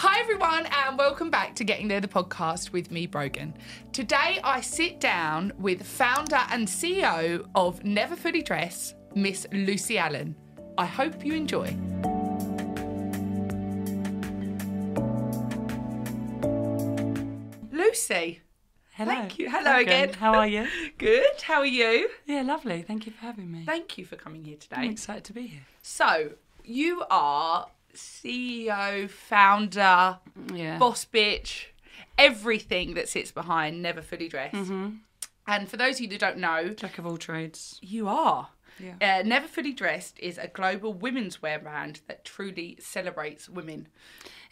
Hi, 0.00 0.20
everyone, 0.20 0.64
and 0.66 0.96
welcome 0.96 1.28
back 1.28 1.56
to 1.56 1.64
Getting 1.64 1.88
There, 1.88 2.00
the 2.00 2.06
podcast 2.06 2.70
with 2.70 2.92
me, 2.92 3.08
Brogan. 3.08 3.52
Today, 3.92 4.38
I 4.44 4.60
sit 4.60 5.00
down 5.00 5.52
with 5.58 5.84
founder 5.84 6.38
and 6.50 6.68
CEO 6.68 7.44
of 7.56 7.82
Never 7.82 8.14
Fully 8.14 8.40
Dressed, 8.40 8.94
Miss 9.16 9.44
Lucy 9.52 9.98
Allen. 9.98 10.36
I 10.78 10.86
hope 10.86 11.24
you 11.24 11.34
enjoy. 11.34 11.76
Lucy, 17.72 18.40
Hello. 18.92 19.12
Thank 19.12 19.40
you. 19.40 19.50
Hello 19.50 19.78
again. 19.80 20.12
How 20.12 20.34
are 20.34 20.46
you? 20.46 20.68
good. 20.98 21.42
How 21.42 21.58
are 21.58 21.66
you? 21.66 22.08
Yeah, 22.24 22.42
lovely. 22.42 22.82
Thank 22.82 23.06
you 23.06 23.10
for 23.10 23.22
having 23.22 23.50
me. 23.50 23.64
Thank 23.66 23.98
you 23.98 24.04
for 24.04 24.14
coming 24.14 24.44
here 24.44 24.58
I'm 24.70 24.82
today. 24.82 24.92
excited 24.92 25.24
to 25.24 25.32
be 25.32 25.48
here. 25.48 25.66
So, 25.82 26.34
you 26.64 27.02
are 27.10 27.66
CEO, 27.98 29.08
founder, 29.08 30.18
Yeah. 30.54 30.78
boss 30.78 31.04
bitch, 31.04 31.66
everything 32.16 32.94
that 32.94 33.08
sits 33.08 33.30
behind 33.30 33.82
Never 33.82 34.02
Fully 34.02 34.28
Dressed. 34.28 34.54
Mm-hmm. 34.54 34.88
And 35.46 35.68
for 35.68 35.76
those 35.76 35.96
of 35.96 36.00
you 36.02 36.08
that 36.08 36.20
don't 36.20 36.38
know, 36.38 36.70
Jack 36.70 36.98
of 36.98 37.06
all 37.06 37.16
trades. 37.16 37.78
you 37.82 38.08
are. 38.08 38.48
Yeah. 38.78 39.18
Uh, 39.20 39.22
Never 39.26 39.48
Fully 39.48 39.72
Dressed 39.72 40.18
is 40.20 40.38
a 40.38 40.46
global 40.46 40.92
women's 40.92 41.42
wear 41.42 41.58
brand 41.58 42.00
that 42.06 42.24
truly 42.24 42.76
celebrates 42.80 43.48
women. 43.48 43.88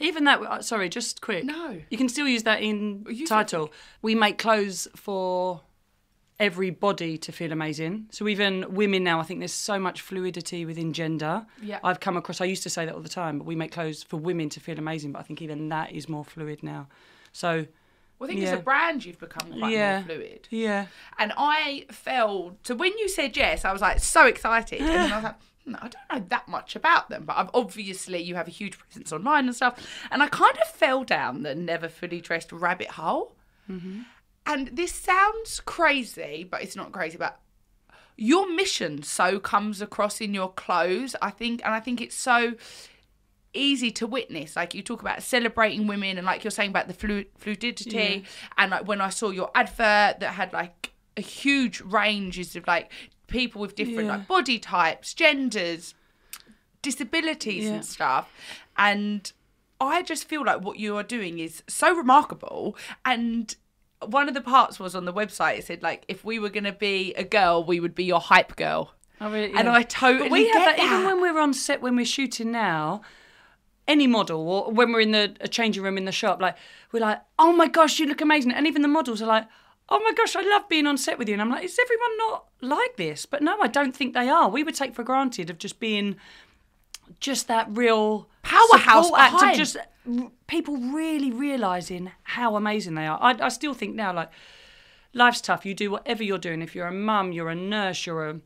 Even 0.01 0.25
that, 0.25 0.41
uh, 0.43 0.63
sorry, 0.63 0.89
just 0.89 1.21
quick. 1.21 1.45
No. 1.45 1.81
You 1.91 1.97
can 1.99 2.09
still 2.09 2.27
use 2.27 2.43
that 2.43 2.61
in 2.61 3.07
Use 3.09 3.29
title. 3.29 3.73
We 4.03 4.15
make 4.15 4.37
clothes 4.39 4.89
for 4.97 5.61
everybody 6.39 7.17
to 7.19 7.33
feel 7.33 7.53
amazing. 7.53 8.07
So 8.11 8.29
even 8.29 8.75
women 8.75 9.03
now, 9.05 9.21
I 9.21 9.23
think 9.23 9.41
there's 9.41 9.53
so 9.53 9.79
much 9.79 10.01
fluidity 10.03 10.65
within 10.67 10.93
gender. 10.93 11.47
Yeah. 11.63 11.79
I've 11.83 12.01
come 12.01 12.17
across, 12.17 12.41
I 12.41 12.45
used 12.45 12.63
to 12.65 12.71
say 12.71 12.85
that 12.85 12.95
all 12.95 13.01
the 13.01 13.09
time, 13.09 13.39
but 13.39 13.45
we 13.47 13.57
make 13.57 13.73
clothes 13.73 14.03
for 14.03 14.19
women 14.19 14.49
to 14.51 14.61
feel 14.61 14.79
amazing. 14.79 15.13
But 15.13 15.21
I 15.21 15.23
think 15.23 15.41
even 15.43 15.69
that 15.71 15.93
is 15.93 16.09
more 16.09 16.25
fluid 16.25 16.63
now. 16.63 16.89
So, 17.33 17.67
Well, 18.19 18.31
I 18.31 18.33
think 18.33 18.41
Yeah. 18.45 18.53
as 18.55 18.61
a 18.61 18.63
brand, 18.63 19.05
you've 19.05 19.19
become 19.19 19.53
quite 19.59 19.73
Yeah. 19.73 19.99
more 19.99 20.05
fluid. 20.07 20.49
yeah. 20.51 20.87
And 21.19 21.35
I 21.37 21.85
felt, 21.91 22.67
so 22.67 22.75
when 22.75 22.97
you 22.97 23.11
said 23.11 23.37
yes, 23.37 23.65
I 23.67 23.73
was 23.75 23.83
like 23.83 23.99
so 24.01 24.25
excited. 24.27 24.81
And 24.81 24.89
then 24.89 25.13
I 25.13 25.17
was 25.17 25.25
like, 25.25 25.35
"Hmm, 25.67 25.75
I 25.77 25.89
don't 25.89 25.95
know 26.23 26.27
that 26.31 26.49
much 26.49 26.75
about 26.77 27.11
them, 27.11 27.25
but 27.27 27.37
I've, 27.37 27.51
obviously 27.53 28.23
you 28.23 28.35
have 28.37 28.49
a 28.49 28.51
huge 28.51 28.79
presence 28.79 29.13
online 29.13 29.45
and 29.45 29.55
stuff. 29.55 29.87
And 30.11 30.23
I 30.23 30.29
kind 30.29 30.57
of 30.57 30.67
fell 30.75 31.05
down 31.05 31.43
the 31.43 31.55
never 31.55 31.91
fully 31.91 32.23
dressed 32.23 32.53
rabbit 32.53 32.93
hole. 32.93 33.37
And 34.47 34.69
this 34.69 34.93
sounds 34.93 35.61
crazy, 35.65 36.47
but 36.49 36.63
it's 36.63 36.77
not 36.77 36.93
crazy. 36.93 37.19
But 37.19 37.41
your 38.17 38.51
mission 38.51 39.03
so 39.03 39.39
comes 39.41 39.83
across 39.83 40.21
in 40.21 40.33
your 40.33 40.53
clothes, 40.53 41.17
I 41.21 41.31
think, 41.31 41.61
and 41.65 41.75
I 41.75 41.81
think 41.81 42.01
it's 42.01 42.15
so 42.15 42.55
easy 43.53 43.91
to 43.91 44.07
witness. 44.07 44.55
Like 44.57 44.75
you 44.75 44.83
talk 44.83 45.01
about 45.01 45.23
celebrating 45.23 45.87
women, 45.87 46.17
and 46.17 46.25
like 46.27 46.45
you're 46.45 46.51
saying 46.51 46.71
about 46.71 46.87
the 46.89 46.95
flu- 46.95 47.25
fluidity, 47.37 48.25
and 48.57 48.71
like 48.71 48.87
when 48.87 49.01
I 49.01 49.09
saw 49.11 49.31
your 49.31 49.51
advert 49.55 50.21
that 50.21 50.35
had 50.35 50.53
like 50.53 50.93
a 51.17 51.21
huge 51.23 51.81
ranges 51.81 52.55
of 52.57 52.67
like 52.67 52.93
people 53.27 53.61
with 53.61 53.75
different 53.75 54.07
Yeah. 54.07 54.17
like 54.19 54.29
body 54.29 54.59
types, 54.59 55.13
genders, 55.13 55.95
disabilities, 56.83 57.65
Yeah. 57.65 57.73
and 57.73 57.85
stuff, 57.85 58.33
and 58.77 59.33
I 59.81 60.03
just 60.03 60.29
feel 60.29 60.45
like 60.45 60.63
what 60.63 60.79
you 60.79 60.97
are 60.97 61.03
doing 61.03 61.39
is 61.39 61.63
so 61.69 61.95
remarkable 61.95 62.77
and. 63.05 63.55
One 64.05 64.29
of 64.29 64.35
the 64.35 64.41
parts 64.41 64.79
was 64.79 64.95
on 64.95 65.05
the 65.05 65.13
website. 65.13 65.59
It 65.59 65.65
said 65.67 65.83
like, 65.83 66.05
if 66.09 66.25
we 66.25 66.39
were 66.39 66.51
gonna 66.51 66.73
be 66.73 67.15
a 67.15 67.25
girl, 67.25 67.65
we 67.65 67.81
would 67.81 67.95
be 67.95 68.05
your 68.05 68.21
hype 68.21 68.57
girl. 68.57 68.93
I 69.21 69.31
really, 69.31 69.53
And. 69.55 69.69
I 69.69 69.83
totally 69.83 70.29
But 70.29 70.33
we 70.33 70.49
have 70.49 70.65
that, 70.65 70.77
that. 70.77 70.85
even 70.85 71.05
when 71.07 71.21
we're 71.21 71.39
on 71.41 71.55
set 71.55 71.81
when 71.81 71.97
we're 71.97 72.05
shooting 72.05 72.51
now. 72.53 73.03
Any 73.89 74.09
model, 74.09 74.49
or 74.49 74.73
when 74.73 74.91
we're 74.93 75.01
in 75.01 75.13
the 75.13 75.37
a 75.41 75.47
changing 75.47 75.81
room 75.81 75.97
in 75.97 76.07
the 76.07 76.13
shop, 76.13 76.41
like 76.43 76.57
we're 76.91 76.99
like, 76.99 77.21
"Oh 77.39 77.53
my 77.53 77.69
gosh, 77.69 78.01
you 78.01 78.07
look 78.07 78.21
amazing!" 78.21 78.51
And 78.51 78.67
even 78.67 78.83
the 78.83 78.89
models 78.89 79.23
are 79.23 79.27
like, 79.27 79.47
"Oh 79.89 80.01
my 80.01 80.13
gosh, 80.13 80.35
I 80.35 80.43
love 80.43 80.69
being 80.69 80.89
on 80.89 80.99
set 80.99 81.21
with 81.21 81.29
you." 81.29 81.35
And 81.35 81.41
I'm 81.41 81.51
like, 81.51 81.63
"Is 81.65 81.79
everyone 81.81 82.19
not 82.19 82.47
like 82.61 82.97
this?" 82.97 83.27
But 83.27 83.43
no, 83.43 83.61
I 83.61 83.69
don't 83.69 83.95
think 83.95 84.13
they 84.13 84.29
are. 84.29 84.49
We 84.49 84.65
would 84.65 84.75
take 84.75 84.93
for 84.93 85.05
granted 85.05 85.51
of 85.51 85.59
just 85.59 85.79
being 85.79 86.17
just 87.21 87.47
that 87.47 87.69
real 87.71 88.29
Powerhouse 88.43 89.13
act 89.17 89.41
of 89.41 89.55
just 89.55 89.77
people 90.47 90.77
really 90.77 91.31
realizing 91.31 92.13
how 92.23 92.57
amazing 92.57 92.95
they 92.95 93.07
are. 93.07 93.19
I, 93.21 93.37
I 93.41 93.49
still 93.49 93.75
think 93.75 93.95
now, 93.95 94.13
like 94.13 94.31
life's 95.13 95.41
tough. 95.41 95.67
You 95.67 95.75
do 95.75 95.91
whatever 95.91 96.23
you're 96.23 96.39
doing. 96.39 96.63
If 96.63 96.75
you're 96.75 96.87
a 96.87 96.93
mum, 96.93 97.33
you're 97.33 97.51
a 97.51 97.55
nurse, 97.55 98.07
you're 98.07 98.29
a 98.29 98.41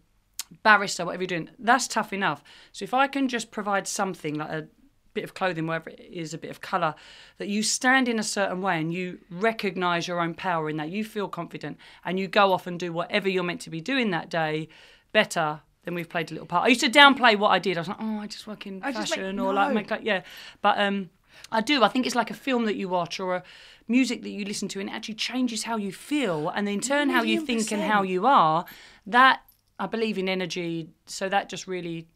barrister, 0.62 1.04
whatever 1.04 1.22
you're 1.22 1.28
doing, 1.28 1.50
that's 1.59 1.87
tough 1.87 2.12
enough. 2.12 2.43
So 2.72 2.82
if 2.84 2.93
I 2.93 3.06
can 3.06 3.28
just 3.28 3.50
provide 3.50 3.87
something 3.87 4.34
like 4.34 4.50
a 4.50 4.69
bit 5.15 5.25
of 5.25 5.34
clothing, 5.34 5.66
wherever 5.66 5.91
it 5.91 6.00
is, 6.00 6.34
a 6.34 6.38
bit 6.38 6.50
of 6.50 6.60
colour, 6.60 6.94
that 7.38 7.48
you 7.48 7.62
stand 7.62 8.09
in 8.09 8.19
a 8.19 8.22
certain 8.22 8.60
way 8.62 8.81
and 8.81 8.92
you 8.92 9.19
recognise 9.31 10.09
your 10.09 10.21
own 10.21 10.34
power 10.34 10.71
in 10.71 10.77
that, 10.77 10.91
you 10.91 11.04
feel 11.04 11.28
confident 11.28 11.78
and 12.04 12.19
you 12.19 12.28
go 12.28 12.53
off 12.53 12.66
and 12.66 12.78
do 12.81 12.92
whatever 12.92 13.28
you're 13.28 13.42
meant 13.44 13.60
to 13.60 13.71
be 13.71 13.81
doing 13.81 14.10
that 14.10 14.28
day 14.31 14.69
better. 15.12 15.60
than 15.84 15.94
we've 15.94 16.09
played 16.09 16.31
a 16.31 16.34
little 16.34 16.47
part. 16.47 16.65
I 16.65 16.69
used 16.69 16.81
to 16.82 16.91
downplay 16.91 17.38
what 17.38 17.48
I 17.50 17.59
did. 17.59 17.77
I 17.77 17.81
was 17.81 17.88
like, 17.88 17.97
oh, 18.00 18.19
I 18.19 18.27
just 18.27 18.47
work 18.47 18.66
in 18.66 18.82
I 18.82 18.92
just 18.92 19.10
make- 19.10 19.21
fashion 19.21 19.38
or 19.38 19.54
like 19.54 19.69
no. 19.69 19.75
make 19.75 19.91
like 19.91 20.04
yeah. 20.04 20.22
But 20.62 20.78
um, 20.78 21.10
I 21.53 21.61
do. 21.61 21.83
I 21.83 21.89
think 21.89 22.06
it's 22.06 22.15
like 22.15 22.31
a 22.31 22.34
film 22.34 22.65
that 22.67 22.77
you 22.77 22.89
watch 22.89 23.19
or 23.21 23.37
a 23.37 23.43
music 23.89 24.23
that 24.23 24.31
you 24.31 24.45
listen 24.45 24.69
to, 24.69 24.81
and 24.81 24.89
it 24.89 24.93
actually 24.93 25.15
changes 25.15 25.65
how 25.65 25.77
you 25.77 25.93
feel, 25.93 26.49
and 26.49 26.69
in 26.69 26.81
turn 26.81 27.11
how 27.11 27.23
you 27.23 27.41
think 27.45 27.71
and 27.73 27.83
how 27.83 28.03
you 28.03 28.27
are. 28.27 28.65
That 29.06 29.41
I 29.78 29.87
believe 29.87 30.19
in 30.19 30.28
energy, 30.28 30.89
so 31.06 31.28
that 31.28 31.49
just 31.49 31.67
really 31.67 32.06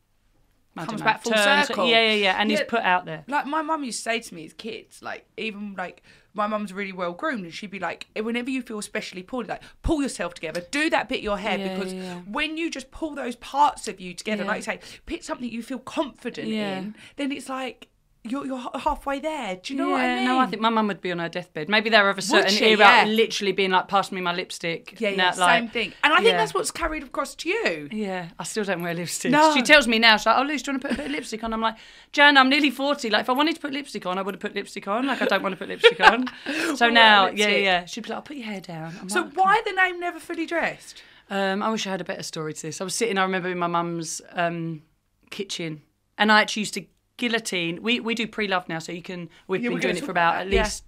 I 0.77 0.87
Comes 0.87 1.01
know, 1.01 1.05
back 1.05 1.23
full 1.23 1.33
turns- 1.33 1.69
circle. 1.69 1.87
Yeah, 1.89 2.01
yeah, 2.07 2.13
yeah, 2.15 2.37
and 2.41 2.51
Yeah. 2.51 2.59
is 2.59 2.65
put 2.67 2.81
out 2.83 3.05
there. 3.05 3.23
like 3.29 3.47
my 3.47 3.63
mum 3.63 3.85
used 3.85 3.99
to 3.99 4.03
say 4.03 4.19
to 4.19 4.35
me 4.35 4.45
as 4.45 4.53
kids, 4.55 5.03
like 5.03 5.25
even 5.37 5.75
like 5.79 6.03
my 6.37 6.49
mum's 6.49 6.73
really 6.73 6.91
well 6.91 7.13
groomed, 7.13 7.45
and 7.45 7.55
she'd 7.55 7.71
be 7.71 7.79
like, 7.79 8.09
whenever 8.21 8.51
you 8.51 8.61
feel 8.61 8.81
especially 8.81 9.23
poorly, 9.23 9.47
like 9.49 9.63
pull 9.83 10.03
yourself 10.03 10.35
together, 10.35 10.63
do 10.73 10.91
that 10.91 11.09
bit 11.09 11.19
of 11.19 11.23
your 11.25 11.39
hair 11.39 11.59
Yeah, 11.59 11.75
because 11.77 11.93
yeah, 11.95 12.15
when 12.27 12.57
you 12.57 12.71
just 12.73 12.91
pull 12.91 13.15
those 13.15 13.37
parts 13.37 13.87
of 13.87 14.01
you 14.01 14.15
together, 14.15 14.45
like 14.45 14.57
you 14.57 14.63
say, 14.63 14.81
pick 15.07 15.23
something 15.23 15.49
you 15.49 15.63
feel 15.63 15.79
confident 15.79 16.49
in, 16.49 16.97
then 17.15 17.31
it's 17.31 17.49
like 17.49 17.87
you're 18.27 18.47
you're 18.47 18.59
halfway 18.81 19.21
there. 19.21 19.57
Do 19.63 19.73
you 19.75 19.79
know 19.79 19.89
yeah, 19.89 19.93
what 19.93 20.01
I 20.01 20.15
mean? 20.17 20.25
no, 20.25 20.39
I 20.39 20.47
think 20.47 20.63
my 20.63 20.71
mum 20.71 20.87
would 20.87 21.03
be 21.03 21.13
on 21.13 21.19
her 21.19 21.29
deathbed. 21.29 21.69
Maybe 21.69 21.91
they're 21.91 22.09
of 22.09 22.17
a 22.17 22.23
certain 22.23 22.51
she? 22.51 22.65
era, 22.71 22.79
Yeah. 22.79 23.05
literally 23.05 23.53
being 23.53 23.71
like, 23.71 23.87
pass 23.87 24.11
me 24.11 24.23
my 24.23 24.33
lipstick. 24.35 24.99
yeah, 24.99 25.11
yeah, 25.11 25.35
like- 25.37 25.61
same 25.61 25.69
thing. 25.69 25.93
And 26.03 26.13
I 26.13 26.17
think 26.17 26.29
yeah. 26.29 26.39
that's 26.39 26.55
what's 26.55 26.71
carried 26.71 27.03
across 27.03 27.35
to 27.37 27.51
you. 27.51 27.89
Yeah, 27.93 28.31
I 28.39 28.45
still 28.45 28.65
don't 28.65 28.83
wear 28.83 28.95
lipstick. 28.95 29.31
No. 29.31 29.53
She 29.55 29.61
tells 29.63 29.87
me 29.87 29.99
now, 29.99 30.17
she's 30.17 30.25
like, 30.27 30.39
oh, 30.39 30.43
Luce, 30.43 30.63
do 30.63 30.71
you 30.71 30.75
want 30.75 30.83
to 30.83 30.89
put 30.89 30.95
a 30.95 30.97
bit 30.97 31.07
of 31.07 31.13
lipstick 31.13 31.45
on? 31.45 31.53
I'm 31.53 31.61
like, 31.61 31.77
Jan, 32.13 32.39
I'm 32.39 32.49
nearly 32.49 32.71
40. 32.71 33.11
Like, 33.11 33.21
if 33.21 33.29
I 33.31 33.33
wanted 33.35 33.57
to 33.57 33.61
put 33.61 33.73
lipstick 33.73 34.07
on, 34.07 34.17
I 34.19 34.23
would 34.23 34.35
have 34.35 34.41
put 34.41 34.55
lipstick 34.55 34.89
on. 34.89 35.07
Like, 35.07 35.21
I 35.21 35.27
don't 35.27 35.43
want 35.43 35.53
to 35.53 35.59
put 35.59 35.69
lipstick 35.69 36.01
on. 36.01 36.27
So 36.77 36.89
now, 36.89 37.29
yeah, 37.29 37.49
yeah. 37.49 37.85
She'd 37.85 38.03
be 38.05 38.09
like, 38.09 38.17
I'll 38.17 38.23
put 38.23 38.37
your 38.37 38.47
hair 38.47 38.61
down. 38.61 38.95
I'm 39.01 39.09
So 39.09 39.21
like, 39.23 39.37
why 39.37 39.63
the 39.67 39.73
name 39.73 40.01
Never 40.01 40.19
Fully 40.19 40.47
Dressed? 40.47 41.03
Um, 41.31 41.63
I 41.63 41.71
wish 41.71 41.87
I 41.87 41.91
had 41.91 42.01
a 42.01 42.05
better 42.05 42.23
story 42.23 42.53
to 42.55 42.63
this. 42.63 42.81
I 42.81 42.85
was 42.85 42.95
sitting, 42.95 43.17
I 43.19 43.23
remember 43.23 43.49
in 43.51 43.59
my 43.59 43.67
mum's 43.67 44.21
um, 44.33 44.83
kitchen, 45.31 45.83
and 46.19 46.33
I 46.33 46.41
actually 46.41 46.61
used 46.63 46.75
to 46.75 46.85
guillotine. 47.17 47.83
We 47.83 48.01
we 48.01 48.15
do 48.15 48.27
pre-love 48.27 48.69
now, 48.69 48.79
so 48.79 48.93
you 48.93 49.03
can. 49.03 49.29
We've 49.49 49.63
Yeah, 49.63 49.71
been 49.71 49.81
doing 49.81 49.97
it 49.97 50.05
for 50.05 50.11
about 50.11 50.37
at 50.37 50.45
that, 50.45 50.53
yeah. 50.53 50.63
least 50.65 50.85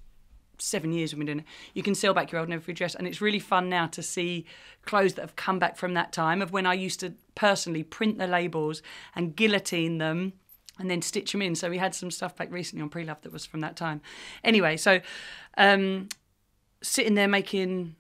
seven 0.59 0.93
years. 0.93 1.13
We've 1.13 1.19
been 1.19 1.27
doing 1.27 1.39
it. 1.41 1.45
You 1.75 1.83
can 1.83 1.95
sell 1.95 2.15
back 2.15 2.33
your 2.33 2.41
old 2.41 2.49
Never 2.49 2.63
Fully 2.63 2.75
Dressed, 2.75 2.95
and 2.97 3.07
it's 3.07 3.21
really 3.21 3.39
fun 3.39 3.69
now 3.69 3.87
to 3.89 4.03
see 4.03 4.47
clothes 4.85 5.15
that 5.15 5.23
have 5.23 5.37
come 5.37 5.59
back 5.59 5.77
from 5.77 5.95
that 5.95 6.13
time 6.13 6.41
of 6.43 6.53
when 6.53 6.67
I 6.67 6.75
used 6.75 7.01
to 7.01 7.15
personally 7.35 7.83
print 7.83 8.19
the 8.19 8.27
labels 8.27 8.83
and 9.15 9.37
guillotine 9.37 9.99
them. 9.99 10.33
And 10.79 10.91
then 10.91 11.01
stitch 11.01 11.33
them 11.33 11.41
in. 11.41 11.55
So 11.55 11.71
we 11.71 11.79
had 11.79 11.95
some 11.95 12.11
stuff 12.11 12.37
back 12.37 12.53
recently 12.53 12.83
on 12.83 12.91
pre-love 12.91 13.23
that 13.23 13.33
was 13.33 13.47
from 13.47 13.61
that 13.61 13.77
time. 13.77 14.03
Anyway, 14.45 14.77
so 14.77 15.01
um, 15.57 16.11
sitting 16.83 17.15
there 17.15 17.29
making 17.29 17.97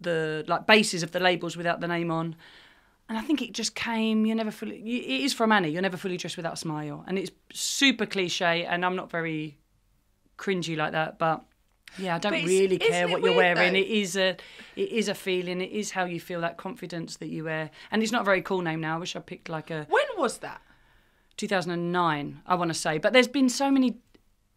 the 0.00 0.42
like 0.48 0.66
bases 0.66 1.02
of 1.02 1.10
the 1.12 1.20
labels 1.20 1.54
without 1.54 1.80
the 1.82 1.86
name 1.86 2.10
on. 2.10 2.34
And 3.08 3.16
I 3.16 3.20
think 3.22 3.40
it 3.40 3.52
just 3.52 3.74
came. 3.76 4.26
You're 4.26 4.36
never 4.36 4.50
fully. 4.50 4.78
you- 4.80 5.00
It 5.00 5.20
is 5.22 5.32
from 5.32 5.52
Annie. 5.52 5.68
You're 5.70 5.82
never 5.82 5.96
fully 5.96 6.16
dressed 6.16 6.36
without 6.36 6.54
a 6.54 6.56
smile, 6.56 7.04
and 7.06 7.18
it's 7.18 7.30
super 7.52 8.04
cliche. 8.06 8.64
And 8.64 8.84
I'm 8.84 8.96
not 8.96 9.10
very 9.10 9.58
cringy 10.38 10.76
like 10.76 10.92
that, 10.92 11.18
but 11.18 11.44
yeah, 11.98 12.16
I 12.16 12.18
don't 12.18 12.32
really 12.32 12.78
care 12.78 13.06
what 13.08 13.22
you're 13.22 13.34
weird, 13.34 13.56
wearing. 13.56 13.72
though? 13.74 13.78
It 13.78 13.86
is 13.86 14.16
a, 14.16 14.36
it 14.74 14.90
is 14.90 15.08
a 15.08 15.14
feeling. 15.14 15.60
It 15.60 15.70
is 15.70 15.92
how 15.92 16.04
you 16.04 16.18
feel 16.20 16.40
that 16.40 16.56
confidence 16.56 17.16
that 17.18 17.28
you 17.28 17.44
wear. 17.44 17.70
And 17.90 18.02
it's 18.02 18.10
not 18.12 18.22
a 18.22 18.24
very 18.24 18.42
cool 18.42 18.60
name 18.60 18.80
now. 18.80 18.96
I 18.96 18.98
wish 18.98 19.14
I 19.16 19.20
picked 19.20 19.48
like 19.48 19.70
a 19.70 19.86
When 19.88 20.04
was 20.18 20.38
that? 20.38 20.60
2009. 21.36 22.40
I 22.46 22.54
want 22.54 22.70
to 22.70 22.74
say, 22.74 22.98
but 22.98 23.12
there's 23.12 23.28
been 23.28 23.48
so 23.48 23.70
many. 23.70 23.98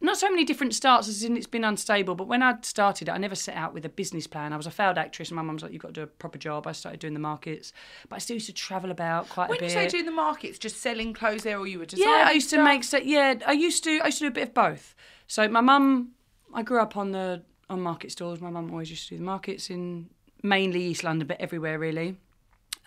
Not 0.01 0.17
so 0.17 0.29
many 0.29 0.45
different 0.45 0.73
starts 0.73 1.09
as 1.09 1.23
in 1.23 1.35
it's 1.35 1.45
been 1.45 1.65
unstable, 1.65 2.15
but 2.15 2.27
when 2.27 2.41
I 2.41 2.55
started 2.61 3.09
I 3.09 3.17
never 3.17 3.35
set 3.35 3.55
out 3.55 3.73
with 3.73 3.85
a 3.85 3.89
business 3.89 4.27
plan. 4.27 4.53
I 4.53 4.57
was 4.57 4.65
a 4.65 4.71
failed 4.71 4.97
actress, 4.97 5.29
and 5.29 5.35
my 5.35 5.41
mum's 5.41 5.61
like, 5.61 5.73
"You've 5.73 5.81
got 5.81 5.89
to 5.89 5.93
do 5.93 6.03
a 6.03 6.07
proper 6.07 6.37
job." 6.37 6.67
I 6.67 6.71
started 6.71 7.01
doing 7.01 7.13
the 7.13 7.19
markets, 7.19 7.73
but 8.07 8.15
I 8.15 8.19
still 8.19 8.35
used 8.35 8.45
to 8.45 8.53
travel 8.53 8.91
about 8.91 9.27
quite 9.27 9.49
When 9.49 9.57
a 9.57 9.61
bit. 9.61 9.75
When 9.75 9.83
you 9.83 9.89
say 9.89 9.97
doing 9.97 10.05
the 10.05 10.11
markets, 10.11 10.57
just 10.57 10.77
selling 10.77 11.13
clothes 11.13 11.43
there, 11.43 11.59
or 11.59 11.67
you 11.67 11.79
were 11.79 11.85
designing 11.85 12.13
Yeah, 12.13 12.25
I 12.27 12.31
used 12.31 12.49
to 12.51 12.63
make. 12.63 12.85
Yeah, 13.03 13.35
I 13.45 13.51
used 13.51 13.83
to. 13.83 13.99
I 13.99 14.05
used 14.05 14.19
to 14.19 14.25
do 14.25 14.27
a 14.29 14.31
bit 14.31 14.47
of 14.49 14.53
both. 14.53 14.95
So 15.27 15.47
my 15.49 15.61
mum, 15.61 16.11
I 16.53 16.63
grew 16.63 16.79
up 16.79 16.95
on 16.95 17.11
the 17.11 17.43
on 17.69 17.81
market 17.81 18.11
stalls. 18.11 18.39
My 18.39 18.49
mum 18.49 18.71
always 18.71 18.89
used 18.89 19.09
to 19.09 19.15
do 19.15 19.17
the 19.17 19.25
markets 19.25 19.69
in 19.69 20.09
mainly 20.41 20.81
East 20.81 21.03
London, 21.03 21.27
but 21.27 21.41
everywhere 21.41 21.77
really. 21.77 22.15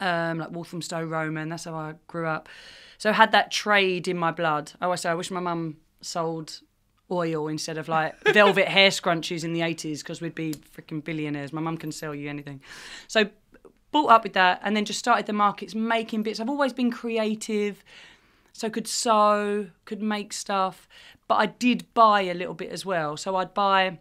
Um, 0.01 0.39
like 0.39 0.51
Walthamstow, 0.51 1.05
Romford. 1.05 1.53
That's 1.53 1.65
how 1.65 1.75
I 1.75 1.95
grew 2.09 2.27
up. 2.27 2.49
So 2.99 3.11
I 3.11 3.13
had 3.13 3.33
that 3.33 3.51
trade 3.53 4.09
in 4.09 4.17
my 4.17 4.33
blood. 4.33 4.73
I 4.81 4.87
always 4.87 5.03
say 5.03 5.11
I 5.11 5.15
wish 5.15 5.31
my 5.31 5.41
mum 5.41 5.77
sold 6.01 6.61
oil 7.11 7.49
instead 7.49 7.79
of 7.79 7.89
like 7.89 8.19
velvet 8.33 8.69
hair 8.69 8.89
scrunchies 8.89 9.45
in 9.45 9.53
the 9.53 9.61
80s 9.61 9.99
because 9.99 10.21
we'd 10.21 10.35
be 10.35 10.55
freaking 10.55 11.03
billionaires. 11.05 11.53
My 11.53 11.61
mum 11.61 11.77
can 11.77 11.93
sell 11.93 12.15
you 12.15 12.29
anything. 12.29 12.61
So 13.09 13.29
bought 13.91 14.11
up 14.11 14.25
with 14.25 14.33
that 14.33 14.61
and 14.65 14.77
then 14.77 14.85
just 14.85 14.99
started 14.99 15.27
the 15.27 15.33
markets 15.33 15.75
making 15.75 16.23
bits. 16.23 16.41
I've 16.41 16.49
always 16.49 16.73
been 16.73 16.91
creative, 16.91 17.85
so 18.53 18.69
could 18.71 18.89
sew, 18.89 19.69
could 19.85 20.03
make 20.03 20.33
stuff, 20.33 20.89
but 21.29 21.37
I 21.37 21.47
did 21.47 21.93
buy 21.95 22.23
a 22.23 22.35
little 22.35 22.55
bit 22.55 22.71
as 22.71 22.85
well. 22.85 23.17
So 23.17 23.37
I'd 23.37 23.55
buy 23.55 23.99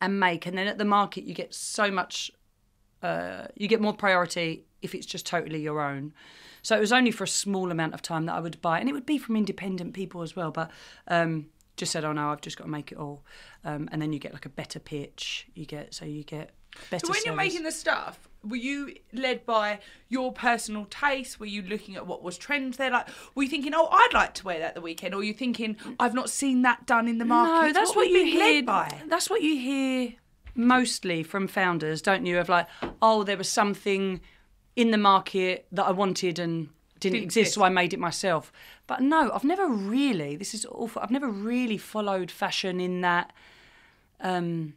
and 0.00 0.18
make, 0.18 0.46
and 0.46 0.56
then 0.56 0.66
at 0.66 0.78
the 0.78 0.84
market 0.84 1.24
you 1.24 1.34
get 1.34 1.54
so 1.54 1.90
much, 1.90 2.30
uh, 3.02 3.46
you 3.56 3.68
get 3.68 3.80
more 3.80 3.94
priority 3.94 4.64
if 4.82 4.94
it's 4.94 5.06
just 5.06 5.26
totally 5.26 5.60
your 5.60 5.80
own. 5.80 6.12
So 6.62 6.76
it 6.76 6.80
was 6.80 6.92
only 6.92 7.10
for 7.10 7.24
a 7.24 7.28
small 7.28 7.70
amount 7.70 7.94
of 7.94 8.02
time 8.02 8.26
that 8.26 8.34
I 8.34 8.40
would 8.40 8.60
buy, 8.62 8.80
and 8.80 8.88
it 8.88 8.92
would 8.92 9.06
be 9.06 9.18
from 9.18 9.36
independent 9.36 9.92
people 9.94 10.22
as 10.22 10.34
well. 10.34 10.50
But 10.50 10.70
um, 11.08 11.46
just 11.76 11.92
said, 11.92 12.04
oh 12.04 12.12
no, 12.12 12.30
I've 12.30 12.40
just 12.40 12.56
got 12.56 12.64
to 12.64 12.70
make 12.70 12.92
it 12.92 12.98
all, 12.98 13.24
um, 13.64 13.88
and 13.92 14.00
then 14.00 14.12
you 14.12 14.18
get 14.18 14.32
like 14.32 14.46
a 14.46 14.50
better 14.50 14.78
pitch. 14.78 15.46
You 15.54 15.66
get 15.66 15.94
so 15.94 16.04
you 16.04 16.22
get 16.24 16.50
better. 16.90 17.06
So 17.06 17.12
when 17.12 17.22
you're 17.24 17.34
making 17.34 17.62
the 17.64 17.72
stuff, 17.72 18.28
were 18.42 18.56
you 18.56 18.94
led 19.12 19.44
by 19.46 19.80
your 20.08 20.32
personal 20.32 20.86
taste? 20.86 21.40
Were 21.40 21.46
you 21.46 21.62
looking 21.62 21.96
at 21.96 22.06
what 22.06 22.22
was 22.22 22.36
trends 22.38 22.76
there? 22.76 22.90
Like, 22.90 23.08
were 23.34 23.42
you 23.42 23.48
thinking, 23.48 23.72
"Oh, 23.74 23.88
I'd 23.90 24.10
like 24.14 24.34
to 24.34 24.44
wear 24.44 24.58
that 24.60 24.74
the 24.74 24.80
weekend," 24.80 25.14
or 25.14 25.18
were 25.18 25.24
you 25.24 25.34
thinking, 25.34 25.76
"I've 25.98 26.14
not 26.14 26.30
seen 26.30 26.62
that 26.62 26.86
done 26.86 27.08
in 27.08 27.18
the 27.18 27.24
market"? 27.24 27.68
No, 27.68 27.72
that's 27.72 27.90
what, 27.96 28.08
were 28.10 28.16
you 28.16 28.24
hear. 28.26 28.62
by. 28.62 29.00
That's 29.08 29.28
what 29.28 29.42
you 29.42 29.58
hear 29.58 30.14
mostly 30.54 31.22
from 31.22 31.48
founders, 31.48 32.00
don't 32.02 32.26
you? 32.26 32.38
Of 32.38 32.48
like, 32.48 32.68
oh, 33.02 33.24
there 33.24 33.36
was 33.36 33.48
something 33.48 34.20
in 34.76 34.90
the 34.90 34.98
market 34.98 35.66
that 35.72 35.84
I 35.84 35.90
wanted 35.92 36.38
and 36.38 36.68
didn't, 37.00 37.12
Didn't 37.14 37.24
exist, 37.24 37.40
exist. 37.42 37.54
so 37.54 37.64
I 37.64 37.68
made 37.68 37.92
it 37.92 38.00
myself. 38.00 38.52
But 38.86 39.00
no, 39.00 39.30
I've 39.32 39.44
never 39.44 39.66
really. 39.66 40.36
This 40.36 40.52
is 40.52 40.66
awful. 40.66 41.00
I've 41.02 41.10
never 41.10 41.28
really 41.28 41.78
followed 41.78 42.30
fashion 42.30 42.80
in 42.80 43.00
that 43.00 43.32
um, 44.20 44.74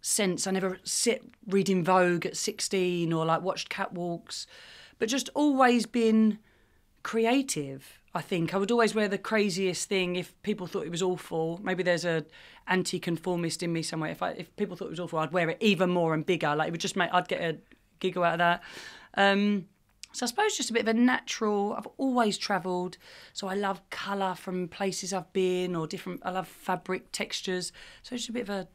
sense. 0.00 0.46
I 0.46 0.50
never 0.50 0.78
sit 0.82 1.22
reading 1.46 1.84
Vogue 1.84 2.26
at 2.26 2.36
sixteen 2.36 3.12
or 3.12 3.24
like 3.24 3.42
watched 3.42 3.68
catwalks, 3.68 4.46
but 4.98 5.08
just 5.08 5.28
always 5.34 5.86
been 5.86 6.38
creative. 7.02 8.00
I 8.12 8.20
think 8.20 8.52
I 8.52 8.58
would 8.58 8.72
always 8.72 8.92
wear 8.92 9.06
the 9.06 9.18
craziest 9.18 9.88
thing 9.88 10.16
if 10.16 10.34
people 10.42 10.66
thought 10.66 10.84
it 10.84 10.90
was 10.90 11.02
awful. 11.02 11.60
Maybe 11.62 11.84
there's 11.84 12.04
a 12.04 12.24
anti-conformist 12.66 13.62
in 13.62 13.72
me 13.72 13.82
somewhere. 13.82 14.10
If 14.10 14.22
I, 14.22 14.30
if 14.30 14.56
people 14.56 14.76
thought 14.76 14.86
it 14.86 14.90
was 14.90 15.00
awful, 15.00 15.20
I'd 15.20 15.32
wear 15.32 15.48
it 15.50 15.58
even 15.60 15.90
more 15.90 16.12
and 16.12 16.26
bigger. 16.26 16.56
Like 16.56 16.66
it 16.66 16.70
would 16.72 16.80
just 16.80 16.96
make 16.96 17.10
I'd 17.12 17.28
get 17.28 17.40
a 17.40 17.58
giggle 18.00 18.24
out 18.24 18.32
of 18.32 18.38
that. 18.38 18.62
Um, 19.14 19.66
so 20.12 20.26
I 20.26 20.28
suppose 20.28 20.56
just 20.56 20.70
a 20.70 20.72
bit 20.72 20.82
of 20.82 20.88
a 20.88 20.94
natural. 20.94 21.74
I've 21.74 21.86
always 21.96 22.36
travelled, 22.36 22.98
so 23.32 23.46
I 23.46 23.54
love 23.54 23.80
colour 23.90 24.34
from 24.34 24.68
places 24.68 25.12
I've 25.12 25.32
been 25.32 25.76
or 25.76 25.86
different. 25.86 26.20
I 26.24 26.30
love 26.30 26.48
fabric 26.48 27.12
textures. 27.12 27.72
So 28.02 28.14
it's 28.14 28.22
just 28.24 28.30
a 28.30 28.32
bit 28.32 28.42
of 28.42 28.50
a 28.50 28.68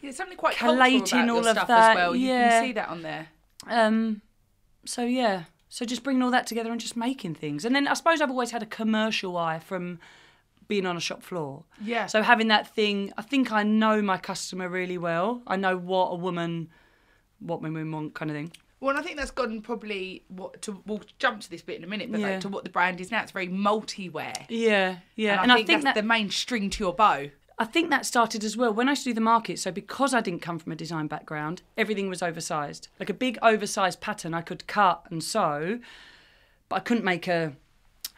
Yeah, 0.00 0.12
something 0.12 0.36
quite 0.36 0.56
Collating 0.56 1.28
all 1.30 1.46
of 1.46 1.54
that, 1.56 1.70
as 1.70 1.96
well. 1.96 2.14
You 2.14 2.28
yeah. 2.28 2.50
can 2.50 2.64
see 2.64 2.72
that 2.72 2.88
on 2.88 3.02
there. 3.02 3.28
Um, 3.66 4.22
so 4.84 5.04
yeah, 5.04 5.44
so 5.68 5.84
just 5.84 6.02
bringing 6.04 6.22
all 6.22 6.30
that 6.30 6.46
together 6.46 6.70
and 6.70 6.80
just 6.80 6.96
making 6.96 7.34
things, 7.34 7.64
and 7.64 7.74
then 7.74 7.88
I 7.88 7.94
suppose 7.94 8.20
I've 8.20 8.30
always 8.30 8.52
had 8.52 8.62
a 8.62 8.66
commercial 8.66 9.36
eye 9.36 9.58
from 9.58 9.98
being 10.68 10.86
on 10.86 10.96
a 10.96 11.00
shop 11.00 11.22
floor. 11.22 11.64
Yeah. 11.82 12.06
So 12.06 12.22
having 12.22 12.48
that 12.48 12.74
thing, 12.74 13.12
I 13.16 13.22
think 13.22 13.52
I 13.52 13.62
know 13.62 14.02
my 14.02 14.18
customer 14.18 14.68
really 14.68 14.98
well. 14.98 15.42
I 15.46 15.56
know 15.56 15.76
what 15.76 16.08
a 16.08 16.16
woman, 16.16 16.70
what 17.38 17.62
women 17.62 17.90
want, 17.92 18.14
kind 18.14 18.30
of 18.30 18.36
thing. 18.36 18.52
Well, 18.86 18.94
and 18.94 19.02
I 19.02 19.04
think 19.04 19.16
that's 19.16 19.32
gone 19.32 19.62
probably 19.62 20.22
what 20.28 20.62
to. 20.62 20.80
We'll 20.86 21.00
jump 21.18 21.40
to 21.40 21.50
this 21.50 21.60
bit 21.60 21.76
in 21.76 21.82
a 21.82 21.88
minute, 21.88 22.08
but 22.08 22.20
Yeah. 22.20 22.30
like 22.30 22.40
to 22.42 22.48
what 22.48 22.62
the 22.62 22.70
brand 22.70 23.00
is 23.00 23.10
now. 23.10 23.20
It's 23.20 23.32
very 23.32 23.48
multi-wear. 23.48 24.46
Yeah, 24.48 24.98
yeah, 25.16 25.42
and, 25.42 25.50
I, 25.50 25.64
think 25.64 25.82
that's 25.82 25.98
the 25.98 26.04
main 26.04 26.30
string 26.30 26.70
to 26.70 26.84
your 26.84 26.94
bow. 26.94 27.30
I 27.58 27.64
think 27.64 27.90
that 27.90 28.06
started 28.06 28.44
as 28.44 28.56
well 28.56 28.72
when 28.72 28.86
I 28.88 28.92
used 28.92 29.02
to 29.02 29.10
do 29.10 29.14
the 29.14 29.20
market. 29.20 29.58
So 29.58 29.72
because 29.72 30.14
I 30.14 30.20
didn't 30.20 30.40
come 30.40 30.60
from 30.60 30.70
a 30.70 30.76
design 30.76 31.08
background, 31.08 31.62
everything 31.76 32.08
was 32.08 32.22
oversized. 32.22 32.86
Like 33.00 33.10
a 33.10 33.14
big 33.14 33.40
oversized 33.42 34.00
pattern 34.00 34.34
I 34.34 34.42
could 34.42 34.68
cut 34.68 35.02
and 35.10 35.20
sew, 35.20 35.80
but 36.68 36.76
I 36.76 36.78
couldn't 36.78 37.04
make 37.04 37.26
a 37.26 37.54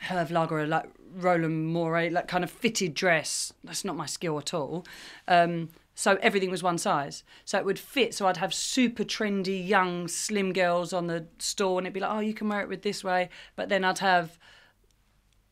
Hervé 0.05 0.29
Léger, 0.32 0.50
or 0.50 0.61
a 0.61 0.67
like 0.67 0.91
Roland 1.14 1.69
Mouret, 1.69 2.12
like 2.12 2.29
kind 2.29 2.44
of 2.44 2.50
fitted 2.50 2.93
dress. 2.93 3.55
That's 3.64 3.87
not 3.87 3.97
my 3.97 4.05
skill 4.05 4.37
at 4.37 4.53
all. 4.53 4.85
Um, 5.29 5.71
so 6.00 6.17
everything 6.23 6.49
was 6.49 6.62
one 6.62 6.79
size. 6.79 7.25
So 7.45 7.59
it 7.59 7.65
would 7.65 7.77
fit. 7.77 8.15
So 8.15 8.29
I'd 8.29 8.37
have 8.37 8.55
super 8.55 9.03
trendy 9.03 9.67
young 9.67 10.06
slim 10.06 10.53
girls 10.53 10.93
on 10.93 11.09
the 11.09 11.27
store, 11.39 11.77
and 11.81 11.89
it'd 11.89 11.93
be 11.93 11.99
like, 11.99 12.12
oh, 12.12 12.21
you 12.21 12.33
can 12.33 12.49
wear 12.49 12.61
it 12.61 12.69
with 12.69 12.83
this 12.83 13.03
way. 13.03 13.31
But 13.56 13.69
then 13.69 13.83
I'd 13.83 13.99
have 13.99 14.39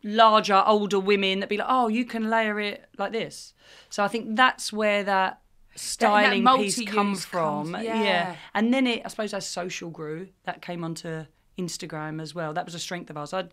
larger, 0.04 0.62
older 0.64 1.00
women 1.00 1.40
that'd 1.40 1.48
be 1.48 1.56
like, 1.56 1.66
oh, 1.68 1.88
you 1.88 2.04
can 2.04 2.30
layer 2.30 2.60
it 2.60 2.84
like 2.96 3.10
this. 3.10 3.54
So 3.90 4.04
I 4.04 4.08
think 4.08 4.36
that's 4.36 4.72
where 4.72 5.02
that 5.02 5.40
styling 5.74 6.38
piece 6.38 6.78
multi-use 6.78 6.94
come 6.94 7.16
from. 7.16 7.72
comes- 7.72 7.84
yeah. 7.84 8.36
And 8.54 8.72
then 8.72 8.86
it, 8.86 9.02
I 9.04 9.08
suppose, 9.08 9.34
as 9.34 9.44
social 9.48 9.90
grew, 9.90 10.28
that 10.44 10.62
came 10.62 10.84
onto 10.84 11.24
Instagram 11.58 12.22
as 12.22 12.36
well. 12.36 12.52
That 12.54 12.66
was 12.66 12.76
a 12.76 12.78
strength 12.78 13.10
of 13.10 13.16
ours. 13.16 13.34
I, 13.34 13.48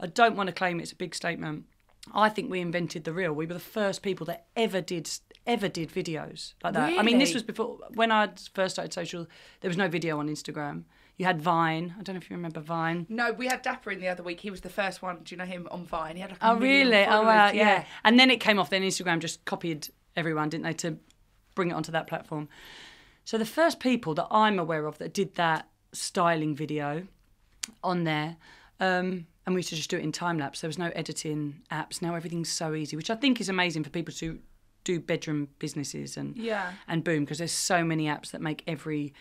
I 0.00 0.08
don't 0.08 0.34
want 0.34 0.48
to 0.48 0.52
claim 0.52 0.80
it's 0.80 0.90
a 0.90 0.96
big 0.96 1.14
statement. 1.14 1.66
I 2.12 2.28
think 2.28 2.50
we 2.50 2.60
invented 2.60 3.04
the 3.04 3.12
real. 3.12 3.32
We 3.32 3.46
were 3.46 3.54
the 3.54 3.60
first 3.60 4.02
people 4.02 4.26
that 4.26 4.46
ever 4.56 4.80
did 4.80 5.08
ever 5.46 5.68
did 5.68 5.90
videos 5.90 6.54
like 6.62 6.74
that. 6.74 6.98
I 6.98 7.02
mean, 7.02 7.18
this 7.18 7.34
was 7.34 7.42
before 7.42 7.78
when 7.94 8.10
I 8.10 8.30
first 8.52 8.74
started 8.74 8.92
social. 8.92 9.26
There 9.60 9.68
was 9.68 9.76
no 9.76 9.88
video 9.88 10.18
on 10.18 10.28
Instagram. 10.28 10.84
You 11.16 11.26
had 11.26 11.40
Vine. 11.40 11.94
I 11.98 12.02
don't 12.02 12.14
know 12.14 12.18
if 12.18 12.28
you 12.28 12.36
remember 12.36 12.60
Vine. 12.60 13.06
No, 13.08 13.32
we 13.32 13.46
had 13.46 13.62
Dapper 13.62 13.92
in 13.92 14.00
the 14.00 14.08
other 14.08 14.22
week. 14.22 14.40
He 14.40 14.50
was 14.50 14.62
the 14.62 14.70
first 14.70 15.00
one. 15.00 15.20
Do 15.22 15.34
you 15.34 15.38
know 15.38 15.44
him 15.44 15.68
on 15.70 15.84
Vine? 15.84 16.16
He 16.16 16.22
had 16.22 16.30
like 16.30 16.42
a 16.42 16.50
Oh 16.50 16.56
really? 16.56 17.04
Oh 17.04 17.22
wow, 17.22 17.52
yeah. 17.52 17.84
And 18.02 18.18
then 18.18 18.30
it 18.30 18.40
came 18.40 18.58
off. 18.58 18.70
Then 18.70 18.82
Instagram 18.82 19.20
just 19.20 19.44
copied 19.44 19.88
everyone, 20.16 20.48
didn't 20.48 20.64
they, 20.64 20.72
to 20.74 20.96
bring 21.54 21.70
it 21.70 21.74
onto 21.74 21.92
that 21.92 22.06
platform. 22.06 22.48
So 23.24 23.38
the 23.38 23.46
first 23.46 23.80
people 23.80 24.14
that 24.14 24.26
I'm 24.30 24.58
aware 24.58 24.86
of 24.86 24.98
that 24.98 25.14
did 25.14 25.34
that 25.36 25.68
styling 25.92 26.54
video 26.54 27.06
on 27.82 28.04
there, 28.04 28.36
um, 28.80 29.26
and 29.46 29.54
we 29.54 29.60
used 29.60 29.70
to 29.70 29.76
just 29.76 29.90
do 29.90 29.96
it 29.96 30.02
in 30.02 30.12
time 30.12 30.38
lapse. 30.38 30.60
There 30.60 30.68
was 30.68 30.78
no 30.78 30.90
editing 30.94 31.62
apps. 31.70 32.02
Now 32.02 32.14
everything's 32.14 32.50
so 32.50 32.74
easy, 32.74 32.96
which 32.96 33.10
I 33.10 33.14
think 33.14 33.40
is 33.40 33.48
amazing 33.48 33.84
for 33.84 33.90
people 33.90 34.12
to 34.14 34.40
do 34.84 35.00
bedroom 35.00 35.48
businesses 35.58 36.16
and 36.16 36.36
Yeah. 36.36 36.72
and 36.86 37.02
boom 37.02 37.24
because 37.24 37.38
there's 37.38 37.52
so 37.52 37.82
many 37.84 38.04
apps 38.06 38.30
that 38.30 38.40
make 38.40 38.62
every 38.66 39.12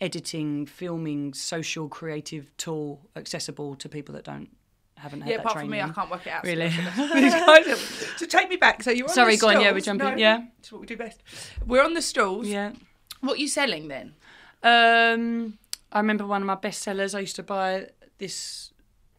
editing, 0.00 0.64
filming, 0.64 1.34
social, 1.34 1.88
creative 1.88 2.56
tool 2.56 3.10
accessible 3.16 3.74
to 3.76 3.88
people 3.88 4.14
that 4.14 4.24
don't 4.24 4.48
haven't 4.96 5.20
had 5.20 5.30
Yeah, 5.30 5.36
that 5.38 5.46
apart 5.46 5.60
from 5.60 5.70
me, 5.70 5.80
I 5.80 5.88
can't 5.90 6.10
work 6.10 6.26
it 6.26 6.30
out. 6.30 6.42
Really? 6.44 6.70
so 6.70 8.26
take 8.26 8.48
me 8.48 8.56
back. 8.56 8.82
So 8.82 8.90
you're 8.90 9.08
Sorry, 9.08 9.36
go 9.36 9.48
on, 9.48 9.60
yeah, 9.60 9.72
we're 9.72 9.80
jumping, 9.80 10.08
No, 10.10 10.16
yeah. 10.16 10.42
It's 10.58 10.72
what 10.72 10.80
we 10.80 10.86
do 10.86 10.96
best. 10.96 11.22
We're 11.66 11.84
on 11.84 11.94
the 11.94 12.02
stalls. 12.02 12.48
Yeah. 12.48 12.72
What 13.20 13.34
are 13.34 13.40
you 13.40 13.48
selling 13.48 13.88
then? 13.88 14.14
Um, 14.62 15.58
I 15.92 15.98
remember 16.00 16.26
one 16.26 16.42
of 16.42 16.46
my 16.46 16.54
best 16.56 16.82
sellers. 16.82 17.14
I 17.14 17.20
used 17.20 17.36
to 17.36 17.42
buy 17.42 17.88
this 18.18 18.72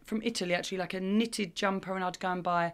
from 0.05 0.21
Italy, 0.23 0.53
actually, 0.53 0.79
like 0.79 0.93
a 0.93 0.99
knitted 0.99 1.55
jumper, 1.55 1.93
and 1.95 2.03
I'd 2.03 2.19
go 2.19 2.29
and 2.31 2.43
buy 2.43 2.73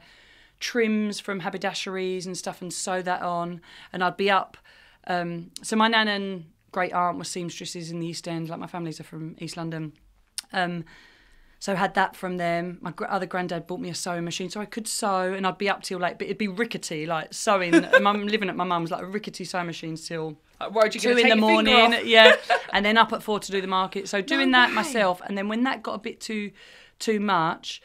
trims 0.66 1.20
from 1.20 1.42
haberdasheries 1.42 2.26
and 2.26 2.36
stuff 2.36 2.60
and 2.60 2.74
sew 2.74 3.00
that 3.04 3.22
on. 3.22 3.62
And 3.94 4.04
I'd 4.04 4.18
be 4.18 4.32
up. 4.32 4.58
Um, 5.06 5.52
so 5.62 5.76
my 5.76 5.88
nan 5.88 6.08
and 6.08 6.46
great 6.72 6.92
aunt 6.92 7.20
were 7.20 7.24
seamstresses 7.24 7.92
in 7.92 8.00
the 8.00 8.08
East 8.08 8.28
End. 8.28 8.50
Like 8.50 8.60
my 8.60 8.66
families 8.66 9.00
are 9.00 9.04
from 9.04 9.36
East 9.38 9.58
London. 9.58 9.94
Um, 10.52 10.84
so 11.60 11.74
I 11.74 11.76
had 11.76 11.94
that 11.94 12.16
from 12.16 12.38
them. 12.38 12.80
My 12.82 12.94
other 13.08 13.28
granddad 13.28 13.68
bought 13.68 13.80
me 13.80 13.90
a 13.90 13.96
sewing 13.96 14.26
machine, 14.26 14.50
so 14.50 14.60
I 14.60 14.66
could 14.66 14.88
sew, 14.88 15.34
and 15.34 15.46
I'd 15.46 15.60
be 15.60 15.70
up 15.70 15.84
till 15.84 16.00
like, 16.00 16.18
but 16.18 16.26
it'd 16.26 16.40
be 16.40 16.48
rickety, 16.48 17.06
like 17.06 17.34
sewing. 17.34 17.74
I'm 17.94 18.28
living 18.28 18.50
at 18.50 18.56
my 18.56 18.64
mum's, 18.64 18.90
like 18.90 19.04
a 19.04 19.06
rickety 19.06 19.46
sewing 19.46 19.68
machine 19.68 19.96
till 19.96 20.36
why 20.70 20.86
you 20.86 21.00
two 21.00 21.12
in 21.12 21.30
the 21.30 21.36
morning, 21.36 21.94
yeah, 22.06 22.36
and 22.74 22.86
then 22.86 22.98
up 22.98 23.14
at 23.14 23.22
four 23.22 23.40
to 23.40 23.52
do 23.52 23.62
the 23.62 23.68
market. 23.68 24.10
So 24.10 24.22
doing 24.22 24.52
that 24.52 24.70
way. 24.70 24.76
myself, 24.76 25.22
and 25.26 25.38
then 25.38 25.48
when 25.48 25.64
that 25.64 25.84
got 25.84 25.94
a 25.94 26.00
bit 26.00 26.20
too 26.20 26.52
too 27.00 27.20
much, 27.20 27.82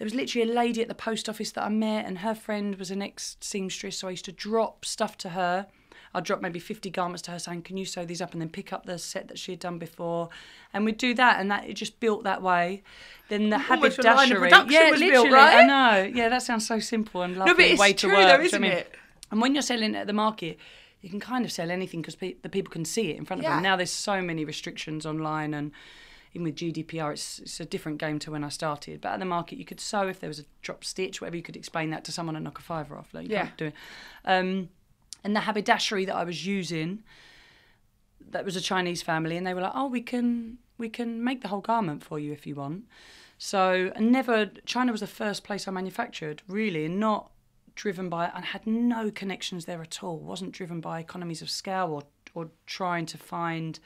there 0.00 0.06
was 0.06 0.14
literally 0.14 0.50
a 0.50 0.54
lady 0.54 0.80
at 0.80 0.88
the 0.88 0.94
post 0.94 1.28
office 1.28 1.52
that 1.52 1.62
I 1.62 1.68
met, 1.68 2.06
and 2.06 2.18
her 2.20 2.34
friend 2.34 2.74
was 2.76 2.90
an 2.90 3.02
ex 3.02 3.36
seamstress, 3.42 3.98
so 3.98 4.08
I 4.08 4.12
used 4.12 4.24
to 4.24 4.32
drop 4.32 4.86
stuff 4.86 5.18
to 5.18 5.28
her. 5.28 5.66
I'd 6.14 6.24
drop 6.24 6.40
maybe 6.40 6.58
50 6.58 6.88
garments 6.88 7.20
to 7.22 7.32
her 7.32 7.38
saying, 7.38 7.62
Can 7.62 7.76
you 7.76 7.84
sew 7.84 8.06
these 8.06 8.22
up? 8.22 8.32
And 8.32 8.40
then 8.40 8.48
pick 8.48 8.72
up 8.72 8.86
the 8.86 8.98
set 8.98 9.28
that 9.28 9.38
she 9.38 9.52
had 9.52 9.60
done 9.60 9.78
before. 9.78 10.30
And 10.72 10.86
we'd 10.86 10.96
do 10.96 11.12
that, 11.14 11.38
and 11.38 11.50
that 11.50 11.68
it 11.68 11.74
just 11.74 12.00
built 12.00 12.24
that 12.24 12.40
way. 12.40 12.82
Then 13.28 13.50
the 13.50 13.62
Almost 13.70 13.98
a 13.98 14.02
line 14.02 14.28
haberdashery. 14.30 14.72
yeah, 14.72 14.90
was 14.90 14.98
built, 15.00 15.12
literally. 15.12 15.30
right? 15.32 15.56
I 15.58 15.66
know. 15.66 16.02
Yeah, 16.14 16.30
that 16.30 16.42
sounds 16.42 16.66
so 16.66 16.78
simple 16.80 17.20
and 17.22 17.36
lovely. 17.36 17.52
No, 17.52 17.56
but 17.56 17.66
it's 17.66 17.80
way 17.80 17.92
true 17.92 18.10
to 18.10 18.16
work. 18.16 18.26
though, 18.26 18.28
do 18.28 18.32
you 18.32 18.38
know 18.38 18.44
isn't 18.46 18.64
I 18.64 18.68
mean? 18.68 18.72
it? 18.72 18.94
And 19.30 19.40
when 19.42 19.54
you're 19.54 19.62
selling 19.62 19.94
at 19.94 20.06
the 20.08 20.12
market, 20.14 20.58
you 21.02 21.10
can 21.10 21.20
kind 21.20 21.44
of 21.44 21.52
sell 21.52 21.70
anything 21.70 22.00
because 22.00 22.16
pe- 22.16 22.34
the 22.42 22.48
people 22.48 22.72
can 22.72 22.84
see 22.84 23.10
it 23.10 23.16
in 23.16 23.24
front 23.24 23.40
of 23.40 23.44
Yeah. 23.44 23.54
them. 23.54 23.62
Now 23.62 23.76
there's 23.76 23.92
so 23.92 24.20
many 24.20 24.44
restrictions 24.44 25.06
online 25.06 25.54
and 25.54 25.70
even 26.32 26.44
with 26.44 26.56
GDPR, 26.56 27.12
it's, 27.12 27.38
it's 27.40 27.60
a 27.60 27.64
different 27.64 27.98
game 27.98 28.18
to 28.20 28.30
when 28.30 28.44
I 28.44 28.48
started. 28.50 29.00
But 29.00 29.12
at 29.12 29.18
the 29.18 29.24
market, 29.26 29.58
you 29.58 29.64
could 29.64 29.80
sew 29.80 30.06
if 30.08 30.20
there 30.20 30.28
was 30.28 30.38
a 30.38 30.44
drop 30.62 30.84
stitch, 30.84 31.20
whatever. 31.20 31.36
You 31.36 31.42
could 31.42 31.56
explain 31.56 31.90
that 31.90 32.04
to 32.04 32.12
someone 32.12 32.36
and 32.36 32.44
knock 32.44 32.58
a 32.58 32.62
fiver 32.62 32.96
off. 32.96 33.12
Like 33.12 33.24
you 33.28 33.32
Yeah. 33.32 33.46
can't 33.46 33.56
do 33.56 33.64
it. 33.66 33.74
Um, 34.24 34.68
and 35.24 35.34
the 35.36 35.40
haberdashery 35.40 36.04
that 36.06 36.14
I 36.14 36.24
was 36.24 36.46
using, 36.46 37.02
that 38.30 38.44
was 38.44 38.56
a 38.56 38.60
Chinese 38.60 39.02
family, 39.02 39.36
and 39.36 39.46
they 39.46 39.54
were 39.54 39.60
like, 39.62 39.72
"Oh, 39.74 39.86
we 39.88 40.00
can 40.02 40.58
we 40.78 40.88
can 40.88 41.22
make 41.22 41.42
the 41.42 41.48
whole 41.48 41.60
garment 41.60 42.02
for 42.04 42.18
you 42.18 42.32
if 42.32 42.46
you 42.46 42.54
want." 42.54 42.84
So, 43.38 43.90
and 43.96 44.12
never 44.12 44.46
China 44.66 44.92
was 44.92 45.00
the 45.00 45.06
first 45.06 45.44
place 45.44 45.66
I 45.66 45.70
manufactured, 45.70 46.42
really, 46.46 46.84
and 46.84 47.00
not 47.00 47.32
driven 47.74 48.08
by 48.08 48.26
and 48.34 48.44
had 48.44 48.66
no 48.66 49.10
connections 49.10 49.64
there 49.64 49.80
at 49.80 50.02
all. 50.02 50.18
wasn't 50.18 50.52
driven 50.52 50.80
by 50.80 51.00
economies 51.00 51.42
of 51.42 51.50
scale 51.50 51.88
or 51.92 52.02
or 52.34 52.50
trying 52.66 53.06
to 53.06 53.18
find 53.18 53.80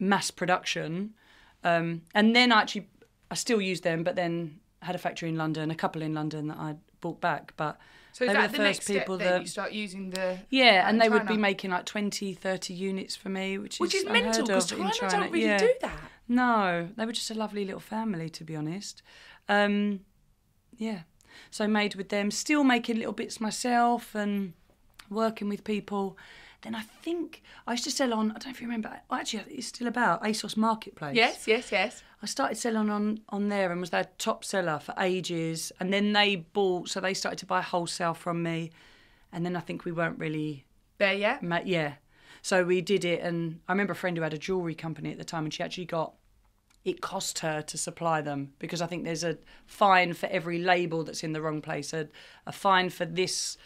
mass 0.00 0.30
production. 0.30 1.14
Um, 1.62 2.02
and 2.14 2.34
then 2.34 2.50
I 2.50 2.62
actually 2.62 2.88
I 3.30 3.34
still 3.34 3.60
used 3.60 3.84
them, 3.84 4.02
but 4.02 4.16
then 4.16 4.58
had 4.82 4.94
a 4.94 4.98
factory 4.98 5.28
in 5.28 5.36
London, 5.36 5.70
a 5.70 5.74
couple 5.74 6.02
in 6.02 6.14
London 6.14 6.48
that 6.48 6.56
I 6.56 6.76
bought 7.00 7.20
back. 7.20 7.52
But 7.56 7.78
So 8.12 8.26
they 8.26 8.34
were 8.34 8.42
the 8.42 8.48
the, 8.48 8.56
first 8.56 8.86
people 8.86 9.18
that 9.18 9.42
you 9.42 9.46
start 9.46 9.72
using 9.72 10.10
the 10.10 10.38
yeah, 10.48 10.88
and 10.88 11.00
they 11.00 11.08
would 11.08 11.26
be 11.26 11.36
making 11.36 11.70
like 11.70 11.84
20, 11.84 12.34
30 12.34 12.74
units 12.74 13.14
for 13.14 13.28
me, 13.28 13.58
which 13.58 13.74
is 13.74 13.80
which 13.80 13.94
is 13.94 14.04
mental 14.06 14.46
because 14.46 14.66
China, 14.66 14.90
China. 14.92 15.12
don't 15.12 15.32
really 15.32 15.46
yeah. 15.46 15.58
do 15.58 15.72
that. 15.82 16.00
No, 16.28 16.88
they 16.96 17.04
were 17.04 17.12
just 17.12 17.30
a 17.30 17.34
lovely 17.34 17.64
little 17.64 17.80
family, 17.80 18.28
to 18.30 18.44
be 18.44 18.54
honest. 18.54 19.02
Um, 19.48 20.00
yeah, 20.76 21.00
so 21.50 21.66
made 21.66 21.96
with 21.96 22.08
them, 22.08 22.30
still 22.30 22.64
making 22.64 22.96
little 22.96 23.12
bits 23.12 23.40
myself 23.40 24.14
and 24.14 24.54
working 25.10 25.48
with 25.48 25.64
people. 25.64 26.16
Then 26.62 26.74
I 26.74 26.82
think 26.82 27.42
I 27.66 27.72
used 27.72 27.84
to 27.84 27.90
sell 27.90 28.12
on. 28.12 28.30
I 28.30 28.34
don't 28.34 28.46
know 28.46 28.50
if 28.50 28.60
you 28.60 28.66
remember. 28.66 29.00
Actually, 29.10 29.44
it's 29.48 29.68
still 29.68 29.86
about 29.86 30.22
ASOS 30.22 30.56
Marketplace. 30.56 31.16
Yes, 31.16 31.48
yes, 31.48 31.72
yes. 31.72 32.02
I 32.22 32.26
started 32.26 32.56
selling 32.56 32.90
on 32.90 33.20
on 33.30 33.48
there 33.48 33.72
and 33.72 33.80
was 33.80 33.90
their 33.90 34.08
top 34.18 34.44
seller 34.44 34.78
for 34.78 34.94
ages. 34.98 35.72
And 35.80 35.92
then 35.92 36.12
they 36.12 36.36
bought, 36.36 36.88
so 36.90 37.00
they 37.00 37.14
started 37.14 37.38
to 37.38 37.46
buy 37.46 37.62
wholesale 37.62 38.14
from 38.14 38.42
me. 38.42 38.70
And 39.32 39.44
then 39.46 39.56
I 39.56 39.60
think 39.60 39.84
we 39.84 39.92
weren't 39.92 40.18
really 40.18 40.64
There, 40.98 41.14
yet. 41.14 41.42
Ma- 41.42 41.60
yeah. 41.64 41.94
So 42.42 42.64
we 42.64 42.80
did 42.80 43.04
it, 43.04 43.20
and 43.20 43.60
I 43.68 43.72
remember 43.72 43.92
a 43.92 43.96
friend 43.96 44.16
who 44.16 44.22
had 44.22 44.34
a 44.34 44.38
jewellery 44.38 44.74
company 44.74 45.12
at 45.12 45.18
the 45.18 45.24
time, 45.24 45.44
and 45.44 45.52
she 45.52 45.62
actually 45.62 45.84
got 45.84 46.14
it 46.84 47.02
cost 47.02 47.40
her 47.40 47.60
to 47.60 47.76
supply 47.76 48.22
them 48.22 48.54
because 48.58 48.80
I 48.80 48.86
think 48.86 49.04
there's 49.04 49.22
a 49.24 49.36
fine 49.66 50.14
for 50.14 50.26
every 50.28 50.58
label 50.58 51.04
that's 51.04 51.22
in 51.22 51.34
the 51.34 51.42
wrong 51.42 51.60
place, 51.60 51.92
a, 51.92 52.08
a 52.46 52.52
fine 52.52 52.88
for 52.88 53.04
this 53.04 53.58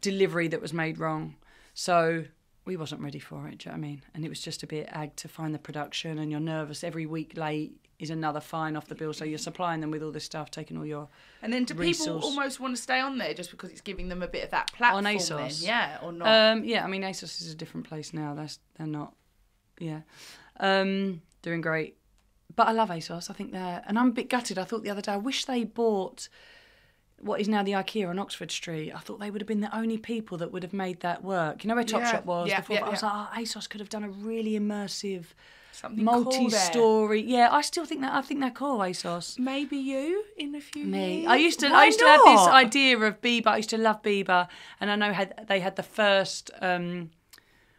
delivery 0.00 0.48
that 0.48 0.60
was 0.60 0.72
made 0.72 0.98
wrong. 0.98 1.36
So 1.74 2.24
we 2.64 2.76
wasn't 2.76 3.00
ready 3.00 3.18
for 3.18 3.48
it, 3.48 3.58
do 3.58 3.68
you 3.68 3.72
know 3.72 3.78
what 3.80 3.86
I 3.86 3.88
mean? 3.88 4.02
And 4.14 4.24
it 4.24 4.28
was 4.28 4.40
just 4.40 4.62
a 4.62 4.66
bit 4.66 4.88
ag 4.92 5.16
to 5.16 5.28
find 5.28 5.54
the 5.54 5.58
production, 5.58 6.18
and 6.18 6.30
you're 6.30 6.40
nervous. 6.40 6.84
Every 6.84 7.06
week 7.06 7.36
late 7.36 7.72
is 7.98 8.10
another 8.10 8.40
fine 8.40 8.76
off 8.76 8.86
the 8.86 8.94
bill, 8.94 9.12
so 9.12 9.24
you're 9.24 9.38
supplying 9.38 9.80
them 9.80 9.90
with 9.90 10.02
all 10.02 10.10
this 10.10 10.24
stuff, 10.24 10.50
taking 10.50 10.76
all 10.76 10.86
your 10.86 11.08
And 11.42 11.52
then 11.52 11.64
do 11.64 11.74
people 11.74 12.20
almost 12.20 12.60
want 12.60 12.76
to 12.76 12.82
stay 12.82 13.00
on 13.00 13.18
there 13.18 13.34
just 13.34 13.50
because 13.50 13.70
it's 13.70 13.80
giving 13.80 14.08
them 14.08 14.22
a 14.22 14.28
bit 14.28 14.44
of 14.44 14.50
that 14.50 14.72
platform? 14.72 15.04
then? 15.04 15.16
ASOS? 15.16 15.64
yeah, 15.64 15.98
or 16.02 16.12
not? 16.12 16.28
Um, 16.28 16.64
yeah, 16.64 16.84
I 16.84 16.88
mean 16.88 17.02
ASOS 17.02 17.40
is 17.40 17.52
a 17.52 17.56
different 17.56 17.88
place 17.88 18.12
now. 18.14 18.34
That's 18.34 18.58
they're 18.76 18.86
not. 18.86 19.14
Yeah, 19.78 20.00
um, 20.58 21.22
doing 21.42 21.60
great. 21.60 21.96
But 22.56 22.68
I 22.68 22.72
love 22.72 22.90
ASOS. 22.90 23.30
I 23.30 23.32
think 23.32 23.52
they're, 23.52 23.82
and 23.86 23.98
I'm 23.98 24.08
a 24.08 24.12
bit 24.12 24.28
gutted. 24.28 24.58
I 24.58 24.64
thought 24.64 24.82
the 24.82 24.90
other 24.90 25.00
day, 25.00 25.12
I 25.12 25.16
wish 25.16 25.44
they 25.44 25.64
bought 25.64 26.28
what 27.20 27.40
is 27.40 27.48
now 27.48 27.62
the 27.62 27.72
IKEA 27.72 28.08
on 28.08 28.18
Oxford 28.18 28.50
Street. 28.50 28.92
I 28.92 28.98
thought 28.98 29.20
they 29.20 29.30
would 29.30 29.40
have 29.40 29.48
been 29.48 29.60
the 29.60 29.74
only 29.76 29.98
people 29.98 30.38
that 30.38 30.52
would 30.52 30.62
have 30.62 30.72
made 30.72 31.00
that 31.00 31.22
work. 31.22 31.62
You 31.64 31.68
know 31.68 31.74
where 31.74 31.84
Topshop 31.84 32.12
Yeah, 32.12 32.20
was 32.22 32.48
yeah, 32.48 32.60
before. 32.60 32.74
yeah, 32.76 32.80
but 32.80 32.86
I 32.88 32.90
was 32.90 33.02
like, 33.02 33.12
oh, 33.14 33.28
ASOS 33.40 33.68
could 33.68 33.80
have 33.80 33.88
done 33.90 34.04
a 34.04 34.08
really 34.08 34.52
immersive, 34.58 35.26
Something 35.72 36.04
multi-story. 36.04 37.22
yeah, 37.22 37.48
I 37.52 37.60
still 37.62 37.84
think 37.84 38.00
that. 38.02 38.12
I 38.12 38.20
think 38.22 38.40
they're 38.40 38.50
cool. 38.50 38.78
ASOS. 38.78 39.38
Maybe 39.38 39.76
you 39.76 40.24
in 40.36 40.54
a 40.54 40.60
few 40.60 40.84
Me. 40.86 41.20
years. 41.20 41.26
I 41.28 41.36
used 41.36 41.60
to. 41.60 41.68
Why 41.70 41.82
I 41.82 41.84
used 41.86 41.98
to 42.00 42.06
have 42.06 42.24
this 42.24 42.46
idea 42.48 42.98
of 42.98 43.20
Biba. 43.20 43.46
I 43.48 43.56
used 43.58 43.70
to 43.70 43.78
love 43.78 44.02
Biba, 44.02 44.48
and 44.80 44.90
I 44.90 44.96
know 44.96 45.12
had 45.12 45.44
they 45.48 45.60
had 45.60 45.76
the 45.76 45.82
first. 45.82 46.50
Um, 46.60 47.10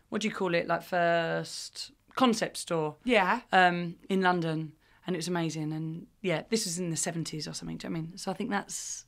what 0.10 0.22
do 0.22 0.28
you 0.28 0.34
call 0.34 0.54
it? 0.56 0.68
Like 0.68 0.84
first 0.84 1.92
concept 2.16 2.58
store 2.58 2.96
Yeah. 3.06 3.40
um, 3.54 3.96
in 4.10 4.22
London, 4.22 4.74
and 5.08 5.16
it 5.16 5.20
was 5.20 5.28
amazing. 5.28 5.72
And 5.74 6.08
yeah, 6.22 6.44
this 6.50 6.66
was 6.66 6.78
in 6.80 6.90
the 6.90 6.98
seventies 6.98 7.48
or 7.48 7.54
something. 7.54 7.78
Do 7.78 7.88
you 7.88 7.94
know 7.94 8.00
what 8.00 8.06
I 8.06 8.08
mean? 8.10 8.18
So 8.18 8.32
I 8.32 8.34
think 8.34 8.50
that's. 8.50 9.06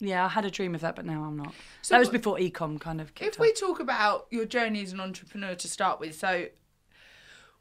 Yeah, 0.00 0.24
I 0.24 0.28
had 0.28 0.44
a 0.44 0.50
dream 0.50 0.74
of 0.74 0.80
that, 0.82 0.96
but 0.96 1.04
now 1.04 1.24
I'm 1.24 1.36
not. 1.36 1.52
So 1.82 1.94
that 1.94 1.98
was 1.98 2.08
before 2.08 2.36
ecom 2.38 2.80
kind 2.80 3.00
of. 3.00 3.12
If 3.20 3.38
we 3.38 3.50
off. 3.50 3.58
talk 3.58 3.80
about 3.80 4.26
your 4.30 4.44
journey 4.44 4.82
as 4.82 4.92
an 4.92 5.00
entrepreneur 5.00 5.54
to 5.56 5.68
start 5.68 5.98
with, 6.00 6.14
so 6.14 6.46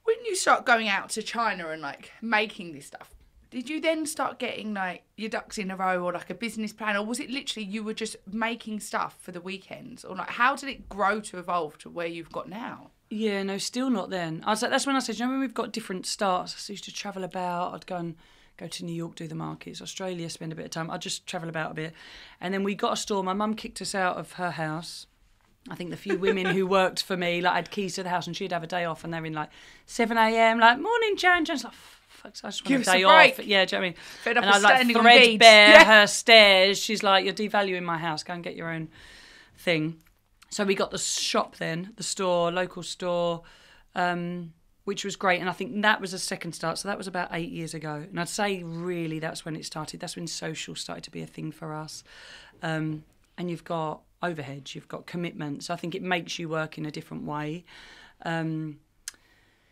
when 0.03 0.15
you 0.25 0.35
start 0.35 0.65
going 0.65 0.87
out 0.87 1.09
to 1.09 1.23
China 1.23 1.69
and 1.69 1.81
like 1.81 2.11
making 2.21 2.73
this 2.73 2.85
stuff, 2.85 3.15
did 3.49 3.69
you 3.69 3.81
then 3.81 4.05
start 4.05 4.39
getting 4.39 4.73
like 4.73 5.03
your 5.15 5.29
ducks 5.29 5.57
in 5.57 5.71
a 5.71 5.75
row 5.75 6.03
or 6.03 6.13
like 6.13 6.29
a 6.29 6.35
business 6.35 6.73
plan, 6.73 6.95
or 6.95 7.05
was 7.05 7.19
it 7.19 7.29
literally 7.29 7.65
you 7.65 7.83
were 7.83 7.93
just 7.93 8.15
making 8.31 8.79
stuff 8.79 9.17
for 9.19 9.31
the 9.31 9.41
weekends, 9.41 10.05
or 10.05 10.15
like 10.15 10.29
how 10.29 10.55
did 10.55 10.69
it 10.69 10.89
grow 10.89 11.19
to 11.21 11.39
evolve 11.39 11.77
to 11.79 11.89
where 11.89 12.07
you've 12.07 12.31
got 12.31 12.47
now? 12.47 12.91
Yeah, 13.09 13.41
no, 13.43 13.57
still 13.57 13.89
not 13.89 14.09
then. 14.09 14.43
I 14.45 14.49
was 14.49 14.61
like, 14.61 14.69
that's 14.69 14.85
when 14.85 14.97
I 14.97 14.99
said, 14.99 15.17
you 15.17 15.25
know, 15.25 15.31
when 15.31 15.39
we've 15.39 15.53
got 15.53 15.71
different 15.71 16.05
starts, 16.05 16.69
I 16.69 16.73
used 16.73 16.83
to 16.83 16.93
travel 16.93 17.23
about. 17.23 17.73
I'd 17.73 17.85
go 17.85 17.95
and 17.95 18.15
go 18.57 18.67
to 18.67 18.85
New 18.85 18.93
York, 18.93 19.15
do 19.15 19.27
the 19.27 19.35
markets, 19.35 19.81
Australia, 19.81 20.29
spend 20.29 20.51
a 20.51 20.55
bit 20.55 20.65
of 20.65 20.71
time. 20.71 20.89
I'd 20.89 21.01
just 21.01 21.27
travel 21.27 21.49
about 21.49 21.71
a 21.71 21.73
bit. 21.73 21.93
And 22.41 22.53
then 22.53 22.63
we 22.63 22.75
got 22.75 22.93
a 22.93 22.97
store. 22.97 23.23
My 23.23 23.33
mum 23.33 23.53
kicked 23.53 23.81
us 23.81 23.93
out 23.95 24.17
of 24.17 24.33
her 24.33 24.51
house. 24.51 25.05
I 25.69 25.75
think 25.75 25.89
the 25.89 25.97
few 25.97 26.17
women 26.17 26.45
who 26.47 26.65
worked 26.65 27.03
for 27.03 27.17
me, 27.17 27.41
like, 27.41 27.53
had 27.53 27.71
keys 27.71 27.95
to 27.95 28.03
the 28.03 28.09
house 28.09 28.25
and 28.25 28.35
she'd 28.35 28.51
have 28.51 28.63
a 28.63 28.67
day 28.67 28.85
off 28.85 29.03
and 29.03 29.13
they're 29.13 29.25
in 29.25 29.33
like 29.33 29.49
7 29.85 30.17
a.m., 30.17 30.59
like, 30.59 30.79
morning, 30.79 31.17
Jan. 31.17 31.45
Jan's 31.45 31.63
like, 31.63 31.73
fuck, 31.73 32.31
I 32.43 32.47
just 32.47 32.63
want 32.63 32.67
Give 32.67 32.79
a 32.79 32.81
us 32.81 32.87
a 32.87 32.97
day 32.97 33.03
off. 33.03 33.45
Yeah, 33.45 33.65
do 33.65 33.75
you 33.75 33.81
know 33.81 33.81
what 33.81 33.85
I 33.85 33.89
mean? 33.89 33.95
Fed 34.23 34.37
up 34.37 34.43
and 34.45 34.53
I'd 34.53 34.61
like 34.61 34.87
threadbare. 34.95 35.69
Yeah. 35.69 35.83
her 35.83 36.07
stairs. 36.07 36.79
She's 36.79 37.03
like, 37.03 37.25
you're 37.25 37.33
devaluing 37.33 37.83
my 37.83 37.97
house. 37.97 38.23
Go 38.23 38.33
and 38.33 38.43
get 38.43 38.55
your 38.55 38.69
own 38.69 38.89
thing. 39.57 39.97
So 40.49 40.63
we 40.63 40.75
got 40.75 40.91
the 40.91 40.97
shop 40.97 41.57
then, 41.57 41.93
the 41.97 42.03
store, 42.03 42.51
local 42.51 42.81
store, 42.81 43.43
um, 43.95 44.53
which 44.87 45.03
was 45.03 45.17
great. 45.17 45.41
And 45.41 45.49
I 45.49 45.51
think 45.51 45.81
that 45.81 45.99
was 45.99 46.13
a 46.13 46.17
second 46.19 46.53
start. 46.53 46.77
So 46.77 46.87
that 46.87 46.97
was 46.97 47.07
about 47.07 47.27
eight 47.33 47.49
years 47.51 47.73
ago. 47.73 48.05
And 48.09 48.17
I'd 48.17 48.29
say 48.29 48.63
really 48.63 49.19
that's 49.19 49.43
when 49.43 49.57
it 49.57 49.65
started. 49.65 49.99
That's 49.99 50.15
when 50.15 50.27
social 50.27 50.75
started 50.75 51.03
to 51.03 51.11
be 51.11 51.21
a 51.21 51.27
thing 51.27 51.51
for 51.51 51.73
us. 51.73 52.05
Um, 52.63 53.03
and 53.37 53.51
you've 53.51 53.65
got 53.65 53.99
overheads, 54.23 54.75
you've 54.75 54.87
got 54.87 55.05
commitments. 55.05 55.69
I 55.69 55.75
think 55.75 55.93
it 55.93 56.01
makes 56.01 56.39
you 56.39 56.47
work 56.47 56.77
in 56.77 56.85
a 56.85 56.91
different 56.91 57.25
way. 57.25 57.65
Um, 58.23 58.79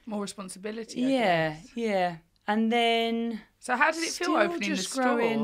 More 0.06 0.22
responsibility. 0.22 1.06
I 1.06 1.10
yeah, 1.10 1.50
guess. 1.52 1.70
yeah. 1.76 2.16
And 2.46 2.70
then 2.70 3.40
So 3.62 3.78
how 3.78 3.92
did 3.92 4.04
it 4.04 4.10
feel 4.12 4.36
opening 4.36 4.70
the 4.72 4.76
store? 4.76 5.04
growing. 5.04 5.40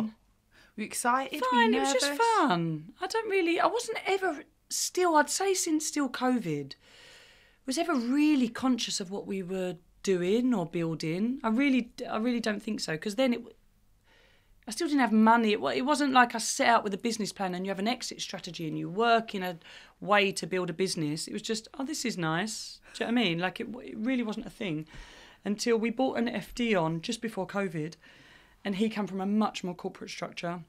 Were 0.75 0.81
you 0.81 0.83
excited? 0.83 1.41
Fine. 1.49 1.71
you 1.71 1.79
It 1.79 1.83
was 1.83 1.93
just 1.93 2.11
fun. 2.11 2.91
I 2.99 3.07
don't 3.07 3.29
really. 3.29 3.57
I 3.57 3.67
wasn't 3.67 3.99
ever. 4.05 4.43
Still, 4.69 5.15
I'd 5.15 5.29
say 5.29 5.53
since 5.53 5.85
still 5.87 6.09
COVID, 6.09 6.73
was 7.65 7.77
ever 7.77 7.93
really 7.93 8.49
conscious 8.49 8.99
of 8.99 9.11
what 9.11 9.27
we 9.27 9.43
were 9.43 9.75
doing 10.03 10.53
or 10.53 10.65
building. 10.65 11.39
I 11.43 11.49
really, 11.49 11.91
I 12.09 12.17
really 12.17 12.39
don't 12.39 12.61
think 12.61 12.79
so. 12.79 12.93
Because 12.93 13.15
then 13.15 13.33
it, 13.33 13.41
I 14.67 14.71
still 14.71 14.87
didn't 14.87 15.01
have 15.01 15.11
money. 15.11 15.53
It, 15.53 15.59
it 15.75 15.85
wasn't 15.85 16.13
like 16.13 16.35
I 16.35 16.39
set 16.39 16.67
out 16.67 16.83
with 16.83 16.93
a 16.93 16.97
business 16.97 17.31
plan 17.31 17.53
and 17.53 17.65
you 17.65 17.69
have 17.69 17.79
an 17.79 17.87
exit 17.87 18.21
strategy 18.21 18.67
and 18.67 18.77
you 18.77 18.89
work 18.89 19.35
in 19.35 19.43
a 19.43 19.57
way 19.99 20.31
to 20.31 20.47
build 20.47 20.69
a 20.69 20.73
business. 20.73 21.27
It 21.27 21.33
was 21.33 21.41
just, 21.41 21.67
oh, 21.77 21.85
this 21.85 22.05
is 22.05 22.17
nice. 22.17 22.79
Do 22.93 23.03
you 23.03 23.11
know 23.11 23.15
what 23.15 23.21
I 23.21 23.23
mean? 23.23 23.39
Like 23.39 23.59
it, 23.59 23.67
it 23.83 23.97
really 23.97 24.23
wasn't 24.23 24.45
a 24.45 24.51
thing 24.51 24.87
until 25.43 25.77
we 25.77 25.89
bought 25.89 26.17
an 26.17 26.27
FD 26.27 26.79
on 26.79 27.01
just 27.01 27.21
before 27.21 27.47
COVID, 27.47 27.95
and 28.63 28.75
he 28.75 28.89
came 28.89 29.07
from 29.07 29.21
a 29.21 29.25
much 29.25 29.63
more 29.63 29.73
corporate 29.73 30.11
structure 30.11 30.61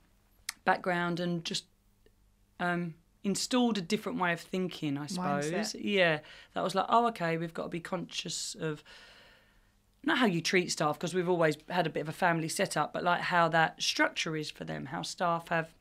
background 0.65 1.21
and 1.21 1.45
just 1.45 1.65
um, 2.61 2.95
installed 3.25 3.79
a 3.79 3.81
different 3.81 4.19
way 4.19 4.33
of 4.33 4.41
thinking, 4.41 4.99
I 4.99 5.07
suppose. 5.07 5.51
Mindset. 5.51 5.81
Yeah, 5.83 6.21
that 6.55 6.63
was 6.63 6.75
like, 6.75 6.87
oh, 6.89 7.07
okay, 7.09 7.37
we've 7.37 7.55
got 7.55 7.65
to 7.65 7.69
be 7.69 7.81
conscious 7.81 8.57
of 8.59 8.83
not 10.05 10.19
how 10.19 10.27
you 10.27 10.41
treat 10.41 10.71
staff 10.73 10.99
because 10.99 11.15
we've 11.15 11.29
always 11.29 11.57
had 11.69 11.87
a 11.87 11.91
bit 11.91 12.01
of 12.01 12.09
a 12.09 12.13
family 12.13 12.49
setup, 12.49 12.93
but 12.93 13.05
like 13.05 13.21
how 13.21 13.49
that 13.49 13.81
structure 13.81 14.37
is 14.37 14.51
for 14.51 14.65
them, 14.65 14.87
how 14.87 15.03
staff 15.03 15.49
have 15.49 15.73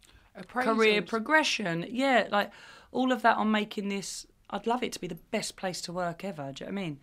career 0.48 1.02
progression. 1.02 1.86
Yeah, 1.90 2.28
like 2.32 2.52
all 2.92 3.12
of 3.12 3.22
that 3.24 3.38
on 3.38 3.52
making 3.52 3.90
this. 3.90 4.28
I'd 4.50 4.68
love 4.68 4.84
it 4.84 4.92
to 4.94 5.00
be 5.00 5.08
the 5.08 5.16
best 5.16 5.56
place 5.56 5.82
to 5.82 5.94
work 5.94 6.24
ever. 6.24 6.52
Do 6.54 6.66
you 6.66 6.70
know 6.70 6.76
what 6.76 6.82
I 6.82 6.84
mean? 6.84 7.00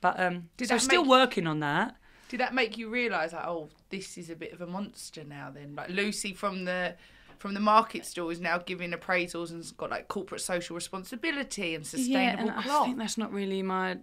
But 0.00 0.20
um, 0.20 0.48
Did 0.56 0.68
so 0.68 0.78
still 0.78 1.04
working 1.04 1.46
on 1.46 1.60
that. 1.60 1.96
Did 2.28 2.40
that 2.40 2.54
make 2.54 2.78
you 2.78 2.88
realise 2.88 3.32
like, 3.32 3.44
oh, 3.44 3.70
this 3.88 4.16
is 4.16 4.30
a 4.30 4.36
bit 4.36 4.52
of 4.52 4.60
a 4.60 4.66
monster 4.66 5.24
now? 5.24 5.50
Then, 5.52 5.74
like 5.74 5.88
Lucy 5.88 6.32
from 6.32 6.64
the 6.64 6.94
from 7.40 7.54
the 7.54 7.60
market 7.60 8.04
store 8.04 8.30
is 8.30 8.38
now 8.38 8.58
giving 8.58 8.92
appraisals 8.92 9.50
and's 9.50 9.72
got 9.72 9.88
like 9.90 10.08
corporate 10.08 10.42
social 10.42 10.74
responsibility 10.74 11.74
and 11.74 11.86
sustainable 11.86 12.44
yeah, 12.46 12.60
and 12.60 12.70
I 12.70 12.84
think 12.84 12.98
that's 12.98 13.16
not 13.16 13.32
really 13.32 13.62
my 13.62 13.96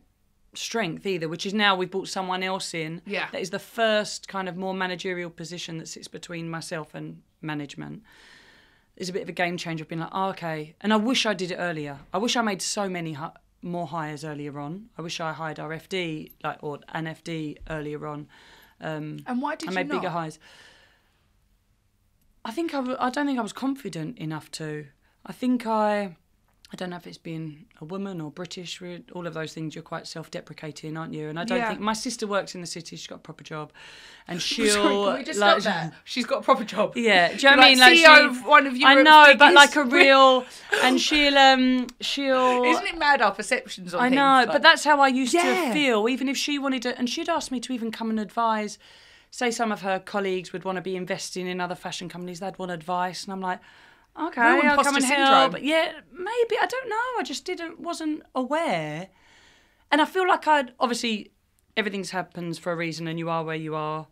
strength 0.55 1.05
either. 1.05 1.29
Which 1.29 1.45
is 1.45 1.53
now 1.53 1.75
we've 1.75 1.91
brought 1.91 2.07
someone 2.07 2.41
else 2.41 2.73
in. 2.73 3.01
Yeah. 3.05 3.27
that 3.31 3.39
is 3.39 3.51
the 3.51 3.59
first 3.59 4.27
kind 4.27 4.49
of 4.49 4.57
more 4.57 4.73
managerial 4.73 5.29
position 5.29 5.77
that 5.77 5.87
sits 5.87 6.07
between 6.07 6.49
myself 6.49 6.95
and 6.95 7.21
management. 7.41 8.01
Is 8.95 9.09
a 9.09 9.13
bit 9.13 9.21
of 9.21 9.29
a 9.29 9.33
game 9.33 9.57
changer. 9.57 9.83
I've 9.83 9.89
been 9.89 9.99
like, 9.99 10.09
oh, 10.11 10.29
okay, 10.29 10.75
and 10.81 10.91
I 10.91 10.95
wish 10.95 11.27
I 11.27 11.35
did 11.35 11.51
it 11.51 11.57
earlier. 11.57 11.99
I 12.11 12.17
wish 12.17 12.35
I 12.35 12.41
made 12.41 12.63
so 12.63 12.89
many 12.89 13.13
hi- 13.13 13.37
more 13.61 13.85
hires 13.85 14.25
earlier 14.25 14.57
on. 14.59 14.89
I 14.97 15.03
wish 15.03 15.19
I 15.19 15.33
hired 15.33 15.59
our 15.59 15.69
FD 15.69 16.31
like 16.43 16.57
or 16.63 16.79
an 16.89 17.05
FD 17.05 17.57
earlier 17.69 18.07
on. 18.07 18.27
Um, 18.81 19.19
and 19.27 19.39
why 19.39 19.55
did 19.55 19.69
I 19.69 19.71
you 19.71 19.75
made 19.75 19.87
not? 19.89 20.01
bigger 20.01 20.09
hires. 20.09 20.39
I 22.47 22.51
think 22.51 22.73
I, 22.73 22.79
I 22.99 23.09
don't 23.09 23.25
think 23.27 23.37
I 23.39 23.41
was 23.41 23.53
confident 23.53 24.17
enough 24.17 24.49
to. 24.51 24.85
I 25.25 25.33
think 25.33 25.67
I 25.67 26.15
I 26.71 26.75
don't 26.75 26.89
know 26.89 26.97
if 26.97 27.07
it's 27.07 27.17
being 27.17 27.65
a 27.81 27.85
woman 27.85 28.19
or 28.21 28.29
British. 28.31 28.81
All 29.13 29.25
of 29.27 29.33
those 29.33 29.53
things, 29.53 29.73
you're 29.75 29.83
quite 29.93 30.05
self-deprecating, 30.05 30.97
aren't 30.97 31.13
you? 31.13 31.27
And 31.29 31.37
I 31.39 31.43
don't 31.45 31.59
Yeah. 31.59 31.69
think 31.69 31.79
my 31.81 31.93
sister 31.93 32.25
works 32.27 32.55
in 32.55 32.61
the 32.61 32.67
city. 32.67 32.95
She's 32.97 33.07
got 33.07 33.15
a 33.15 33.25
proper 33.29 33.43
job, 33.43 33.71
and 34.29 34.41
she'll 34.47 34.73
Sorry, 34.73 35.23
just 35.25 35.39
like, 35.39 35.61
stop 35.61 35.73
there? 35.73 35.91
She's 36.05 36.25
got 36.25 36.39
a 36.39 36.41
proper 36.41 36.63
job. 36.65 36.95
Yeah, 36.95 37.29
do 37.29 37.35
you 37.35 37.43
know 37.43 37.57
what 37.57 37.65
I 37.65 37.69
mean? 37.69 37.79
like 37.79 37.89
Like 37.91 37.97
CEO 37.99 38.15
she- 38.17 38.25
of 38.39 38.45
one 38.45 38.67
of 38.67 38.73
I 38.73 38.77
Europe's 38.77 39.03
know, 39.09 39.35
but 39.37 39.53
like 39.53 39.75
a 39.75 39.83
real, 39.83 40.45
and 40.83 40.99
she'll 41.01 41.37
um 41.37 41.87
she'll. 42.01 42.63
Isn't 42.73 42.87
it 42.87 42.97
mad 42.97 43.21
our 43.21 43.31
perceptions 43.33 43.93
on 43.93 43.99
things 43.99 44.05
I 44.05 44.09
things? 44.09 44.15
know, 44.15 44.23
Like- 44.43 44.51
but 44.53 44.61
that's 44.61 44.83
how 44.85 45.01
I 45.01 45.09
used 45.09 45.33
Yeah. 45.33 45.43
to 45.67 45.73
feel. 45.73 46.07
Even 46.07 46.29
if 46.29 46.37
she 46.37 46.57
wanted 46.59 46.81
to, 46.83 46.97
and 46.97 47.09
she'd 47.09 47.29
asked 47.29 47.51
me 47.51 47.59
to 47.61 47.73
even 47.73 47.91
come 47.91 48.09
and 48.09 48.19
advise. 48.19 48.77
Say 49.29 49.51
some 49.51 49.71
of 49.71 49.81
her 49.81 49.99
colleagues 49.99 50.53
would 50.53 50.63
want 50.63 50.77
to 50.77 50.81
be 50.81 50.95
investing 50.95 51.47
in 51.47 51.59
other 51.59 51.75
fashion 51.75 52.09
companies. 52.09 52.39
They'd 52.39 52.57
want 52.57 52.71
advice, 52.71 53.23
and 53.23 53.33
I'm 53.33 53.41
like, 53.41 53.59
okay, 54.19 54.59
Real 54.61 54.71
I'll 54.71 54.83
come 54.83 54.95
and 54.95 55.03
syndrome. 55.03 55.51
help. 55.51 55.57
Yeah, 55.61 55.91
maybe 56.11 56.57
I 56.59 56.65
don't 56.65 56.89
know. 56.89 57.19
I 57.19 57.23
just 57.23 57.45
didn't, 57.45 57.79
wasn't 57.79 58.23
aware, 58.33 59.09
and 59.91 60.01
I 60.01 60.05
feel 60.05 60.27
like 60.27 60.47
I'd 60.47 60.73
obviously 60.79 61.31
everything's 61.75 62.11
happens 62.11 62.57
for 62.57 62.71
a 62.71 62.75
reason, 62.75 63.07
and 63.07 63.19
you 63.19 63.29
are 63.29 63.43
where 63.43 63.55
you 63.55 63.75
are. 63.75 64.07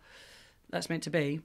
That's 0.70 0.90
meant 0.90 1.04
to 1.04 1.10
be. 1.10 1.42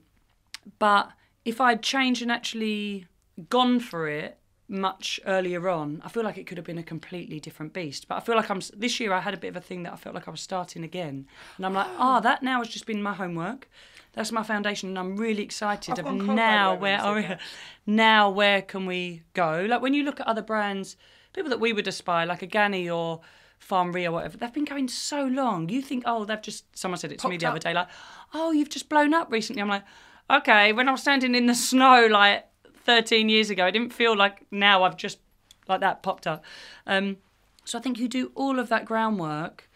But 0.77 1.11
if 1.45 1.59
I'd 1.61 1.81
changed 1.81 2.21
and 2.21 2.31
actually 2.31 3.07
gone 3.49 3.79
for 3.79 4.07
it 4.07 4.37
much 4.71 5.19
earlier 5.25 5.69
on, 5.69 6.01
I 6.03 6.09
feel 6.09 6.23
like 6.23 6.37
it 6.37 6.47
could 6.47 6.57
have 6.57 6.65
been 6.65 6.77
a 6.77 6.83
completely 6.83 7.39
different 7.39 7.73
beast. 7.73 8.07
But 8.07 8.15
I 8.15 8.19
feel 8.21 8.35
like 8.35 8.49
I'm 8.49 8.61
this 8.75 8.99
year. 8.99 9.13
I 9.13 9.19
had 9.19 9.33
a 9.33 9.37
bit 9.37 9.49
of 9.49 9.57
a 9.57 9.61
thing 9.61 9.83
that 9.83 9.93
I 9.93 9.95
felt 9.97 10.15
like 10.15 10.27
I 10.27 10.31
was 10.31 10.41
starting 10.41 10.83
again, 10.83 11.27
and 11.57 11.65
I'm 11.65 11.73
like, 11.73 11.87
ah, 11.97 12.19
that 12.21 12.41
now 12.41 12.59
has 12.59 12.69
just 12.69 12.85
been 12.85 13.03
my 13.03 13.13
homework. 13.13 13.69
That's 14.13 14.31
my 14.31 14.43
foundation, 14.43 14.89
and 14.89 14.99
I'm 14.99 15.17
really 15.17 15.43
excited 15.43 15.93
I've 15.93 15.99
of 15.99 16.05
gone 16.05 16.17
cold, 16.17 16.27
by 16.27 16.33
the 16.33 16.35
now 16.35 16.75
where 16.75 16.99
are 16.99 17.37
now 17.85 18.29
where 18.29 18.61
can 18.61 18.85
we 18.85 19.23
go? 19.33 19.65
Like 19.69 19.81
when 19.81 19.93
you 19.93 20.03
look 20.03 20.19
at 20.19 20.27
other 20.27 20.41
brands, 20.41 20.97
people 21.33 21.49
that 21.49 21.59
we 21.59 21.73
would 21.73 21.87
aspire, 21.87 22.25
like 22.25 22.41
a 22.41 22.47
Ganni 22.47 22.93
or 22.93 23.21
Farm 23.59 23.91
Rio, 23.91 24.09
or 24.11 24.13
whatever, 24.13 24.37
they've 24.37 24.53
been 24.53 24.65
going 24.65 24.87
so 24.87 25.25
long. 25.25 25.69
You 25.69 25.81
think, 25.81 26.03
oh, 26.05 26.25
they've 26.25 26.41
just. 26.41 26.65
Someone 26.77 26.97
said 26.97 27.11
it 27.11 27.19
to 27.19 27.27
me 27.27 27.35
Popped 27.35 27.41
the 27.41 27.49
other 27.49 27.59
day, 27.59 27.73
like, 27.73 27.89
oh, 28.33 28.51
you've 28.51 28.69
just 28.69 28.89
blown 28.89 29.13
up 29.13 29.31
recently. 29.31 29.61
I'm 29.61 29.69
like, 29.69 29.83
okay. 30.29 30.73
When 30.73 30.87
I 30.87 30.91
was 30.91 31.01
standing 31.01 31.35
in 31.35 31.45
the 31.45 31.55
snow 31.55 32.07
like 32.07 32.45
13 32.85 33.29
years 33.29 33.49
ago, 33.49 33.65
I 33.65 33.71
didn't 33.71 33.93
feel 33.93 34.15
like 34.15 34.45
now 34.51 34.83
I've 34.83 34.97
just 34.97 35.19
like 35.67 35.79
that 35.81 36.03
popped 36.03 36.27
up. 36.27 36.43
Um, 36.87 37.17
so 37.65 37.77
I 37.77 37.81
think 37.81 37.99
you 37.99 38.07
do 38.07 38.31
all 38.35 38.59
of 38.59 38.69
that 38.69 38.85
groundwork. 38.85 39.69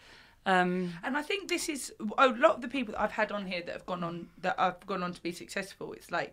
Um, 0.44 0.94
And 1.02 1.16
I 1.16 1.22
think 1.22 1.48
this 1.48 1.68
is 1.68 1.92
a 2.18 2.28
lot 2.28 2.56
of 2.56 2.60
the 2.60 2.68
people 2.68 2.92
that 2.92 3.00
I've 3.00 3.12
had 3.12 3.32
on 3.32 3.46
here 3.46 3.62
that 3.66 3.72
have 3.72 3.86
gone 3.86 4.04
on 4.04 4.28
that 4.42 4.58
have 4.58 4.84
gone 4.86 5.02
on 5.02 5.12
to 5.12 5.22
be 5.22 5.32
successful. 5.32 5.92
It's 5.92 6.10
like 6.10 6.32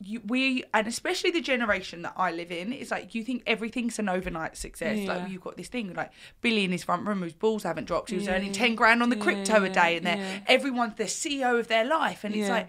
you, 0.00 0.20
we 0.26 0.64
and 0.74 0.86
especially 0.86 1.30
the 1.30 1.40
generation 1.40 2.02
that 2.02 2.14
I 2.16 2.32
live 2.32 2.50
in, 2.50 2.72
it's 2.72 2.90
like 2.90 3.14
you 3.14 3.22
think 3.22 3.42
everything's 3.46 3.98
an 3.98 4.08
overnight 4.08 4.56
success. 4.56 4.98
Yeah. 4.98 5.14
Like 5.14 5.30
you've 5.30 5.42
got 5.42 5.56
this 5.56 5.68
thing 5.68 5.92
like 5.94 6.10
Billy 6.40 6.64
in 6.64 6.72
his 6.72 6.84
front 6.84 7.06
room 7.06 7.20
whose 7.22 7.34
balls 7.34 7.62
haven't 7.62 7.84
dropped. 7.84 8.10
He 8.10 8.16
was 8.16 8.26
Yeah. 8.26 8.34
earning 8.34 8.52
ten 8.52 8.74
grand 8.74 9.02
on 9.02 9.10
the 9.10 9.16
crypto 9.16 9.62
a 9.62 9.68
day, 9.68 9.96
and 9.98 10.06
they're 10.06 10.16
yeah. 10.16 10.40
everyone's 10.46 10.94
the 10.96 11.04
CEO 11.04 11.58
of 11.58 11.68
their 11.68 11.84
life, 11.84 12.24
and 12.24 12.34
it's 12.34 12.48
like. 12.50 12.68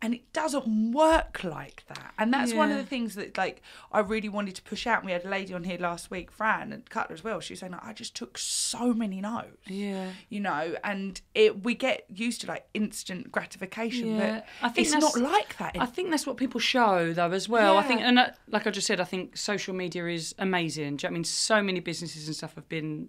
And 0.00 0.14
it 0.14 0.32
doesn't 0.32 0.92
work 0.92 1.42
like 1.42 1.82
that. 1.88 2.14
And 2.18 2.32
that's 2.32 2.52
one 2.54 2.70
of 2.70 2.76
the 2.76 2.84
things 2.84 3.16
that 3.16 3.36
like 3.36 3.62
I 3.90 3.98
really 3.98 4.28
wanted 4.28 4.54
to 4.54 4.62
push 4.62 4.86
out. 4.86 4.98
And 4.98 5.06
we 5.06 5.12
had 5.12 5.24
a 5.24 5.28
lady 5.28 5.52
on 5.52 5.64
here 5.64 5.76
last 5.78 6.08
week, 6.08 6.30
Fran 6.30 6.72
and 6.72 6.88
Cutler 6.88 7.14
as 7.14 7.24
well. 7.24 7.40
She 7.40 7.54
was 7.54 7.60
saying 7.60 7.72
like, 7.72 7.84
I 7.84 7.92
just 7.94 8.14
took 8.14 8.38
so 8.38 8.94
many 8.94 9.20
no's 9.20 9.46
yeah. 9.66 10.10
you 10.28 10.38
know, 10.38 10.76
and 10.84 11.20
it 11.34 11.64
we 11.64 11.74
get 11.74 12.04
used 12.08 12.42
to 12.42 12.46
like 12.46 12.66
instant 12.74 13.32
gratification, 13.32 14.14
Yeah, 14.14 14.34
but 14.34 14.46
I 14.62 14.68
think 14.68 14.86
it's 14.86 14.94
that's- 14.94 15.16
not 15.16 15.32
like 15.32 15.58
that. 15.58 15.76
I 15.80 15.86
think 15.86 16.10
that's 16.10 16.28
what 16.28 16.36
people 16.36 16.60
show, 16.60 17.12
though, 17.12 17.32
as 17.32 17.48
well. 17.48 17.76
I 17.76 17.82
think, 17.82 18.00
and 18.00 18.20
uh, 18.20 18.28
like 18.46 18.68
I 18.68 18.70
just 18.70 18.86
said, 18.86 19.00
I 19.00 19.04
think 19.04 19.36
social 19.36 19.74
media 19.74 20.06
is 20.06 20.32
amazing. 20.38 20.98
Do 20.98 21.06
you 21.06 21.10
know 21.10 21.14
I 21.14 21.14
mean? 21.14 21.24
So 21.24 21.60
many 21.60 21.80
businesses 21.80 22.28
and 22.28 22.36
stuff 22.36 22.54
have 22.54 22.68
been 22.68 23.08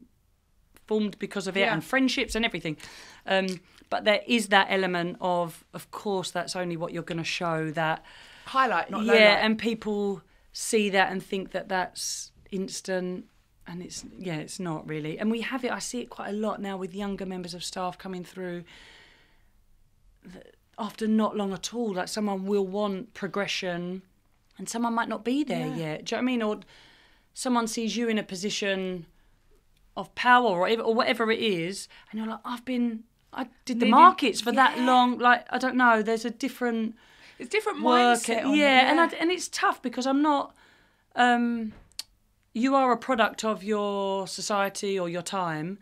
formed 0.87 1.19
because 1.19 1.45
of 1.45 1.55
it, 1.55 1.61
Yeah. 1.61 1.73
and 1.73 1.83
friendships 1.83 2.33
and 2.33 2.43
everything. 2.43 2.77
Um, 3.27 3.59
but 3.89 4.03
there 4.05 4.21
is 4.27 4.47
that 4.49 4.67
element 4.69 5.17
of, 5.21 5.63
of 5.73 5.89
course, 5.91 6.31
that's 6.31 6.55
only 6.55 6.77
what 6.77 6.93
you're 6.93 7.03
going 7.03 7.17
to 7.17 7.23
show. 7.23 7.71
That 7.71 8.03
highlight, 8.45 8.89
not 8.91 9.03
yeah, 9.05 9.13
low 9.13 9.19
and 9.19 9.57
people 9.57 10.21
see 10.51 10.89
that 10.89 11.11
and 11.11 11.23
think 11.23 11.51
that 11.51 11.69
that's 11.69 12.31
instant. 12.51 13.25
And 13.67 13.83
it's 13.83 14.03
yeah, 14.17 14.37
it's 14.37 14.59
not 14.59 14.87
really. 14.89 15.19
And 15.19 15.29
we 15.29 15.41
have 15.41 15.63
it. 15.63 15.71
I 15.71 15.79
see 15.79 16.01
it 16.01 16.09
quite 16.09 16.29
a 16.29 16.33
lot 16.33 16.59
now 16.61 16.75
with 16.77 16.95
younger 16.95 17.25
members 17.25 17.53
of 17.53 17.63
staff 17.63 17.97
coming 17.97 18.23
through 18.23 18.63
after 20.77 21.07
not 21.07 21.35
long 21.35 21.53
at 21.53 21.73
all. 21.73 21.93
Like 21.93 22.07
someone 22.07 22.45
will 22.45 22.65
want 22.65 23.13
progression, 23.13 24.01
and 24.57 24.67
someone 24.67 24.93
might 24.93 25.09
not 25.09 25.23
be 25.23 25.43
there 25.43 25.67
Yeah. 25.67 25.75
yet. 25.75 26.05
Do 26.05 26.15
you 26.15 26.21
know 26.21 26.23
what 26.25 26.31
I 26.31 26.31
mean? 26.31 26.41
Or 26.41 26.59
someone 27.33 27.67
sees 27.67 27.95
you 27.95 28.07
in 28.09 28.17
a 28.17 28.23
position 28.23 29.05
of 29.95 30.13
power 30.15 30.47
or 30.47 30.69
or 30.81 30.93
whatever 30.95 31.31
it 31.31 31.39
is, 31.39 31.87
and 32.09 32.19
you're 32.19 32.27
like, 32.29 32.39
I've 32.45 32.65
been, 32.65 33.03
I 33.33 33.43
did 33.65 33.79
the 33.79 33.85
Living- 33.85 33.91
markets 33.91 34.41
for 34.41 34.51
that 34.51 34.79
long. 34.79 35.17
Like 35.19 35.45
I 35.49 35.57
don't 35.57 35.75
know. 35.75 36.01
There's 36.01 36.25
a 36.25 36.31
different 36.31 36.95
It's 37.37 37.49
different 37.49 37.79
mindset. 37.79 38.55
yeah, 38.57 38.87
it, 38.87 38.91
and 38.91 38.99
I, 38.99 39.05
and 39.19 39.31
it's 39.31 39.47
tough 39.47 39.81
because 39.81 40.05
I'm 40.07 40.21
not. 40.21 40.53
Um, 41.15 41.73
you 42.53 42.75
are 42.75 42.91
a 42.91 42.97
product 42.97 43.43
of 43.45 43.63
your 43.63 44.27
society 44.27 44.99
or 44.99 45.07
your 45.09 45.21
time. 45.21 45.77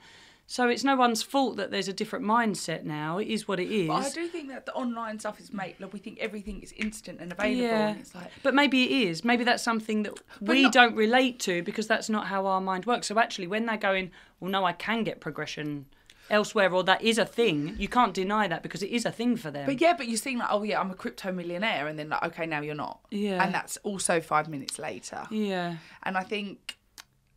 So 0.50 0.70
it's 0.70 0.84
no 0.84 0.96
one's 0.96 1.24
fault 1.24 1.58
that 1.58 1.72
there's 1.72 1.90
a 1.90 1.94
different 1.94 2.24
mindset 2.24 2.84
now. 2.84 3.18
It 3.18 3.28
is 3.28 3.50
what 3.50 3.60
it 3.60 3.70
is. 3.70 3.88
But 3.90 4.06
I 4.06 4.10
do 4.10 4.28
think 4.30 4.48
that 4.48 4.66
the 4.66 4.74
online 4.74 5.20
stuff 5.20 5.42
is 5.42 5.52
made. 5.52 5.76
Like 5.80 5.92
we 5.92 6.00
think 6.00 6.20
everything 6.20 6.62
is 6.62 6.72
instant 6.78 7.20
and 7.20 7.34
available, 7.34 7.64
Yeah. 7.64 7.88
and 7.90 8.00
it's 8.00 8.16
like 8.16 8.32
But 8.44 8.54
maybe 8.54 8.84
it 8.84 8.92
is. 9.10 9.26
Maybe 9.26 9.44
that's 9.44 9.62
something 9.62 10.04
that 10.04 10.14
we 10.40 10.64
not- 10.64 10.72
don't 10.74 10.96
relate 10.96 11.40
to 11.42 11.64
because 11.64 11.88
that's 11.88 12.10
not 12.10 12.28
how 12.28 12.46
our 12.46 12.62
mind 12.62 12.86
works. 12.86 13.08
So 13.08 13.20
actually, 13.20 13.48
when 13.48 13.66
they're 13.66 13.76
going, 13.78 14.12
well, 14.40 14.50
no, 14.50 14.64
I 14.64 14.72
can 14.72 15.04
get 15.04 15.20
progression 15.20 15.86
elsewhere, 16.30 16.72
or 16.74 16.84
that 16.84 17.02
is 17.02 17.18
a 17.18 17.26
thing, 17.26 17.76
you 17.78 17.88
can't 17.88 18.14
deny 18.14 18.48
that 18.48 18.64
because 18.64 18.84
it 18.84 18.90
is 18.92 19.06
a 19.06 19.12
thing 19.12 19.36
for 19.38 19.52
them. 19.52 19.66
But 19.66 19.80
yeah, 19.82 19.94
but 19.98 20.08
you 20.08 20.18
seem 20.18 20.40
like, 20.40 20.50
oh 20.52 20.64
yeah, 20.64 20.80
I'm 20.80 20.92
a 20.92 20.96
crypto 20.96 21.32
millionaire, 21.32 21.88
and 21.88 21.98
then 21.98 22.10
like, 22.10 22.24
okay, 22.24 22.46
now 22.46 22.62
you're 22.62 22.76
not. 22.76 23.00
Yeah. 23.12 23.44
And 23.44 23.54
that's 23.54 23.78
also 23.84 24.20
five 24.22 24.48
minutes 24.50 24.78
later. 24.80 25.26
yeah. 25.32 25.78
And 26.04 26.18
I 26.18 26.24
think 26.24 26.78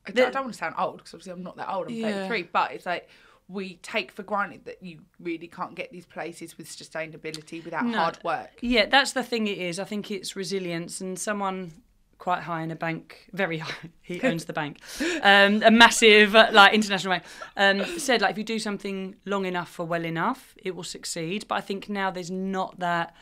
I 0.07 0.13
The- 0.13 0.23
don't 0.31 0.43
want 0.45 0.53
to 0.55 0.59
sound 0.59 0.75
old 0.79 0.99
because 0.99 1.15
obviously 1.15 1.33
I'm 1.33 1.43
not 1.43 1.57
that 1.57 1.69
old. 1.73 1.89
I'm 1.89 1.95
Yeah. 1.95 2.27
33, 2.29 2.43
but 2.53 2.73
it's 2.73 2.87
like 2.87 3.09
we 3.49 3.77
take 3.83 4.13
for 4.13 4.23
granted 4.23 4.65
that 4.65 4.81
you 4.83 5.01
really 5.19 5.49
can't 5.49 5.75
get 5.75 5.91
these 5.91 6.07
places 6.07 6.57
with 6.57 6.69
sustainability 6.69 7.65
without 7.65 7.85
No. 7.85 7.99
hard 7.99 8.19
work. 8.23 8.51
Yeah, 8.61 8.87
that's 8.87 9.13
the 9.13 9.25
thing. 9.25 9.47
It 9.49 9.59
is. 9.59 9.79
I 9.81 9.85
think 9.85 10.11
it's 10.11 10.37
resilience, 10.37 11.01
and 11.01 11.19
someone 11.19 11.73
quite 12.21 12.43
high 12.43 12.63
in 12.63 12.71
a 12.71 12.77
bank, 12.77 13.27
very 13.33 13.59
high. 13.59 13.89
He 14.03 14.21
owns 14.23 14.45
the 14.45 14.53
bank, 14.53 14.79
um, 15.23 15.63
a 15.63 15.71
massive 15.71 16.37
uh, 16.37 16.51
like 16.53 16.75
international 16.75 17.13
bank. 17.15 17.25
Um, 17.57 17.99
said 17.99 18.21
like 18.21 18.33
if 18.33 18.39
you 18.39 18.45
do 18.45 18.59
something 18.59 19.17
long 19.25 19.47
enough 19.47 19.71
for 19.71 19.85
well 19.85 20.05
enough, 20.05 20.55
it 20.63 20.77
will 20.77 20.85
succeed. 20.85 21.47
But 21.49 21.57
I 21.57 21.61
think 21.63 21.89
now 21.89 22.11
there's 22.11 22.31
not 22.31 22.79
that 22.79 23.15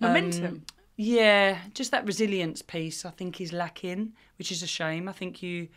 um, 0.00 0.08
Momentum. 0.08 0.64
yeah, 0.96 1.58
just 1.74 1.90
that 1.90 2.04
resilience 2.06 2.62
piece. 2.62 3.04
I 3.04 3.10
think 3.10 3.40
is 3.40 3.52
lacking, 3.52 4.12
which 4.38 4.52
is 4.52 4.62
a 4.62 4.66
shame. 4.66 5.08
I 5.08 5.12
think 5.12 5.42
you, 5.42 5.68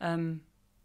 um, 0.00 0.40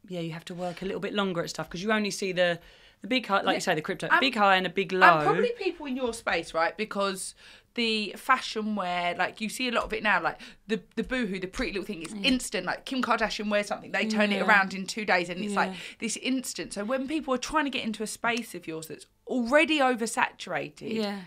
yeah, 0.08 0.22
you 0.22 0.32
have 0.32 0.46
to 0.46 0.56
work 0.56 0.82
a 0.82 0.86
little 0.86 1.02
bit 1.02 1.14
longer 1.14 1.42
at 1.44 1.50
stuff 1.50 1.68
because 1.70 1.84
you 1.84 1.92
only 1.92 2.12
see 2.12 2.32
the 2.32 2.60
the 3.02 3.08
big 3.08 3.26
high, 3.28 3.42
like 3.42 3.56
you 3.56 3.62
say, 3.62 3.76
the 3.76 3.82
crypto, 3.82 4.10
big 4.20 4.36
high 4.36 4.58
and 4.58 4.66
a 4.66 4.70
big 4.70 4.92
low. 4.92 5.18
And 5.20 5.24
probably 5.24 5.52
people 5.58 5.86
in 5.86 5.96
your 5.96 6.14
space, 6.14 6.54
right? 6.54 6.76
Because 6.76 7.34
the 7.76 8.14
fashion 8.18 8.76
wear, 8.76 9.16
like 9.16 9.42
you 9.42 9.50
see 9.50 9.68
a 9.68 9.72
lot 9.72 9.84
of 9.84 9.94
it 9.94 10.04
now, 10.04 10.22
like 10.22 10.40
the 10.68 10.82
the 10.96 11.04
boohoo, 11.04 11.40
the 11.40 11.48
pretty 11.48 11.74
little 11.74 11.86
thing 11.86 12.02
is 12.02 12.14
mm. 12.14 12.26
instant. 12.26 12.66
Like 12.66 12.86
Kim 12.86 13.02
Kardashian 13.02 13.50
wears 13.50 13.68
something, 13.68 13.92
they 13.92 14.06
turn 14.08 14.32
it 14.32 14.42
around 14.42 14.74
in 14.74 14.86
two 14.86 15.06
days, 15.06 15.30
and 15.30 15.44
it's 15.44 15.56
like 15.56 15.74
this 16.00 16.18
instant. 16.18 16.74
So 16.74 16.84
when 16.84 17.08
people 17.08 17.34
are 17.34 17.40
trying 17.40 17.66
to 17.66 17.72
get 17.72 17.84
into 17.84 18.04
a 18.04 18.08
space 18.08 18.56
of 18.56 18.68
yours 18.68 18.88
that's 18.88 19.06
already 19.28 19.80
oversaturated, 19.80 20.94
yeah. 20.96 21.20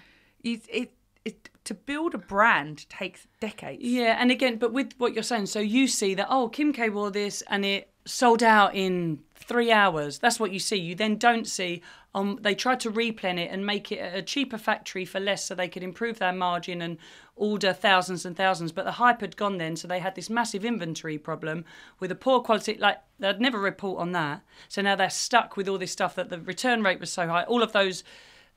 it, 0.42 0.62
it, 0.68 0.92
it 1.24 1.48
to 1.64 1.74
build 1.74 2.14
a 2.14 2.18
brand 2.18 2.88
takes 2.88 3.26
decades. 3.40 3.82
Yeah, 3.82 4.16
and 4.18 4.30
again, 4.30 4.56
but 4.56 4.72
with 4.72 4.92
what 4.98 5.14
you're 5.14 5.22
saying, 5.22 5.46
so 5.46 5.60
you 5.60 5.86
see 5.86 6.14
that 6.14 6.26
oh, 6.28 6.48
Kim 6.48 6.72
K 6.72 6.90
wore 6.90 7.10
this 7.10 7.42
and 7.48 7.64
it 7.64 7.88
sold 8.04 8.42
out 8.42 8.74
in 8.74 9.20
three 9.36 9.70
hours. 9.70 10.18
That's 10.18 10.40
what 10.40 10.52
you 10.52 10.58
see. 10.58 10.76
You 10.76 10.94
then 10.94 11.16
don't 11.16 11.46
see 11.46 11.82
um 12.14 12.38
they 12.42 12.54
tried 12.54 12.80
to 12.80 12.90
replan 12.90 13.38
it 13.38 13.50
and 13.50 13.64
make 13.64 13.90
it 13.90 13.98
a 14.14 14.22
cheaper 14.22 14.58
factory 14.58 15.04
for 15.04 15.18
less, 15.20 15.44
so 15.44 15.54
they 15.54 15.68
could 15.68 15.82
improve 15.82 16.18
their 16.18 16.32
margin 16.32 16.82
and 16.82 16.98
order 17.36 17.72
thousands 17.72 18.26
and 18.26 18.36
thousands. 18.36 18.72
But 18.72 18.84
the 18.84 18.92
hype 18.92 19.20
had 19.22 19.36
gone 19.36 19.58
then, 19.58 19.76
so 19.76 19.88
they 19.88 19.98
had 20.00 20.14
this 20.14 20.28
massive 20.30 20.64
inventory 20.64 21.18
problem 21.18 21.64
with 22.00 22.10
a 22.12 22.14
poor 22.14 22.40
quality. 22.40 22.76
Like 22.76 22.98
they'd 23.18 23.40
never 23.40 23.58
report 23.58 24.00
on 24.00 24.12
that, 24.12 24.42
so 24.68 24.82
now 24.82 24.94
they're 24.96 25.08
stuck 25.10 25.56
with 25.56 25.68
all 25.68 25.78
this 25.78 25.92
stuff 25.92 26.14
that 26.16 26.28
the 26.28 26.38
return 26.40 26.82
rate 26.82 27.00
was 27.00 27.10
so 27.12 27.26
high. 27.28 27.44
All 27.44 27.62
of 27.62 27.72
those 27.72 28.04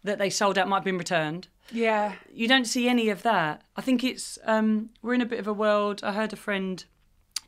that 0.04 0.20
they 0.20 0.30
sold 0.30 0.58
out 0.58 0.68
might 0.68 0.78
have 0.78 0.84
been 0.84 1.00
returned 1.00 1.48
Yeah. 1.72 2.14
you 2.32 2.48
don't 2.48 2.66
see 2.66 2.88
any 2.88 3.10
of 3.10 3.24
that. 3.24 3.64
I 3.76 3.82
think 3.82 4.04
it's 4.04 4.38
um, 4.44 4.92
we're 5.02 5.16
in 5.16 5.22
a 5.22 5.26
bit 5.26 5.40
of 5.40 5.48
a 5.48 5.54
world. 5.54 6.02
I 6.04 6.12
heard 6.14 6.32
a 6.32 6.36
friend. 6.36 6.84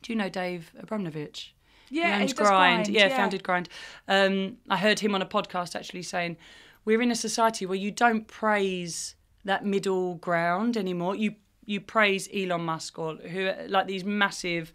Do 0.02 0.12
you 0.12 0.18
know 0.18 0.28
Dave 0.28 0.72
Abrahamovitch? 0.82 1.50
Yeah, 1.90 2.18
owns 2.20 2.32
Grind, 2.32 2.88
Yeah, 2.88 3.06
yeah. 3.08 3.16
founded 3.16 3.42
Grind. 3.42 3.68
Um, 4.06 4.56
I 4.68 4.76
heard 4.76 5.00
him 5.00 5.14
on 5.14 5.22
a 5.22 5.26
podcast 5.26 5.74
actually 5.76 6.02
saying 6.02 6.36
we're 6.84 7.02
in 7.02 7.10
a 7.10 7.14
society 7.16 7.66
where 7.66 7.76
you 7.78 7.90
don't 7.90 8.26
praise 8.26 9.14
that 9.44 9.64
middle 9.64 10.14
ground 10.16 10.76
anymore. 10.76 11.14
You 11.16 11.34
you 11.64 11.80
praise 11.80 12.28
Elon 12.34 12.62
Musk 12.62 12.98
or 12.98 13.16
who 13.16 13.50
like 13.68 13.86
these 13.86 14.04
massive 14.04 14.72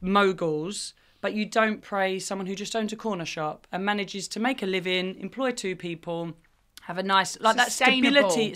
moguls, 0.00 0.94
but 1.20 1.34
you 1.34 1.44
don't 1.46 1.80
praise 1.82 2.24
someone 2.26 2.46
who 2.46 2.54
just 2.54 2.74
owns 2.76 2.92
a 2.92 2.96
corner 2.96 3.24
shop 3.24 3.66
and 3.72 3.84
manages 3.84 4.28
to 4.28 4.40
make 4.40 4.62
a 4.62 4.66
living, 4.66 5.18
employ 5.20 5.50
two 5.50 5.76
people, 5.76 6.32
have 6.82 6.98
a 6.98 7.02
nice 7.02 7.38
like 7.40 7.56
that 7.56 7.72
stability. 7.72 8.54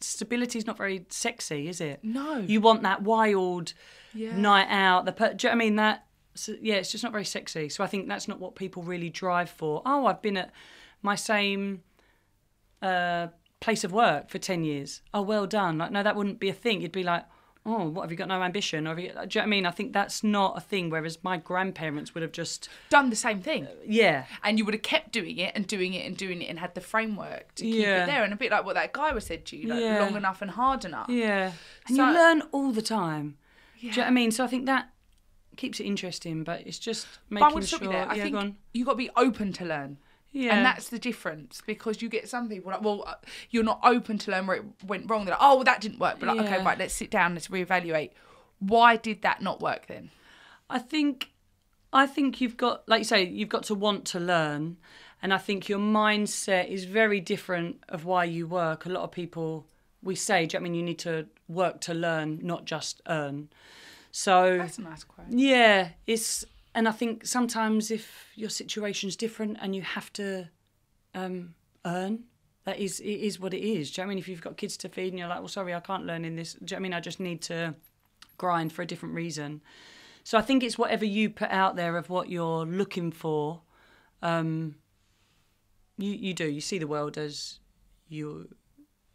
Stability 0.00 0.58
is 0.58 0.66
not 0.66 0.76
very 0.76 1.06
sexy, 1.08 1.68
is 1.68 1.80
it? 1.80 2.00
No. 2.02 2.36
You 2.36 2.60
want 2.60 2.82
that 2.82 3.02
wild 3.02 3.72
Yeah. 4.12 4.36
night 4.36 4.66
out. 4.68 5.06
The 5.06 5.12
per- 5.12 5.32
do 5.32 5.46
you 5.46 5.50
know 5.50 5.56
what 5.56 5.62
I 5.62 5.64
mean 5.64 5.76
that? 5.76 6.05
So, 6.36 6.54
yeah, 6.60 6.74
it's 6.76 6.92
just 6.92 7.02
not 7.02 7.12
very 7.12 7.24
sexy. 7.24 7.68
So 7.68 7.82
I 7.82 7.86
think 7.86 8.08
that's 8.08 8.28
not 8.28 8.38
what 8.40 8.54
people 8.54 8.82
really 8.82 9.10
drive 9.10 9.50
for. 9.50 9.82
Oh, 9.84 10.06
I've 10.06 10.22
been 10.22 10.36
at 10.36 10.50
my 11.02 11.14
same 11.14 11.82
uh, 12.82 13.28
place 13.60 13.84
of 13.84 13.92
work 13.92 14.28
for 14.30 14.38
ten 14.38 14.64
years. 14.64 15.02
Oh, 15.14 15.22
well 15.22 15.46
done. 15.46 15.78
Like, 15.78 15.90
no, 15.90 16.02
that 16.02 16.16
wouldn't 16.16 16.38
be 16.40 16.48
a 16.48 16.54
thing. 16.54 16.80
You'd 16.82 16.92
be 16.92 17.02
like, 17.02 17.24
oh, 17.64 17.88
what 17.88 18.02
have 18.02 18.10
you 18.12 18.16
got? 18.16 18.28
No 18.28 18.40
ambition? 18.42 18.86
Or 18.86 18.92
you, 18.98 19.08
do 19.08 19.08
you 19.08 19.14
know 19.14 19.20
what 19.24 19.36
I 19.42 19.46
mean? 19.46 19.66
I 19.66 19.70
think 19.72 19.92
that's 19.92 20.22
not 20.22 20.56
a 20.56 20.60
thing. 20.60 20.88
Whereas 20.90 21.18
my 21.24 21.36
grandparents 21.36 22.14
would 22.14 22.22
have 22.22 22.30
just, 22.32 22.68
Done 22.90 23.10
the 23.10 23.16
same 23.16 23.40
thing. 23.40 23.66
yeah, 23.84 24.26
and 24.44 24.58
you 24.58 24.64
would 24.64 24.74
have 24.74 24.82
kept 24.84 25.10
doing 25.12 25.38
it 25.38 25.52
and 25.56 25.66
doing 25.66 25.94
it 25.94 26.06
and 26.06 26.16
doing 26.16 26.42
it 26.42 26.46
and 26.50 26.58
had 26.60 26.74
the 26.76 26.80
framework 26.80 27.54
to 27.56 27.64
keep 27.64 27.82
Yeah. 27.82 28.04
it 28.04 28.06
there 28.06 28.22
and 28.22 28.32
a 28.32 28.36
bit 28.36 28.52
like 28.52 28.64
what 28.64 28.74
that 28.74 28.92
guy 28.92 29.10
was 29.12 29.26
said 29.26 29.44
to 29.46 29.56
you 29.56 29.68
like 29.68 29.80
Yeah. 29.80 29.98
long 30.00 30.14
enough 30.16 30.42
and 30.42 30.50
hard 30.52 30.84
enough 30.84 31.08
yeah, 31.08 31.52
and 31.88 31.96
So- 31.96 32.06
you 32.06 32.12
learn 32.14 32.42
all 32.52 32.70
the 32.72 32.82
time. 32.82 33.36
yeah. 33.78 33.80
Do 33.80 33.86
you 33.88 33.96
know 33.96 34.02
what 34.02 34.08
I 34.08 34.10
mean? 34.14 34.30
So 34.30 34.44
I 34.44 34.46
think 34.46 34.66
that 34.66 34.90
keeps 35.56 35.80
it 35.80 35.84
interesting, 35.84 36.44
but 36.44 36.66
it's 36.66 36.78
just 36.78 37.06
but 37.28 37.34
making 37.34 37.46
I 37.46 37.52
want 37.52 37.64
sure. 37.64 37.78
stop 37.78 37.82
you 37.82 37.88
there 37.92 38.08
I 38.08 38.14
yeah, 38.14 38.22
think 38.22 38.34
go 38.34 38.40
on. 38.40 38.56
you 38.72 38.84
got 38.84 38.92
to 38.92 38.96
be 38.98 39.10
open 39.16 39.52
to 39.54 39.64
learn 39.64 39.98
Yeah, 40.32 40.54
and 40.54 40.64
that's 40.64 40.88
the 40.88 40.98
difference 40.98 41.62
because 41.66 42.02
you 42.02 42.08
get 42.08 42.28
some 42.28 42.48
people 42.48 42.70
like 42.72 42.82
well 42.82 43.04
uh, 43.06 43.14
you're 43.50 43.64
not 43.64 43.80
open 43.82 44.18
to 44.18 44.30
learn 44.30 44.46
where 44.46 44.58
it 44.58 44.64
went 44.86 45.08
wrong 45.10 45.24
they're 45.24 45.32
like 45.34 45.42
oh 45.42 45.56
well 45.56 45.64
that 45.64 45.80
didn't 45.80 45.98
work 45.98 46.16
but 46.20 46.26
like 46.28 46.40
okay 46.46 46.64
right 46.64 46.78
let's 46.78 46.94
sit 46.94 47.10
down 47.10 47.34
let's 47.34 47.48
reevaluate 47.48 48.10
why 48.58 48.96
did 48.96 49.22
that 49.22 49.42
not 49.42 49.60
work 49.60 49.86
then 49.86 50.10
I 50.68 50.78
think 50.78 51.30
I 51.92 52.06
think 52.06 52.40
you've 52.40 52.56
got 52.56 52.88
like 52.88 53.00
you 53.00 53.04
say 53.04 53.24
you've 53.26 53.48
got 53.48 53.62
to 53.64 53.74
want 53.74 54.04
to 54.06 54.20
learn 54.20 54.76
and 55.22 55.32
I 55.32 55.38
think 55.38 55.68
your 55.68 55.78
mindset 55.78 56.68
is 56.68 56.84
very 56.84 57.20
different 57.20 57.82
of 57.88 58.04
why 58.04 58.24
you 58.24 58.46
work. 58.46 58.84
A 58.84 58.90
lot 58.90 59.02
of 59.02 59.12
people 59.12 59.66
we 60.02 60.14
say, 60.14 60.46
do 60.46 60.56
you 60.56 60.60
know 60.60 60.62
I 60.62 60.64
mean 60.64 60.74
you 60.74 60.82
need 60.82 60.98
to 61.00 61.26
work 61.48 61.80
to 61.82 61.94
learn, 61.94 62.40
not 62.42 62.64
just 62.64 63.00
earn. 63.08 63.48
So 64.18 64.56
that's 64.56 64.78
a 64.78 64.80
nice 64.80 65.04
quote 65.04 65.26
yeah, 65.28 65.90
it's 66.06 66.42
and 66.74 66.88
I 66.88 66.90
think 66.90 67.26
sometimes 67.26 67.90
if 67.90 68.28
your 68.34 68.48
situation's 68.48 69.14
different 69.14 69.58
and 69.60 69.76
you 69.76 69.82
have 69.82 70.10
to 70.14 70.48
um, 71.14 71.54
earn, 71.84 72.24
that 72.64 72.78
is 72.78 72.98
it 73.00 73.10
is 73.10 73.38
what 73.38 73.52
it 73.52 73.60
is. 73.60 73.90
Do 73.90 74.00
you 74.00 74.04
know 74.04 74.06
what 74.06 74.12
I 74.12 74.14
mean? 74.14 74.18
If 74.18 74.28
you've 74.28 74.40
got 74.40 74.56
kids 74.56 74.78
to 74.78 74.88
feed 74.88 75.08
and 75.08 75.18
you're 75.18 75.28
like, 75.28 75.40
well, 75.40 75.48
sorry, 75.48 75.74
I 75.74 75.80
can't 75.80 76.06
learn 76.06 76.24
in 76.24 76.34
this. 76.34 76.54
Do 76.54 76.60
you 76.60 76.64
know 76.64 76.76
what 76.76 76.78
I 76.78 76.82
mean? 76.84 76.94
I 76.94 77.00
just 77.00 77.20
need 77.20 77.42
to 77.42 77.74
grind 78.38 78.72
for 78.72 78.80
a 78.80 78.86
different 78.86 79.14
reason. 79.14 79.60
So 80.24 80.38
I 80.38 80.40
think 80.40 80.64
it's 80.64 80.78
whatever 80.78 81.04
you 81.04 81.28
put 81.28 81.50
out 81.50 81.76
there 81.76 81.98
of 81.98 82.08
what 82.08 82.30
you're 82.30 82.64
looking 82.64 83.12
for. 83.12 83.60
Um, 84.22 84.76
you 85.98 86.12
you 86.12 86.32
do. 86.32 86.48
You 86.48 86.62
see 86.62 86.78
the 86.78 86.86
world 86.86 87.18
as 87.18 87.58
you 88.08 88.48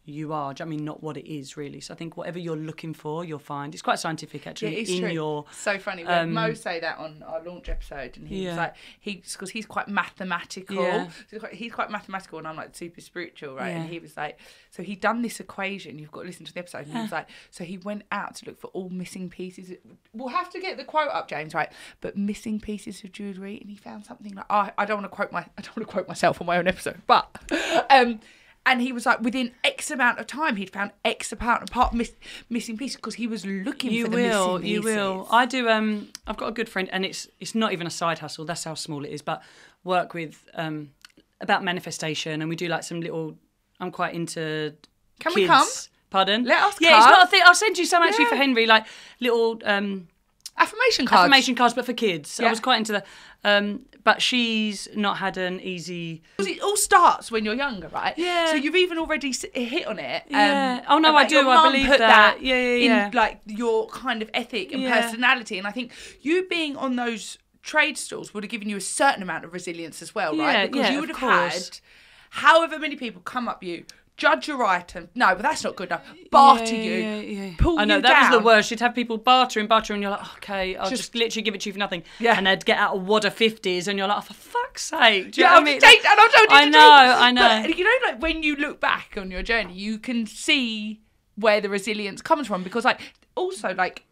you 0.04 0.32
are. 0.32 0.50
You 0.50 0.56
know 0.60 0.66
I 0.66 0.68
mean? 0.68 0.84
Not 0.84 1.02
what 1.02 1.16
it 1.16 1.32
is 1.32 1.56
really. 1.56 1.80
So 1.80 1.94
I 1.94 1.96
think 1.96 2.16
whatever 2.16 2.38
you're 2.38 2.56
looking 2.56 2.94
for, 2.94 3.24
you'll 3.24 3.38
find. 3.38 3.72
It's 3.74 3.82
quite 3.82 3.98
scientific 3.98 4.44
yeah, 4.44 4.50
actually. 4.50 4.76
it's 4.76 4.90
in 4.90 5.00
true. 5.00 5.10
your 5.10 5.44
so 5.52 5.78
funny. 5.78 6.04
We 6.04 6.10
um, 6.10 6.32
Mo 6.32 6.54
say 6.54 6.80
that 6.80 6.98
on 6.98 7.22
our 7.26 7.42
launch 7.42 7.68
episode, 7.68 8.16
and 8.16 8.26
he 8.26 8.46
was 8.46 8.56
like, 8.56 8.74
he 9.00 9.22
because 9.32 9.50
he's 9.50 9.66
quite 9.66 9.88
mathematical. 9.88 10.76
Yeah. 10.76 11.08
So 11.30 11.38
he's, 11.52 11.72
quite, 11.72 11.90
mathematical, 11.90 12.38
and 12.38 12.48
I'm 12.48 12.56
like 12.56 12.74
super 12.74 13.00
spiritual, 13.00 13.54
right? 13.54 13.68
And 13.68 13.88
he 13.88 13.98
was 13.98 14.16
like, 14.16 14.38
so 14.70 14.82
he 14.82 14.96
done 14.96 15.22
this 15.22 15.40
equation. 15.40 15.98
You've 15.98 16.10
got 16.10 16.22
to 16.22 16.26
listen 16.26 16.46
to 16.46 16.52
the 16.52 16.58
episode. 16.58 16.86
And 16.86 16.96
he 16.96 17.02
was 17.02 17.12
like, 17.12 17.28
so 17.50 17.64
he 17.64 17.78
went 17.78 18.02
out 18.10 18.36
to 18.36 18.46
look 18.46 18.60
for 18.60 18.68
all 18.68 18.88
missing 18.88 19.28
pieces. 19.28 19.72
We'll 20.12 20.28
have 20.28 20.50
to 20.50 20.60
get 20.60 20.76
the 20.76 20.84
quote 20.84 21.10
up, 21.10 21.28
James, 21.28 21.54
right? 21.54 21.70
But 22.00 22.16
missing 22.16 22.60
pieces 22.60 23.02
of 23.04 23.12
jewelry, 23.12 23.58
and 23.60 23.70
he 23.70 23.76
found 23.76 24.04
something 24.04 24.34
like, 24.34 24.46
oh, 24.50 24.70
I 24.76 24.84
don't 24.84 24.98
want 24.98 25.10
to 25.10 25.14
quote 25.14 25.32
my, 25.32 25.40
I 25.40 25.62
don't 25.62 25.76
want 25.76 25.86
to 25.88 25.92
quote 25.92 26.08
myself 26.08 26.40
on 26.40 26.46
my 26.46 26.58
own 26.58 26.66
episode, 26.66 27.00
but, 27.06 27.30
um. 27.90 28.20
And 28.64 28.80
he 28.80 28.92
was 28.92 29.06
like, 29.06 29.20
within 29.20 29.52
X 29.64 29.90
amount 29.90 30.20
of 30.20 30.26
time, 30.28 30.54
he'd 30.56 30.70
found 30.70 30.92
X 31.04 31.32
amount 31.32 31.62
of 31.64 31.68
part 31.70 31.92
miss, 31.94 32.12
missing 32.48 32.76
pieces 32.76 32.96
because 32.96 33.14
he 33.14 33.26
was 33.26 33.44
looking 33.44 33.90
you 33.90 34.04
for 34.04 34.10
the 34.10 34.16
will 34.16 34.58
missing 34.58 34.70
you 34.72 34.82
will. 34.82 35.26
i 35.32 35.44
do 35.46 35.68
um 35.68 36.08
i've 36.26 36.36
got 36.36 36.46
a 36.48 36.52
good 36.52 36.68
friend 36.68 36.88
and 36.92 37.04
it's 37.04 37.26
it's 37.40 37.54
not 37.54 37.72
even 37.72 37.86
a 37.86 37.90
side 37.90 38.20
hustle 38.20 38.44
that's 38.44 38.64
how 38.64 38.74
small 38.74 39.04
it 39.04 39.10
is 39.10 39.20
but 39.22 39.42
work 39.82 40.14
with 40.14 40.44
um 40.54 40.90
about 41.40 41.64
manifestation 41.64 42.40
and 42.40 42.48
we 42.48 42.54
do 42.56 42.68
like 42.68 42.84
some 42.84 43.00
little 43.00 43.36
i'm 43.80 43.90
quite 43.90 44.14
into 44.14 44.72
Can 45.18 45.32
we 45.34 45.46
come? 45.46 45.66
pardon? 46.10 46.44
Let 46.44 46.62
us 46.62 46.76
yeah 46.80 46.98
it's 46.98 47.06
not 47.06 47.26
a 47.26 47.30
thing 47.30 47.42
i'll 47.44 47.54
send 47.54 47.78
you 47.78 47.84
some 47.86 48.02
actually 48.02 48.26
for 48.26 48.36
henry 48.36 48.66
like 48.66 48.86
little 49.20 49.60
um 49.64 50.06
Affirmation 50.56 51.06
cards. 51.06 51.20
affirmation 51.22 51.54
cards 51.54 51.74
but 51.74 51.84
for 51.86 51.94
kids. 51.94 52.30
So 52.30 52.44
i 52.46 52.50
was 52.50 52.60
quite 52.60 52.76
into 52.76 52.92
the 52.92 53.02
um 53.42 53.80
but 54.04 54.20
she's 54.20 54.88
not 54.94 55.18
had 55.18 55.36
an 55.36 55.60
easy 55.60 56.22
it 56.38 56.60
all 56.60 56.76
starts 56.76 57.30
when 57.30 57.44
you're 57.44 57.54
younger, 57.54 57.88
right? 57.88 58.14
Yeah. 58.16 58.46
So 58.50 58.56
you've 58.56 58.76
even 58.76 58.98
already 58.98 59.30
s- 59.30 59.44
hit 59.54 59.86
on 59.86 59.98
it. 59.98 60.22
um, 60.26 60.30
Yeah. 60.32 60.84
Oh, 60.88 60.98
no, 60.98 61.14
I 61.16 61.22
about 61.22 61.28
do, 61.28 61.34
your 61.36 61.44
I 61.48 61.54
mum 61.54 61.72
believe 61.72 61.88
put 61.88 61.98
that. 61.98 62.42
Yeah, 62.42 62.54
yeah, 62.56 62.76
yeah. 62.76 63.06
In 63.06 63.12
like 63.12 63.40
your 63.46 63.88
kind 63.88 64.22
of 64.22 64.30
ethic 64.34 64.72
and 64.72 64.82
Yeah. 64.82 65.00
personality, 65.02 65.58
and 65.58 65.66
I 65.66 65.70
think 65.70 65.92
you 66.20 66.46
being 66.48 66.76
on 66.76 66.96
those 66.96 67.38
trade 67.62 67.96
stalls 67.96 68.34
would 68.34 68.42
have 68.44 68.50
given 68.50 68.68
you 68.68 68.76
a 68.76 68.80
certain 68.80 69.22
amount 69.22 69.44
of 69.44 69.52
resilience 69.52 70.02
as 70.02 70.14
well, 70.14 70.34
Yeah, 70.34 70.44
right? 70.44 70.70
Because 70.70 70.86
yeah, 70.88 70.92
you 70.94 71.00
would 71.00 71.10
of 71.10 71.16
have 71.18 71.30
course. 71.30 71.68
had 71.68 71.78
however 72.30 72.78
many 72.78 72.96
people 72.96 73.22
come 73.22 73.46
up 73.48 73.62
you, 73.62 73.84
judge 74.22 74.46
your 74.48 74.62
item. 74.64 75.08
No, 75.14 75.34
but 75.34 75.42
that's 75.42 75.64
not 75.64 75.74
good 75.76 75.88
enough. 75.88 76.04
Barter 76.30 76.74
Yeah, 76.74 76.82
you, 76.82 76.92
yeah, 76.94 77.20
yeah. 77.44 77.54
pull 77.58 77.78
I 77.78 77.84
know 77.84 77.96
you 77.96 78.02
that 78.02 78.08
down. 78.08 78.30
was 78.30 78.38
the 78.40 78.44
worst. 78.44 78.70
You'd 78.70 78.80
have 78.80 78.94
people 78.94 79.18
bartering, 79.18 79.66
bartering, 79.66 79.96
and 79.96 80.02
you're 80.02 80.10
like, 80.12 80.34
okay, 80.36 80.76
I'll 80.76 80.88
just, 80.88 81.02
Just- 81.02 81.14
literally 81.14 81.42
give 81.42 81.54
it 81.54 81.60
to 81.62 81.68
you 81.68 81.72
for 81.72 81.78
nothing. 81.78 82.02
Yeah. 82.18 82.36
And 82.38 82.46
they'd 82.46 82.64
get 82.64 82.78
out 82.78 82.94
a 82.94 82.96
wad 82.98 83.24
of 83.24 83.34
fifties, 83.34 83.88
and 83.88 83.98
you're 83.98 84.08
like, 84.08 84.18
oh, 84.18 84.20
for 84.20 84.34
fuck's 84.34 84.84
sake. 84.84 85.32
Do 85.32 85.40
you 85.40 85.44
Yeah, 85.46 85.50
know 85.50 85.56
I'll 85.56 85.62
what 85.62 85.68
I 85.68 85.72
mean? 85.72 85.80
just 85.80 85.92
take 85.92 86.02
that. 86.04 86.18
I 86.18 86.38
don't 86.38 86.50
you 86.50 86.56
I 86.56 86.64
to 86.64 86.70
know, 86.70 86.78
take- 87.14 87.22
I 87.22 87.30
know. 87.32 87.68
But 87.68 87.78
you 87.78 87.84
know, 87.84 88.06
like 88.10 88.22
when 88.22 88.42
you 88.42 88.56
look 88.56 88.80
back 88.80 89.14
on 89.16 89.30
your 89.30 89.42
journey, 89.42 89.74
you 89.74 89.98
can 89.98 90.26
see 90.26 91.00
where 91.36 91.60
the 91.60 91.68
resilience 91.68 92.22
comes 92.22 92.46
from 92.46 92.62
because, 92.62 92.84
like, 92.84 93.00
also 93.34 93.74
like. 93.74 94.04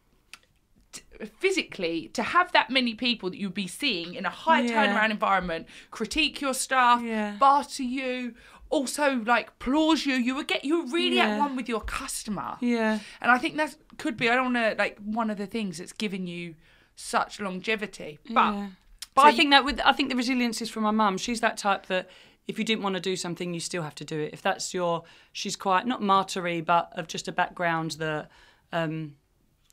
Physically, 1.39 2.09
to 2.15 2.23
have 2.23 2.51
that 2.53 2.71
many 2.71 2.95
people 2.95 3.29
that 3.29 3.37
you'd 3.39 3.53
be 3.53 3.67
seeing 3.67 4.15
in 4.15 4.25
a 4.25 4.31
high 4.31 4.63
Yeah. 4.63 4.87
turnaround 4.87 5.11
environment 5.11 5.67
critique 5.91 6.41
your 6.41 6.55
stuff, 6.55 7.03
Yeah. 7.03 7.37
barter 7.39 7.83
you, 7.83 8.35
also 8.71 9.17
like 9.27 9.49
applause 9.51 10.07
you, 10.07 10.15
you 10.15 10.35
would 10.35 10.47
get 10.49 10.65
you're 10.65 10.87
really 10.87 11.21
at 11.21 11.39
one 11.39 11.57
with 11.57 11.69
your 11.69 11.81
customer. 11.81 12.57
Yeah. 12.61 12.99
And 13.21 13.31
I 13.31 13.37
think 13.39 13.57
that 13.57 13.75
could 13.99 14.17
be 14.17 14.31
I 14.31 14.35
don't 14.35 14.53
know 14.53 14.75
like 14.79 14.99
one 15.05 15.29
of 15.31 15.37
the 15.37 15.47
things 15.47 15.79
that's 15.79 15.93
given 15.93 16.27
you 16.27 16.55
such 16.97 17.41
longevity. 17.41 18.19
But 18.27 18.53
Yeah. 18.55 18.69
But 19.15 19.23
So 19.23 19.27
I 19.27 19.31
you- 19.31 19.37
think 19.37 19.51
that 19.51 19.65
with 19.65 19.81
I 19.85 19.93
think 19.93 20.09
the 20.09 20.17
resilience 20.17 20.63
is 20.63 20.71
from 20.71 20.85
my 20.85 20.93
mum. 20.93 21.19
She's 21.19 21.41
that 21.41 21.57
type 21.59 21.87
that 21.87 22.09
if 22.47 22.59
you 22.59 22.65
didn't 22.65 22.83
want 22.83 22.95
to 22.95 23.01
do 23.01 23.17
something, 23.17 23.53
you 23.55 23.61
still 23.61 23.83
have 23.83 23.95
to 23.97 24.05
do 24.05 24.19
it. 24.19 24.33
If 24.33 24.41
that's 24.43 24.73
your, 24.75 25.05
she's 25.33 25.55
quite 25.57 25.87
not 25.87 26.03
martyry, 26.03 26.61
but 26.61 26.91
of 26.97 27.07
just 27.07 27.29
a 27.29 27.33
background 27.33 27.93
that 27.93 28.29
um, 28.73 29.15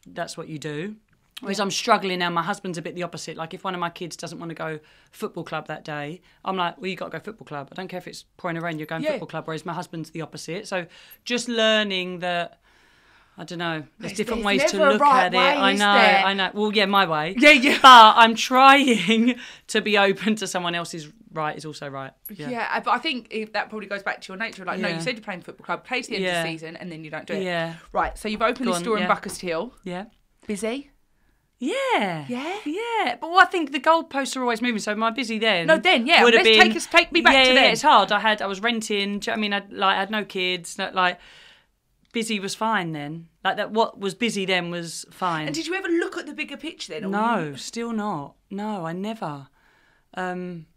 that's 0.06 0.38
what 0.38 0.48
you 0.48 0.60
do. 0.60 0.96
Whereas 1.42 1.60
I'm 1.60 1.70
struggling 1.70 2.18
now. 2.20 2.32
My 2.32 2.42
husband's 2.42 2.80
a 2.80 2.82
bit 2.82 2.96
the 2.96 3.04
opposite. 3.04 3.38
Like 3.38 3.54
if 3.54 3.64
one 3.64 3.76
of 3.76 3.80
my 3.80 3.92
kids 3.92 4.16
doesn't 4.16 4.40
want 4.40 4.50
to 4.50 4.56
go 4.56 4.80
football 5.12 5.44
club 5.44 5.68
that 5.68 5.84
day, 5.86 6.22
I'm 6.44 6.58
like, 6.58 6.78
well, 6.80 6.88
you 6.88 6.96
got 6.96 7.12
to 7.12 7.18
go 7.18 7.24
football 7.24 7.46
club. 7.46 7.70
I 7.72 7.76
don't 7.76 7.88
care 7.88 8.00
if 8.00 8.08
it's 8.08 8.26
pouring 8.38 8.58
a 8.58 8.62
rain. 8.62 8.80
You're 8.80 8.88
going 8.88 9.04
Yeah. 9.04 9.12
football 9.12 9.28
club. 9.28 9.48
Whereas 9.48 9.64
my 9.66 9.74
husband's 9.74 10.10
the 10.10 10.22
opposite. 10.22 10.68
So 10.68 10.88
just 11.26 11.48
learning 11.48 12.20
that. 12.20 12.60
I 13.40 13.44
don't 13.44 13.60
know. 13.60 13.84
There's 14.00 14.14
different 14.14 14.44
ways 14.44 14.64
to 14.72 14.78
look 14.80 15.00
right 15.00 15.26
at 15.26 15.34
it. 15.36 15.38
way, 15.38 15.44
I 15.48 15.74
know. 15.74 15.94
there? 15.94 16.24
I 16.26 16.34
know. 16.34 16.50
Well, 16.56 16.74
yeah, 16.74 16.88
my 16.88 17.06
way. 17.06 17.36
Yeah, 17.38 17.52
yeah. 17.52 17.78
But 17.84 18.16
I'm 18.18 18.34
trying 18.34 19.36
to 19.68 19.82
be 19.82 19.96
open 19.96 20.36
to 20.38 20.48
someone 20.48 20.74
else's 20.74 21.08
right 21.34 21.56
is 21.56 21.64
also 21.66 21.88
right. 21.88 22.14
Yeah. 22.34 22.50
Yeah. 22.50 22.80
but 22.80 22.90
I 22.90 22.98
think 22.98 23.32
that 23.54 23.70
probably 23.70 23.88
goes 23.88 24.02
back 24.02 24.22
to 24.22 24.34
your 24.34 24.38
nature. 24.40 24.66
Like, 24.66 24.80
no, 24.80 24.88
you 24.88 25.00
said 25.02 25.14
you're 25.18 25.24
playing 25.24 25.42
football 25.42 25.66
club, 25.66 25.86
play 25.86 26.02
to 26.02 26.10
the 26.10 26.16
end 26.16 26.26
Yeah. 26.26 26.42
of 26.42 26.48
the 26.48 26.52
season, 26.52 26.78
and 26.78 26.92
then 26.92 27.04
you 27.04 27.12
don't 27.12 27.28
do 27.28 27.34
it. 27.34 27.44
Yeah. 27.44 27.76
Right. 27.92 28.18
So 28.18 28.28
you've 28.28 28.42
opened 28.42 28.66
Go 28.66 28.72
this 28.72 28.78
on, 28.78 28.82
store 28.84 28.98
in 28.98 29.04
yeah. 29.04 29.08
Buckhurst 29.08 29.42
Hill. 29.42 29.72
Yeah. 29.84 30.06
Busy. 30.48 30.90
Yeah. 31.60 32.26
Yeah? 32.28 32.58
Yeah. 32.66 33.16
But 33.20 33.30
well, 33.32 33.40
I 33.40 33.46
think 33.46 33.72
the 33.72 33.80
goalposts 33.80 34.36
are 34.38 34.42
always 34.42 34.62
moving. 34.62 34.80
So 34.80 34.96
my 34.96 35.10
busy 35.10 35.40
then. 35.40 35.68
No, 35.68 35.78
then, 35.78 36.06
yeah. 36.06 36.24
Would 36.24 36.34
have 36.36 36.44
been, 36.44 36.62
take 36.62 36.76
us- 36.76 36.86
take 36.86 37.12
me 37.12 37.22
back 37.22 37.34
yeah, 37.34 37.44
to 37.44 37.50
yeah, 37.50 37.62
then. 37.62 37.72
It's 37.74 37.82
hard. 37.82 38.12
I 38.12 38.20
had. 38.20 38.42
I 38.42 38.48
was 38.48 38.62
renting. 38.62 39.14
You 39.14 39.20
know 39.28 39.34
I 39.34 39.36
mean? 39.38 39.54
I 39.54 39.64
like 39.70 39.96
I 39.96 40.00
had 40.00 40.12
no 40.12 40.24
kids. 40.24 40.78
no- 40.78 40.92
Like 40.94 41.20
busy 42.14 42.40
was 42.40 42.54
fine 42.56 42.92
then. 42.92 43.28
Like 43.44 43.58
that. 43.58 43.72
What 43.72 44.00
was 44.00 44.14
busy 44.14 44.46
then 44.46 44.70
was 44.70 45.06
fine. 45.10 45.48
And 45.48 45.56
did 45.56 45.66
you 45.68 45.74
ever 45.74 45.88
look 45.88 46.18
at 46.18 46.26
the 46.28 46.34
bigger 46.34 46.58
picture 46.58 46.94
then? 46.94 47.06
or 47.06 47.10
No, 47.10 47.56
still 47.56 47.92
not. 47.92 48.36
No, 48.52 48.86
I 48.86 48.94
never. 48.94 49.48
Um, 50.14 50.68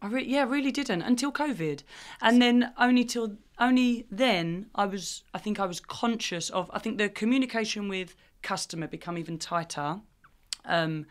I 0.00 0.06
re- 0.08 0.24
yeah, 0.24 0.44
really 0.44 0.72
didn't 0.72 1.02
until 1.02 1.30
COVID, 1.32 1.82
and 2.20 2.40
then 2.42 2.72
only 2.78 3.04
till 3.04 3.36
only 3.58 4.06
then 4.10 4.66
I 4.74 4.86
was. 4.86 5.22
I 5.34 5.38
think 5.38 5.60
I 5.60 5.66
was 5.66 5.80
conscious 5.80 6.48
of. 6.50 6.70
I 6.72 6.78
think 6.78 6.96
the 6.98 7.08
communication 7.08 7.88
with 7.88 8.16
customer 8.42 8.86
become 8.86 9.18
even 9.18 9.38
tighter. 9.38 10.00
Um, 10.64 11.06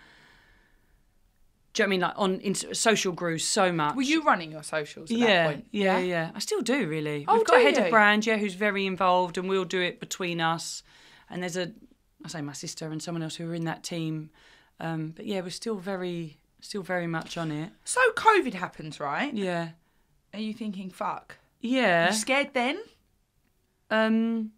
do 1.74 1.84
you 1.84 1.88
know 1.88 1.88
what 1.88 1.88
I 1.88 1.90
mean? 1.90 2.02
Like 2.02 2.14
on 2.18 2.40
in, 2.42 2.56
social 2.56 3.14
grew 3.14 3.38
so 3.38 3.72
much. 3.72 3.96
Were 3.96 4.02
you 4.02 4.24
running 4.24 4.52
your 4.52 4.64
socials 4.64 5.10
at 5.10 5.18
yeah, 5.18 5.28
that 5.28 5.54
point? 5.54 5.68
yeah, 5.72 5.98
yeah. 6.00 6.32
I 6.36 6.40
still 6.40 6.62
do 6.62 6.88
really. 6.88 7.26
Oh, 7.28 7.36
We've 7.38 7.46
got 7.46 7.60
a 7.62 7.64
head 7.64 7.78
you? 7.78 7.86
of 7.86 7.90
brand, 7.90 8.26
yeah, 8.26 8.38
who's 8.38 8.56
very 8.56 8.86
involved, 8.86 9.38
and 9.38 9.48
we'll 9.48 9.64
do 9.66 9.82
it 9.82 10.00
between 10.00 10.42
us. 10.42 10.84
And 11.30 11.42
there's 11.42 11.56
a, 11.56 11.72
I 12.26 12.28
say 12.28 12.42
my 12.42 12.54
sister 12.54 12.90
and 12.92 13.02
someone 13.02 13.24
else 13.24 13.36
who 13.36 13.50
are 13.50 13.56
in 13.56 13.64
that 13.66 13.84
team. 13.84 14.32
Um, 14.82 15.14
but 15.16 15.26
yeah, 15.26 15.40
we're 15.42 15.50
still 15.50 15.76
very, 15.78 16.40
still 16.60 16.82
very 16.82 17.08
much 17.08 17.38
on 17.38 17.52
it. 17.52 17.72
So 17.86 18.02
COVID 18.16 18.54
happens, 18.54 19.00
right? 19.00 19.34
Yeah, 19.34 19.70
Are 20.34 20.40
you 20.40 20.54
thinking, 20.54 20.90
fuck? 20.90 21.38
yeah. 21.62 22.08
You 22.08 22.14
scared 22.14 22.50
then? 22.54 22.82
Um, 23.90 24.52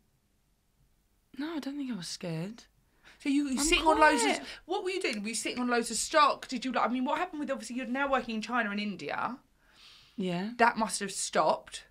no, 1.37 1.55
I 1.55 1.59
don't 1.59 1.77
think 1.77 1.91
I 1.91 1.95
was 1.95 2.07
scared. 2.07 2.63
So 3.19 3.29
you 3.29 3.49
I'm 3.51 3.57
sitting 3.57 3.87
on 3.87 3.99
loads 3.99 4.21
quiet. 4.21 4.41
of 4.41 4.47
what 4.65 4.83
were 4.83 4.89
you 4.89 5.01
doing? 5.01 5.21
Were 5.21 5.29
you 5.29 5.35
sitting 5.35 5.59
on 5.59 5.69
loads 5.69 5.89
of 5.91 5.97
stock? 5.97 6.47
Did 6.47 6.65
you 6.65 6.71
like? 6.73 6.89
I 6.89 6.91
mean, 6.91 7.05
what 7.05 7.17
happened 7.17 7.39
with 7.39 7.49
obviously 7.51 7.77
you're 7.77 7.85
now 7.85 8.11
working 8.11 8.35
in 8.35 8.41
China 8.41 8.69
and 8.69 8.79
India. 8.79 9.37
Yeah. 10.17 10.51
That 10.57 10.77
must 10.77 10.99
have 10.99 11.11
stopped. 11.11 11.85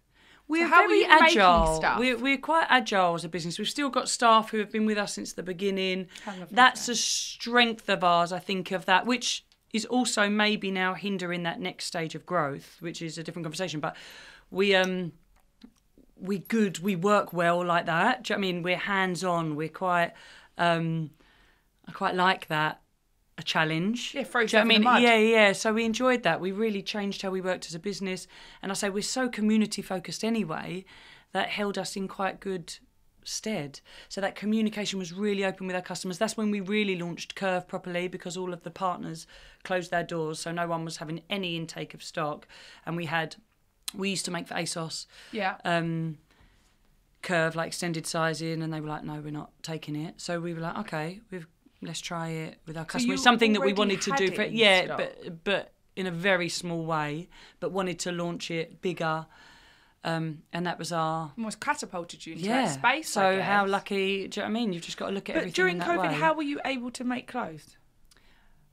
We're 0.48 0.66
how 0.68 0.82
were 0.82 0.88
very 0.88 1.00
you 1.00 1.08
making 1.08 1.38
agile. 1.38 1.76
stuff? 1.76 1.98
We're, 1.98 2.18
we're 2.18 2.36
quite 2.36 2.66
agile 2.68 3.14
as 3.14 3.24
a 3.24 3.28
business. 3.28 3.58
We've 3.58 3.68
still 3.68 3.88
got 3.88 4.08
staff 4.08 4.50
who 4.50 4.58
have 4.58 4.70
been 4.70 4.84
with 4.84 4.98
us 4.98 5.14
since 5.14 5.32
the 5.32 5.42
beginning. 5.42 6.08
How 6.24 6.32
lovely 6.32 6.44
is 6.44 6.50
That's 6.50 6.86
that? 6.86 6.92
a 6.92 6.96
strength 6.96 7.88
of 7.88 8.04
ours, 8.04 8.32
I 8.32 8.38
think, 8.38 8.70
of 8.70 8.84
that, 8.86 9.06
which 9.06 9.46
is 9.72 9.86
also 9.86 10.28
maybe 10.28 10.70
now 10.70 10.92
hindering 10.94 11.44
that 11.44 11.58
next 11.60 11.86
stage 11.86 12.14
of 12.14 12.26
growth, 12.26 12.76
which 12.80 13.00
is 13.00 13.16
a 13.16 13.22
different 13.22 13.44
conversation. 13.44 13.80
But 13.80 13.96
we 14.50 14.74
um 14.74 15.12
we 16.22 16.38
good, 16.38 16.78
we 16.78 16.96
work 16.96 17.32
well 17.32 17.64
like 17.64 17.86
that. 17.86 18.24
Do 18.24 18.32
you 18.32 18.36
know 18.36 18.40
what 18.40 18.48
I 18.48 18.52
mean? 18.52 18.62
We're 18.62 18.76
hands 18.76 19.24
on. 19.24 19.56
We're 19.56 19.68
quite 19.68 20.12
um 20.56 21.10
I 21.86 21.92
quite 21.92 22.14
like 22.14 22.46
that. 22.48 22.80
A 23.38 23.42
challenge. 23.42 24.12
Yeah, 24.14 24.24
throw 24.24 24.42
you 24.42 24.48
know 24.52 24.60
I 24.60 24.64
mean? 24.64 24.82
Yeah, 24.82 25.16
yeah. 25.16 25.52
So 25.52 25.72
we 25.72 25.86
enjoyed 25.86 26.22
that. 26.22 26.38
We 26.38 26.52
really 26.52 26.82
changed 26.82 27.22
how 27.22 27.30
we 27.30 27.40
worked 27.40 27.66
as 27.66 27.74
a 27.74 27.78
business. 27.78 28.26
And 28.60 28.70
I 28.70 28.74
say 28.74 28.90
we're 28.90 29.02
so 29.02 29.28
community 29.28 29.80
focused 29.80 30.22
anyway, 30.22 30.84
that 31.32 31.48
held 31.48 31.78
us 31.78 31.96
in 31.96 32.08
quite 32.08 32.40
good 32.40 32.78
stead. 33.24 33.80
So 34.10 34.20
that 34.20 34.34
communication 34.34 34.98
was 34.98 35.14
really 35.14 35.44
open 35.46 35.66
with 35.66 35.76
our 35.76 35.82
customers. 35.82 36.18
That's 36.18 36.36
when 36.36 36.50
we 36.50 36.60
really 36.60 36.96
launched 36.96 37.34
Curve 37.34 37.66
properly 37.66 38.06
because 38.06 38.36
all 38.36 38.52
of 38.52 38.64
the 38.64 38.70
partners 38.70 39.26
closed 39.64 39.90
their 39.90 40.04
doors. 40.04 40.38
So 40.38 40.52
no 40.52 40.66
one 40.66 40.84
was 40.84 40.98
having 40.98 41.22
any 41.30 41.56
intake 41.56 41.94
of 41.94 42.02
stock. 42.02 42.46
And 42.84 42.96
we 42.96 43.06
had, 43.06 43.36
we 43.94 44.10
used 44.10 44.24
to 44.24 44.30
make 44.30 44.48
for 44.48 44.54
ASOS 44.54 45.06
Yeah. 45.32 45.56
um, 45.64 46.18
curve 47.22 47.54
like 47.54 47.68
extended 47.68 48.06
sizing, 48.06 48.62
and 48.62 48.72
they 48.72 48.80
were 48.80 48.88
like, 48.88 49.04
"No, 49.04 49.20
we're 49.20 49.30
not 49.30 49.50
taking 49.62 49.94
it." 49.96 50.20
So 50.20 50.40
we 50.40 50.54
were 50.54 50.60
like, 50.60 50.76
"Okay, 50.78 51.20
we've 51.30 51.46
let's 51.80 52.00
try 52.00 52.28
it 52.30 52.58
with 52.66 52.76
our 52.76 52.84
customers." 52.84 53.18
you 53.18 53.22
Something 53.22 53.52
that 53.54 53.60
we 53.60 53.72
wanted 53.72 54.00
to 54.02 54.10
do 54.16 54.30
for 54.32 54.42
yeah, 54.44 54.84
stock? 54.86 54.98
but 54.98 55.44
but 55.44 55.72
in 55.94 56.06
a 56.06 56.10
very 56.10 56.48
small 56.48 56.84
way, 56.84 57.28
but 57.60 57.70
wanted 57.70 57.98
to 58.00 58.12
launch 58.12 58.50
it 58.50 58.80
bigger, 58.80 59.26
um, 60.04 60.42
and 60.52 60.66
that 60.66 60.78
was 60.78 60.90
our 60.90 61.32
Almost 61.36 61.60
catapulted 61.60 62.24
you 62.26 62.32
into 62.32 62.46
yeah. 62.46 62.64
that 62.64 62.74
space. 62.74 63.08
so 63.08 63.40
how 63.42 63.66
lucky? 63.66 64.26
Do 64.26 64.40
you 64.40 64.42
know 64.46 64.50
what 64.52 64.58
I 64.58 64.60
mean? 64.60 64.72
You've 64.72 64.82
just 64.82 64.96
got 64.96 65.08
to 65.08 65.12
look 65.12 65.28
at 65.28 65.34
But 65.34 65.40
everything 65.40 65.54
during 65.54 65.80
COVID, 65.80 66.08
way. 66.10 66.14
how 66.14 66.34
were 66.34 66.42
you 66.42 66.60
able 66.64 66.90
to 66.92 67.04
make 67.04 67.26
clothes? 67.28 67.76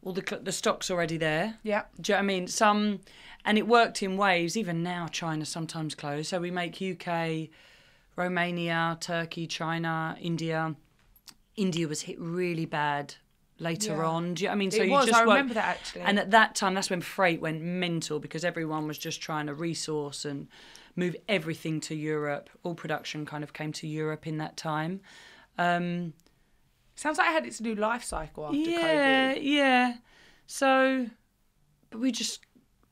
Well, 0.01 0.13
the 0.13 0.39
the 0.41 0.51
stock's 0.51 0.89
already 0.89 1.17
there. 1.17 1.57
Yeah. 1.63 1.83
Do 1.99 2.12
you 2.12 2.15
know 2.15 2.17
what 2.19 2.23
I 2.23 2.27
mean? 2.27 2.47
Some, 2.47 3.01
and 3.45 3.57
it 3.57 3.67
worked 3.67 4.01
in 4.01 4.15
waves. 4.17 4.55
Even 4.55 4.81
now, 4.83 5.07
China 5.07 5.45
sometimes 5.45 5.93
closed. 5.95 6.29
So 6.29 6.39
we 6.39 6.51
make 6.51 6.81
UK, 6.81 7.49
Romania, 8.15 8.97
Turkey, 8.99 9.47
China, 9.47 10.17
India. 10.21 10.75
India 11.55 11.88
was 11.88 12.01
hit 12.01 12.17
really 12.19 12.65
bad 12.65 13.15
later 13.59 13.97
Yeah. 13.97 14.05
on. 14.05 14.33
Do 14.35 14.43
you 14.43 14.47
know 14.47 14.51
what 14.51 14.55
I 14.55 14.57
mean? 14.59 14.67
It 14.69 14.73
So 14.75 14.83
you 14.83 14.91
was, 14.91 15.05
just 15.07 15.17
I 15.19 15.25
work- 15.25 15.33
remember 15.35 15.53
that 15.55 15.65
actually. 15.65 16.01
And 16.01 16.17
at 16.17 16.31
that 16.31 16.55
time, 16.55 16.73
that's 16.73 16.89
when 16.89 17.01
freight 17.01 17.41
went 17.41 17.62
mental 17.62 18.19
because 18.19 18.45
everyone 18.45 18.88
was 18.88 18.97
just 18.97 19.21
trying 19.21 19.47
to 19.47 19.53
resource 19.53 20.23
and 20.23 20.47
move 20.95 21.15
everything 21.27 21.81
to 21.81 21.95
Europe. 21.95 22.49
All 22.63 22.73
production 22.75 23.25
kind 23.25 23.43
of 23.43 23.51
came 23.51 23.73
to 23.73 23.88
Europe 23.88 24.25
in 24.27 24.38
that 24.38 24.55
time. 24.55 25.01
Um, 25.57 26.13
Sounds 26.99 27.17
like 27.17 27.29
I 27.29 27.31
had 27.31 27.45
its 27.45 27.62
new 27.62 27.75
life 27.75 28.03
cycle 28.03 28.47
after 28.47 28.57
COVID. 28.57 28.65
yeah, 28.67 29.33
COVID. 29.33 29.39
yeah. 29.41 29.93
So, 30.47 31.07
but 31.91 32.01
we 32.01 32.12
just 32.12 32.41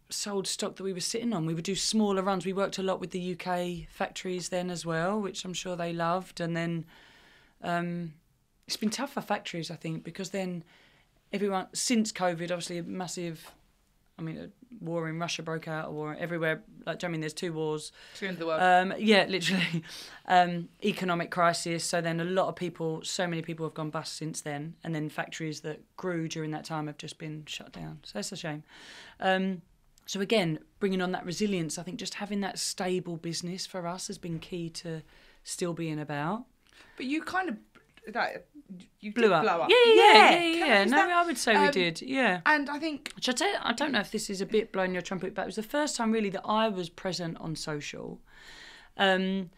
sold 0.09 0.47
stock 0.47 0.77
that 0.77 0.83
we 0.83 0.93
were 0.93 1.01
sitting 1.01 1.33
on. 1.33 1.45
We 1.45 1.53
would 1.53 1.65
do 1.65 1.75
smaller 1.75 2.21
runs. 2.21 2.45
We 2.45 2.53
worked 2.53 2.77
a 2.77 2.83
lot 2.83 3.01
with 3.01 3.11
the 3.11 3.33
UK 3.35 3.89
factories 3.89 4.47
then 4.47 4.69
as 4.69 4.85
well, 4.85 5.19
which 5.19 5.43
I'm 5.43 5.53
sure 5.53 5.75
they 5.75 5.91
loved. 5.91 6.39
And 6.39 6.55
then 6.55 6.85
um, 7.61 8.13
it's 8.65 8.77
been 8.77 8.91
tough 8.91 9.11
for 9.11 9.19
factories, 9.19 9.69
I 9.69 9.75
think, 9.75 10.05
because 10.05 10.29
then 10.29 10.63
everyone 11.33 11.67
since 11.73 12.13
COVID, 12.13 12.43
obviously 12.43 12.77
a 12.77 12.83
massive. 12.83 13.51
I 14.19 14.23
mean, 14.23 14.37
a 14.37 14.49
war 14.83 15.07
in 15.07 15.19
Russia 15.19 15.43
broke 15.43 15.67
out, 15.67 15.89
a 15.89 15.91
war 15.91 16.15
everywhere. 16.19 16.63
Like, 16.85 17.03
I 17.03 17.07
mean, 17.07 17.21
there's 17.21 17.33
two 17.33 17.53
wars. 17.53 17.91
The 18.19 18.27
end 18.27 18.35
of 18.35 18.39
the 18.39 18.45
world. 18.47 18.61
Um, 18.61 18.93
yeah, 18.97 19.25
literally. 19.27 19.83
Um, 20.29 20.67
economic 20.83 21.31
crisis. 21.31 21.85
So 21.85 22.01
then 22.01 22.19
a 22.19 22.25
lot 22.25 22.49
of 22.49 22.57
people, 22.57 23.01
so 23.01 23.27
many 23.27 23.41
people 23.41 23.65
have 23.65 23.73
gone 23.73 23.89
bust 23.91 24.17
since 24.17 24.41
then. 24.41 24.75
And 24.83 24.93
then 24.93 25.07
factories 25.07 25.61
that 25.61 25.79
grew 25.95 26.27
during 26.27 26.51
that 26.51 26.65
time 26.65 26.87
have 26.87 26.97
just 26.97 27.17
been 27.17 27.43
shut 27.45 27.71
down. 27.71 27.99
So 28.03 28.11
that's 28.15 28.33
a 28.33 28.35
shame. 28.35 28.63
Um, 29.21 29.61
so 30.05 30.19
again, 30.19 30.59
bringing 30.81 31.01
on 31.01 31.13
that 31.13 31.25
resilience, 31.25 31.77
I 31.77 31.83
think 31.83 31.97
just 31.97 32.15
having 32.15 32.41
that 32.41 32.59
stable 32.59 33.15
business 33.15 33.65
for 33.65 33.87
us 33.87 34.07
has 34.07 34.17
been 34.17 34.37
key 34.39 34.69
to 34.71 35.01
still 35.45 35.73
being 35.73 35.97
about. 35.99 36.43
but 36.97 37.05
you 37.05 37.21
kind 37.21 37.47
of 37.47 37.55
like 38.13 38.47
you 38.99 39.13
Blew 39.13 39.33
up. 39.33 39.43
blow 39.43 39.61
up. 39.61 39.69
Yeah, 39.69 39.75
yeah, 39.93 40.13
yeah, 40.13 40.39
yeah. 40.39 40.65
yeah. 40.65 40.83
No, 40.85 40.97
that. 40.97 41.09
I 41.09 41.25
would 41.25 41.37
say 41.37 41.53
we 41.57 41.65
Um, 41.67 41.71
did. 41.71 42.01
Yeah. 42.01 42.41
And 42.45 42.69
I 42.69 42.79
think 42.79 43.11
Which 43.15 43.29
I 43.29 43.31
tell 43.31 43.53
I 43.61 43.73
don't 43.73 43.91
know 43.91 43.99
if 43.99 44.11
this 44.11 44.29
is 44.29 44.41
a 44.41 44.45
bit 44.45 44.71
blowing 44.73 44.93
your 44.93 45.01
trumpet, 45.01 45.33
but 45.33 45.43
it 45.43 45.45
was 45.45 45.55
the 45.55 45.63
first 45.63 45.95
time 45.95 46.11
really 46.11 46.29
that 46.31 46.41
I 46.45 46.67
was 46.69 46.89
present 46.89 47.37
on 47.39 47.55
social. 47.55 48.19
Um, 48.97 49.49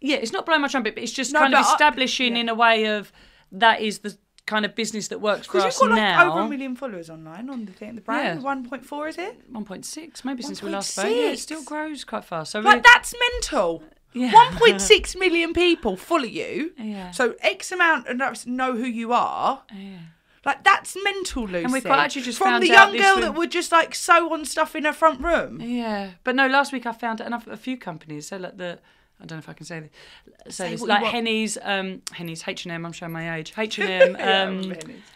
yeah, 0.00 0.16
it's 0.16 0.32
not 0.32 0.46
blowing 0.46 0.62
my 0.62 0.68
trumpet, 0.68 0.94
but 0.94 1.02
it's 1.02 1.12
just 1.12 1.32
No, 1.32 1.40
kind 1.40 1.54
of 1.54 1.60
but 1.62 1.66
I- 1.68 1.72
establishing 1.72 2.34
yeah. 2.36 2.40
in 2.42 2.48
a 2.48 2.54
way 2.54 2.84
of 2.86 3.12
that 3.52 3.80
is 3.80 4.00
the 4.00 4.16
kind 4.46 4.64
of 4.64 4.74
business 4.76 5.08
that 5.08 5.20
works 5.20 5.48
for 5.48 5.58
us 5.58 5.80
you've 5.80 5.90
got 5.90 5.96
like 5.98 6.26
over 6.28 6.40
a 6.40 6.48
million 6.48 6.76
followers 6.76 7.10
online 7.10 7.50
on 7.50 7.64
the 7.64 7.72
thing, 7.72 7.96
the 7.96 8.00
brand. 8.00 8.40
Yeah. 8.40 8.44
One 8.44 8.68
point 8.68 8.84
four 8.86 9.08
is 9.08 9.18
it? 9.18 9.52
1.6, 9.52 10.24
maybe 10.24 10.42
since 10.44 10.62
we 10.62 10.70
last 10.70 10.90
spoke. 10.92 11.06
Yeah, 11.06 11.30
it 11.32 11.38
still 11.40 11.64
grows 11.64 12.04
quite 12.04 12.24
fast. 12.24 12.52
So 12.52 12.60
Like 12.60 12.76
we- 12.76 12.82
that's 12.84 13.12
mental. 13.32 13.82
Yeah. 14.16 14.32
One 14.32 14.54
point 14.54 14.80
six 14.80 15.14
million 15.14 15.52
people 15.52 15.96
follow 15.96 16.24
you. 16.24 16.72
Yeah. 16.78 17.10
So 17.10 17.34
X 17.40 17.70
amount 17.70 18.08
of 18.08 18.20
us 18.20 18.46
know 18.46 18.74
who 18.74 18.86
you 18.86 19.12
are. 19.12 19.62
Yeah. 19.72 19.98
Like 20.44 20.64
that's 20.64 20.96
mental, 21.04 21.42
Lucy. 21.44 21.64
And 21.64 21.72
we 21.72 21.80
quite 21.80 21.98
actually 21.98 22.22
just 22.22 22.38
from 22.38 22.60
the 22.60 22.68
young 22.68 22.96
girl 22.96 23.20
that 23.20 23.34
would 23.34 23.50
just 23.50 23.72
like 23.72 23.94
sew 23.94 24.32
on 24.32 24.44
stuff 24.44 24.74
in 24.74 24.84
her 24.84 24.92
front 24.92 25.20
room. 25.20 25.60
Yeah, 25.60 26.12
but 26.24 26.34
no. 26.34 26.46
Last 26.46 26.72
week 26.72 26.86
I 26.86 26.92
found 26.92 27.20
it 27.20 27.26
enough 27.26 27.46
a 27.46 27.56
few 27.56 27.76
companies. 27.76 28.28
So 28.28 28.36
like 28.36 28.56
the 28.56 28.78
I 29.20 29.26
don't 29.26 29.38
know 29.38 29.40
if 29.40 29.48
I 29.48 29.54
can 29.54 29.66
say 29.66 29.80
this. 29.80 30.56
Say, 30.56 30.64
Say 30.64 30.70
this 30.72 30.82
like. 30.82 31.04
Hennes, 31.04 31.58
um, 31.62 32.02
Hennes 32.12 32.42
H 32.46 32.64
and 32.64 32.72
M. 32.72 32.86
I'm 32.86 32.92
showing 32.92 33.12
my 33.12 33.36
age. 33.36 33.54
H 33.56 33.78
and 33.78 34.16
M. 34.16 34.76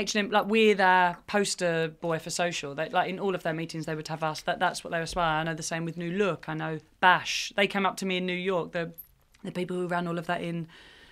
Um, 0.00 0.02
H 0.02 0.14
and 0.16 0.26
M, 0.26 0.30
like 0.32 0.46
we're 0.46 0.74
their 0.74 1.16
poster 1.26 1.88
boy 2.00 2.18
for 2.18 2.30
social. 2.30 2.74
They 2.74 2.88
like 2.88 3.08
in 3.10 3.18
all 3.18 3.34
of 3.34 3.42
their 3.42 3.54
meetings 3.54 3.86
they 3.86 3.94
would 3.94 4.08
have 4.08 4.22
us. 4.22 4.40
That 4.42 4.58
that's 4.58 4.82
what 4.82 4.90
they 4.92 5.00
aspire. 5.00 5.40
I 5.40 5.42
know 5.44 5.54
the 5.54 5.62
same 5.62 5.84
with 5.84 5.96
New 5.96 6.10
Look. 6.12 6.48
I 6.48 6.54
know 6.54 6.78
ba&sh. 7.00 7.52
They 7.56 7.66
came 7.66 7.86
up 7.86 7.96
to 7.98 8.06
me 8.06 8.16
in 8.16 8.26
New 8.26 8.32
York. 8.32 8.72
The 8.72 8.92
the 9.44 9.52
people 9.52 9.76
who 9.76 9.86
ran 9.86 10.06
all 10.06 10.18
of 10.18 10.26
that 10.26 10.42
in 10.42 10.68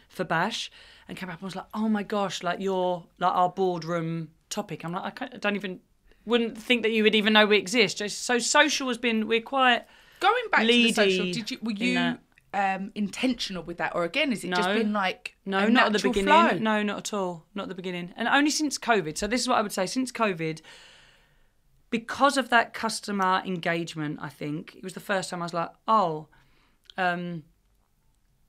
for 0.08 0.24
ba&sh 0.24 0.68
and 1.08 1.16
came 1.16 1.28
up 1.30 1.36
and 1.36 1.42
was 1.44 1.56
like, 1.56 1.66
oh 1.74 1.88
my 1.88 2.02
gosh, 2.02 2.42
like 2.42 2.60
you're 2.60 3.04
like 3.18 3.32
our 3.34 3.48
boardroom 3.48 4.28
topic. 4.50 4.84
I'm 4.84 4.92
like, 4.92 5.22
I, 5.22 5.26
I 5.32 5.36
don't 5.38 5.56
even 5.56 5.80
wouldn't 6.26 6.58
think 6.58 6.82
that 6.82 6.90
you 6.92 7.02
would 7.04 7.14
even 7.14 7.32
know 7.32 7.46
we 7.46 7.56
exist. 7.56 7.98
Just- 7.98 8.22
So 8.22 8.38
social 8.38 8.88
has 8.88 8.98
been 8.98 9.26
we're 9.28 9.40
quite 9.40 9.84
Going 10.20 10.44
back 10.50 10.60
to 10.62 10.66
the 10.66 10.92
social, 10.92 11.24
did 11.32 11.50
you 11.50 11.58
were 11.62 11.70
in 11.70 11.76
you 11.76 11.94
that. 11.94 12.20
Um, 12.54 12.92
intentional 12.94 13.62
with 13.62 13.76
that, 13.78 13.94
or 13.94 14.04
again, 14.04 14.32
is 14.32 14.42
it 14.44 14.54
just 14.54 14.68
been 14.70 14.92
like 14.92 15.36
No, 15.44 15.58
a 15.58 15.70
not 15.70 15.86
at 15.86 15.92
the 15.92 16.08
beginning. 16.08 16.26
flow? 16.28 16.58
No, 16.58 16.82
not 16.82 16.98
at 16.98 17.12
all. 17.12 17.44
Not 17.54 17.64
at 17.64 17.68
the 17.68 17.74
beginning. 17.74 18.12
And 18.16 18.26
only 18.28 18.50
since 18.50 18.78
COVID. 18.78 19.18
So 19.18 19.26
this 19.26 19.40
is 19.40 19.48
what 19.48 19.58
I 19.58 19.62
would 19.62 19.72
say. 19.72 19.86
Since 19.86 20.12
COVID, 20.12 20.60
because 21.90 22.36
of 22.36 22.48
that 22.50 22.74
customer 22.74 23.42
engagement, 23.44 24.18
I 24.20 24.28
think 24.28 24.74
it 24.76 24.84
was 24.84 24.94
the 24.94 25.00
first 25.00 25.30
time 25.30 25.42
I 25.42 25.44
was 25.46 25.54
like, 25.54 25.70
oh, 25.86 26.28
um, 26.96 27.44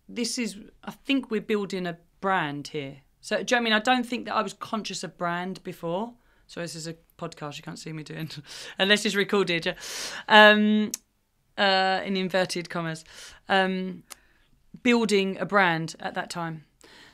this 0.08 0.38
is. 0.38 0.58
I 0.84 0.92
think 0.92 1.30
we're 1.30 1.42
building 1.42 1.86
a 1.86 1.98
brand 2.22 2.70
here. 2.70 2.98
So 3.22 3.44
do 3.44 3.56
you 3.56 3.58
know 3.58 3.62
I 3.62 3.64
mean? 3.66 3.74
I 3.74 3.80
don't 3.80 4.06
think 4.06 4.26
that 4.26 4.36
I 4.36 4.42
was 4.42 4.54
conscious 4.54 5.04
of 5.04 5.18
brand 5.18 5.62
before. 5.64 6.14
So 6.48 6.62
this 6.62 6.74
is 6.74 6.88
a 6.88 6.96
podcast. 7.18 7.58
You 7.58 7.64
can't 7.64 7.78
see 7.78 7.94
me 7.94 8.04
doing, 8.04 8.30
unless 8.80 9.06
it's 9.06 9.16
recorded. 9.16 9.66
yeah. 9.66 9.74
Um, 10.28 10.92
uh, 11.60 12.02
in 12.04 12.18
inverted 12.18 12.70
commas, 12.70 13.04
um, 13.48 14.04
building 14.82 15.38
a 15.40 15.46
brand 15.46 15.96
at 16.00 16.16
that 16.16 16.30
time. 16.30 16.64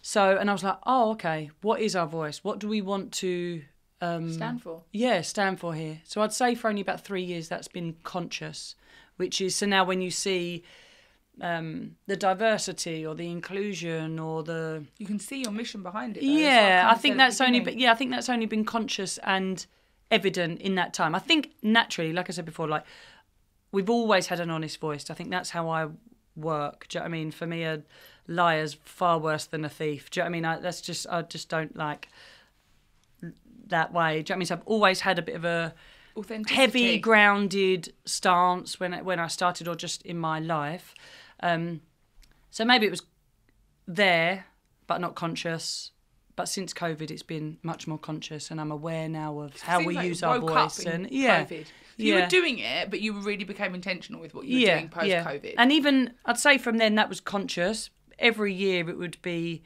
So, 0.02 0.38
and 0.38 0.50
I 0.50 0.54
was 0.54 0.64
like, 0.64 0.78
oh, 0.86 1.12
okay, 1.12 1.50
what 1.62 1.82
is 1.82 1.96
our 1.96 2.08
voice? 2.08 2.44
What 2.44 2.60
do 2.60 2.68
we 2.68 2.82
want 2.82 3.12
to 3.14 3.64
um, 4.02 4.32
Stand 4.32 4.62
for. 4.62 4.84
Yeah, 4.92 5.22
stand 5.22 5.60
for 5.60 5.74
here. 5.74 6.02
So 6.04 6.22
I'd 6.22 6.34
say 6.34 6.56
for 6.56 6.70
only 6.70 6.82
about 6.82 7.02
three 7.02 7.24
years 7.24 7.48
that's 7.48 7.68
been 7.68 7.96
conscious, 8.04 8.76
which 9.18 9.42
is 9.42 9.56
so 9.56 9.66
now 9.66 9.84
when 9.84 10.02
you 10.02 10.12
see 10.12 10.64
um, 11.42 11.96
the 12.06 12.16
diversity 12.16 13.06
or 13.06 13.16
the 13.16 13.30
inclusion 13.30 14.20
or 14.20 14.44
the 14.44 14.86
You 14.98 15.06
can 15.06 15.20
see 15.20 15.42
your 15.42 15.52
mission 15.52 15.82
behind 15.84 16.18
it. 16.18 16.22
though. 16.22 16.28
Yeah, 16.28 16.88
I 16.90 16.96
think 16.96 17.18
that's 17.18 17.42
only 17.42 17.60
but 17.60 17.78
yeah, 17.78 17.92
I 17.92 17.96
think 17.96 18.12
that's 18.12 18.30
only 18.30 18.46
been 18.46 18.66
conscious 18.66 19.18
and 19.20 19.66
evident 20.12 20.62
in 20.62 20.76
that 20.76 20.94
time. 20.94 21.16
I 21.16 21.20
think 21.20 21.52
naturally, 21.62 22.14
like 22.14 22.30
I 22.30 22.34
said 22.34 22.46
before, 22.46 22.68
like 22.68 22.84
we've 23.76 23.90
always 23.90 24.28
had 24.28 24.40
an 24.40 24.50
honest 24.50 24.80
voice. 24.80 25.10
I 25.10 25.14
think 25.14 25.30
that's 25.30 25.52
how 25.52 25.70
I 25.70 25.88
work. 26.36 26.88
Do 26.88 26.98
you 26.98 27.00
know 27.00 27.04
what 27.04 27.10
I 27.10 27.18
mean? 27.20 27.32
For 27.32 27.46
me, 27.46 27.64
a 27.64 27.84
liar's 28.28 28.74
far 28.86 29.20
worse 29.20 29.46
than 29.46 29.66
a 29.66 29.70
thief. 29.70 30.10
Do 30.10 30.20
you 30.20 30.22
know 30.22 30.26
what 30.26 30.30
I 30.30 30.32
mean? 30.32 30.46
I, 30.46 30.60
that's 30.60 30.82
just 30.82 31.06
I 31.10 31.22
just 31.24 31.50
don't 31.50 31.76
like. 31.76 32.08
that 33.68 33.94
way. 33.94 34.12
Do 34.14 34.18
you 34.18 34.22
know 34.22 34.22
what 34.22 34.36
I 34.36 34.38
mean? 34.40 34.46
So 34.46 34.56
I've 34.56 34.68
always 34.68 35.02
had 35.02 35.20
a 35.20 35.22
bit 35.22 35.36
of 35.36 35.46
a 35.46 35.74
heavy 36.48 36.98
grounded 37.00 37.94
stance 38.06 38.80
when 38.80 38.94
I, 38.94 39.02
when 39.02 39.20
I 39.20 39.28
started 39.28 39.68
or 39.68 39.76
just 39.76 40.02
in 40.04 40.18
my 40.18 40.40
life. 40.40 40.94
Um, 41.42 41.82
so 42.52 42.64
maybe 42.64 42.86
it 42.86 42.92
was 42.92 43.04
there 43.88 44.46
but 44.88 45.02
not 45.02 45.16
conscious. 45.16 45.92
But 46.36 46.50
since 46.50 46.74
COVID, 46.74 47.12
it's 47.12 47.24
been 47.24 47.58
much 47.64 47.88
more 47.88 47.98
conscious, 47.98 48.52
and 48.52 48.60
I'm 48.60 48.72
aware 48.72 49.08
now 49.08 49.40
of 49.40 49.60
how 49.62 49.82
we 49.82 49.96
like 49.96 50.08
use 50.08 50.22
our 50.22 50.40
voice. 50.40 50.86
And 50.86 51.10
yeah, 51.10 51.46
COVID. 51.46 51.66
You 51.98 52.16
were 52.16 52.26
doing 52.28 52.60
it, 52.60 52.90
but 52.90 53.00
you 53.00 53.14
really 53.14 53.46
became 53.46 53.74
intentional 53.74 54.20
with 54.20 54.34
what 54.36 54.46
you 54.46 54.60
were 54.60 54.74
doing 54.74 54.90
post 54.90 55.08
COVID. 55.08 55.56
And 55.58 55.72
even 55.72 56.14
I'd 56.26 56.38
say 56.38 56.58
from 56.58 56.78
then 56.78 56.96
that 56.96 57.08
was 57.08 57.22
conscious. 57.22 57.90
Every 58.20 58.54
year 58.54 58.90
it 58.90 58.98
would 58.98 59.22
be 59.22 59.64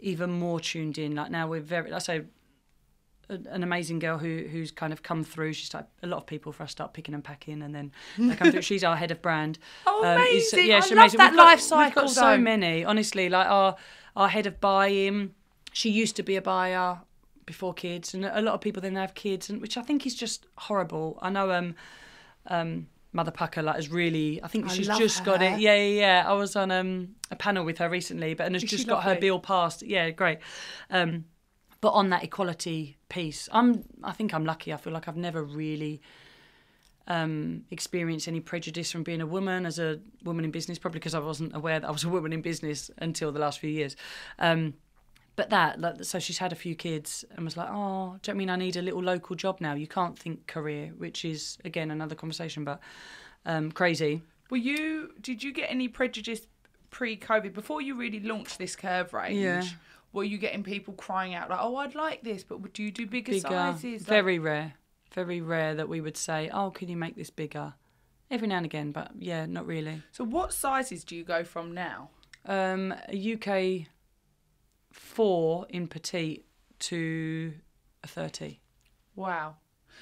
even 0.00 0.30
more 0.30 0.60
tuned 0.60 0.96
in. 0.96 1.14
Like 1.14 1.30
now 1.30 1.46
we're 1.46 1.60
very. 1.60 1.92
I 1.92 1.98
say 1.98 2.22
an 3.28 3.62
amazing 3.62 3.98
girl 3.98 4.16
who 4.16 4.46
who's 4.50 4.70
kind 4.70 4.94
of 4.94 5.02
come 5.02 5.22
through. 5.24 5.52
She's 5.52 5.74
like 5.74 5.84
a 6.02 6.06
lot 6.06 6.16
of 6.18 6.26
people 6.26 6.52
for 6.52 6.62
us 6.62 6.70
start 6.70 6.94
picking 6.94 7.14
and 7.14 7.22
packing, 7.22 7.60
and 7.60 7.74
then 7.74 7.92
they 8.16 8.34
come 8.34 8.50
through. 8.50 8.62
She's 8.70 8.82
our 8.84 8.96
head 8.96 9.10
of 9.10 9.20
brand. 9.20 9.58
Oh, 9.86 10.02
Um, 10.04 10.22
amazing. 10.22 10.72
I 10.72 10.80
she's 10.80 10.92
love 10.92 11.12
that 11.12 11.32
We've 11.32 11.36
got- 11.36 11.44
life 11.44 11.56
We've 11.58 11.62
cycle, 11.64 12.02
got 12.04 12.10
so 12.10 12.20
though. 12.22 12.38
many. 12.38 12.84
Honestly, 12.86 13.28
like 13.28 13.46
our 13.46 13.76
our 14.16 14.28
head 14.28 14.46
of 14.46 14.58
buying. 14.60 15.34
She 15.78 15.90
used 15.90 16.16
to 16.16 16.24
be 16.24 16.34
a 16.34 16.42
buyer 16.42 16.98
before 17.46 17.72
kids, 17.72 18.12
and 18.12 18.24
a 18.24 18.42
lot 18.42 18.54
of 18.54 18.60
people 18.60 18.82
then 18.82 18.96
have 18.96 19.14
kids, 19.14 19.48
and 19.48 19.60
which 19.60 19.76
I 19.76 19.82
think 19.82 20.06
is 20.06 20.16
just 20.16 20.44
horrible. 20.56 21.20
I 21.22 21.30
know 21.30 21.52
um 21.52 21.76
um 22.48 22.88
Mother 23.12 23.30
Pukka 23.30 23.62
like 23.62 23.76
has 23.76 23.88
really. 23.88 24.42
I 24.42 24.48
think 24.48 24.64
I 24.64 24.74
she's 24.74 24.88
just 24.88 25.24
got 25.24 25.40
it. 25.40 25.60
Yeah, 25.60 25.76
yeah, 25.76 26.00
yeah. 26.00 26.24
I 26.26 26.32
was 26.32 26.56
on 26.56 26.72
um 26.72 27.10
a 27.30 27.36
panel 27.36 27.64
with 27.64 27.78
her 27.78 27.88
recently, 27.88 28.34
but 28.34 28.46
and 28.46 28.56
has 28.56 28.64
Is 28.64 28.70
just 28.70 28.88
got 28.88 29.04
her 29.04 29.14
bill 29.20 29.38
passed. 29.38 29.84
Yeah, 29.84 30.10
great. 30.10 30.40
Um, 30.90 31.26
but 31.80 31.90
on 31.90 32.10
that 32.10 32.24
equality 32.24 32.96
piece, 33.08 33.48
I'm. 33.52 33.84
I 34.02 34.10
think 34.10 34.34
I'm 34.34 34.44
lucky. 34.44 34.72
I 34.72 34.78
feel 34.78 34.92
like 34.92 35.06
I've 35.06 35.16
never 35.16 35.44
really 35.44 36.02
um, 37.06 37.62
experienced 37.70 38.26
any 38.26 38.40
prejudice 38.40 38.90
from 38.90 39.04
being 39.04 39.20
a 39.20 39.26
woman 39.26 39.64
as 39.64 39.78
a 39.78 40.00
woman 40.24 40.44
in 40.44 40.50
business. 40.50 40.76
Probably 40.76 40.98
because 40.98 41.14
I 41.14 41.20
wasn't 41.20 41.54
aware 41.54 41.78
that 41.78 41.86
I 41.86 41.92
was 41.92 42.02
a 42.02 42.08
woman 42.08 42.32
in 42.32 42.42
business 42.42 42.90
until 42.98 43.30
the 43.30 43.38
last 43.38 43.60
few 43.60 43.70
years. 43.70 43.94
Um, 44.40 44.74
but 45.38 45.50
that, 45.50 45.80
like, 45.80 46.02
so 46.02 46.18
she's 46.18 46.38
had 46.38 46.50
a 46.50 46.56
few 46.56 46.74
kids 46.74 47.24
and 47.30 47.44
was 47.44 47.56
like, 47.56 47.68
oh, 47.70 48.18
do 48.20 48.32
you 48.32 48.34
know 48.34 48.36
I 48.36 48.38
mean 48.38 48.50
I 48.50 48.56
need 48.56 48.74
a 48.74 48.82
little 48.82 49.00
local 49.00 49.36
job 49.36 49.60
now? 49.60 49.72
You 49.74 49.86
can't 49.86 50.18
think 50.18 50.48
career, 50.48 50.92
which 50.98 51.24
is 51.24 51.58
again 51.64 51.92
another 51.92 52.16
conversation, 52.16 52.64
but 52.64 52.80
um, 53.46 53.70
crazy. 53.70 54.20
Were 54.50 54.56
you? 54.56 55.12
Did 55.20 55.44
you 55.44 55.52
get 55.52 55.70
any 55.70 55.86
prejudice 55.86 56.48
pre-COVID 56.90 57.54
before 57.54 57.80
you 57.80 57.94
really 57.94 58.18
launched 58.18 58.58
this 58.58 58.74
curve 58.74 59.12
range? 59.12 59.38
Yeah. 59.38 59.62
Were 60.12 60.24
you 60.24 60.38
getting 60.38 60.64
people 60.64 60.92
crying 60.94 61.36
out 61.36 61.50
like, 61.50 61.60
"Oh, 61.62 61.76
I'd 61.76 61.94
like 61.94 62.24
this, 62.24 62.42
but 62.42 62.60
would 62.60 62.76
you 62.76 62.90
do 62.90 63.06
bigger, 63.06 63.30
bigger, 63.30 63.48
sizes?" 63.48 64.00
Like- 64.02 64.08
very 64.08 64.40
rare, 64.40 64.72
very 65.12 65.40
rare 65.40 65.76
that 65.76 65.88
we 65.88 66.00
would 66.00 66.16
say, 66.16 66.50
oh, 66.52 66.72
can 66.72 66.88
you 66.88 66.96
make 66.96 67.14
this 67.14 67.30
bigger? 67.30 67.74
Every 68.28 68.48
now 68.48 68.56
and 68.56 68.66
again, 68.66 68.90
but 68.90 69.12
yeah, 69.16 69.46
not 69.46 69.66
really. 69.66 70.02
so, 70.10 70.24
what 70.24 70.52
sizes 70.52 71.04
do 71.04 71.14
you 71.14 71.22
go 71.22 71.44
from 71.44 71.74
now? 71.74 72.10
Um, 72.44 72.92
UK 73.12 73.86
four 74.98 75.66
in 75.68 75.88
petite 75.88 76.44
to 76.80 77.54
a 78.02 78.08
thirty. 78.08 78.60
Wow. 79.14 79.56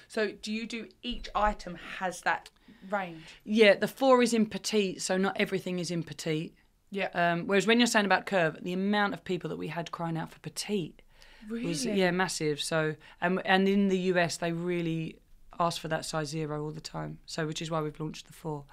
So, 0.09 0.33
do 0.43 0.53
you 0.53 0.67
do 0.67 0.89
each 1.03 1.29
item 1.35 1.79
has 1.99 2.21
that 2.23 2.51
range? 2.91 3.23
Yeah, 3.45 3.75
the 3.75 3.89
four 3.89 4.23
is 4.23 4.35
in 4.35 4.47
petite, 4.47 5.01
so 5.03 5.17
not 5.17 5.37
everything 5.39 5.79
is 5.79 5.91
in 5.91 6.03
petite. 6.03 6.55
Yeah. 6.91 7.09
Um, 7.15 7.47
whereas 7.47 7.67
when 7.67 7.81
you're 7.81 7.87
saying 7.87 8.07
about 8.07 8.27
curve, 8.27 8.59
the 8.63 8.73
amount 8.73 9.15
of 9.15 9.25
people 9.25 9.51
that 9.51 9.57
we 9.57 9.69
had 9.69 9.91
crying 9.91 10.17
out 10.17 10.31
for 10.31 10.39
petite 10.41 11.03
really? 11.49 11.67
was 11.67 11.85
yeah 11.85 12.11
massive. 12.11 12.61
So 12.61 12.95
and 13.21 13.41
and 13.45 13.69
in 13.69 13.89
the 13.89 13.99
US 13.99 14.37
they 14.37 14.53
really 14.53 15.19
ask 15.59 15.81
for 15.81 15.89
that 15.89 16.05
size 16.05 16.29
zero 16.29 16.63
all 16.63 16.71
the 16.71 16.81
time. 16.81 17.19
So 17.27 17.47
which 17.47 17.63
is 17.63 17.71
why 17.71 17.81
we've 17.81 17.99
launched 17.99 18.27
the 18.27 18.33
four. 18.33 18.65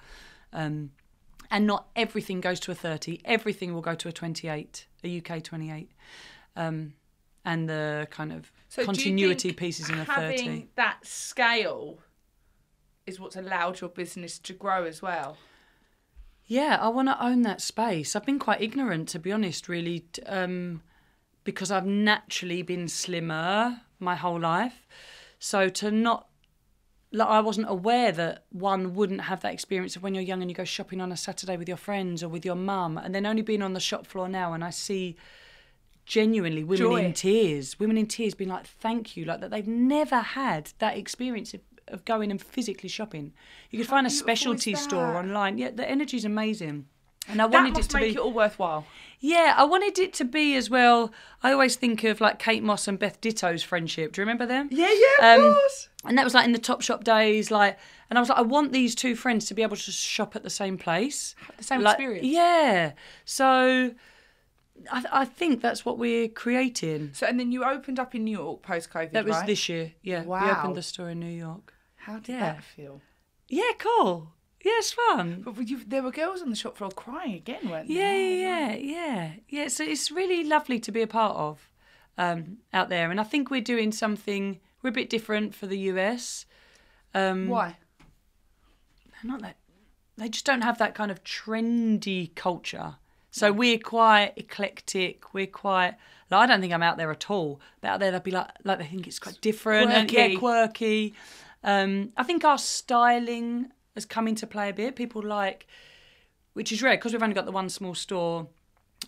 Um, 0.52 0.90
and 1.50 1.66
not 1.66 1.88
everything 1.96 2.40
goes 2.40 2.60
to 2.60 2.72
a 2.72 2.74
30. 2.74 3.20
Everything 3.24 3.74
will 3.74 3.80
go 3.80 3.94
to 3.94 4.08
a 4.08 4.12
28, 4.12 4.86
a 5.02 5.18
UK 5.18 5.42
28. 5.42 5.90
Um, 6.56 6.94
and 7.44 7.68
the 7.68 8.08
kind 8.10 8.32
of 8.32 8.50
So 8.68 8.84
continuity 8.84 9.52
pieces 9.52 9.90
in 9.90 9.98
a 9.98 10.04
having 10.04 10.38
30. 10.38 10.68
that 10.76 11.06
scale 11.06 11.98
is 13.06 13.20
what's 13.20 13.36
allowed 13.36 13.80
your 13.80 13.90
business 13.90 14.38
to 14.38 14.52
grow 14.52 14.84
as 14.84 15.02
well. 15.02 15.36
Yeah, 16.46 16.78
I 16.80 16.88
want 16.88 17.08
to 17.08 17.22
own 17.22 17.42
that 17.42 17.60
space. 17.60 18.14
I've 18.14 18.26
been 18.26 18.38
quite 18.38 18.60
ignorant, 18.60 19.08
to 19.10 19.18
be 19.18 19.32
honest, 19.32 19.68
really, 19.68 20.04
um, 20.26 20.82
because 21.42 21.70
I've 21.70 21.86
naturally 21.86 22.62
been 22.62 22.88
slimmer 22.88 23.80
my 23.98 24.14
whole 24.14 24.40
life. 24.40 24.86
So 25.38 25.68
to 25.70 25.90
not, 25.90 26.28
like, 27.14 27.28
I 27.28 27.40
wasn't 27.40 27.70
aware 27.70 28.10
that 28.12 28.44
one 28.50 28.94
wouldn't 28.94 29.22
have 29.22 29.40
that 29.42 29.52
experience 29.52 29.94
of 29.94 30.02
when 30.02 30.14
you're 30.14 30.22
young 30.22 30.42
and 30.42 30.50
you 30.50 30.54
go 30.54 30.64
shopping 30.64 31.00
on 31.00 31.12
a 31.12 31.16
Saturday 31.16 31.56
with 31.56 31.68
your 31.68 31.76
friends 31.76 32.22
or 32.22 32.28
with 32.28 32.44
your 32.44 32.56
mum, 32.56 32.98
and 32.98 33.14
then 33.14 33.24
only 33.24 33.42
being 33.42 33.62
on 33.62 33.72
the 33.72 33.80
shop 33.80 34.06
floor 34.06 34.28
now, 34.28 34.52
and 34.52 34.64
I 34.64 34.70
see 34.70 35.16
genuinely 36.06 36.64
women 36.64 36.86
Joy. 36.86 37.04
in 37.04 37.12
tears, 37.14 37.78
women 37.78 37.96
in 37.96 38.06
tears 38.06 38.34
being 38.34 38.50
like, 38.50 38.66
"Thank 38.66 39.16
you," 39.16 39.24
like 39.24 39.40
that 39.40 39.50
they've 39.50 39.66
never 39.66 40.18
had 40.20 40.72
that 40.78 40.98
experience 40.98 41.54
of, 41.54 41.60
of 41.88 42.04
going 42.04 42.30
and 42.30 42.42
physically 42.42 42.88
shopping. 42.88 43.32
You 43.70 43.78
could 43.78 43.86
How 43.86 43.96
find 43.96 44.06
a 44.06 44.10
specialty 44.10 44.74
store 44.74 45.16
online. 45.16 45.56
Yeah, 45.56 45.70
the 45.70 45.88
energy's 45.88 46.24
amazing. 46.24 46.86
And 47.28 47.40
I 47.40 47.46
That 47.48 47.52
wanted 47.64 47.78
it 47.78 47.88
to 47.88 47.96
make 47.96 48.04
be 48.04 48.10
it 48.10 48.18
all 48.18 48.32
worthwhile. 48.32 48.86
yeah, 49.18 49.54
I 49.56 49.64
wanted 49.64 49.98
it 49.98 50.12
to 50.14 50.24
be 50.24 50.54
as 50.56 50.68
well. 50.68 51.10
I 51.42 51.52
always 51.52 51.76
think 51.76 52.04
of 52.04 52.20
like 52.20 52.38
Kate 52.38 52.62
Moss 52.62 52.86
and 52.86 52.98
Beth 52.98 53.20
Ditto's 53.20 53.62
friendship. 53.62 54.12
Do 54.12 54.20
you 54.20 54.24
remember 54.24 54.44
them? 54.46 54.68
Yeah, 54.70 54.90
yeah, 54.92 55.34
Um, 55.34 55.54
course. 55.54 55.88
And 56.04 56.18
that 56.18 56.24
was 56.24 56.34
like 56.34 56.44
in 56.44 56.52
the 56.52 56.58
Top 56.58 56.82
Shop 56.82 57.02
days, 57.02 57.50
like, 57.50 57.78
and 58.10 58.18
I 58.18 58.20
was 58.20 58.28
like, 58.28 58.38
I 58.38 58.42
want 58.42 58.72
these 58.72 58.94
two 58.94 59.16
friends 59.16 59.46
to 59.46 59.54
be 59.54 59.62
able 59.62 59.76
to 59.76 59.90
shop 59.90 60.36
at 60.36 60.42
the 60.42 60.50
same 60.50 60.76
place, 60.76 61.34
The 61.56 61.64
same 61.64 61.80
like, 61.80 61.94
experience. 61.94 62.26
Yeah, 62.26 62.92
so 63.24 63.94
I, 64.92 65.04
I 65.10 65.24
think 65.24 65.62
that's 65.62 65.86
what 65.86 65.96
we're 65.98 66.28
creating. 66.28 67.10
So, 67.14 67.26
and 67.26 67.40
then 67.40 67.52
you 67.52 67.64
opened 67.64 67.98
up 67.98 68.14
in 68.14 68.24
New 68.24 68.32
York 68.38 68.60
post 68.62 68.90
COVID. 68.90 69.12
That 69.12 69.24
was 69.24 69.36
right? 69.36 69.46
this 69.46 69.66
year. 69.70 69.92
Yeah, 70.02 70.24
we 70.24 70.36
opened 70.50 70.76
the 70.76 70.82
store 70.82 71.08
in 71.08 71.20
New 71.20 71.26
York. 71.32 71.72
How 71.96 72.18
did 72.18 72.34
Yeah. 72.34 72.40
that 72.40 72.64
feel? 72.64 73.00
Yeah, 73.48 73.70
cool. 73.78 74.32
Yeah, 74.64 74.72
it's 74.76 74.92
fun. 74.92 75.42
But 75.44 75.68
you, 75.68 75.84
there 75.86 76.02
were 76.02 76.10
girls 76.10 76.40
on 76.40 76.48
the 76.48 76.56
shop 76.56 76.78
floor 76.78 76.90
crying 76.90 77.34
again, 77.34 77.68
weren't 77.68 77.88
there? 77.88 77.96
Yeah, 77.96 78.16
yeah, 78.16 78.72
yeah, 78.72 78.76
yeah. 78.76 79.32
Yeah, 79.48 79.68
so 79.68 79.84
it's 79.84 80.10
really 80.10 80.42
lovely 80.42 80.80
to 80.80 80.90
be 80.90 81.02
a 81.02 81.06
part 81.06 81.36
of 81.36 81.70
um, 82.16 82.58
out 82.72 82.88
there. 82.88 83.10
And 83.10 83.20
I 83.20 83.24
think 83.24 83.50
we're 83.50 83.60
doing 83.60 83.92
something, 83.92 84.58
we're 84.82 84.88
a 84.88 84.92
bit 84.92 85.10
different 85.10 85.54
for 85.54 85.66
the 85.66 85.78
US. 85.90 86.46
Um, 87.12 87.48
Why? 87.48 87.76
Not 89.22 89.42
that, 89.42 89.56
they 90.16 90.28
just 90.30 90.46
don't 90.46 90.62
have 90.62 90.78
that 90.78 90.94
kind 90.94 91.10
of 91.10 91.22
trendy 91.24 92.34
culture. 92.34 92.96
So 93.30 93.50
we're 93.50 93.78
quite 93.78 94.32
eclectic. 94.36 95.34
We're 95.34 95.48
quite, 95.48 95.94
like, 96.30 96.40
I 96.42 96.46
don't 96.46 96.60
think 96.60 96.72
I'm 96.72 96.84
out 96.84 96.98
there 96.98 97.10
at 97.10 97.30
all. 97.30 97.60
But 97.80 97.88
out 97.88 98.00
there, 98.00 98.12
they'd 98.12 98.22
be 98.22 98.30
like, 98.30 98.48
like 98.62 98.78
they 98.78 98.86
think 98.86 99.08
it's 99.08 99.18
quite 99.18 99.40
different 99.40 99.90
and 99.90 100.08
Quirky. 100.08 100.32
yeah, 100.32 100.38
quirky. 100.38 101.14
Um, 101.64 102.12
I 102.16 102.22
think 102.22 102.44
our 102.44 102.58
styling 102.58 103.72
has 103.94 104.04
come 104.04 104.28
into 104.28 104.46
play 104.46 104.68
a 104.68 104.72
bit. 104.72 104.96
People 104.96 105.22
like, 105.22 105.66
which 106.52 106.72
is 106.72 106.82
rare 106.82 106.96
because 106.96 107.12
we've 107.12 107.22
only 107.22 107.34
got 107.34 107.46
the 107.46 107.52
one 107.52 107.68
small 107.68 107.94
store 107.94 108.48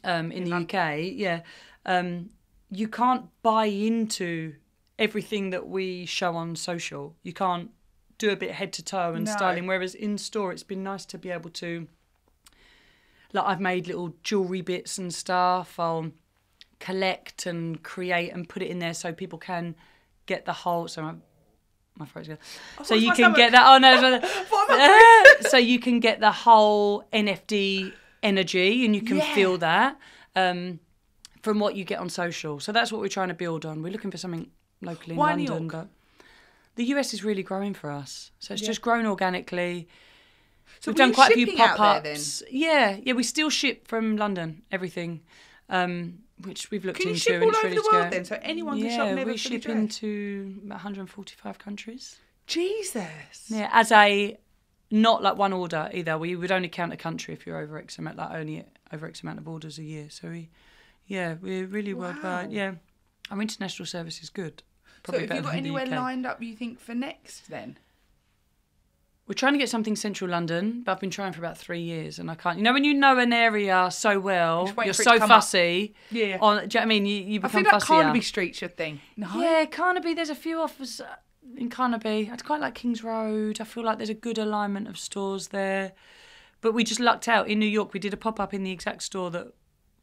um, 0.05 0.31
in, 0.33 0.45
the 0.45 0.55
UK. 0.55 1.13
Yeah, 1.13 1.41
um, 1.85 2.31
you 2.71 2.89
can't 2.89 3.27
buy 3.43 3.67
into 3.67 4.55
everything 4.99 5.51
that 5.51 5.69
we 5.69 6.07
show 6.07 6.37
on 6.37 6.57
social. 6.57 7.17
You 7.23 7.33
can't 7.33 7.71
do 8.19 8.31
a 8.31 8.37
bit 8.37 8.53
head 8.53 8.73
to 8.75 8.83
toe 8.83 9.13
and 9.13 9.27
No. 9.27 9.33
styling. 9.33 9.67
Whereas 9.67 9.95
in 9.95 10.17
store, 10.19 10.53
it's 10.53 10.63
been 10.63 10.83
nice 10.83 11.05
to 11.07 11.19
be 11.19 11.31
able 11.31 11.51
to. 11.51 11.87
Like 13.33 13.45
I've 13.47 13.61
made 13.61 13.87
little 13.87 14.15
jewelry 14.23 14.63
bits 14.63 14.99
and 14.99 15.13
stuff. 15.13 15.79
I'll 15.79 16.13
collect 16.79 17.47
and 17.47 17.83
create 17.83 18.33
and 18.33 18.49
put 18.49 18.63
it 18.63 18.69
in 18.69 18.79
there 18.79 18.95
so 18.95 19.13
people 19.13 19.39
can 19.39 19.75
get 20.27 20.45
the 20.47 20.53
whole. 20.53 20.89
So 20.89 21.03
my, 21.03 21.15
my 21.99 22.07
throat's. 22.07 22.29
So 22.85 22.95
you 22.95 23.09
can 23.09 23.17
stomach. 23.33 23.37
get 23.37 23.53
that. 23.53 23.65
Oh 23.67 23.79
no! 23.79 25.41
so- 25.49 25.57
you 25.59 25.79
can 25.79 26.01
get 26.01 26.21
the 26.21 26.33
whole 26.33 27.05
NFD 27.13 27.93
energy 28.23 28.85
and 28.85 28.95
you 28.95 29.03
can 29.03 29.17
Yeah. 29.19 29.35
feel 29.35 29.59
that 29.59 29.99
um, 30.35 30.81
from 31.43 31.59
what 31.61 31.77
you 31.77 31.85
get 31.85 31.99
on 32.01 32.09
social. 32.09 32.61
So 32.61 32.73
that's 32.73 32.91
what 32.93 33.01
we're 33.01 33.09
trying 33.09 33.29
to 33.29 33.35
build 33.35 33.65
on. 33.65 33.83
We're 33.83 33.93
looking 33.93 34.11
for 34.11 34.19
something 34.19 34.51
locally 34.83 35.13
in 35.13 35.17
Why 35.17 35.35
London, 35.35 35.69
but 35.69 35.89
the 36.75 36.85
US 36.87 37.15
is 37.15 37.25
really 37.25 37.43
growing 37.43 37.73
for 37.75 37.91
us. 37.91 38.31
So 38.39 38.53
it's 38.55 38.63
Yeah. 38.63 38.67
just 38.69 38.83
grown 38.83 39.07
organically. 39.07 39.89
So 40.81 40.91
We've 40.91 40.97
done 40.97 41.15
quite 41.15 41.31
a 41.31 41.35
few 41.35 41.57
pop 41.57 41.79
ups. 41.81 42.43
Yeah, 42.51 42.99
yeah. 43.03 43.13
We 43.15 43.23
still 43.23 43.49
ship 43.51 43.87
from 43.89 44.17
London 44.17 44.63
everything, 44.71 45.21
um, 45.71 46.19
which 46.43 46.71
we've 46.71 46.85
looked 46.85 46.99
Can 46.99 47.09
you 47.09 47.15
into 47.15 47.21
ship 47.21 47.43
all 47.43 47.57
over 47.57 47.69
the 47.69 47.89
world 47.93 48.13
then? 48.13 48.25
So 48.25 48.39
anyone 48.43 48.81
can 48.81 48.91
shop 48.91 49.15
never 49.15 49.31
we 49.33 49.37
ship 49.37 49.63
dressed? 49.63 50.03
into 50.03 50.61
145 50.67 51.59
countries. 51.59 52.17
Jesus. 52.47 53.47
Yeah, 53.49 53.71
as 53.73 53.91
a 53.91 54.39
not 54.91 55.23
like 55.23 55.37
one 55.37 55.53
order 55.53 55.91
either. 55.93 56.19
We 56.19 56.37
would 56.37 56.53
only 56.53 56.69
count 56.69 56.93
a 56.93 56.97
country 56.97 57.35
if 57.35 57.47
you're 57.47 57.59
over 57.59 57.79
X 57.79 57.99
amount, 57.99 58.19
like 58.19 58.31
only 58.31 58.65
over 58.93 59.07
X 59.07 59.23
amount 59.23 59.39
of 59.39 59.49
orders 59.49 59.79
a 59.79 59.83
year. 59.83 60.07
So 60.11 60.29
we, 60.29 60.51
yeah, 61.07 61.35
we're 61.41 61.67
really 61.67 61.95
worldwide. 61.95 62.53
Yeah, 62.53 62.75
our 63.31 63.41
international 63.41 63.87
service 63.87 64.23
is 64.23 64.31
good. 64.31 64.63
Probably 65.03 65.23
have 65.23 65.29
better 65.29 65.41
you 65.41 65.47
got 65.47 65.55
anywhere 65.55 65.87
lined 65.87 66.27
up 66.27 66.43
you 66.43 66.55
think 66.55 66.81
for 66.81 66.95
next 66.95 67.49
then? 67.49 67.79
We're 69.29 69.35
trying 69.35 69.55
to 69.55 69.59
get 69.59 69.69
something 69.69 69.97
central 69.97 70.31
London, 70.31 70.83
but 70.85 70.93
I've 70.93 71.01
been 71.01 71.11
trying 71.11 71.33
for 71.33 71.41
about 71.41 71.59
three 71.59 71.81
years 71.81 72.21
and 72.21 72.31
I 72.31 72.37
can't. 72.37 72.59
You 72.59 72.63
know, 72.63 72.73
when 72.73 72.85
you 72.85 72.95
know 72.95 73.19
an 73.19 73.33
area 73.33 73.89
so 73.91 74.21
well, 74.21 74.67
you're 74.67 74.75
for 74.75 74.85
it 74.85 74.95
to 74.95 75.03
so 75.03 75.19
come 75.19 75.31
up. 75.33 75.43
fussy. 75.43 75.95
Yeah. 76.13 76.39
On, 76.41 76.59
do 76.59 76.63
you 76.63 76.67
know 76.67 76.69
what 76.69 76.77
I 76.77 76.85
mean? 76.87 77.07
You, 77.07 77.17
you 77.17 77.41
I 77.41 77.43
become 77.49 77.65
feel 77.65 77.73
like 77.73 77.83
fussier. 77.83 77.87
Carnaby 77.87 78.21
Street's 78.21 78.61
your 78.61 78.71
thing. 78.71 79.01
No. 79.17 79.29
Yeah, 79.35 79.65
Carnaby. 79.65 80.15
There's 80.15 80.31
a 80.31 80.37
few 80.37 80.61
offers 80.61 81.01
uh, 81.01 81.07
in 81.57 81.71
Carnaby. 81.71 82.31
I'd 82.33 82.45
quite 82.45 82.61
like 82.61 82.77
Kings 82.77 83.03
Road. 83.03 83.61
I 83.61 83.65
feel 83.65 83.83
like 83.83 83.99
there's 83.99 84.11
a 84.11 84.15
good 84.15 84.39
alignment 84.39 84.87
of 84.87 84.97
stores 84.97 85.49
there. 85.49 85.93
But 86.61 86.73
we 86.73 86.85
just 86.85 87.01
lucked 87.01 87.27
out 87.27 87.49
in 87.49 87.59
New 87.59 87.67
York. 87.67 87.93
We 87.93 88.01
did 88.01 88.15
a 88.15 88.17
pop 88.17 88.39
up 88.39 88.55
in 88.55 88.63
the 88.63 88.71
exact 88.71 89.03
store 89.03 89.31
that 89.33 89.49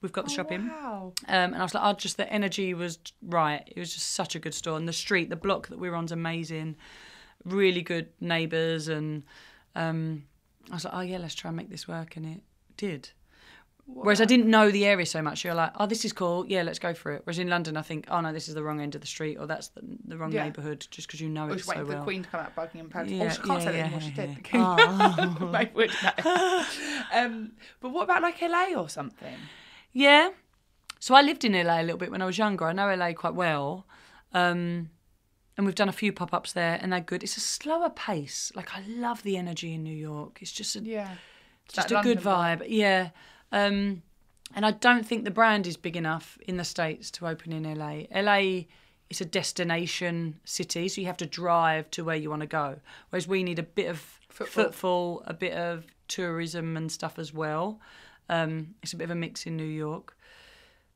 we've 0.01 0.11
got 0.11 0.26
the 0.26 0.32
shop 0.32 0.51
in. 0.51 0.67
Wow. 0.67 1.13
Um, 1.30 1.53
and 1.53 1.55
I 1.55 1.63
was 1.63 1.74
like, 1.74 1.84
oh, 1.86 1.93
just 1.93 2.17
the 2.17 2.32
energy 2.32 2.74
was 2.74 2.99
right. 3.21 3.63
It 3.74 3.80
was 3.80 3.93
just 3.93 4.11
such 4.11 4.36
a 4.36 4.39
good 4.39 4.53
store. 4.53 4.78
And 4.78 4.88
the 4.88 4.93
street, 4.93 5.30
the 5.30 5.38
block 5.38 5.69
that 5.69 5.80
we 5.80 5.89
were 5.89 5.95
on's 5.95 6.11
amazing. 6.11 6.76
Really 7.45 7.81
good 7.81 8.09
neighbours. 8.19 8.87
And 8.87 9.23
um, 9.75 10.23
I 10.71 10.75
was 10.75 10.85
like, 10.85 10.93
oh, 10.93 11.01
yeah, 11.01 11.17
let's 11.17 11.35
try 11.35 11.49
and 11.49 11.57
make 11.57 11.69
this 11.69 11.87
work. 11.87 12.15
And 12.15 12.25
it 12.25 12.41
did. 12.77 13.09
Whereas 13.85 14.21
I 14.21 14.25
didn't 14.25 14.49
know 14.49 14.71
the 14.71 14.85
area 14.85 15.05
so 15.05 15.21
much. 15.21 15.43
You're 15.43 15.53
like, 15.53 15.71
oh, 15.77 15.85
this 15.85 16.05
is 16.05 16.13
cool. 16.13 16.45
Yeah, 16.47 16.61
let's 16.61 16.79
go 16.79 16.93
for 16.93 17.11
it. 17.11 17.21
Whereas 17.25 17.37
in 17.37 17.49
London, 17.49 17.75
I 17.75 17.81
think, 17.81 18.05
oh, 18.09 18.21
no, 18.21 18.31
this 18.31 18.47
is 18.47 18.55
the 18.55 18.63
wrong 18.63 18.79
end 18.79 18.95
of 18.95 19.01
the 19.01 19.07
street 19.07 19.35
or 19.37 19.45
that's 19.45 19.67
the, 19.69 19.81
the 20.05 20.17
wrong 20.17 20.31
Yeah. 20.31 20.45
neighbourhood 20.45 20.87
just 20.89 21.07
because 21.07 21.19
you 21.19 21.27
know 21.27 21.49
it 21.49 21.59
so 21.59 21.71
waiting 21.71 21.85
for 21.85 21.97
the 21.97 22.03
Queen 22.03 22.23
to 22.23 22.29
come 22.29 22.39
out 22.39 22.55
Buckingham 22.55 22.89
Palace. 22.89 23.11
Yeah, 23.11 23.25
oh, 23.25 23.29
she 23.29 23.41
can't 23.41 23.59
yeah, 23.59 23.65
say 23.65 23.71
that 23.73 23.79
anymore. 23.79 23.99
Yeah, 24.01 24.15
dead. 24.15 24.29
The 24.29 24.57
yeah. 24.57 25.25
King. 25.37 25.51
Maybe 25.51 25.71
would 25.73 25.91
um, 27.13 27.51
but 27.81 27.89
what 27.89 28.03
about 28.03 28.21
like 28.21 28.41
LA 28.41 28.73
or 28.77 28.87
something? 28.87 29.35
Yeah. 29.91 30.29
So 30.99 31.13
I 31.13 31.21
lived 31.21 31.43
in 31.43 31.51
LA 31.51 31.81
a 31.81 31.83
little 31.83 31.97
bit 31.97 32.09
when 32.09 32.21
I 32.21 32.25
was 32.25 32.37
younger. 32.37 32.65
I 32.65 32.71
know 32.71 32.93
LA 32.95 33.11
quite 33.11 33.35
well. 33.35 33.85
Um, 34.33 34.89
and 35.58 35.66
we've 35.66 35.76
done 35.76 35.89
a 35.89 35.93
few 35.93 36.12
pop 36.12 36.34
ups 36.34 36.54
there 36.54 36.80
and 36.82 36.91
they're 36.91 36.99
good. 36.99 37.24
It's 37.24 37.38
a 37.38 37.41
slower 37.41 37.89
pace. 37.89 38.51
Like, 38.56 38.76
I 38.76 38.84
love 38.88 39.24
the 39.24 39.38
energy 39.38 39.74
in 39.74 39.84
New 39.84 39.95
York. 39.95 40.39
It's 40.41 40.51
just 40.51 40.76
a, 40.76 40.80
Yeah. 40.82 41.16
just 41.72 41.91
a 41.91 42.01
good 42.01 42.20
vibe. 42.20 42.64
Yeah. 42.68 43.10
Um, 43.51 44.01
and 44.56 44.66
I 44.66 44.72
don't 44.72 45.06
think 45.06 45.24
the 45.26 45.32
brand 45.32 45.68
is 45.68 45.78
big 45.78 45.95
enough 45.97 46.38
in 46.47 46.58
the 46.58 46.64
States 46.64 47.10
to 47.12 47.28
open 47.28 47.51
in 47.51 47.64
LA. 47.66 48.04
LA 48.12 48.66
is 49.10 49.22
a 49.22 49.26
destination 49.26 50.39
city, 50.43 50.88
so 50.88 51.01
you 51.01 51.08
have 51.08 51.18
to 51.18 51.26
drive 51.26 51.89
to 51.91 52.04
where 52.04 52.16
you 52.16 52.30
want 52.30 52.41
to 52.41 52.47
go. 52.47 52.80
Whereas 53.10 53.28
we 53.28 53.43
need 53.43 53.60
a 53.60 53.64
bit 53.64 53.88
of 53.89 53.99
Footfall. 54.30 54.64
footfall, 54.64 55.24
a 55.28 55.34
bit 55.34 55.54
of 55.54 55.86
tourism 56.08 56.76
and 56.78 56.91
stuff 56.91 57.20
as 57.20 57.34
well. 57.34 57.80
Um, 58.30 58.76
it's 58.82 58.93
a 58.93 58.97
bit 58.97 59.06
of 59.06 59.12
a 59.12 59.16
mix 59.16 59.45
in 59.45 59.56
New 59.58 59.64
York. 59.64 60.18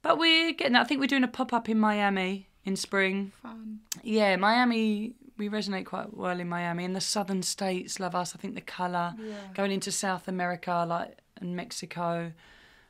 But 0.02 0.18
we're 0.18 0.54
getting 0.54 0.74
that. 0.74 0.82
I 0.82 0.86
think 0.86 1.00
we're 1.02 1.08
doing 1.08 1.24
a 1.24 1.28
pop 1.28 1.54
up 1.54 1.70
in 1.70 1.80
Miami 1.80 2.48
in 2.68 2.76
spring. 2.76 3.32
Fun. 3.42 3.80
Yeah, 4.04 4.36
Miami, 4.36 5.14
we 5.38 5.50
resonate 5.50 5.86
quite 5.86 6.16
well 6.16 6.40
in 6.40 6.50
Miami. 6.50 6.84
And 6.84 6.96
the 6.96 7.02
southern 7.02 7.42
states 7.42 8.00
love 8.00 8.14
us. 8.14 8.36
I 8.36 8.38
think 8.38 8.56
the 8.56 8.62
colour, 8.62 9.16
yeah. 9.20 9.34
going 9.56 9.72
into 9.72 9.92
South 9.92 10.28
America 10.28 10.86
like 10.88 11.18
and 11.38 11.56
Mexico, 11.56 12.34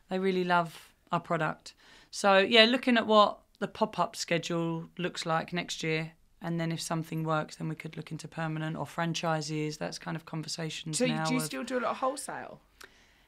they 0.10 0.20
really 0.20 0.44
love 0.44 0.90
our 1.12 1.20
product. 1.20 1.74
So, 2.10 2.40
yeah, 2.40 2.66
looking 2.66 2.98
at 2.98 3.06
what 3.06 3.40
the 3.60 3.68
pop 3.68 4.00
up 4.00 4.16
schedule 4.16 4.90
looks 4.98 5.26
like 5.26 5.54
next 5.54 5.84
year. 5.84 6.14
And 6.42 6.60
then 6.60 6.72
if 6.72 6.82
something 6.82 7.24
works, 7.24 7.56
then 7.56 7.68
we 7.70 7.76
could 7.76 7.98
look 7.98 8.12
into 8.12 8.28
permanent 8.28 8.78
or 8.78 8.86
franchises. 8.86 9.78
That's 9.78 9.98
kind 10.00 10.16
of 10.18 10.26
conversations 10.26 10.98
So 10.98 11.06
now. 11.06 11.26
do 11.26 11.34
you 11.34 11.40
still 11.40 11.64
do 11.64 11.80
a 11.80 11.82
lot 11.82 11.92
of 11.92 11.98
wholesale? 11.98 12.62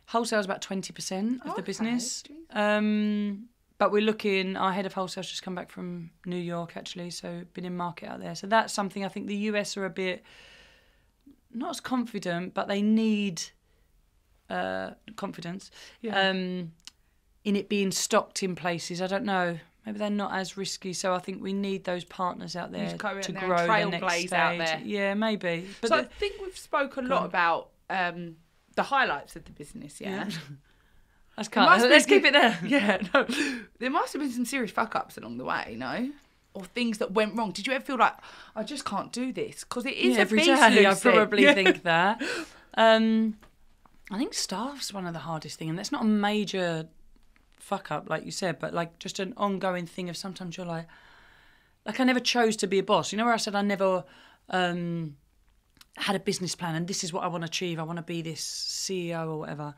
Wholesale 0.08 0.40
is 0.40 0.46
about 0.46 0.62
20% 0.62 1.42
of 1.42 1.48
Okay, 1.48 1.54
the 1.56 1.62
business. 1.62 2.24
Um, 2.52 3.50
but 3.80 3.92
we're 3.92 4.02
looking, 4.04 4.56
our 4.56 4.72
head 4.72 4.86
of 4.86 4.94
wholesale's 4.94 5.28
just 5.30 5.42
come 5.42 5.56
back 5.56 5.72
from 5.72 6.12
New 6.26 6.38
York 6.38 6.78
actually, 6.78 7.10
so 7.10 7.44
been 7.54 7.66
in 7.66 7.76
market 7.76 8.08
out 8.10 8.20
there. 8.20 8.36
So 8.36 8.46
that's 8.46 8.72
something 8.74 9.04
I 9.04 9.08
think 9.08 9.26
the 9.28 9.36
US 9.50 9.76
are 9.78 9.86
a 9.86 9.90
bit, 9.90 10.22
not 11.52 11.72
as 11.72 11.80
confident, 11.80 12.54
but 12.54 12.68
they 12.68 12.82
need 12.84 13.42
uh, 14.50 14.92
confidence 15.16 15.72
Yeah. 16.02 16.30
um, 16.30 16.74
in 17.44 17.56
it 17.56 17.70
being 17.70 17.92
stocked 17.92 18.44
in 18.44 18.56
places. 18.56 19.02
I 19.02 19.08
don't 19.08 19.26
know. 19.26 19.58
Maybe 19.86 19.98
they're 19.98 20.10
not 20.10 20.34
as 20.34 20.58
risky, 20.58 20.92
so 20.94 21.14
I 21.14 21.20
think 21.20 21.42
we 21.42 21.54
need 21.54 21.86
those 21.86 22.04
partners 22.04 22.56
out 22.56 22.72
there 22.72 22.94
go 22.98 23.20
to 23.22 23.32
there 23.32 23.42
grow 23.42 23.66
the 23.66 23.86
next 23.86 24.14
stage. 24.14 24.34
out 24.34 24.58
there. 24.58 24.82
Yeah, 24.84 25.14
maybe. 25.14 25.68
But 25.82 25.88
so 25.88 25.96
the- 25.98 26.02
I 26.04 26.06
think 26.06 26.42
we've 26.42 26.58
spoke 26.58 26.98
a 26.98 27.02
lot 27.02 27.22
on. 27.22 27.26
about 27.28 27.70
um, 27.90 28.36
the 28.76 28.84
highlights 28.84 29.36
of 29.38 29.46
the 29.46 29.52
business, 29.52 30.02
yeah? 30.02 30.30
that's 31.40 31.50
There 31.50 31.64
kind 31.64 31.72
must 31.72 31.86
of, 31.86 31.92
let's 31.92 32.06
keep 32.06 32.26
it 32.26 32.34
there. 32.34 32.58
Yeah, 32.66 33.02
no. 33.14 33.26
There 33.80 33.90
must 33.90 34.14
have 34.14 34.22
been 34.22 34.32
some 34.32 34.46
serious 34.46 34.72
fuck 34.72 34.96
ups 34.96 35.18
along 35.18 35.38
the 35.38 35.46
way, 35.46 35.76
no? 35.78 36.12
Or 36.54 36.66
things 36.66 36.98
that 36.98 37.12
went 37.14 37.36
wrong. 37.38 37.52
Did 37.52 37.68
you 37.68 37.74
ever 37.74 37.84
feel 37.84 37.98
like, 37.98 38.14
I 38.56 38.64
just 38.64 38.84
can't 38.86 39.12
do 39.12 39.32
this? 39.32 39.64
Because 39.64 39.86
it 39.86 39.94
is 39.96 40.14
Yeah, 40.14 40.18
a 40.18 40.22
every 40.22 40.44
day. 40.44 40.86
I 40.86 40.94
probably 40.96 41.44
Yeah. 41.44 41.54
think 41.54 41.84
that. 41.84 42.22
Um, 42.76 43.38
I 44.12 44.18
think 44.18 44.34
staff's 44.34 44.94
one 44.94 45.06
of 45.06 45.14
the 45.14 45.20
hardest 45.20 45.58
thing, 45.60 45.70
and 45.70 45.78
that's 45.78 45.92
not 45.92 46.02
a 46.02 46.06
major 46.06 46.88
fuck 47.60 47.92
up, 47.92 48.10
like 48.10 48.26
you 48.26 48.32
said, 48.32 48.58
but 48.60 48.74
like 48.74 48.98
just 49.00 49.20
an 49.20 49.34
ongoing 49.38 49.86
thing 49.86 50.10
of 50.10 50.18
sometimes 50.18 50.58
you're 50.58 50.66
like, 50.66 50.88
like 51.86 52.00
I 52.00 52.04
never 52.04 52.20
chose 52.20 52.56
to 52.58 52.68
be 52.68 52.80
a 52.80 52.84
boss. 52.84 53.12
You 53.12 53.18
know 53.18 53.26
where 53.26 53.34
I 53.34 53.38
said 53.38 53.56
I 53.56 53.62
never 53.62 54.04
um, 54.50 55.16
had 55.96 56.16
a 56.16 56.20
business 56.20 56.56
plan, 56.56 56.76
and 56.76 56.88
this 56.88 57.04
is 57.04 57.14
what 57.14 57.24
I 57.24 57.28
want 57.28 57.44
to 57.44 57.48
achieve. 57.48 57.80
I 57.80 57.84
want 57.84 57.98
to 57.98 58.04
be 58.04 58.22
this 58.24 58.42
CEO 58.44 59.28
or 59.28 59.38
whatever. 59.38 59.76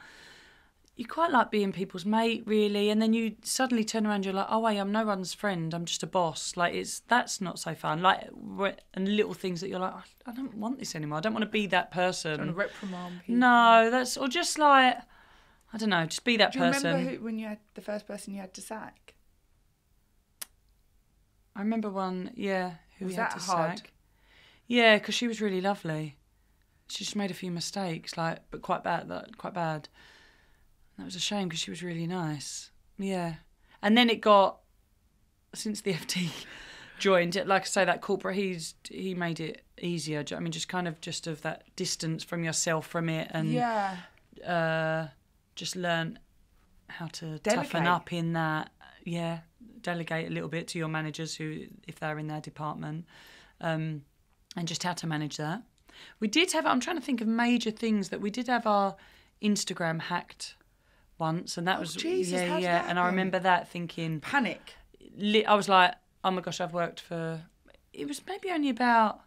You 0.97 1.07
quite 1.07 1.31
like 1.31 1.49
being 1.49 1.71
people's 1.71 2.05
mate, 2.05 2.43
really, 2.45 2.89
and 2.89 3.01
then 3.01 3.13
you 3.13 3.35
suddenly 3.43 3.83
turn 3.83 4.05
around. 4.05 4.25
You're 4.25 4.33
like, 4.35 4.47
oh 4.49 4.59
wait, 4.59 4.77
I'm 4.77 4.91
no 4.91 5.05
one's 5.05 5.33
friend. 5.33 5.73
I'm 5.73 5.85
just 5.85 6.03
a 6.03 6.07
boss. 6.07 6.55
Like 6.57 6.73
it's 6.75 6.99
that's 7.07 7.41
not 7.41 7.57
so 7.59 7.73
fun. 7.73 8.01
Like 8.03 8.29
and 8.93 9.15
little 9.15 9.33
things 9.33 9.61
that 9.61 9.69
you're 9.69 9.79
like, 9.79 9.93
I- 9.93 10.03
I 10.31 10.33
don't 10.33 10.53
want 10.55 10.77
this 10.79 10.93
anymore. 10.95 11.17
I 11.17 11.21
don't 11.21 11.33
want 11.33 11.43
to 11.45 11.49
be 11.49 11.65
that 11.67 11.91
person. 11.91 12.53
Reprimand 12.53 13.21
people. 13.21 13.35
No, 13.35 13.89
that's 13.89 14.17
or 14.17 14.27
just 14.27 14.59
like 14.59 14.97
I 15.73 15.77
don't 15.77 15.89
know, 15.89 16.05
just 16.05 16.25
be 16.25 16.37
that 16.37 16.53
person. 16.53 16.61
Do 16.61 16.67
you 16.67 16.73
person. 16.73 16.91
remember 16.93 17.17
who, 17.17 17.23
when 17.25 17.39
you 17.39 17.47
had 17.47 17.59
the 17.73 17.81
first 17.81 18.05
person 18.05 18.33
you 18.33 18.41
had 18.41 18.53
to 18.55 18.61
sack? 18.61 19.13
I 21.55 21.59
remember 21.61 21.89
one, 21.89 22.31
yeah, 22.35 22.75
who 22.99 23.05
Was 23.05 23.13
we 23.13 23.15
had 23.15 23.31
that 23.31 23.39
to 23.39 23.45
hard? 23.45 23.79
sack. 23.79 23.91
Yeah, 24.67 24.97
because 24.97 25.15
she 25.15 25.27
was 25.27 25.41
really 25.41 25.61
lovely. 25.61 26.17
She 26.87 27.03
just 27.03 27.15
made 27.15 27.31
a 27.31 27.33
few 27.33 27.51
mistakes, 27.51 28.17
like, 28.17 28.39
but 28.51 28.61
quite 28.61 28.83
bad. 28.83 29.09
Like, 29.09 29.37
quite 29.37 29.53
bad. 29.53 29.87
That 31.01 31.05
was 31.05 31.15
a 31.15 31.19
shame 31.19 31.47
because 31.47 31.59
she 31.59 31.71
was 31.71 31.81
really 31.81 32.05
nice. 32.05 32.69
Yeah, 32.99 33.37
and 33.81 33.97
then 33.97 34.07
it 34.07 34.21
got 34.21 34.59
since 35.55 35.81
the 35.81 35.93
FT 35.95 36.29
joined. 36.99 37.35
it 37.35 37.47
Like 37.47 37.63
I 37.63 37.65
say, 37.65 37.85
that 37.85 38.01
corporate, 38.01 38.35
he's 38.35 38.75
he 38.87 39.15
made 39.15 39.39
it 39.39 39.63
easier. 39.81 40.21
do 40.21 40.33
you 40.33 40.35
know 40.35 40.37
what 40.37 40.41
I 40.41 40.43
mean, 40.43 40.51
just 40.51 40.69
kind 40.69 40.87
of 40.87 41.01
just 41.01 41.25
of 41.25 41.41
that 41.41 41.63
distance 41.75 42.23
from 42.23 42.43
yourself 42.43 42.85
from 42.85 43.09
it, 43.09 43.31
and 43.31 43.51
yeah. 43.51 43.97
uh, 44.45 45.07
just 45.55 45.75
learn 45.75 46.19
how 46.87 47.07
to 47.07 47.39
toughen 47.39 47.87
up 47.87 48.13
in 48.13 48.33
that. 48.33 48.69
Yeah, 49.03 49.39
delegate 49.81 50.27
a 50.27 50.31
little 50.31 50.49
bit 50.49 50.67
to 50.67 50.77
your 50.77 50.87
managers 50.87 51.33
who, 51.33 51.63
if 51.87 51.99
they're 51.99 52.19
in 52.19 52.27
their 52.27 52.41
department, 52.41 53.05
um, 53.59 54.03
and 54.55 54.67
just 54.67 54.83
how 54.83 54.93
to 54.93 55.07
manage 55.07 55.37
that. 55.37 55.63
We 56.19 56.27
did 56.27 56.51
have. 56.51 56.67
I'm 56.67 56.79
trying 56.79 56.97
to 56.97 57.01
think 57.03 57.21
of 57.21 57.27
major 57.27 57.71
things 57.71 58.09
that 58.09 58.21
we 58.21 58.29
did 58.29 58.45
have 58.45 58.67
our 58.67 58.97
Instagram 59.41 59.99
hacked 59.99 60.53
once, 61.29 61.57
and 61.57 61.65
that 61.67 61.77
Oh, 61.77 61.81
was 61.81 61.95
Jesus, 61.95 62.41
yeah, 62.41 62.57
yeah. 62.57 62.85
And 62.89 62.99
I 62.99 63.05
remember 63.07 63.39
that 63.39 63.69
thinking, 63.69 64.19
Panic. 64.19 64.73
li- 65.15 65.45
I 65.45 65.53
was 65.55 65.69
like, 65.69 65.93
oh 66.25 66.31
my 66.31 66.41
gosh, 66.41 66.59
I've 66.59 66.73
worked 66.73 66.99
for. 66.99 67.41
It 67.93 68.07
was 68.07 68.21
maybe 68.27 68.49
only 68.51 68.69
about. 68.69 69.21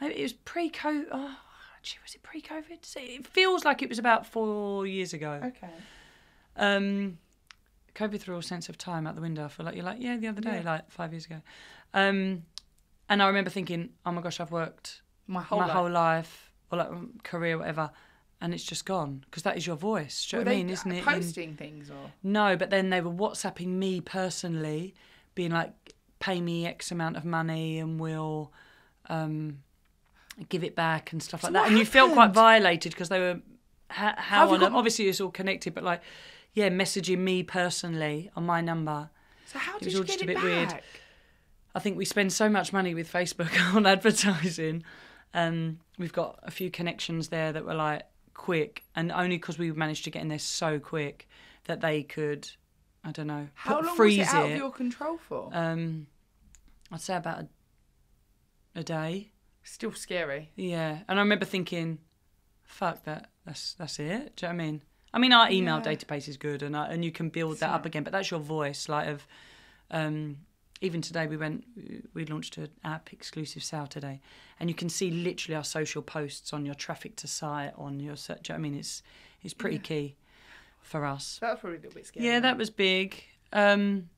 Maybe 0.00 0.14
it 0.18 0.22
was 0.22 0.32
pre-COVID. 0.32 1.06
Oh, 1.12 1.36
gee, 1.82 1.98
was 2.04 2.14
it 2.14 2.22
pre-COVID? 2.22 2.84
So 2.84 3.00
It 3.02 3.26
feels 3.26 3.64
like 3.64 3.82
it 3.82 3.88
was 3.88 3.98
about 3.98 4.26
four 4.26 4.86
years 4.86 5.12
ago. 5.12 5.40
Okay. 5.50 5.70
Um, 6.56 7.18
COVID 7.94 8.20
threw 8.20 8.34
all 8.34 8.42
sense 8.42 8.68
of 8.68 8.76
time 8.76 9.06
out 9.06 9.14
the 9.14 9.20
window. 9.20 9.44
I 9.44 9.48
feel 9.48 9.64
like 9.66 9.76
you're 9.76 9.84
like, 9.84 9.98
yeah, 10.00 10.16
the 10.16 10.28
other 10.28 10.40
day, 10.40 10.60
Yeah. 10.62 10.70
like 10.72 10.90
five 10.90 11.12
years 11.12 11.26
ago. 11.26 11.40
Um, 11.92 12.42
and 13.08 13.22
I 13.22 13.26
remember 13.28 13.50
thinking, 13.50 13.90
oh 14.04 14.12
my 14.12 14.20
gosh, 14.22 14.40
I've 14.40 14.50
worked 14.50 15.02
My 15.26 15.42
whole 15.42 15.60
my 15.60 15.66
life. 15.66 15.76
whole 15.76 15.90
life 15.90 16.52
or 16.70 16.78
like 16.78 16.88
um, 16.88 17.12
career, 17.22 17.56
whatever, 17.58 17.90
and 18.44 18.52
it's 18.54 18.62
just 18.62 18.84
gone 18.84 19.24
because 19.24 19.42
that 19.44 19.56
is 19.56 19.66
your 19.66 19.76
voice. 19.76 20.26
Do 20.28 20.36
you 20.36 20.44
know 20.44 20.50
what 20.50 20.52
I 20.52 20.56
mean? 20.58 20.70
Isn't 20.70 20.92
it? 20.92 20.98
In- 20.98 21.04
posting 21.04 21.54
things 21.56 21.90
or? 21.90 22.12
no, 22.22 22.56
but 22.56 22.68
then 22.70 22.90
they 22.90 23.00
were 23.00 23.10
WhatsApping 23.10 23.68
me 23.68 24.00
personally, 24.02 24.94
being 25.34 25.50
like, 25.50 25.72
pay 26.20 26.40
me 26.40 26.66
X 26.66 26.90
amount 26.92 27.16
of 27.16 27.24
money 27.24 27.78
and 27.78 27.98
we'll 27.98 28.52
um, 29.08 29.60
give 30.48 30.62
it 30.62 30.76
back 30.76 31.12
and 31.12 31.22
stuff 31.22 31.42
like 31.42 31.52
that. 31.54 31.62
what 31.62 31.70
And 31.70 31.78
you 31.78 31.86
felt 31.86 32.12
quite 32.12 32.32
violated 32.32 32.92
because 32.92 33.08
they 33.08 33.18
were, 33.18 33.40
how, 33.88 34.14
how 34.16 34.50
on 34.52 34.60
got- 34.60 34.72
obviously 34.72 35.08
it's 35.08 35.20
all 35.20 35.30
connected, 35.30 35.74
but 35.74 35.82
like, 35.84 36.02
yeah, 36.52 36.68
messaging 36.68 37.18
me 37.18 37.42
personally 37.42 38.30
on 38.36 38.44
my 38.44 38.60
number. 38.60 39.10
So 39.46 39.58
how 39.58 39.76
It 39.76 39.80
did 39.80 39.84
was 39.86 39.94
you 39.94 40.00
all 40.00 40.04
get 40.04 40.12
just 40.18 40.20
a 40.20 40.24
it 40.24 40.26
bit 40.28 40.36
back? 40.36 40.44
weird. 40.44 40.74
I 41.74 41.78
think 41.80 41.96
we 41.96 42.04
spend 42.04 42.32
so 42.32 42.48
much 42.48 42.72
money 42.72 42.94
with 42.94 43.10
Facebook 43.12 43.50
on 43.74 43.86
advertising. 43.86 44.84
Um, 45.34 45.80
we've 45.98 46.12
got 46.12 46.38
a 46.44 46.50
few 46.52 46.70
connections 46.70 47.28
there 47.28 47.52
that 47.52 47.64
were 47.64 47.74
like 47.74 48.04
quick, 48.34 48.84
and 48.94 49.10
only 49.12 49.36
because 49.36 49.58
we 49.58 49.72
managed 49.72 50.04
to 50.04 50.10
get 50.10 50.22
in 50.22 50.28
there 50.28 50.38
so 50.38 50.78
quick 50.78 51.28
that 51.64 51.80
they 51.80 52.02
could, 52.02 52.48
I 53.02 53.12
don't 53.12 53.26
know, 53.26 53.48
How 53.54 53.76
put, 53.76 53.86
long 53.86 53.96
freeze 53.96 54.18
was 54.18 54.28
it 54.28 54.34
out 54.34 54.50
of 54.50 54.56
your 54.56 54.70
control 54.70 55.16
for? 55.18 55.50
Um, 55.52 56.06
I'd 56.92 57.00
say 57.00 57.16
about 57.16 57.40
a 57.40 57.48
a 58.76 58.82
day. 58.82 59.30
Still 59.62 59.92
scary. 59.92 60.50
Yeah, 60.56 60.98
and 61.08 61.18
I 61.18 61.22
remember 61.22 61.44
thinking, 61.44 61.98
"Fuck 62.64 63.04
that. 63.04 63.30
That's 63.46 63.74
that's 63.74 63.98
it." 63.98 64.36
Do 64.36 64.46
you 64.46 64.52
know 64.52 64.56
what 64.56 64.62
I 64.62 64.66
mean? 64.66 64.82
I 65.14 65.18
mean, 65.20 65.32
our 65.32 65.48
email 65.50 65.76
Yeah. 65.76 65.92
database 65.94 66.28
is 66.28 66.36
good, 66.36 66.62
and 66.62 66.76
I, 66.76 66.88
and 66.88 67.04
you 67.04 67.12
can 67.12 67.28
build 67.28 67.60
that 67.60 67.70
up 67.70 67.86
again. 67.86 68.02
But 68.02 68.12
that's 68.12 68.30
your 68.30 68.40
voice, 68.40 68.88
like 68.88 69.08
of. 69.08 69.26
Um, 69.90 70.38
even 70.80 71.00
today, 71.00 71.26
we 71.26 71.36
went. 71.36 71.64
We 72.14 72.24
launched 72.26 72.56
an 72.58 72.68
app 72.84 73.12
exclusive 73.12 73.62
sale 73.62 73.86
today, 73.86 74.20
and 74.60 74.68
you 74.68 74.74
can 74.74 74.88
see 74.88 75.10
literally 75.10 75.56
our 75.56 75.64
social 75.64 76.02
posts 76.02 76.52
on 76.52 76.66
your 76.66 76.74
traffic 76.74 77.16
to 77.16 77.26
site 77.26 77.72
on 77.76 78.00
your 78.00 78.16
search. 78.16 78.42
do 78.42 78.52
you 78.52 78.58
know 78.58 78.62
what 78.62 78.66
I 78.66 78.70
mean, 78.70 78.78
it's 78.78 79.02
it's 79.42 79.54
pretty 79.54 79.78
key 79.78 80.16
for 80.80 81.04
us. 81.04 81.38
That 81.40 81.52
was 81.52 81.60
probably 81.60 81.78
a 81.78 81.80
little 81.82 81.94
bit 81.94 82.06
scary. 82.06 82.26
Yeah, 82.26 82.40
that 82.40 82.58
was 82.58 82.70
big. 82.70 83.22
Um, 83.52 84.10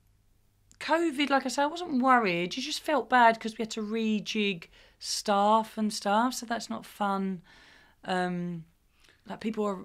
COVID, 0.80 1.30
like 1.30 1.46
I 1.46 1.48
said, 1.48 1.64
I 1.64 1.66
wasn't 1.66 2.02
worried. 2.02 2.56
You 2.56 2.62
just 2.62 2.80
felt 2.80 3.08
bad 3.08 3.34
because 3.34 3.56
we 3.56 3.62
had 3.62 3.70
to 3.72 3.82
rejig 3.82 4.64
staff 4.98 5.78
and 5.78 5.92
stuff, 5.92 6.34
so 6.34 6.46
that's 6.46 6.68
not 6.68 6.84
fun. 6.84 7.42
Um, 8.04 8.64
like 9.28 9.40
people 9.40 9.64
are, 9.64 9.78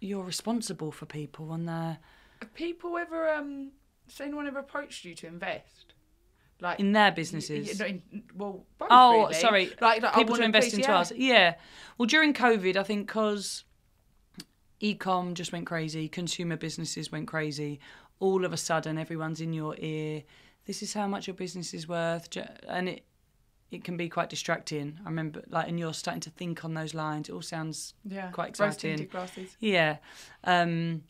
you're 0.00 0.24
responsible 0.24 0.92
for 0.92 1.06
people 1.06 1.52
and 1.52 1.68
they're 1.68 1.98
Have 2.40 2.54
people 2.54 2.96
ever 2.96 3.28
um 3.30 3.72
has 4.06 4.20
anyone 4.20 4.46
ever 4.46 4.58
approached 4.60 5.04
you 5.04 5.14
to 5.16 5.26
invest? 5.26 5.94
Like 6.60 6.78
in 6.80 6.92
their 6.92 7.10
businesses. 7.10 7.66
y- 7.68 7.74
no, 7.78 7.86
in- 7.86 8.22
well, 8.34 8.64
both 8.78 8.88
Oh, 8.90 9.22
really. 9.22 9.34
sorry. 9.34 9.72
Like, 9.80 10.02
like 10.02 10.14
people 10.14 10.36
to 10.36 10.42
invest 10.42 10.72
into 10.74 10.88
yeah. 10.88 10.98
us. 10.98 11.12
Yeah. 11.12 11.54
Well, 11.98 12.06
during 12.06 12.32
COVID, 12.32 12.76
I 12.76 12.82
think 12.84 13.06
because 13.06 13.64
ecom 14.80 15.34
just 15.34 15.52
went 15.52 15.66
crazy, 15.66 16.08
consumer 16.08 16.56
businesses 16.56 17.10
went 17.10 17.26
crazy. 17.28 17.80
All 18.20 18.44
of 18.44 18.52
a 18.52 18.56
sudden, 18.56 18.98
everyone's 18.98 19.40
in 19.40 19.52
your 19.52 19.74
ear. 19.78 20.22
This 20.66 20.82
is 20.82 20.94
how 20.94 21.06
much 21.06 21.26
your 21.26 21.34
business 21.34 21.74
is 21.74 21.88
worth, 21.88 22.28
and 22.68 22.88
it 22.88 23.04
it 23.70 23.82
can 23.82 23.96
be 23.96 24.08
quite 24.08 24.30
distracting. 24.30 24.98
I 25.04 25.08
remember, 25.08 25.42
like, 25.48 25.66
and 25.68 25.78
you're 25.80 25.92
starting 25.94 26.20
to 26.22 26.30
think 26.30 26.64
on 26.64 26.74
those 26.74 26.94
lines. 26.94 27.28
It 27.28 27.32
all 27.32 27.42
sounds 27.42 27.94
Yeah, 28.04 28.30
quite 28.30 28.50
exciting. 28.50 29.08
yeah. 29.58 29.96
Um, 30.44 31.02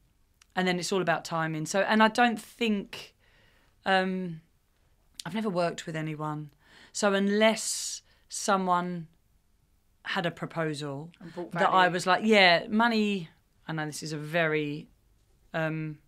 and 0.57 0.67
then 0.67 0.79
it's 0.79 0.93
all 0.93 1.03
about 1.03 1.25
timing. 1.25 1.67
So, 1.67 1.81
and 1.81 2.03
I 2.03 2.09
don't 2.09 2.41
think 2.41 3.15
um, 3.85 4.41
I've 5.27 5.35
never 5.35 5.51
worked 5.51 5.87
with 5.87 5.97
anyone. 5.97 6.51
So 6.93 7.13
unless 7.13 8.03
someone 8.29 9.09
had 10.05 10.27
a 10.27 10.31
proposal 10.31 11.11
that 11.53 11.71
I 11.71 11.89
was 11.89 12.07
like, 12.07 12.23
yeah, 12.25 12.67
money. 12.69 13.29
I 13.67 13.73
know 13.73 13.87
this 13.87 14.03
is 14.03 14.13
a 14.13 14.19
very, 14.19 14.89
um, 15.55 15.99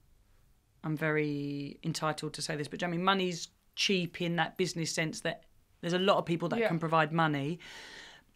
I'm 0.84 0.97
very 0.97 1.78
entitled 1.82 2.34
to 2.34 2.42
say 2.42 2.57
this, 2.57 2.68
but 2.68 2.78
do 2.78 2.84
you 2.84 2.88
know 2.88 2.90
what 2.90 2.94
I 2.94 2.99
mean 2.99 3.05
money's 3.05 3.49
cheap 3.74 4.20
in 4.20 4.36
that 4.36 4.57
business 4.59 4.92
sense 4.92 5.20
that 5.22 5.44
there's 5.80 5.94
a 5.94 5.99
lot 5.99 6.18
of 6.18 6.26
people 6.26 6.49
that 6.51 6.59
Yeah. 6.59 6.68
can 6.68 6.78
provide 6.78 7.12
money, 7.12 7.59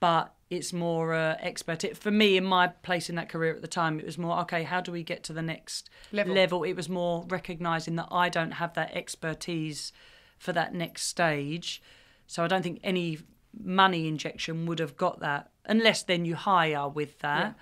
but 0.01 0.35
it's 0.51 0.73
more 0.73 1.15
uh, 1.15 1.37
expert. 1.39 1.85
It, 1.85 1.97
for 1.97 2.11
me, 2.11 2.37
in 2.37 2.45
my 2.45 2.67
place 2.67 3.09
in 3.09 3.15
that 3.15 3.29
career 3.29 3.55
at 3.55 3.63
the 3.63 3.69
time, 3.69 4.01
it 4.01 4.07
was 4.07 4.19
more 4.19 4.39
okay. 4.41 4.65
How 4.65 4.81
do 4.81 4.91
we 4.91 5.05
get 5.05 5.23
to 5.25 5.33
the 5.33 5.43
next 5.43 5.89
Level. 6.35 6.65
It 6.65 6.75
was 6.75 6.89
more 6.89 7.25
recognizing 7.29 7.95
that 7.97 8.09
I 8.11 8.29
don't 8.29 8.53
have 8.53 8.75
that 8.75 8.95
expertise 8.95 9.93
for 10.39 10.53
that 10.53 10.75
next 10.75 11.03
stage, 11.03 11.81
so 12.27 12.43
I 12.43 12.49
don't 12.49 12.63
think 12.63 12.81
any 12.83 13.19
money 13.59 14.09
injection 14.09 14.67
would 14.67 14.79
have 14.79 14.97
got 14.97 15.21
that 15.21 15.51
unless 15.67 16.03
then 16.03 16.25
you 16.25 16.35
hire 16.35 16.89
with 16.89 17.19
that. 17.21 17.57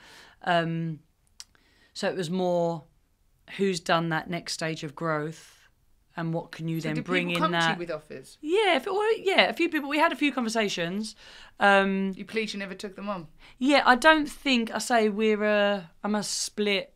Um, 0.45 1.01
so 1.93 2.09
it 2.09 2.16
was 2.16 2.30
more 2.30 2.84
who's 3.57 3.80
done 3.80 4.09
that 4.11 4.30
next 4.30 4.53
stage 4.53 4.84
of 4.84 4.95
growth 4.95 5.58
and 6.19 6.35
what 6.35 6.51
can 6.53 6.69
you 6.69 6.81
So 6.81 6.89
then 6.93 7.03
bring 7.03 7.31
in 7.31 7.51
that. 7.53 7.79
with 7.79 7.91
offers? 7.91 8.37
yeah, 8.43 8.77
if 8.77 8.87
it 8.87 8.93
were, 8.93 9.11
yeah, 9.16 9.45
a 9.49 9.53
few 9.55 9.69
people. 9.71 9.89
We 9.89 9.99
had 9.99 10.12
a 10.12 10.16
few 10.16 10.33
conversations. 10.33 11.16
Um, 11.61 12.12
You 12.16 12.25
pleased 12.27 12.53
you 12.53 12.59
never 12.59 12.75
took 12.75 12.95
them 12.97 13.09
on. 13.09 13.29
yeah, 13.59 13.83
I 13.87 13.95
don't 13.95 14.29
think 14.29 14.71
I 14.75 14.79
say 14.79 15.09
we're 15.09 15.43
a. 15.45 15.91
I'm 16.05 16.14
a 16.14 16.23
split 16.23 16.93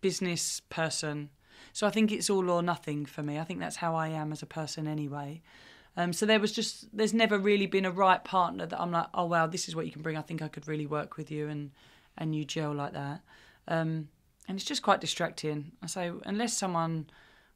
business 0.00 0.60
person, 0.68 1.30
so 1.72 1.86
I 1.86 1.90
think 1.90 2.12
it's 2.12 2.28
all 2.30 2.50
or 2.50 2.62
nothing 2.62 3.06
for 3.06 3.22
me. 3.22 3.38
I 3.38 3.44
think 3.44 3.60
that's 3.60 3.76
how 3.76 3.94
I 3.94 4.08
am 4.08 4.32
as 4.32 4.42
a 4.42 4.46
person 4.46 4.86
anyway. 4.86 5.42
Um, 5.96 6.12
so 6.12 6.26
there 6.26 6.40
was 6.40 6.52
just 6.52 6.94
there's 6.96 7.14
never 7.14 7.38
really 7.38 7.66
been 7.66 7.84
a 7.84 7.90
right 7.90 8.22
partner 8.24 8.66
that 8.66 8.80
I'm 8.80 8.90
like, 8.92 9.06
oh 9.14 9.26
wow, 9.26 9.46
this 9.46 9.68
is 9.68 9.76
what 9.76 9.86
you 9.86 9.92
can 9.92 10.02
bring. 10.02 10.16
I 10.16 10.22
think 10.22 10.42
I 10.42 10.48
could 10.48 10.68
really 10.68 10.86
work 10.86 11.16
with 11.16 11.30
you 11.30 11.48
and 11.48 11.70
and 12.18 12.34
you 12.34 12.44
gel 12.44 12.72
like 12.74 12.92
that. 12.92 13.20
Um, 13.68 14.08
and 14.46 14.56
it's 14.58 14.64
just 14.64 14.82
quite 14.82 15.00
distracting. 15.00 15.72
I 15.82 15.86
say 15.86 16.12
unless 16.26 16.56
someone, 16.56 17.06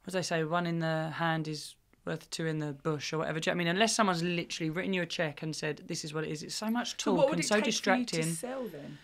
as 0.09 0.17
I 0.17 0.23
say, 0.23 0.43
one 0.43 0.67
in 0.67 0.81
the 0.81 1.11
hand 1.15 1.47
is 1.47 1.77
worth 2.05 2.29
two 2.31 2.47
in 2.47 2.59
the 2.59 2.73
bush 2.73 3.13
or 3.13 3.19
whatever. 3.19 3.39
Do 3.39 3.49
you 3.51 3.55
know 3.55 3.59
what 3.59 3.63
I 3.63 3.65
mean? 3.67 3.77
Unless 3.77 3.95
someone's 3.95 4.23
literally 4.23 4.71
written 4.71 4.93
you 4.95 5.03
a 5.03 5.07
check 5.07 5.43
and 5.43 5.55
said 5.55 5.83
this 5.87 6.05
is 6.05 6.13
what 6.13 6.25
it 6.25 6.31
is, 6.31 6.43
it's 6.43 6.55
so 6.55 6.71
much 6.71 6.91
So 7.01 7.15
talk 7.17 7.29
would 7.29 7.39
and 7.39 7.45
so 7.45 7.61
distracting. 7.61 8.21
you 8.27 8.33
sell 8.33 8.67
then? 8.67 8.99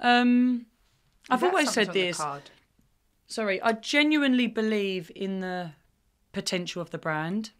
Um, 0.00 0.66
I've 1.30 1.40
that 1.40 1.50
always 1.50 1.70
said 1.70 1.92
this. 1.92 2.20
Sorry, 3.26 3.60
I 3.60 3.72
genuinely 3.72 4.46
believe 4.46 5.10
in 5.14 5.40
the 5.40 5.72
potential 6.32 6.80
of 6.80 6.90
the 6.90 6.98
brand. 6.98 7.50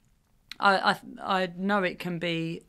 I 0.58 0.78
I, 0.92 1.00
I 1.42 1.52
know 1.56 1.82
it 1.82 1.98
can 1.98 2.18
be 2.18 2.62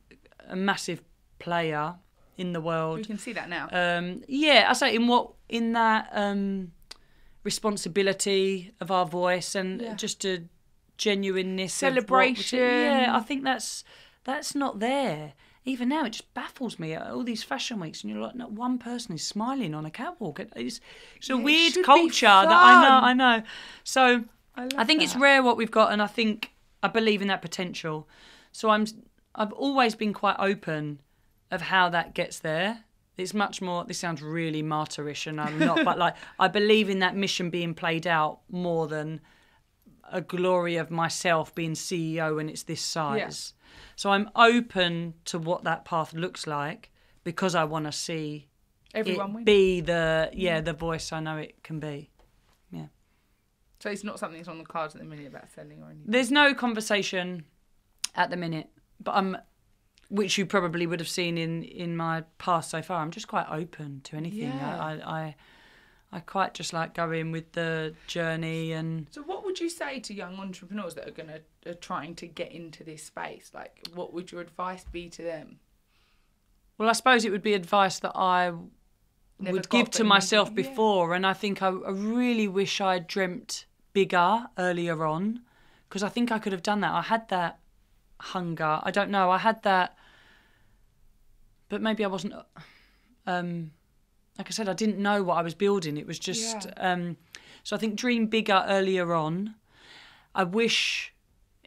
a 0.48 0.56
massive 0.56 1.02
player 1.40 1.96
in 2.38 2.52
the 2.54 2.60
We 2.60 2.66
world. 2.66 3.08
can 3.08 3.18
see 3.18 3.34
that 3.34 3.48
now. 3.50 3.70
Um, 3.72 4.24
yeah, 4.28 4.68
I 4.70 4.74
say 4.74 4.96
in 4.96 5.08
what 5.08 5.32
in 5.48 5.72
that 5.74 6.10
um, 6.12 6.74
responsibility 7.44 8.72
of 8.80 8.92
our 8.92 9.06
voice 9.06 9.56
and 9.56 9.82
Yeah. 9.82 9.94
just 9.96 10.26
a 10.26 10.44
genuineness, 10.98 11.82
of 11.82 11.88
what- 11.88 11.94
Celebration. 11.94 12.60
yeah, 12.60 13.16
I 13.16 13.22
think 13.22 13.44
that's 13.44 13.84
that's 14.26 14.54
not 14.54 14.80
there. 14.80 15.34
Even 15.66 15.90
now, 15.90 16.06
it 16.06 16.12
just 16.12 16.34
baffles 16.34 16.78
me. 16.80 16.96
All 16.96 17.24
these 17.24 17.44
fashion 17.44 17.80
weeks, 17.80 18.04
and 18.04 18.12
you're 18.12 18.22
like, 18.22 18.36
not 18.36 18.52
one 18.52 18.78
person 18.78 19.14
is 19.16 19.26
smiling 19.26 19.74
on 19.74 19.86
a 19.86 19.92
catwalk. 19.92 20.40
It's, 20.40 20.80
it's 21.16 21.30
a 21.30 21.34
Yeah, 21.34 21.40
it 21.40 21.44
weird 21.44 21.74
be 21.76 21.84
culture 21.84 22.26
that 22.26 22.48
I 22.52 22.82
know. 22.82 23.06
I 23.08 23.14
know. 23.14 23.44
So 23.84 24.26
I, 24.56 24.68
I 24.78 24.84
think 24.84 25.02
it's 25.02 25.16
rare 25.16 25.42
what 25.44 25.58
we've 25.58 25.72
got, 25.72 25.92
and 25.92 26.02
I 26.02 26.08
think 26.08 26.52
I 26.84 26.88
believe 26.88 27.22
in 27.22 27.28
that 27.28 27.42
potential. 27.42 28.08
So 28.52 28.70
I'm, 28.70 28.86
I've 29.36 29.52
always 29.54 29.96
been 29.96 30.14
quite 30.14 30.36
open 30.40 31.00
of 31.52 31.62
how 31.64 31.90
that 31.90 32.14
gets 32.14 32.40
there. 32.40 32.84
It's 33.20 33.34
much 33.34 33.62
more. 33.62 33.84
This 33.86 33.98
sounds 33.98 34.22
really 34.22 34.64
martyrish, 34.64 35.28
and 35.28 35.40
I'm 35.40 35.60
not, 35.60 35.84
but 35.86 35.98
like 35.98 36.16
I 36.40 36.48
believe 36.48 36.90
in 36.90 37.00
that 37.00 37.16
mission 37.16 37.50
being 37.50 37.74
played 37.74 38.08
out 38.08 38.40
more 38.50 38.88
than 38.88 39.22
a 40.12 40.22
glory 40.22 40.76
of 40.78 40.90
myself 40.90 41.54
being 41.54 41.74
CEO 41.74 42.40
and 42.40 42.50
it's 42.50 42.64
this 42.64 42.82
size. 42.82 43.54
So 43.96 44.12
I'm 44.12 44.30
open 44.36 45.14
to 45.26 45.38
what 45.38 45.64
that 45.64 45.86
path 45.86 46.14
looks 46.14 46.48
like 46.48 46.92
because 47.24 47.56
I 47.56 47.64
want 47.66 47.86
to 47.86 47.92
see 47.92 48.48
Everyone 48.94 49.44
be 49.44 49.82
the 49.82 50.30
yeah 50.34 50.62
the 50.62 50.74
voice 50.74 51.12
I 51.12 51.20
know 51.20 51.38
it 51.38 51.64
can 51.64 51.80
be. 51.80 52.10
Yeah. 52.72 52.88
So 53.80 53.90
it's 53.90 54.04
not 54.04 54.20
something 54.20 54.40
that's 54.40 54.50
on 54.50 54.58
the 54.58 54.64
cards 54.64 54.96
at 54.96 55.02
the 55.02 55.08
minute 55.08 55.28
about 55.28 55.50
selling 55.54 55.84
or 55.84 55.92
anything. 55.92 56.06
There's 56.12 56.32
no 56.32 56.54
conversation 56.54 57.46
at 58.16 58.30
the 58.30 58.38
minute, 58.38 58.70
but 59.00 59.12
I'm, 59.12 59.38
which 60.10 60.38
you 60.38 60.46
probably 60.46 60.86
would 60.86 61.00
have 61.00 61.10
seen 61.10 61.38
in 61.38 61.64
in 61.64 61.96
my 61.96 62.24
past 62.38 62.70
so 62.70 62.82
far. 62.82 63.02
I'm 63.02 63.12
just 63.12 63.28
quite 63.28 63.48
open 63.50 64.02
to 64.06 64.16
anything. 64.16 64.50
Yeah. 64.50 64.78
I, 64.80 64.92
I, 64.94 65.20
I, 65.20 65.36
I 66.12 66.20
quite 66.20 66.54
just 66.54 66.74
like 66.74 66.94
going 66.94 67.32
with 67.32 67.52
the 67.54 67.94
journey 68.08 68.74
and 68.74 69.08
So 69.12 69.22
what 69.22 69.46
would 69.46 69.60
you 69.60 69.70
say 69.70 70.00
to 70.00 70.14
young 70.14 70.38
entrepreneurs 70.40 70.96
that 70.96 71.08
are 71.08 71.12
going 71.12 71.30
to 71.30 71.70
are 71.70 71.76
trying 71.76 72.16
to 72.16 72.28
get 72.28 72.52
into 72.52 72.84
this 72.84 73.04
space? 73.04 73.52
Like, 73.54 73.88
what 73.94 74.14
would 74.14 74.32
your 74.32 74.42
advice 74.42 74.84
be 74.92 75.10
to 75.10 75.22
them? 75.22 75.60
well, 76.80 76.90
I 76.90 76.94
suppose 76.94 77.26
it 77.26 77.32
would 77.32 77.44
be 77.44 77.54
advice 77.54 78.00
that 78.00 78.14
I 78.16 78.54
Never 79.38 79.54
would 79.58 79.70
give 79.70 79.92
to 79.92 80.04
myself 80.04 80.48
yeah. 80.50 80.56
before, 80.56 81.14
and 81.14 81.28
I 81.28 81.34
think 81.34 81.62
I, 81.62 81.68
I 81.68 81.92
really 81.92 82.48
wish 82.48 82.82
I 82.82 83.00
dreamt 83.00 83.66
bigger 83.94 84.48
earlier 84.58 85.06
on, 85.06 85.42
because 85.88 86.04
I 86.04 86.10
think 86.10 86.32
I 86.32 86.40
could 86.40 86.54
have 86.54 86.64
done 86.64 86.80
that. 86.80 86.92
I 86.92 87.02
had 87.02 87.28
that 87.30 87.60
hunger. 88.22 88.80
I 88.82 88.92
don't 88.92 89.12
know. 89.12 89.30
I 89.30 89.38
had 89.38 89.62
that, 89.64 89.98
but 91.70 91.82
maybe 91.82 92.04
I 92.04 92.08
wasn't. 92.08 92.34
Um, 93.26 93.72
like 94.38 94.48
I 94.48 94.52
said, 94.52 94.70
I 94.70 94.74
didn't 94.74 94.98
know 94.98 95.22
what 95.24 95.38
I 95.38 95.42
was 95.42 95.54
building. 95.54 95.98
It 95.98 96.08
was 96.08 96.20
just. 96.20 96.66
Yeah. 96.66 96.92
Um, 96.92 97.18
so 97.64 97.76
I 97.76 97.80
think 97.80 97.96
dream 97.96 98.28
bigger 98.28 98.66
earlier 98.68 99.14
on. 99.14 99.56
I 100.34 100.44
wish. 100.44 101.14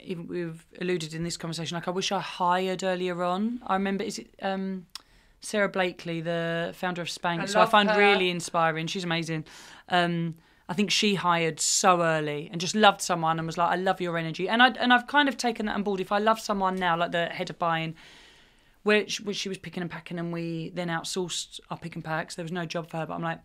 Even 0.05 0.27
we've 0.27 0.67
alluded 0.81 1.15
in 1.15 1.23
this 1.23 1.37
conversation, 1.37 1.77
like 1.77 1.87
I 1.87 1.93
wish 1.93 2.11
I 2.11 2.19
hired 2.19 2.83
earlier 2.83 3.23
on. 3.23 3.63
I 3.65 3.75
remember, 3.75 4.03
is 4.03 4.19
it 4.19 4.35
um, 4.43 4.87
Sara 5.41 5.69
Blakely, 5.69 6.21
the 6.21 6.73
founder 6.75 7.03
of 7.03 7.09
Spanx? 7.09 7.41
I 7.43 7.45
so 7.47 7.61
I 7.61 7.67
find 7.67 7.89
her. 7.89 7.97
really 7.97 8.29
inspiring. 8.29 8.89
She's 8.89 9.05
amazing. 9.05 9.45
Um, 9.89 10.35
I 10.69 10.75
think 10.75 10.91
she 10.91 11.15
hired 11.15 11.61
so 11.61 12.03
early 12.03 12.49
and 12.51 12.61
just 12.61 12.75
loved 12.75 13.01
someone 13.01 13.39
and 13.39 13.47
was 13.47 13.59
like, 13.59 13.71
"I 13.71 13.77
love 13.77 14.01
your 14.01 14.17
energy." 14.19 14.49
And 14.49 14.63
I 14.63 14.71
and 14.71 14.93
I've 14.93 15.07
kind 15.07 15.29
of 15.29 15.37
taken 15.37 15.67
that 15.67 15.75
on 15.75 15.83
board. 15.83 16.01
If 16.01 16.11
I 16.11 16.19
love 16.19 16.41
someone 16.41 16.77
now, 16.77 16.97
like 16.97 17.13
the 17.13 17.27
head 17.27 17.51
of 17.51 17.59
buying, 17.59 17.95
which 18.83 19.21
which 19.21 19.37
she 19.37 19.49
was 19.49 19.59
picking 19.59 19.83
and 19.83 19.91
packing, 19.91 20.19
and 20.19 20.33
we 20.33 20.71
then 20.75 20.89
outsourced 20.89 21.61
our 21.71 21.79
pick 21.79 21.95
and 21.95 22.05
packs. 22.05 22.35
There 22.35 22.45
was 22.45 22.53
no 22.53 22.65
job 22.65 22.89
for 22.89 22.99
her, 22.99 23.07
but 23.07 23.15
I'm 23.15 23.23
like, 23.23 23.41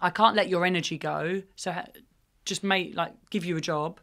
I 0.00 0.10
can't 0.10 0.36
let 0.36 0.48
your 0.48 0.64
energy 0.64 0.98
go. 0.98 1.42
So 1.56 1.74
just 2.44 2.62
make 2.62 2.94
like 2.96 3.14
give 3.30 3.44
you 3.44 3.56
a 3.56 3.60
job. 3.60 4.00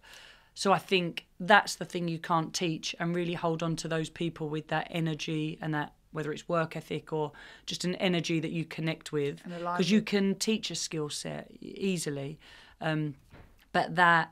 So 0.56 0.72
I 0.72 0.78
think 0.78 1.26
that's 1.40 1.76
the 1.76 1.86
thing 1.86 2.08
you 2.08 2.20
can't 2.20 2.54
teach, 2.54 2.96
and 3.00 3.16
really 3.16 3.34
hold 3.34 3.64
on 3.64 3.76
to 3.78 3.88
those 3.88 4.10
people 4.10 4.50
with 4.50 4.68
that 4.68 4.88
energy 4.92 5.58
and 5.62 5.74
that 5.74 5.94
whether 6.12 6.32
it's 6.32 6.48
work 6.48 6.78
ethic 6.78 7.12
or 7.12 7.32
just 7.66 7.86
an 7.86 7.96
energy 7.96 8.40
that 8.40 8.52
you 8.52 8.64
connect 8.66 9.12
with, 9.12 9.42
because 9.44 9.90
you 9.90 10.00
can 10.00 10.36
teach 10.36 10.70
a 10.70 10.76
skill 10.76 11.10
set 11.10 11.52
easily, 11.60 12.38
um, 12.82 13.16
but 13.72 13.96
that 13.96 14.32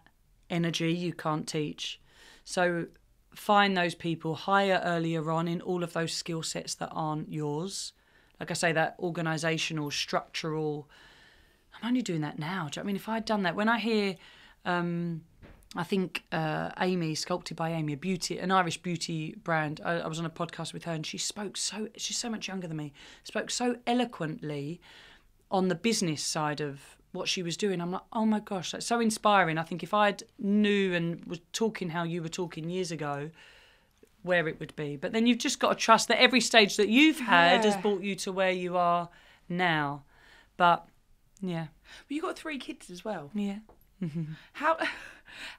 energy 0.51 0.93
you 0.93 1.11
can't 1.11 1.47
teach. 1.47 1.99
So 2.43 2.85
find 3.33 3.75
those 3.75 3.95
people, 3.95 4.35
hire 4.35 4.81
earlier 4.83 5.31
on 5.31 5.47
in 5.47 5.61
all 5.61 5.83
of 5.83 5.93
those 5.93 6.13
skill 6.13 6.43
sets 6.43 6.75
that 6.75 6.89
aren't 6.91 7.31
yours. 7.31 7.93
Like 8.39 8.51
I 8.51 8.55
say, 8.55 8.71
that 8.71 8.99
organisational, 8.99 9.91
structural. 9.91 10.89
I'm 11.75 11.87
only 11.87 12.01
doing 12.01 12.21
that 12.21 12.39
now. 12.39 12.69
Do 12.69 12.79
you 12.79 12.83
I 12.83 12.85
mean? 12.85 12.95
If 12.95 13.07
I'd 13.07 13.25
done 13.25 13.43
that, 13.43 13.55
when 13.55 13.69
I 13.69 13.79
hear, 13.79 14.15
um, 14.65 15.21
I 15.75 15.83
think 15.83 16.23
uh, 16.31 16.71
Amy, 16.79 17.15
Sculpted 17.15 17.55
by 17.55 17.71
Aimee, 17.71 17.93
a 17.93 17.97
beauty, 17.97 18.39
an 18.39 18.51
Irish 18.51 18.81
beauty 18.81 19.35
brand. 19.43 19.79
I, 19.85 19.99
I 19.99 20.07
was 20.07 20.19
on 20.19 20.25
a 20.25 20.29
podcast 20.29 20.73
with 20.73 20.83
her, 20.83 20.91
and 20.91 21.05
she 21.05 21.17
spoke 21.17 21.55
so. 21.55 21.87
She's 21.95 22.17
so 22.17 22.29
much 22.29 22.47
younger 22.47 22.67
than 22.67 22.77
me. 22.77 22.93
Spoke 23.23 23.49
so 23.49 23.77
eloquently 23.87 24.81
on 25.49 25.67
the 25.67 25.75
business 25.75 26.23
side 26.23 26.61
of 26.61 26.97
what 27.11 27.27
she 27.27 27.43
was 27.43 27.57
doing. 27.57 27.81
I'm 27.81 27.91
like, 27.91 28.01
oh 28.13 28.25
my 28.25 28.39
gosh, 28.39 28.71
that's 28.71 28.85
so 28.85 28.99
inspiring. 28.99 29.57
I 29.57 29.63
think 29.63 29.83
if 29.83 29.93
I'd 29.93 30.23
knew 30.39 30.93
and 30.93 31.23
was 31.25 31.39
talking 31.53 31.89
how 31.89 32.03
you 32.03 32.21
were 32.21 32.29
talking 32.29 32.69
years 32.69 32.91
ago, 32.91 33.29
where 34.23 34.47
it 34.47 34.59
would 34.59 34.75
be. 34.75 34.95
But 34.97 35.13
then 35.13 35.25
you've 35.27 35.39
just 35.39 35.59
got 35.59 35.69
to 35.69 35.75
trust 35.75 36.07
that 36.07 36.21
every 36.21 36.41
stage 36.41 36.77
that 36.77 36.89
you've 36.89 37.19
had 37.19 37.65
has 37.65 37.75
brought 37.77 38.01
you 38.01 38.15
to 38.17 38.31
where 38.31 38.51
you 38.51 38.77
are 38.77 39.09
now. 39.49 40.03
But 40.57 40.85
yeah, 41.41 41.67
But 42.07 42.15
you 42.15 42.21
got 42.21 42.37
three 42.37 42.57
kids 42.59 42.89
as 42.89 43.03
well. 43.03 43.31
yeah. 43.33 43.59
How 44.53 44.77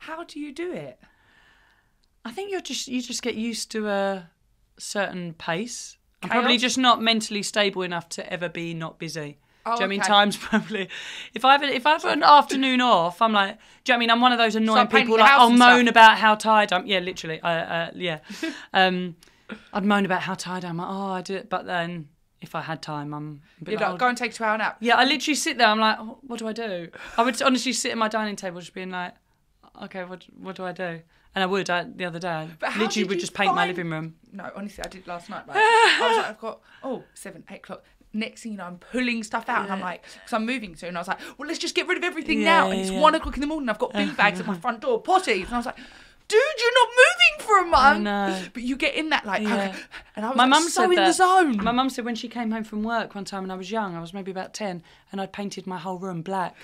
how 0.00 0.24
do 0.24 0.40
you 0.40 0.52
do 0.52 0.72
it? 0.72 0.98
I 2.24 2.30
think 2.32 2.50
you're 2.50 2.60
just 2.60 2.88
you 2.88 3.00
just 3.02 3.22
get 3.22 3.34
used 3.34 3.70
to 3.72 3.88
a 3.88 4.30
certain 4.78 5.34
pace. 5.34 5.96
I'm 6.22 6.28
probably 6.30 6.58
just 6.58 6.78
not 6.78 7.00
mentally 7.02 7.42
stable 7.42 7.82
enough 7.82 8.08
to 8.10 8.32
ever 8.32 8.48
be 8.48 8.74
not 8.74 8.98
busy. 8.98 9.38
Oh, 9.64 9.70
do 9.70 9.74
you 9.74 9.80
know 9.80 9.80
what 9.80 9.82
I 9.82 9.86
mean? 9.88 10.00
Times 10.00 10.36
probably. 10.48 10.88
If 11.34 11.44
I 11.44 11.52
have 11.52 11.62
a, 11.62 11.74
if 11.74 11.86
I 11.86 11.92
have 11.92 12.04
an 12.04 12.22
afternoon 12.22 12.80
off, 12.80 13.22
I'm 13.22 13.32
like, 13.32 13.58
do 13.84 13.92
you 13.92 13.94
know 13.94 13.94
what 13.94 13.94
I 13.94 13.98
mean? 14.00 14.10
I'm 14.10 14.20
one 14.20 14.32
of 14.32 14.38
those 14.38 14.56
annoying 14.56 14.88
Start 14.88 14.90
people 14.90 15.18
like 15.18 15.30
I'll 15.30 15.50
moan 15.50 15.58
stuff. 15.82 15.88
about 15.88 16.18
how 16.18 16.34
tired 16.34 16.72
I'm. 16.72 16.86
Yeah, 16.86 16.98
literally. 16.98 17.40
I, 17.42 17.58
uh, 17.58 17.90
yeah. 17.94 18.18
um, 18.72 19.16
I'd 19.72 19.84
moan 19.84 20.04
about 20.04 20.22
how 20.22 20.34
tired 20.34 20.64
I'm. 20.64 20.76
Like, 20.78 20.88
oh, 20.90 21.10
I 21.12 21.22
do 21.22 21.36
it, 21.36 21.48
but 21.48 21.66
then 21.66 22.08
if 22.40 22.54
I 22.54 22.60
had 22.60 22.82
time, 22.82 23.14
I'm. 23.14 23.42
You're 23.66 23.78
like, 23.78 23.90
like, 23.90 23.98
go 23.98 24.08
and 24.08 24.18
take 24.18 24.32
a 24.32 24.34
two 24.34 24.44
hour 24.44 24.58
nap. 24.58 24.78
yeah, 24.80 24.96
I 24.96 25.04
literally 25.04 25.34
sit 25.34 25.58
there. 25.58 25.68
I'm 25.68 25.78
like, 25.78 25.96
oh, 26.00 26.18
what 26.22 26.38
do 26.38 26.48
I 26.48 26.52
do? 26.52 26.88
I 27.16 27.22
would 27.22 27.40
honestly 27.42 27.72
sit 27.72 27.92
at 27.92 27.98
my 27.98 28.08
dining 28.08 28.36
table, 28.36 28.60
just 28.60 28.74
being 28.74 28.90
like, 28.90 29.14
okay, 29.84 30.04
what 30.04 30.24
what 30.38 30.56
do 30.56 30.64
I 30.64 30.72
do? 30.72 31.00
And 31.34 31.42
I 31.42 31.46
would 31.46 31.70
I, 31.70 31.84
the 31.84 32.04
other 32.04 32.18
day. 32.18 32.28
I 32.28 32.48
But 32.60 32.76
literally 32.76 33.08
would 33.08 33.20
just 33.20 33.32
paint 33.32 33.54
my 33.54 33.66
living 33.66 33.88
room. 33.90 34.16
No, 34.32 34.50
honestly, 34.54 34.84
I 34.84 34.88
did 34.88 35.06
last 35.06 35.30
night. 35.30 35.44
Right? 35.48 35.56
I 35.56 36.08
was 36.08 36.16
like, 36.18 36.26
I've 36.26 36.38
got 36.40 36.60
oh 36.82 37.04
seven, 37.14 37.44
eight 37.50 37.58
o'clock. 37.58 37.84
Next 38.14 38.42
thing 38.42 38.52
you 38.52 38.58
know, 38.58 38.64
I'm 38.64 38.76
pulling 38.78 39.22
stuff 39.22 39.48
out, 39.48 39.62
and 39.64 39.72
I'm 39.72 39.80
like, 39.80 40.02
because 40.02 40.32
I'm 40.34 40.44
moving 40.44 40.76
soon. 40.76 40.96
I 40.96 41.00
was 41.00 41.08
like, 41.08 41.18
well, 41.38 41.46
let's 41.48 41.58
just 41.58 41.74
get 41.74 41.86
rid 41.88 41.96
of 41.98 42.04
everything 42.04 42.42
now. 42.44 42.70
And 42.70 42.80
it's 42.80 42.90
yeah. 42.90 43.00
one 43.00 43.14
o'clock 43.14 43.34
in 43.36 43.40
the 43.40 43.46
morning. 43.46 43.68
I've 43.70 43.78
got 43.78 43.92
bin 43.94 44.14
bags 44.14 44.38
at 44.40 44.46
my 44.46 44.56
front 44.64 44.80
door, 44.82 45.02
potties, 45.02 45.46
and 45.46 45.54
I 45.54 45.56
was 45.56 45.66
like, 45.66 45.76
dude, 46.28 46.40
you're 46.58 46.74
not 46.74 46.88
moving 46.90 47.46
for 47.46 47.58
a 47.60 47.64
month. 47.66 48.00
know. 48.02 48.42
But 48.54 48.62
you 48.64 48.76
get 48.76 48.94
in 48.94 49.08
that 49.10 49.24
like, 49.26 49.42
Yeah. 49.42 49.54
okay. 49.70 49.78
and 50.16 50.24
I 50.26 50.28
was 50.28 50.36
My 50.36 50.44
like, 50.44 50.50
mum 50.50 50.62
so 50.64 50.68
said 50.82 50.90
in 50.90 50.96
that. 50.96 51.06
the 51.06 51.12
zone. 51.12 51.56
My 51.64 51.72
mum 51.72 51.88
said 51.90 52.04
when 52.04 52.14
she 52.14 52.28
came 52.28 52.50
home 52.50 52.64
from 52.64 52.82
work 52.82 53.14
one 53.14 53.24
time 53.24 53.44
when 53.44 53.50
I 53.50 53.56
was 53.56 53.70
young, 53.70 53.96
I 53.96 54.00
was 54.00 54.12
maybe 54.12 54.30
about 54.30 54.52
ten, 54.54 54.82
and 55.10 55.20
I'd 55.20 55.32
painted 55.32 55.66
my 55.66 55.78
whole 55.78 55.98
room 55.98 56.20
black. 56.22 56.54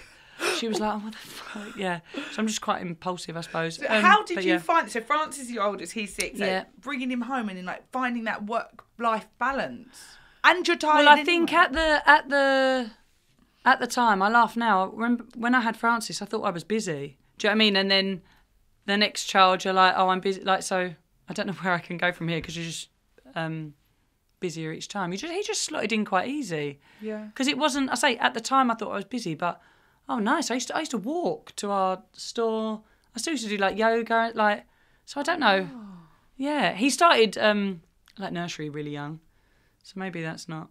She 0.59 0.69
was 0.69 0.79
like, 0.79 0.95
"Oh, 0.95 0.99
what 0.99 1.13
the 1.13 1.19
fuck?" 1.19 1.77
Yeah. 1.77 1.99
So 2.15 2.39
I'm 2.39 2.47
just 2.47 2.61
quite 2.61 2.81
impulsive, 2.81 3.37
I 3.37 3.41
suppose. 3.41 3.81
Um, 3.89 4.03
How 4.03 4.23
did 4.23 4.45
you 4.45 4.53
yeah. 4.53 4.59
find? 4.59 4.89
So 4.89 5.01
Francis 5.01 5.45
is 5.47 5.51
your 5.51 5.65
oldest. 5.65 5.93
He's 5.95 6.15
six. 6.15 6.39
so 6.39 6.45
Yeah. 6.45 6.65
bringing 6.81 7.11
him 7.11 7.23
home 7.23 7.49
and 7.49 7.59
then 7.59 7.65
like 7.65 7.91
finding 7.91 8.23
that 8.25 8.45
work-life 8.47 9.27
balance. 9.41 10.18
And 10.49 10.67
you're 10.67 10.77
tired. 10.77 11.05
Well, 11.05 11.09
I 11.09 11.25
think 11.25 11.53
anyway. 11.53 11.65
at 11.65 11.73
the 11.73 12.11
at 12.11 12.29
the 12.29 12.91
at 13.65 13.81
the 13.81 13.87
time, 13.87 14.23
I 14.23 14.29
laugh 14.29 14.57
now. 14.57 14.87
Remember 14.87 15.27
when 15.37 15.55
I 15.55 15.61
had 15.61 15.77
Francis, 15.77 16.23
I 16.23 16.25
thought 16.25 16.43
I 16.43 16.51
was 16.51 16.65
busy. 16.65 17.19
Do 17.37 17.47
you 17.47 17.51
know 17.51 17.53
what 17.53 17.57
I 17.57 17.59
mean? 17.59 17.77
And 17.77 17.91
then 17.91 18.23
the 18.87 18.97
next 18.97 19.27
child, 19.27 19.65
you're 19.65 19.75
like, 19.75 19.95
oh, 19.97 20.09
I'm 20.09 20.21
busy. 20.21 20.41
Like 20.43 20.63
so, 20.63 20.95
I 21.29 21.33
don't 21.33 21.47
know 21.47 21.53
where 21.61 21.75
I 21.75 21.79
can 21.79 21.99
go 21.99 22.13
from 22.13 22.29
here 22.29 22.39
because 22.39 22.57
you're 22.57 22.67
just 22.67 22.89
um, 23.35 23.75
busier 24.41 24.73
each 24.73 24.89
time. 24.89 25.13
You 25.13 25.19
just 25.19 25.33
he 25.33 25.43
just 25.43 25.63
slotted 25.63 25.93
in 25.93 26.05
quite 26.05 26.29
easy 26.29 26.81
yeah. 27.01 27.27
because 27.27 27.47
it 27.47 27.59
wasn't. 27.59 27.91
I 27.91 27.95
say 27.95 28.17
at 28.17 28.35
the 28.35 28.41
time 28.41 28.71
I 28.71 28.75
thought 28.75 28.93
I 28.93 28.97
was 28.97 29.05
busy, 29.05 29.35
but 29.35 29.61
oh, 30.09 30.19
nice. 30.19 30.51
I 30.51 30.55
used 30.55 30.69
to 30.69 30.77
I 30.77 30.81
used 30.81 30.93
to 30.93 30.99
walk 30.99 31.55
to 31.57 31.71
our 31.71 32.03
store. 32.13 32.83
I 33.15 33.19
still 33.19 33.33
used 33.33 33.45
to 33.45 33.51
do 33.51 33.59
like 33.59 33.77
yoga, 33.77 34.33
like 34.35 34.65
so. 35.05 35.21
I 35.21 35.25
don't 35.25 35.41
know. 35.41 35.69
Yeah, 36.37 36.73
he 36.73 36.89
started 36.89 37.37
um, 37.37 37.83
like 38.17 38.33
nursery 38.33 38.71
really 38.71 38.93
young, 38.93 39.21
so 39.89 39.95
maybe 39.97 40.21
that's 40.23 40.49
not. 40.49 40.69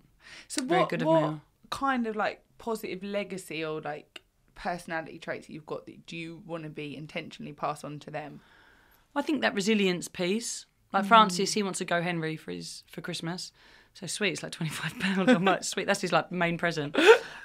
So 0.47 0.63
Very 0.63 0.81
what, 0.81 0.89
good 0.89 1.01
of 1.01 1.07
what 1.07 1.21
Mel. 1.21 1.41
kind 1.71 2.05
of 2.05 2.15
like 2.15 2.43
positive 2.59 3.01
legacy 3.03 3.65
or 3.65 3.81
like 3.81 4.21
personality 4.53 5.17
traits 5.17 5.47
that 5.47 5.53
you've 5.53 5.65
got 5.65 5.85
that 5.85 6.05
do 6.05 6.15
you 6.17 6.41
want 6.45 6.63
to 6.63 6.69
be 6.69 6.95
intentionally 6.95 7.53
pass 7.53 7.83
on 7.83 7.97
to 7.99 8.11
them? 8.11 8.41
I 9.15 9.21
think 9.23 9.41
that 9.41 9.53
resilience 9.55 10.07
piece. 10.07 10.65
Like 10.93 11.05
Mm. 11.05 11.07
Francis, 11.07 11.53
he 11.53 11.63
wants 11.63 11.79
to 11.79 11.85
go 11.85 12.01
Henry 12.01 12.35
for 12.37 12.51
his 12.51 12.83
for 12.91 13.01
Christmas. 13.01 13.51
So 13.95 14.05
sweet, 14.05 14.33
it's 14.33 14.43
like 14.43 14.51
twenty 14.51 14.71
five 14.71 14.97
pounds. 14.99 15.29
I'm 15.29 15.43
like, 15.45 15.63
sweet, 15.63 15.87
that's 15.87 16.01
his 16.01 16.11
like 16.11 16.31
main 16.31 16.57
present. 16.59 16.95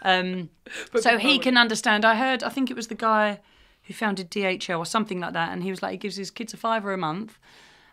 Um, 0.02 0.50
so 1.00 1.16
he 1.18 1.38
can 1.38 1.56
understand. 1.56 2.04
I 2.04 2.14
heard, 2.16 2.42
I 2.42 2.50
think 2.50 2.70
it 2.70 2.76
was 2.76 2.88
the 2.88 2.94
guy 2.94 3.40
who 3.84 3.94
founded 3.94 4.30
DHL 4.30 4.78
or 4.78 4.84
something 4.86 5.18
like 5.20 5.32
that, 5.32 5.50
and 5.52 5.62
he 5.62 5.70
was 5.70 5.82
like, 5.82 5.92
he 5.92 5.96
gives 5.98 6.16
his 6.16 6.30
kids 6.30 6.52
a 6.52 6.56
fiver 6.56 6.92
a 6.92 6.98
month, 6.98 7.38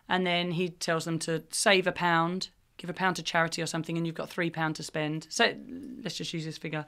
and 0.08 0.26
then 0.26 0.52
he 0.52 0.68
tells 0.68 1.04
them 1.04 1.18
to 1.20 1.42
save 1.50 1.86
a 1.86 1.92
pound, 1.92 2.50
give 2.80 2.90
a 2.90 2.94
pound 2.94 3.16
to 3.16 3.22
charity 3.22 3.62
or 3.62 3.66
something, 3.66 3.96
and 3.96 4.06
you've 4.06 4.16
got 4.16 4.28
three 4.28 4.50
pound 4.50 4.76
to 4.76 4.82
spend. 4.82 5.26
So 5.30 5.54
let's 6.02 6.16
just 6.16 6.32
use 6.32 6.44
this 6.44 6.58
figure, 6.58 6.86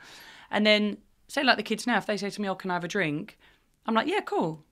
and 0.50 0.66
then 0.66 0.98
say 1.28 1.44
like 1.44 1.56
the 1.56 1.62
kids 1.62 1.86
now, 1.86 1.98
if 1.98 2.06
they 2.06 2.16
say 2.16 2.30
to 2.30 2.40
me, 2.40 2.48
"Oh, 2.48 2.54
can 2.54 2.70
I 2.70 2.74
have 2.74 2.84
a 2.84 2.88
drink?" 2.88 3.38
I'm 3.86 3.94
like, 3.94 4.06
"Yeah, 4.06 4.20
cool." 4.20 4.64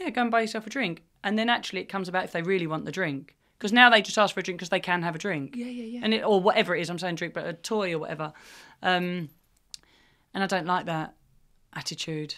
yeah, 0.00 0.10
go 0.10 0.22
and 0.22 0.30
buy 0.30 0.40
yourself 0.40 0.66
a 0.66 0.70
drink. 0.70 1.02
And 1.22 1.38
then 1.38 1.48
actually 1.48 1.80
it 1.80 1.88
comes 1.88 2.08
about 2.08 2.24
if 2.24 2.32
they 2.32 2.42
really 2.42 2.66
want 2.66 2.86
the 2.86 2.92
drink. 2.92 3.36
Because 3.58 3.72
now 3.72 3.90
they 3.90 4.00
just 4.00 4.16
ask 4.16 4.32
for 4.32 4.40
a 4.40 4.42
drink 4.42 4.58
because 4.58 4.70
they 4.70 4.80
can 4.80 5.02
have 5.02 5.14
a 5.14 5.18
drink. 5.18 5.54
Yeah, 5.54 5.66
yeah, 5.66 5.84
yeah. 5.84 6.00
And 6.02 6.14
it, 6.14 6.24
or 6.24 6.40
whatever 6.40 6.74
it 6.74 6.80
is, 6.80 6.88
I'm 6.88 6.98
saying 6.98 7.16
drink, 7.16 7.34
but 7.34 7.46
a 7.46 7.52
toy 7.52 7.92
or 7.92 7.98
whatever. 7.98 8.32
Um, 8.82 9.28
and 10.32 10.42
I 10.42 10.46
don't 10.46 10.66
like 10.66 10.86
that 10.86 11.14
attitude. 11.74 12.34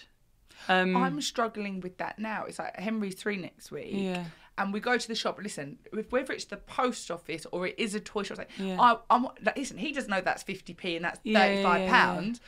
Um, 0.69 0.97
I'm 0.97 1.21
struggling 1.21 1.81
with 1.81 1.99
that 1.99 2.19
now. 2.19 2.45
It's 2.47 2.59
like 2.59 2.77
Henry's 2.77 3.15
three 3.15 3.37
next 3.37 3.71
week. 3.71 3.93
Yeah. 3.93 4.25
And 4.63 4.73
we 4.73 4.81
go 4.81 4.97
to 4.97 5.09
the 5.09 5.15
shop. 5.15 5.39
Listen, 5.43 5.79
whether 6.11 6.33
it's 6.33 6.45
the 6.45 6.57
post 6.57 7.11
office 7.11 7.47
or 7.53 7.67
it 7.67 7.75
is 7.79 7.95
a 7.95 8.01
toy 8.01 8.23
shop, 8.23 8.39
like, 8.39 8.51
Yeah. 8.59 8.81
I, 8.81 8.97
I'm 9.11 9.25
like, 9.45 9.57
listen. 9.57 9.77
He 9.79 9.93
doesn't 9.93 10.11
know 10.11 10.21
that's 10.21 10.45
50p 10.45 10.97
and 10.97 11.05
that's 11.05 11.19
Yeah, 11.25 11.41
35 11.41 11.81
yeah, 11.81 11.85
yeah. 11.85 11.91
pounds. 11.91 12.41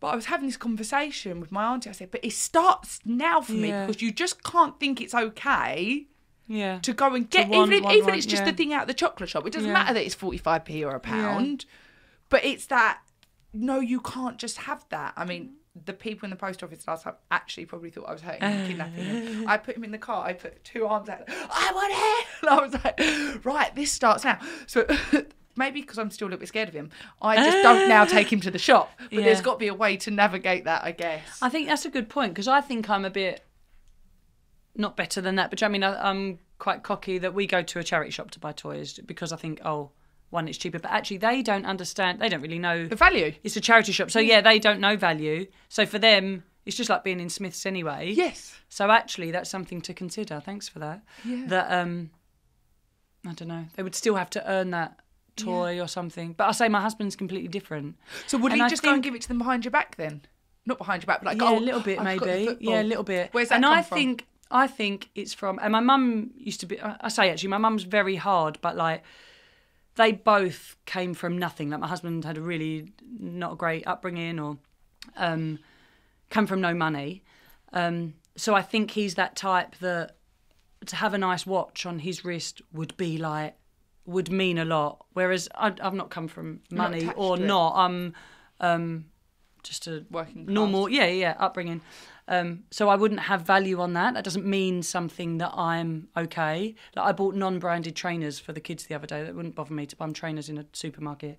But 0.00 0.08
I 0.08 0.16
was 0.16 0.26
having 0.26 0.46
this 0.46 0.56
conversation 0.56 1.40
with 1.40 1.50
my 1.50 1.64
auntie. 1.72 1.90
I 1.90 1.92
said, 1.92 2.10
but 2.10 2.24
it 2.24 2.32
starts 2.32 3.00
now 3.04 3.40
for 3.40 3.52
me 3.52 3.68
because 3.72 4.00
you 4.00 4.12
just 4.12 4.44
can't 4.44 4.78
think 4.78 5.00
it's 5.00 5.14
okay 5.14 6.06
yeah. 6.46 6.78
to 6.80 6.92
go 6.92 7.14
and 7.14 7.28
get 7.28 7.48
want- 7.48 7.72
even 7.72 7.84
if, 7.84 7.90
even 7.90 8.04
want, 8.06 8.16
it's 8.16 8.26
just 8.26 8.44
the 8.44 8.52
thing 8.52 8.72
out 8.72 8.82
of 8.82 8.88
the 8.88 8.94
chocolate 8.94 9.28
shop. 9.28 9.46
It 9.46 9.52
doesn't 9.52 9.72
matter 9.72 9.94
that 9.94 10.04
it's 10.04 10.14
45p 10.14 10.84
or 10.86 10.94
a 10.94 11.00
pound, 11.00 11.64
but 12.28 12.44
it's 12.44 12.66
that 12.66 13.00
no, 13.52 13.80
you 13.80 14.00
can't 14.00 14.38
just 14.38 14.58
have 14.58 14.84
that. 14.90 15.14
I 15.16 15.24
mean, 15.24 15.54
the 15.84 15.92
people 15.92 16.26
in 16.26 16.30
the 16.30 16.36
post 16.36 16.62
office 16.62 16.86
last 16.86 17.04
time 17.04 17.14
actually 17.30 17.66
probably 17.66 17.90
thought 17.90 18.08
I 18.08 18.12
was 18.12 18.22
hurting 18.22 18.42
him, 18.42 18.66
kidnapping 18.66 19.04
him. 19.04 19.48
I 19.48 19.56
put 19.56 19.76
him 19.76 19.84
in 19.84 19.90
the 19.90 19.98
car. 19.98 20.24
I 20.24 20.32
put 20.32 20.62
two 20.64 20.86
arms 20.86 21.08
out. 21.08 21.22
I 21.28 21.72
want 21.74 21.92
it. 21.94 22.26
And 22.40 22.50
I 22.50 22.62
was 22.62 22.72
like, 22.72 23.44
right, 23.44 23.74
this 23.74 23.92
starts 23.92 24.24
now. 24.24 24.38
So. 24.66 24.86
Maybe 25.56 25.80
because 25.80 25.98
I'm 25.98 26.12
still 26.12 26.26
a 26.26 26.28
little 26.28 26.38
bit 26.38 26.46
scared 26.46 26.68
of 26.68 26.74
him, 26.74 26.90
I 27.20 27.34
just 27.34 27.64
don't 27.64 27.88
now 27.88 28.02
ah. 28.02 28.04
take 28.04 28.32
him 28.32 28.40
to 28.42 28.50
the 28.52 28.60
shop. 28.60 28.92
But 29.10 29.24
there's 29.24 29.40
got 29.40 29.54
to 29.54 29.58
be 29.58 29.66
a 29.66 29.74
way 29.74 29.96
to 29.96 30.10
navigate 30.12 30.66
that, 30.66 30.84
I 30.84 30.92
guess. 30.92 31.42
I 31.42 31.48
think 31.48 31.66
that's 31.66 31.84
a 31.84 31.90
good 31.90 32.08
point 32.08 32.32
because 32.32 32.46
I 32.46 32.60
think 32.60 32.88
I'm 32.88 33.04
a 33.04 33.10
bit 33.10 33.44
not 34.76 34.96
better 34.96 35.20
than 35.20 35.34
that, 35.34 35.50
but 35.50 35.62
I 35.64 35.68
mean 35.68 35.82
I, 35.82 36.10
I'm 36.10 36.38
quite 36.58 36.84
cocky 36.84 37.18
that 37.18 37.34
we 37.34 37.46
go 37.46 37.62
to 37.62 37.78
a 37.80 37.84
charity 37.84 38.12
shop 38.12 38.30
to 38.30 38.38
buy 38.38 38.52
toys 38.52 39.00
because 39.04 39.32
I 39.32 39.36
think 39.36 39.60
oh 39.64 39.90
one 40.30 40.48
it's 40.48 40.58
cheaper, 40.58 40.78
but 40.78 40.90
actually 40.90 41.18
they 41.18 41.42
don't 41.42 41.64
understand. 41.64 42.20
They 42.20 42.28
don't 42.28 42.42
really 42.42 42.58
know 42.58 42.86
the 42.86 42.96
value. 42.96 43.34
it's 43.42 43.56
a 43.56 43.60
charity 43.60 43.92
shop, 43.92 44.10
so 44.10 44.18
yeah 44.20 44.40
they 44.40 44.58
don't 44.58 44.80
know 44.80 44.96
value. 44.96 45.46
So 45.68 45.86
for 45.86 45.98
them 45.98 46.44
it's 46.66 46.76
just 46.76 46.90
like 46.90 47.02
being 47.02 47.20
in 47.20 47.30
Smiths 47.30 47.64
anyway. 47.64 48.12
Yes. 48.14 48.54
So 48.68 48.90
actually 48.90 49.30
that's 49.30 49.48
something 49.48 49.80
to 49.82 49.94
consider. 49.94 50.40
Thanks 50.40 50.68
for 50.68 50.78
that. 50.80 51.02
Yeah. 51.24 51.44
That 51.46 51.72
um 51.72 52.10
I 53.26 53.32
don't 53.32 53.48
know 53.48 53.64
they 53.74 53.82
would 53.82 53.94
still 53.94 54.16
have 54.16 54.30
to 54.30 54.50
earn 54.50 54.70
that 54.70 55.00
toy 55.36 55.80
or 55.80 55.88
something. 55.88 56.32
But 56.32 56.48
I 56.48 56.52
say 56.52 56.68
my 56.68 56.80
husband's 56.80 57.16
completely 57.16 57.48
different. 57.48 57.96
So 58.26 58.38
would 58.38 58.52
And 58.52 58.62
he 58.62 58.68
just 58.68 58.82
go 58.82 58.92
and 58.92 59.02
give 59.02 59.14
it 59.14 59.22
to 59.22 59.28
them 59.28 59.38
behind 59.38 59.64
your 59.64 59.70
back 59.72 59.96
then? 59.96 60.22
Not 60.66 60.78
behind 60.78 61.02
your 61.02 61.06
back, 61.06 61.20
but 61.22 61.26
like 61.26 61.40
yeah, 61.40 61.48
oh, 61.48 61.58
a 61.58 61.60
little 61.60 61.80
bit 61.80 61.98
I've 61.98 62.20
maybe. 62.20 62.56
Yeah, 62.60 62.82
a 62.82 62.84
little 62.84 63.04
bit. 63.04 63.30
Where's 63.32 63.48
that 63.48 63.56
and 63.56 63.66
I 63.66 63.82
from? 63.82 63.96
think 63.96 64.26
I 64.50 64.66
think 64.66 65.10
it's 65.14 65.32
from. 65.32 65.58
And 65.62 65.72
my 65.72 65.80
mum 65.80 66.32
used 66.36 66.60
to 66.60 66.66
be. 66.66 66.80
I 66.80 67.08
say 67.08 67.30
actually, 67.30 67.50
my 67.50 67.58
mum's 67.58 67.84
very 67.84 68.16
hard, 68.16 68.58
but 68.60 68.76
like 68.76 69.02
they 69.98 70.12
both 70.12 70.76
came 70.86 71.12
from 71.12 71.36
nothing. 71.36 71.70
Like 71.70 71.80
my 71.80 71.88
husband 71.88 72.24
had 72.24 72.38
a 72.38 72.40
really 72.40 72.92
not 73.18 73.52
a 73.54 73.56
great 73.56 73.84
upbringing, 73.86 74.38
or 74.38 74.56
um, 75.16 75.58
come 76.30 76.46
from 76.46 76.60
no 76.60 76.72
money. 76.72 77.24
Um, 77.72 78.14
so 78.36 78.54
I 78.54 78.62
think 78.62 78.92
he's 78.92 79.16
that 79.16 79.34
type 79.34 79.76
that 79.80 80.16
to 80.86 80.96
have 80.96 81.14
a 81.14 81.18
nice 81.18 81.44
watch 81.44 81.84
on 81.84 81.98
his 81.98 82.24
wrist 82.24 82.62
would 82.72 82.96
be 82.96 83.18
like 83.18 83.56
would 84.06 84.30
mean 84.30 84.56
a 84.56 84.64
lot. 84.64 85.04
Whereas 85.14 85.48
I, 85.54 85.74
I've 85.82 85.94
not 85.94 86.10
come 86.10 86.28
from 86.28 86.60
money 86.70 87.00
attached 87.00 87.18
or 87.18 87.36
not. 87.36 87.74
I'm 87.74 88.14
um, 88.60 89.06
just 89.64 89.88
a 89.88 90.06
Working 90.10 90.46
class. 90.46 90.54
normal, 90.54 90.88
yeah, 90.88 91.06
yeah, 91.06 91.34
upbringing. 91.38 91.80
Um, 92.30 92.64
so 92.70 92.90
I 92.90 92.94
wouldn't 92.94 93.20
have 93.20 93.42
value 93.42 93.80
on 93.80 93.94
that. 93.94 94.12
That 94.12 94.22
doesn't 94.22 94.44
mean 94.44 94.82
something 94.82 95.38
that 95.38 95.52
I'm 95.54 96.08
okay. 96.14 96.74
Like 96.94 97.06
I 97.06 97.12
bought 97.12 97.34
non-branded 97.34 97.96
trainers 97.96 98.38
for 98.38 98.52
the 98.52 98.60
kids 98.60 98.86
the 98.86 98.94
other 98.94 99.06
day. 99.06 99.24
That 99.24 99.34
wouldn't 99.34 99.54
bother 99.54 99.72
me 99.72 99.86
to 99.86 99.96
buy 99.96 100.10
trainers 100.10 100.50
in 100.50 100.58
a 100.58 100.66
supermarket. 100.74 101.38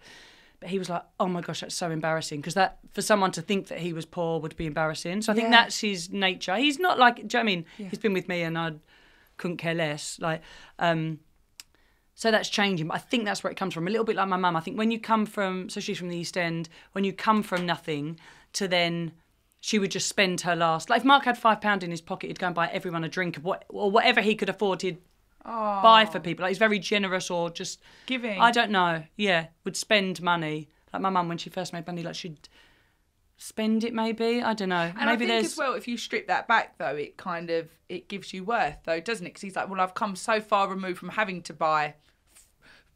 But 0.60 0.70
he 0.70 0.80
was 0.80 0.90
like, 0.90 1.04
"Oh 1.20 1.28
my 1.28 1.42
gosh, 1.42 1.62
that's 1.62 1.76
so 1.76 1.92
embarrassing." 1.92 2.42
Because 2.42 2.56
that 2.56 2.80
for 2.92 3.04
someone 3.04 3.32
to 3.32 3.42
think 3.42 3.68
that 3.68 3.78
he 3.78 3.94
was 3.94 4.06
poor 4.06 4.40
would 4.40 4.58
be 4.58 4.66
embarrassing. 4.66 5.22
So 5.22 5.32
I 5.32 5.36
think 5.36 5.52
that's 5.52 5.80
his 5.80 6.10
nature. 6.12 6.56
He's 6.58 6.80
not 6.80 6.98
like. 7.00 7.16
Do 7.16 7.22
you 7.22 7.28
know 7.28 7.40
what 7.40 7.40
I 7.40 7.44
mean? 7.44 7.66
He's 7.90 8.00
been 8.00 8.14
with 8.14 8.28
me, 8.28 8.42
and 8.42 8.58
I 8.58 8.74
couldn't 9.38 9.58
care 9.58 9.76
less. 9.76 10.20
Like, 10.20 10.42
um, 10.80 11.20
so 12.16 12.32
that's 12.32 12.50
changing. 12.50 12.88
But 12.88 12.96
I 12.96 12.98
think 12.98 13.24
that's 13.26 13.44
where 13.44 13.52
it 13.52 13.58
comes 13.58 13.74
from. 13.74 13.88
A 13.88 13.90
little 13.90 14.04
bit 14.04 14.16
like 14.18 14.28
my 14.28 14.38
mum. 14.38 14.56
I 14.56 14.60
think 14.60 14.78
when 14.78 14.92
you 14.92 15.00
come 15.00 15.26
from, 15.26 15.70
so 15.70 15.80
she's 15.80 15.98
from 15.98 16.10
the 16.10 16.18
East 16.18 16.36
End, 16.36 16.68
when 16.92 17.04
you 17.06 17.14
come 17.14 17.44
from 17.44 17.66
nothing 17.66 18.20
to 18.54 18.68
then 18.68 19.14
she 19.62 19.78
would 19.80 19.92
just 19.92 20.08
spend 20.08 20.42
her 20.42 20.56
last. 20.56 20.90
Like 20.90 21.00
if 21.00 21.06
Mark 21.06 21.26
had 21.26 21.38
five 21.38 21.60
pound 21.62 21.84
in 21.84 21.92
his 21.92 22.02
pocket, 22.02 22.28
he'd 22.28 22.40
go 22.40 22.46
and 22.48 22.56
buy 22.56 22.68
everyone 22.68 23.04
a 23.04 23.10
drink 23.10 23.38
of 23.38 23.44
what 23.44 23.66
or 23.70 23.92
whatever 23.92 24.22
he 24.22 24.36
could 24.36 24.50
afford. 24.50 24.82
He'd 24.82 24.98
Oh, 25.46 25.80
buy 25.82 26.06
for 26.06 26.20
people. 26.20 26.44
Like 26.44 26.50
he's 26.52 26.58
very 26.58 26.80
generous 26.80 27.30
or 27.32 27.50
just 27.50 27.80
giving. 28.06 28.40
I 28.42 28.52
don't 28.52 28.72
know. 28.72 29.04
Yeah, 29.16 29.48
would 29.64 29.78
spend 29.78 30.22
money. 30.22 30.68
Like 30.92 31.02
my 31.02 31.10
mum 31.10 31.30
when 31.30 31.38
she 31.38 31.50
first 31.50 31.72
made 31.72 31.88
money, 31.88 32.04
like 32.04 32.16
she'd 32.16 32.50
spend 33.38 33.84
it. 33.86 33.94
Maybe 33.94 34.42
I 34.42 34.54
don't 34.54 34.70
know. 34.70 34.76
And 34.76 34.96
maybe 34.98 35.12
I 35.12 35.16
think 35.18 35.30
there's 35.30 35.46
as 35.54 35.58
well, 35.58 35.74
if 35.76 35.88
you 35.88 35.96
strip 35.98 36.28
that 36.28 36.48
back, 36.48 36.78
though, 36.78 36.96
it 36.96 37.16
kind 37.18 37.50
of 37.50 37.70
it 37.88 38.10
gives 38.10 38.34
you 38.34 38.44
worth, 38.44 38.78
though, 38.86 39.00
doesn't 39.00 39.26
it? 39.26 39.30
Because 39.30 39.42
he's 39.42 39.56
like, 39.56 39.70
well, 39.70 39.80
I've 39.80 39.94
come 39.94 40.16
so 40.18 40.42
far 40.42 40.68
removed 40.68 41.00
from 41.00 41.10
having 41.10 41.42
to 41.44 41.54
buy 41.54 41.96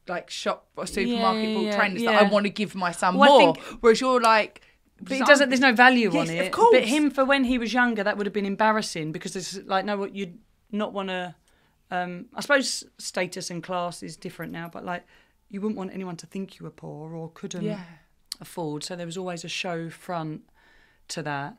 like 0.07 0.29
shop 0.29 0.67
or 0.75 0.85
supermarket 0.85 1.49
Yeah, 1.49 1.59
yeah, 1.59 1.75
trainers 1.77 2.03
that. 2.03 2.15
I 2.15 2.23
want 2.23 2.43
to 2.45 2.49
give 2.49 2.75
my 2.75 2.91
son 2.91 3.15
Well, 3.17 3.23
I 3.23 3.43
more. 3.45 3.55
think- 3.55 3.65
Whereas 3.81 4.01
you're 4.01 4.19
like, 4.21 4.61
But 5.03 5.17
it 5.17 5.25
doesn't. 5.25 5.49
There's 5.49 5.61
no 5.61 5.73
value 5.73 6.11
Yes, 6.11 6.29
on 6.29 6.35
of 6.35 6.41
it. 6.41 6.51
course. 6.51 6.69
But 6.71 6.83
him 6.85 7.09
for 7.11 7.25
when 7.25 7.43
he 7.43 7.57
was 7.57 7.73
younger, 7.73 8.03
that 8.03 8.17
would 8.17 8.25
have 8.25 8.33
been 8.33 8.45
embarrassing 8.45 9.11
because 9.11 9.33
there's 9.33 9.63
like 9.65 9.85
no, 9.85 10.05
you'd 10.05 10.37
not 10.71 10.93
want 10.93 11.09
to. 11.09 11.35
Um, 11.91 12.25
I 12.33 12.41
suppose 12.41 12.83
status 12.97 13.51
and 13.51 13.61
class 13.63 14.01
is 14.01 14.17
different 14.17 14.51
now, 14.51 14.67
but 14.71 14.83
like 14.83 15.03
you 15.49 15.61
wouldn't 15.61 15.77
want 15.77 15.93
anyone 15.93 16.15
to 16.17 16.25
think 16.25 16.59
you 16.59 16.63
were 16.63 16.71
poor 16.71 17.13
or 17.15 17.29
couldn't 17.29 17.63
Yeah. 17.63 17.81
afford. 18.41 18.83
So 18.83 18.95
there 18.95 19.05
was 19.05 19.17
always 19.17 19.43
a 19.43 19.49
show 19.49 19.89
front 19.89 20.41
to 21.09 21.21
that. 21.23 21.57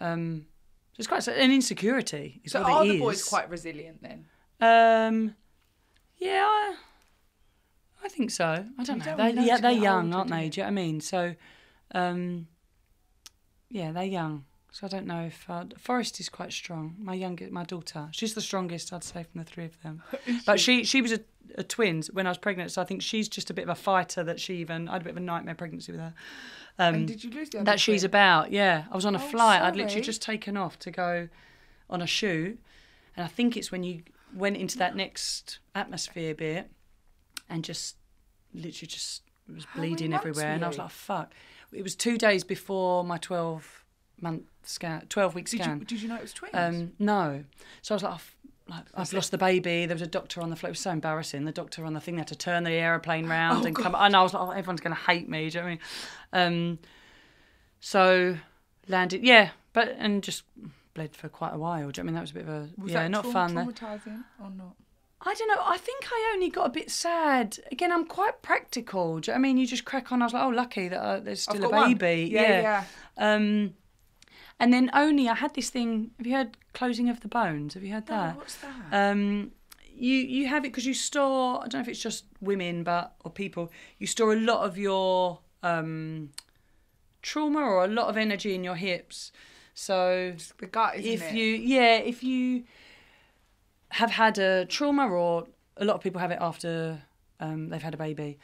Um, 0.00 0.46
so 0.92 0.96
it's 0.98 1.06
quite 1.06 1.26
an 1.28 1.50
insecurity. 1.50 2.40
Is 2.44 2.52
So 2.52 2.62
are 2.62 2.84
the 2.84 2.94
is. 2.94 3.00
boys 3.00 3.24
quite 3.24 3.48
resilient 3.48 4.02
then? 4.02 4.26
Um, 4.60 5.34
yeah, 6.18 6.44
I, 6.44 6.74
I 8.04 8.08
think 8.08 8.30
so. 8.30 8.66
I 8.78 8.84
don't 8.84 8.98
You 8.98 9.04
know. 9.06 9.16
don't 9.16 9.34
They, 9.36 9.44
yeah, 9.46 9.56
they're 9.58 9.70
young, 9.70 10.12
aren't 10.14 10.30
they? 10.30 10.48
Do 10.50 10.60
you 10.60 10.64
know 10.64 10.72
what 10.72 10.80
I 10.80 10.84
mean? 10.84 11.00
So, 11.00 11.34
um, 11.94 12.48
yeah, 13.70 13.92
they're 13.92 14.04
young. 14.04 14.44
So 14.72 14.86
I 14.86 14.88
don't 14.88 15.06
know 15.06 15.22
if 15.22 15.50
I'd, 15.50 15.74
Forrest 15.80 16.20
is 16.20 16.28
quite 16.28 16.52
strong. 16.52 16.94
My 16.98 17.14
youngest, 17.14 17.50
my 17.50 17.64
daughter, 17.64 18.08
she's 18.12 18.34
the 18.34 18.40
strongest, 18.40 18.92
I'd 18.92 19.02
say, 19.02 19.24
from 19.24 19.40
the 19.40 19.44
three 19.44 19.64
of 19.64 19.80
them. 19.82 20.02
but 20.46 20.60
she 20.60 20.84
she 20.84 21.02
was 21.02 21.12
a, 21.12 21.20
a 21.56 21.64
twins 21.64 22.08
when 22.12 22.26
I 22.26 22.30
was 22.30 22.38
pregnant, 22.38 22.70
so 22.70 22.80
I 22.80 22.84
think 22.84 23.02
she's 23.02 23.28
just 23.28 23.50
a 23.50 23.54
bit 23.54 23.62
of 23.64 23.68
a 23.68 23.74
fighter. 23.74 24.22
That 24.22 24.38
she 24.38 24.56
even 24.58 24.88
I 24.88 24.92
had 24.92 25.02
a 25.02 25.04
bit 25.04 25.10
of 25.10 25.16
a 25.16 25.20
nightmare 25.20 25.56
pregnancy 25.56 25.90
with 25.90 26.00
her. 26.00 26.14
Um, 26.78 26.94
and 26.94 27.08
did 27.08 27.24
you 27.24 27.30
lose 27.30 27.50
the 27.50 27.64
that 27.64 27.80
she's 27.80 28.04
about. 28.04 28.52
Yeah, 28.52 28.84
I 28.90 28.94
was 28.94 29.04
on 29.04 29.14
a 29.16 29.18
Oh, 29.18 29.28
flight. 29.28 29.60
I'd 29.60 29.74
literally 29.76 30.02
just 30.02 30.22
taken 30.22 30.56
off 30.56 30.78
to 30.80 30.90
go 30.92 31.28
on 31.88 32.00
a 32.00 32.06
shoot, 32.06 32.60
and 33.16 33.24
I 33.24 33.28
think 33.28 33.56
it's 33.56 33.72
when 33.72 33.82
you 33.82 34.02
went 34.32 34.56
into 34.56 34.78
that 34.78 34.94
next 34.94 35.58
atmosphere 35.74 36.32
bit, 36.34 36.70
and 37.48 37.64
just 37.64 37.96
literally 38.54 38.86
just 38.86 39.22
was 39.52 39.64
How 39.64 39.80
bleeding 39.80 40.14
everywhere, 40.14 40.52
and 40.52 40.64
I 40.64 40.68
was 40.68 40.78
like, 40.78 40.90
"Fuck!" 40.90 41.34
It 41.72 41.82
was 41.82 41.94
two 41.94 42.18
days 42.18 42.44
before 42.44 43.04
my 43.04 43.18
twelve 43.18 43.84
month 44.20 44.42
scan, 44.64 45.06
twelve 45.08 45.34
week 45.34 45.48
Did 45.48 45.62
scan. 45.62 45.78
you, 45.80 45.84
did 45.84 46.02
you 46.02 46.08
know 46.08 46.16
it 46.16 46.22
was 46.22 46.32
twins? 46.32 46.54
Um, 46.54 46.92
no. 46.98 47.44
So 47.82 47.94
I 47.94 47.96
was 47.96 48.02
like, 48.02 48.14
"Oh, 48.14 48.20
like 48.70 48.84
I've 48.94 49.12
lost 49.12 49.30
the 49.30 49.38
baby. 49.38 49.86
There 49.86 49.94
was 49.94 50.02
a 50.02 50.06
doctor 50.06 50.40
on 50.40 50.50
the 50.50 50.56
flight. 50.56 50.68
It 50.70 50.72
was 50.72 50.80
so 50.80 50.90
embarrassing. 50.90 51.44
The 51.44 51.52
doctor 51.52 51.84
on 51.84 51.94
the 51.94 52.00
thing 52.00 52.14
they 52.16 52.20
had 52.20 52.28
to 52.28 52.36
turn 52.36 52.64
the 52.64 52.72
aeroplane 52.72 53.26
round 53.26 53.64
Oh, 53.64 53.66
and 53.66 53.76
come. 53.76 53.94
And 53.98 54.14
I 54.16 54.22
was 54.22 54.34
like, 54.34 54.42
oh, 54.42 54.50
everyone's 54.50 54.80
going 54.80 54.94
to 54.94 55.02
hate 55.02 55.28
me. 55.28 55.50
Do 55.50 55.58
you 55.58 55.64
know 55.64 55.70
what 55.70 56.38
I 56.40 56.50
mean? 56.50 56.70
Um, 56.70 56.78
so 57.80 58.36
landed, 58.88 59.22
yeah, 59.22 59.50
but 59.72 59.94
and 59.98 60.22
just 60.22 60.44
bled 60.94 61.14
for 61.16 61.28
quite 61.28 61.54
a 61.54 61.58
while. 61.58 61.78
Do 61.78 61.82
you 61.82 61.84
know 61.84 61.90
what 61.90 61.98
I 61.98 62.02
mean? 62.04 62.14
That 62.14 62.20
was 62.20 62.30
a 62.30 62.34
bit 62.34 62.42
of 62.42 62.48
a 62.48 62.68
was 62.82 62.92
yeah, 62.92 63.08
not 63.08 63.26
fun. 63.26 63.54
Traumatizing 63.54 64.24
or 64.40 64.50
not? 64.50 64.76
I 65.22 65.34
don't 65.34 65.48
know. 65.48 65.62
I 65.64 65.76
think 65.76 66.04
I 66.10 66.30
only 66.34 66.48
got 66.48 66.66
a 66.66 66.70
bit 66.70 66.90
sad. 66.90 67.58
Again, 67.70 67.92
I'm 67.92 68.06
quite 68.06 68.40
practical. 68.40 69.20
You 69.22 69.32
know 69.32 69.34
I 69.34 69.38
mean? 69.38 69.58
You 69.58 69.66
just 69.66 69.84
crack 69.84 70.12
on. 70.12 70.22
I 70.22 70.26
was 70.26 70.32
like, 70.32 70.42
oh, 70.42 70.48
lucky 70.48 70.88
that 70.88 71.00
uh, 71.00 71.20
there's 71.20 71.42
still 71.42 71.56
a 71.56 71.68
got 71.68 71.72
one. 71.72 71.94
baby. 71.94 72.30
Yeah, 72.30 72.60
yeah. 72.62 72.84
Um, 73.18 73.74
and 74.58 74.72
then 74.72 74.90
only 74.94 75.28
I 75.28 75.34
had 75.34 75.54
this 75.54 75.68
thing. 75.70 76.12
Have 76.18 76.26
you 76.26 76.34
heard 76.36 76.56
closing 76.72 77.08
of 77.10 77.20
the 77.20 77.28
bones? 77.28 77.74
Have 77.74 77.82
you 77.82 77.92
heard 77.92 78.08
No, 78.08 78.16
that? 78.16 78.36
what's 78.36 78.56
that? 78.56 79.10
Um, 79.10 79.52
you 79.94 80.14
you 80.16 80.46
have 80.48 80.64
it 80.64 80.68
because 80.68 80.86
you 80.86 80.94
store. 80.94 81.58
I 81.58 81.62
don't 81.68 81.74
know 81.74 81.80
if 81.80 81.88
it's 81.88 82.00
just 82.02 82.24
women, 82.40 82.82
but 82.82 83.12
or 83.22 83.30
people. 83.30 83.70
You 83.98 84.06
store 84.06 84.32
a 84.32 84.36
lot 84.40 84.64
of 84.66 84.78
your 84.78 85.40
um, 85.62 86.30
trauma 87.20 87.60
or 87.60 87.84
a 87.84 87.88
lot 87.88 88.08
of 88.08 88.16
energy 88.16 88.54
in 88.54 88.64
your 88.64 88.76
hips. 88.76 89.32
So 89.74 90.32
It's 90.34 90.52
the 90.58 90.66
gut, 90.66 90.96
isn't 90.96 91.10
if 91.12 91.22
it? 91.22 91.34
you 91.34 91.44
yeah, 91.44 91.96
if 91.96 92.22
you 92.22 92.64
have 93.90 94.10
had 94.10 94.38
a 94.38 94.64
trauma 94.66 95.08
or 95.08 95.46
a 95.76 95.84
lot 95.84 95.94
of 95.94 96.00
people 96.00 96.20
have 96.20 96.30
it 96.30 96.38
after 96.40 97.00
um, 97.40 97.68
they've 97.68 97.82
had 97.82 97.94
a 97.94 97.96
baby, 97.96 98.38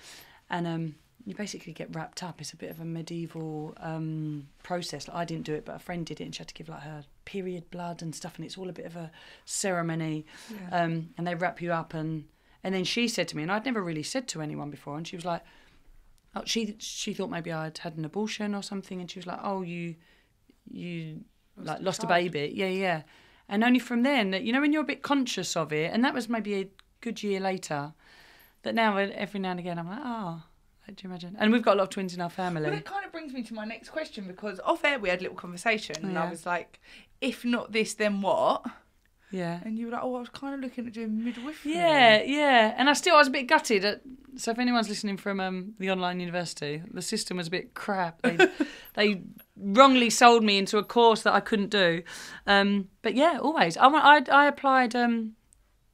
and 0.51 0.67
um, 0.67 0.95
you 1.25 1.35
basically 1.35 1.73
get 1.73 1.95
wrapped 1.95 2.23
up. 2.23 2.41
It's 2.41 2.53
a 2.53 2.57
bit 2.57 2.71
of 2.71 2.81
a 2.81 2.85
medieval 2.85 3.75
um, 3.79 4.49
process. 4.63 5.09
Like, 5.09 5.17
I 5.17 5.25
didn't 5.25 5.45
do 5.45 5.55
it, 5.55 5.65
but 5.65 5.77
a 5.77 5.79
friend 5.79 6.07
did 6.07 6.21
it, 6.21 6.25
and 6.25 6.35
she 6.35 6.39
had 6.39 6.49
to 6.49 6.55
give 6.55 6.69
like 6.69 6.83
her 6.83 7.05
period 7.25 7.71
blood 7.71 8.03
and 8.03 8.15
stuff, 8.15 8.37
and 8.37 8.45
it's 8.45 8.57
all 8.57 8.69
a 8.69 8.73
bit 8.73 8.87
of 8.87 8.97
a 8.97 9.11
ceremony. 9.45 10.25
Yeah. 10.51 10.83
Um, 10.83 11.11
and 11.19 11.27
they 11.27 11.35
wrap 11.35 11.61
you 11.61 11.73
up, 11.73 11.95
and 11.95 12.25
and 12.65 12.75
then 12.75 12.85
she 12.85 13.07
said 13.07 13.29
to 13.29 13.37
me, 13.37 13.43
and 13.43 13.53
I'd 13.53 13.65
never 13.65 13.83
really 13.83 14.03
said 14.03 14.29
to 14.29 14.41
anyone 14.41 14.71
before, 14.71 14.97
and 14.97 15.07
she 15.07 15.17
was 15.17 15.25
like, 15.25 15.43
oh, 16.35 16.43
she 16.47 16.77
she 16.79 17.13
thought 17.13 17.31
maybe 17.31 17.53
I'd 17.53 17.79
had 17.79 17.97
an 17.97 18.05
abortion 18.05 18.55
or 18.55 18.63
something, 18.63 19.01
and 19.01 19.11
she 19.11 19.19
was 19.19 19.27
like, 19.27 19.41
oh, 19.43 19.63
you 19.63 19.97
you 20.71 21.25
like 21.57 21.81
lost 21.81 22.03
a 22.03 22.07
baby, 22.07 22.53
yeah, 22.55 22.69
yeah. 22.69 23.03
And 23.49 23.63
only 23.63 23.79
from 23.79 24.03
then, 24.03 24.33
you 24.33 24.53
know, 24.53 24.61
when 24.61 24.73
you're 24.73 24.83
a 24.83 24.87
bit 24.87 25.03
conscious 25.03 25.57
of 25.57 25.73
it, 25.73 25.93
and 25.93 26.05
that 26.05 26.15
was 26.15 26.29
maybe 26.29 26.55
a 26.55 26.69
good 27.01 27.23
year 27.23 27.41
later. 27.41 27.95
That 28.63 28.75
now 28.75 28.97
every 28.97 29.39
now 29.39 29.53
and 29.53 29.61
again 29.61 29.79
I'm 29.79 29.89
like, 29.89 30.01
oh, 30.03 30.43
do 30.89 30.95
you 31.03 31.11
imagine? 31.11 31.37
And 31.39 31.53
we've 31.53 31.63
got 31.63 31.75
a 31.75 31.79
lot 31.79 31.85
of 31.85 31.91
twins 31.91 32.15
in 32.15 32.21
our 32.21 32.31
family. 32.31 32.63
Well, 32.63 32.73
that 32.73 32.85
kind 32.85 33.05
of 33.05 33.13
brings 33.13 33.33
me 33.33 33.43
to 33.45 33.55
my 33.55 33.65
next 33.65 33.91
question 33.91 34.27
because 34.27 34.59
off 34.65 34.85
air 34.85 34.99
we 34.99 35.09
had 35.09 35.21
a 35.21 35.23
little 35.23 35.37
conversation 35.37 35.97
and 36.03 36.19
I 36.19 36.29
was 36.29 36.45
like, 36.47 36.81
if 37.21 37.45
not 37.45 37.71
this, 37.71 37.95
then 37.95 38.23
what? 38.23 38.65
yeah. 39.31 39.61
And 39.65 39.79
you 39.79 39.87
were 39.87 39.93
like, 39.93 40.03
oh, 40.03 40.17
I 40.17 40.21
was 40.21 40.29
kind 40.29 40.55
of 40.55 40.61
looking 40.61 40.87
at 40.87 40.93
doing 40.93 41.25
midwifery. 41.25 41.73
Yeah, 41.73 42.23
yeah, 42.23 42.75
and 42.77 42.89
I 42.89 42.93
still 42.93 43.15
I 43.15 43.19
was 43.19 43.29
a 43.29 43.33
bit 43.33 43.47
gutted. 43.47 43.85
At, 43.85 44.01
so 44.37 44.51
if 44.51 44.59
anyone's 44.59 44.89
listening 44.89 45.17
from 45.17 45.41
um, 45.41 45.75
the 45.79 45.91
online 45.91 46.21
university, 46.21 46.83
the 46.91 47.03
system 47.03 47.37
was 47.37 47.49
a 47.49 47.51
bit 47.51 47.75
crap. 47.75 48.23
They, 48.23 48.49
they 48.95 49.23
wrongly 49.57 50.11
sold 50.11 50.45
me 50.45 50.59
into 50.59 50.79
a 50.79 50.85
course 50.85 51.23
that 51.23 51.35
I 51.35 51.41
couldn't 51.41 51.71
do. 51.71 52.03
Um, 52.47 52.89
but 53.03 53.15
yeah, 53.15 53.39
always. 53.41 53.77
I 53.77 53.87
I, 53.87 54.23
I 54.31 54.47
applied. 54.47 54.95
Um, 54.95 55.33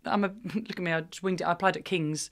I'm 0.05 0.25
a 0.25 0.29
look 0.55 0.71
at 0.71 0.79
me. 0.79 0.93
I 0.93 1.03
just 1.03 1.23
winged 1.23 1.41
it. 1.41 1.45
I 1.45 1.53
applied 1.53 1.77
at 1.77 1.85
King's. 1.85 2.31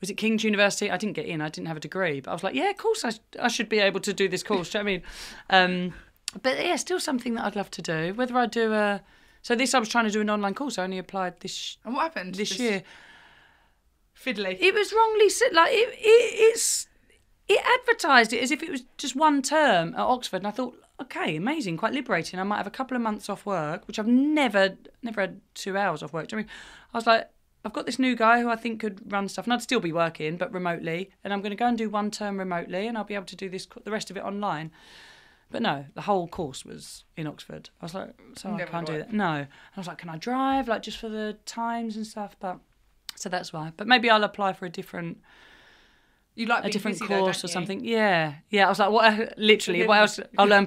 Was 0.00 0.10
it 0.10 0.14
King's 0.14 0.42
University? 0.42 0.90
I 0.90 0.96
didn't 0.96 1.14
get 1.14 1.26
in. 1.26 1.40
I 1.40 1.48
didn't 1.48 1.68
have 1.68 1.76
a 1.76 1.80
degree, 1.80 2.20
but 2.20 2.30
I 2.30 2.34
was 2.34 2.42
like, 2.42 2.56
yeah, 2.56 2.70
of 2.70 2.76
course, 2.76 3.04
I, 3.04 3.12
I 3.40 3.46
should 3.46 3.68
be 3.68 3.78
able 3.78 4.00
to 4.00 4.12
do 4.12 4.28
this 4.28 4.42
course. 4.42 4.70
do 4.70 4.78
you 4.78 4.84
know 4.84 4.90
what 4.90 5.54
I 5.54 5.66
mean? 5.68 5.84
Um, 5.86 5.94
but 6.42 6.64
yeah, 6.64 6.74
still 6.76 6.98
something 6.98 7.34
that 7.34 7.44
I'd 7.44 7.54
love 7.56 7.70
to 7.72 7.82
do. 7.82 8.12
Whether 8.14 8.36
I 8.36 8.46
do 8.46 8.72
a 8.72 9.02
so 9.42 9.56
this 9.56 9.74
I 9.74 9.80
was 9.80 9.88
trying 9.88 10.04
to 10.04 10.10
do 10.10 10.20
an 10.20 10.30
online 10.30 10.54
course. 10.54 10.78
I 10.78 10.84
only 10.84 10.98
applied 10.98 11.40
this 11.40 11.76
And 11.84 11.94
what 11.94 12.02
happened? 12.04 12.36
this 12.36 12.50
Just 12.50 12.60
year. 12.60 12.82
Fiddly. 14.16 14.56
It 14.60 14.72
was 14.72 14.92
wrongly 14.92 15.28
said. 15.28 15.52
Like 15.52 15.72
it, 15.72 15.88
it, 15.98 16.34
it's 16.52 16.86
it 17.52 17.64
advertised 17.80 18.32
it 18.32 18.42
as 18.42 18.50
if 18.50 18.62
it 18.62 18.70
was 18.70 18.84
just 18.96 19.16
one 19.16 19.42
term 19.42 19.94
at 19.94 20.00
Oxford, 20.00 20.38
and 20.38 20.46
I 20.46 20.50
thought, 20.50 20.76
okay, 21.00 21.36
amazing, 21.36 21.76
quite 21.76 21.92
liberating. 21.92 22.38
I 22.38 22.44
might 22.44 22.58
have 22.58 22.66
a 22.66 22.70
couple 22.70 22.96
of 22.96 23.02
months 23.02 23.28
off 23.28 23.44
work, 23.44 23.86
which 23.86 23.98
I've 23.98 24.06
never, 24.06 24.76
never 25.02 25.20
had 25.20 25.40
two 25.54 25.76
hours 25.76 26.02
off 26.02 26.12
work. 26.12 26.28
Do 26.28 26.36
you 26.36 26.42
know 26.42 26.46
what 26.46 26.50
I 26.50 26.54
mean, 26.54 26.90
I 26.94 26.98
was 26.98 27.06
like, 27.06 27.28
I've 27.64 27.72
got 27.72 27.86
this 27.86 27.98
new 27.98 28.16
guy 28.16 28.40
who 28.40 28.48
I 28.48 28.56
think 28.56 28.80
could 28.80 29.12
run 29.12 29.28
stuff, 29.28 29.46
and 29.46 29.52
I'd 29.52 29.62
still 29.62 29.80
be 29.80 29.92
working, 29.92 30.36
but 30.36 30.52
remotely. 30.52 31.10
And 31.22 31.32
I'm 31.32 31.40
going 31.40 31.50
to 31.50 31.56
go 31.56 31.66
and 31.66 31.78
do 31.78 31.88
one 31.88 32.10
term 32.10 32.38
remotely, 32.38 32.86
and 32.86 32.98
I'll 32.98 33.04
be 33.04 33.14
able 33.14 33.26
to 33.26 33.36
do 33.36 33.48
this 33.48 33.66
the 33.84 33.90
rest 33.90 34.10
of 34.10 34.16
it 34.16 34.24
online. 34.24 34.72
But 35.50 35.62
no, 35.62 35.84
the 35.94 36.00
whole 36.02 36.26
course 36.28 36.64
was 36.64 37.04
in 37.16 37.26
Oxford. 37.26 37.70
I 37.80 37.84
was 37.84 37.94
like, 37.94 38.14
so 38.36 38.52
I 38.52 38.64
can't 38.64 38.86
do 38.86 38.98
that. 38.98 39.12
No, 39.12 39.32
and 39.34 39.48
I 39.76 39.80
was 39.80 39.86
like, 39.86 39.98
can 39.98 40.08
I 40.08 40.16
drive, 40.16 40.66
like 40.66 40.82
just 40.82 40.98
for 40.98 41.08
the 41.08 41.36
times 41.46 41.96
and 41.96 42.06
stuff? 42.06 42.36
But 42.40 42.58
so 43.14 43.28
that's 43.28 43.52
why. 43.52 43.72
But 43.76 43.86
maybe 43.86 44.08
I'll 44.10 44.24
apply 44.24 44.54
for 44.54 44.66
a 44.66 44.70
different 44.70 45.20
You 46.34 46.46
like 46.46 46.64
a 46.64 46.70
different 46.70 46.98
busy 46.98 47.08
though, 47.08 47.20
course 47.20 47.42
don't 47.42 47.50
or 47.50 47.52
something. 47.52 47.84
Yeah, 47.84 48.34
yeah. 48.50 48.66
I 48.66 48.68
was 48.70 48.78
like, 48.78 48.90
what? 48.90 49.38
Literally, 49.38 49.86
what 49.86 49.98
else? 49.98 50.20
I'll 50.38 50.46
learn 50.46 50.66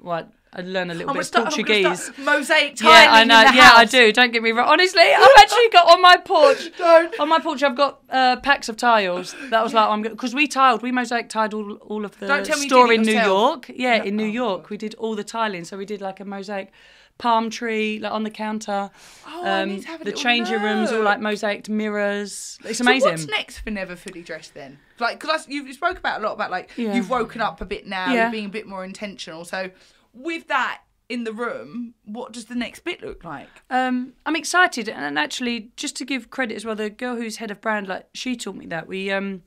what 0.00 0.30
I 0.52 0.60
learn 0.62 0.90
a 0.90 0.94
little 0.94 1.10
I'm 1.10 1.16
bit 1.16 1.24
start- 1.24 1.46
I'm 1.46 1.52
Portuguese. 1.52 2.10
Mosaic 2.18 2.76
tiling 2.76 2.94
Yeah, 2.94 3.12
I 3.12 3.24
know. 3.24 3.40
Yeah, 3.54 3.70
I 3.74 3.84
do. 3.84 4.12
Don't 4.12 4.32
get 4.32 4.42
me 4.42 4.52
wrong. 4.52 4.68
Honestly, 4.68 5.00
I've 5.02 5.28
actually 5.38 5.68
got 5.70 5.90
on 5.92 6.00
my 6.02 6.16
porch. 6.18 6.70
Don't. 6.78 7.18
On 7.20 7.28
my 7.28 7.38
porch, 7.40 7.62
I've 7.62 7.76
got 7.76 8.00
uh, 8.10 8.36
packs 8.40 8.68
of 8.68 8.76
tiles. 8.76 9.34
That 9.50 9.62
was 9.62 9.72
like 9.74 9.88
I'm 9.88 10.02
because 10.02 10.34
we 10.34 10.46
tiled, 10.46 10.82
we 10.82 10.92
mosaic 10.92 11.28
tiled 11.30 11.54
all, 11.54 11.72
all 11.76 12.04
of 12.04 12.18
the 12.18 12.26
Don't 12.26 12.44
tell 12.44 12.56
me 12.58 12.64
you 12.64 12.68
store 12.68 12.92
in 12.92 13.02
New. 13.02 13.12
York. 13.20 13.70
Yeah, 13.74 13.98
No. 13.98 14.04
in 14.04 14.16
New 14.16 14.26
York, 14.26 14.68
we 14.70 14.76
did 14.76 14.94
all 14.96 15.14
the 15.16 15.24
tiling. 15.24 15.64
So 15.64 15.76
we 15.78 15.86
did 15.86 16.00
like 16.00 16.20
a 16.20 16.24
mosaic 16.26 16.72
palm 17.18 17.48
tree 17.50 17.98
like 17.98 18.12
on 18.12 18.22
the 18.24 18.30
counter. 18.30 18.90
Oh, 19.26 19.44
I 19.46 19.64
need 19.64 19.82
to 19.82 19.88
have 19.88 20.00
a 20.02 20.04
the 20.04 20.12
changing 20.12 20.60
rooms 20.62 20.92
all 20.92 21.02
like 21.02 21.20
look. 21.20 21.32
mosaiced 21.32 21.68
mirrors. 21.68 22.58
It's 22.64 22.78
So 22.78 22.84
amazing. 22.84 23.10
what's 23.12 23.26
next 23.26 23.60
for 23.60 23.70
Never 23.70 23.96
Fully 23.96 24.22
Dressed 24.22 24.52
then? 24.54 24.78
Like, 24.98 25.18
because 25.20 25.48
you 25.48 25.72
spoke 25.72 25.98
about 25.98 26.20
a 26.20 26.24
lot 26.24 26.32
about 26.34 26.50
like 26.50 26.70
Yeah. 26.76 26.94
you've 26.94 27.08
woken 27.10 27.40
up 27.40 27.60
a 27.60 27.64
bit 27.64 27.86
now, 27.86 28.12
Yeah. 28.12 28.22
you're 28.24 28.30
being 28.32 28.46
a 28.46 28.50
bit 28.50 28.66
more 28.66 28.84
intentional. 28.84 29.44
So 29.44 29.70
with 30.12 30.48
that 30.48 30.82
in 31.08 31.24
the 31.24 31.32
room, 31.32 31.94
what 32.04 32.32
does 32.32 32.46
the 32.46 32.54
next 32.54 32.80
bit 32.80 33.00
look 33.00 33.22
like? 33.24 33.48
Um, 33.70 34.12
I'm 34.26 34.34
excited, 34.36 34.88
and 34.88 35.18
actually, 35.18 35.70
just 35.76 35.94
to 35.96 36.04
give 36.04 36.30
credit 36.30 36.56
as 36.56 36.64
well, 36.64 36.74
the 36.74 36.90
girl 36.90 37.14
who's 37.16 37.36
head 37.36 37.50
of 37.52 37.60
brand, 37.60 37.86
like 37.86 38.08
she 38.12 38.34
taught 38.36 38.56
me 38.56 38.66
that 38.66 38.88
we, 38.88 39.10
um, 39.12 39.42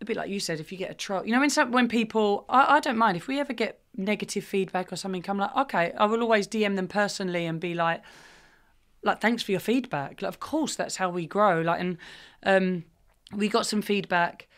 a 0.00 0.04
bit 0.04 0.16
like 0.16 0.30
you 0.30 0.38
said, 0.40 0.60
if 0.60 0.70
you 0.72 0.78
get 0.78 0.90
a 0.90 0.94
troll, 0.94 1.26
you 1.26 1.32
know, 1.32 1.40
when 1.40 1.50
some, 1.50 1.72
when 1.72 1.88
people, 1.88 2.44
I, 2.48 2.76
I 2.76 2.80
don't 2.80 2.96
mind 2.96 3.16
if 3.16 3.26
we 3.26 3.40
ever 3.40 3.52
get 3.52 3.79
negative 3.96 4.44
feedback 4.44 4.92
or 4.92 4.96
something, 4.96 5.24
I'm 5.28 5.38
like, 5.38 5.56
okay, 5.56 5.92
I 5.96 6.06
will 6.06 6.22
always 6.22 6.46
DM 6.46 6.76
them 6.76 6.88
personally 6.88 7.46
and 7.46 7.60
be 7.60 7.74
like, 7.74 8.02
like 9.02 9.20
thanks 9.20 9.42
for 9.42 9.50
your 9.50 9.60
feedback. 9.60 10.22
Like, 10.22 10.28
of 10.28 10.40
course, 10.40 10.76
that's 10.76 10.96
how 10.96 11.10
we 11.10 11.26
grow. 11.26 11.60
Like, 11.60 11.80
and 11.80 11.98
um, 12.44 12.84
we 13.34 13.48
got 13.48 13.66
some 13.66 13.82
feedback, 13.82 14.48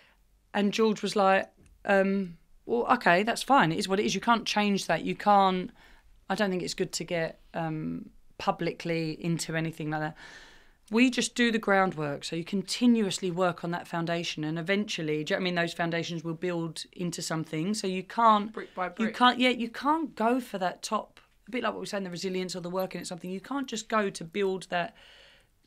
and 0.54 0.72
George 0.72 1.02
was 1.02 1.16
like, 1.16 1.50
um, 1.84 2.36
well, 2.66 2.86
okay, 2.92 3.22
that's 3.22 3.42
fine. 3.42 3.72
It 3.72 3.78
is 3.78 3.88
what 3.88 4.00
it 4.00 4.06
is. 4.06 4.14
You 4.14 4.20
can't 4.20 4.46
change 4.46 4.86
that. 4.86 5.04
You 5.04 5.14
can't. 5.14 5.70
I 6.28 6.34
don't 6.34 6.50
think 6.50 6.62
it's 6.62 6.74
good 6.74 6.92
to 6.92 7.04
get 7.04 7.40
um, 7.54 8.10
publicly 8.38 9.12
into 9.22 9.56
anything 9.56 9.90
like 9.90 10.00
that. 10.00 10.16
We 10.90 11.10
just 11.10 11.34
do 11.34 11.50
the 11.50 11.58
groundwork. 11.58 12.24
So 12.24 12.36
you 12.36 12.44
continuously 12.44 13.30
work 13.30 13.64
on 13.64 13.70
that 13.70 13.88
foundation, 13.88 14.44
and 14.44 14.58
eventually, 14.58 15.24
do 15.24 15.32
you 15.32 15.36
know 15.36 15.40
what 15.40 15.42
I 15.42 15.44
mean? 15.44 15.54
Those 15.54 15.72
foundations 15.72 16.22
will 16.22 16.34
build 16.34 16.84
into 16.92 17.22
something. 17.22 17.74
So 17.74 17.86
you 17.86 18.02
can't 18.02 18.52
Brick 18.52 18.74
by 18.74 18.88
brick. 18.88 19.08
You 19.08 19.14
can't. 19.14 19.38
Yeah, 19.38 19.50
you 19.50 19.68
can't 19.68 20.14
go 20.14 20.40
for 20.40 20.58
that 20.58 20.82
top. 20.82 21.20
A 21.48 21.50
bit 21.50 21.62
like 21.62 21.72
what 21.72 21.80
we 21.80 21.84
are 21.84 21.86
saying, 21.86 22.04
the 22.04 22.10
resilience 22.10 22.54
or 22.54 22.60
the 22.60 22.70
working 22.70 23.00
at 23.00 23.06
something. 23.06 23.30
You 23.30 23.40
can't 23.40 23.66
just 23.66 23.88
go 23.88 24.10
to 24.10 24.24
build 24.24 24.66
that 24.70 24.94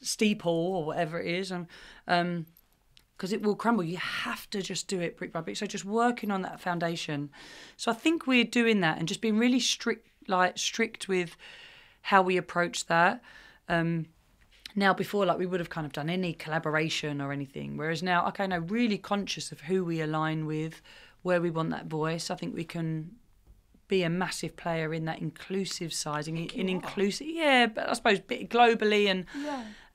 steeple 0.01 0.51
or 0.51 0.85
whatever 0.85 1.19
it 1.19 1.27
is, 1.27 1.51
and 1.51 1.67
um, 2.07 2.45
because 3.17 3.31
it 3.31 3.41
will 3.41 3.55
crumble. 3.55 3.83
You 3.83 3.97
have 3.97 4.49
to 4.51 4.61
just 4.61 4.87
do 4.87 4.99
it 4.99 5.17
brick 5.17 5.31
by 5.31 5.41
brick. 5.41 5.57
So 5.57 5.65
just 5.65 5.85
working 5.85 6.31
on 6.31 6.41
that 6.41 6.59
foundation. 6.59 7.29
So 7.77 7.91
I 7.91 7.93
think 7.93 8.27
we're 8.27 8.43
doing 8.43 8.81
that 8.81 8.99
and 8.99 9.07
just 9.07 9.21
being 9.21 9.37
really 9.37 9.59
strict, 9.59 10.07
like 10.27 10.57
strict 10.57 11.07
with 11.07 11.37
how 12.01 12.21
we 12.21 12.37
approach 12.37 12.85
that. 12.87 13.21
Um, 13.69 14.07
now 14.75 14.93
before, 14.93 15.25
like 15.25 15.37
we 15.37 15.45
would 15.45 15.59
have 15.59 15.69
kind 15.69 15.85
of 15.85 15.93
done 15.93 16.09
any 16.09 16.33
collaboration 16.33 17.21
or 17.21 17.31
anything, 17.31 17.77
whereas 17.77 18.03
now, 18.03 18.27
okay, 18.27 18.45
no, 18.45 18.59
really 18.59 18.97
conscious 18.97 19.51
of 19.51 19.61
who 19.61 19.85
we 19.85 20.01
align 20.01 20.45
with, 20.45 20.81
where 21.21 21.41
we 21.41 21.49
want 21.49 21.69
that 21.71 21.85
voice. 21.85 22.29
I 22.29 22.35
think 22.35 22.53
we 22.53 22.65
can 22.65 23.11
be 23.87 24.03
a 24.03 24.09
massive 24.09 24.57
player 24.57 24.93
in 24.93 25.05
that 25.05 25.19
inclusive 25.19 25.93
side, 25.93 26.27
in, 26.27 26.37
in 26.37 26.69
inclusive, 26.69 27.27
yeah, 27.27 27.67
but 27.67 27.87
I 27.89 27.93
suppose 27.93 28.19
globally 28.19 29.07
and 29.07 29.25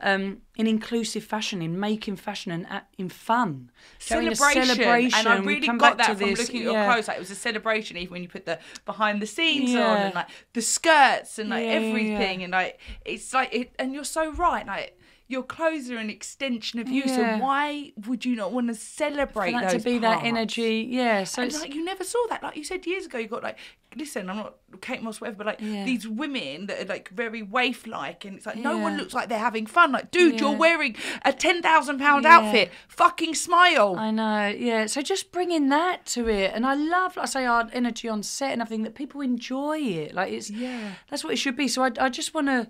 um, 0.03 0.39
in 0.57 0.67
inclusive 0.67 1.25
fashion, 1.25 1.61
in 1.63 1.79
making 1.79 2.17
fashion 2.17 2.53
and 2.53 2.65
a- 2.67 2.87
in 2.99 3.09
fun, 3.09 3.71
a 3.99 4.01
celebration, 4.01 5.19
and 5.19 5.29
I 5.29 5.37
really 5.47 5.67
got 5.79 5.99
that 5.99 6.07
from 6.19 6.29
this, 6.29 6.39
looking 6.39 6.61
at 6.61 6.65
your 6.65 6.75
clothes. 6.93 7.09
Like 7.09 7.17
it 7.17 7.21
was 7.21 7.31
a 7.31 7.35
celebration, 7.35 7.97
even 7.97 8.13
when 8.13 8.23
you 8.23 8.29
put 8.29 8.47
the 8.47 8.59
behind 8.87 9.21
the 9.23 9.27
scenes 9.27 9.75
on 9.75 10.01
and 10.01 10.15
like 10.15 10.29
the 10.53 10.63
skirts 10.63 11.39
and 11.39 11.51
like 11.51 11.65
Yeah, 11.65 11.71
yeah, 11.73 11.79
yeah. 11.81 11.87
everything, 11.87 12.43
and 12.43 12.53
like 12.53 12.81
it's 13.05 13.33
like 13.35 13.55
it. 13.55 13.73
And 13.79 13.93
you're 13.95 14.05
so 14.05 14.33
right, 14.33 14.67
like. 14.67 14.97
Your 15.31 15.45
clothes 15.45 15.89
are 15.93 15.97
an 15.97 16.11
extension 16.11 16.81
of 16.81 16.89
you, 16.89 17.05
Yeah. 17.07 17.15
so 17.39 17.45
why 17.45 17.93
would 18.09 18.25
you 18.25 18.35
not 18.35 18.51
want 18.51 18.67
to 18.67 18.75
celebrate 18.75 19.53
that 19.53 19.71
to 19.71 19.79
be 19.79 19.99
that 19.99 20.25
energy, 20.25 20.89
yeah. 20.91 21.23
So 21.23 21.43
and 21.43 21.51
it's, 21.53 21.61
like 21.61 21.73
you 21.73 21.85
never 21.85 22.03
saw 22.03 22.19
that. 22.31 22.43
Like 22.43 22.57
you 22.57 22.65
said 22.65 22.85
years 22.85 23.07
ago, 23.07 23.17
you 23.19 23.29
got 23.29 23.45
like 23.45 23.57
listen, 23.97 24.31
I'm 24.31 24.37
not 24.37 24.55
Kate 24.81 25.03
Moss, 25.03 25.21
whatever, 25.21 25.39
but 25.39 25.47
like 25.47 25.61
Yeah. 25.61 25.85
these 25.85 26.07
women 26.07 26.67
that 26.67 26.81
are 26.83 26.85
like 26.85 27.09
very 27.11 27.43
waif 27.43 27.87
like, 27.87 28.25
and 28.25 28.37
it's 28.37 28.47
like 28.47 28.57
no 28.57 28.79
one 28.79 28.97
looks 28.97 29.15
like 29.15 29.29
they're 29.29 29.39
having 29.39 29.67
fun. 29.67 29.93
Like, 29.93 30.11
dude, 30.11 30.41
you're 30.41 30.57
wearing 30.57 30.97
a 31.25 31.33
ten 31.33 31.63
thousand 31.63 31.99
pound 31.99 32.25
Yeah. 32.25 32.37
outfit. 32.39 32.71
Fucking 32.89 33.35
smile. 33.35 33.95
I 33.97 34.11
know, 34.11 34.49
yeah. 34.49 34.87
So 34.87 35.01
just 35.01 35.31
bringing 35.33 35.69
that 35.71 36.07
to 36.07 36.29
it, 36.29 36.53
and 36.55 36.67
I 36.67 36.75
love, 36.75 37.17
like 37.17 37.25
I 37.25 37.27
say, 37.27 37.47
our 37.47 37.69
energy 37.73 38.09
on 38.09 38.23
set 38.25 38.53
and 38.53 38.63
everything 38.63 38.83
that 38.85 38.95
people 38.97 39.21
enjoy 39.21 39.79
it. 39.79 40.15
Like 40.15 40.33
it's, 40.33 40.51
Yeah. 40.51 40.93
that's 41.09 41.23
what 41.25 41.33
it 41.33 41.37
should 41.37 41.57
be. 41.57 41.69
So 41.69 41.83
I, 41.85 41.91
I 42.01 42.09
just 42.09 42.35
want 42.35 42.49
to 42.49 42.69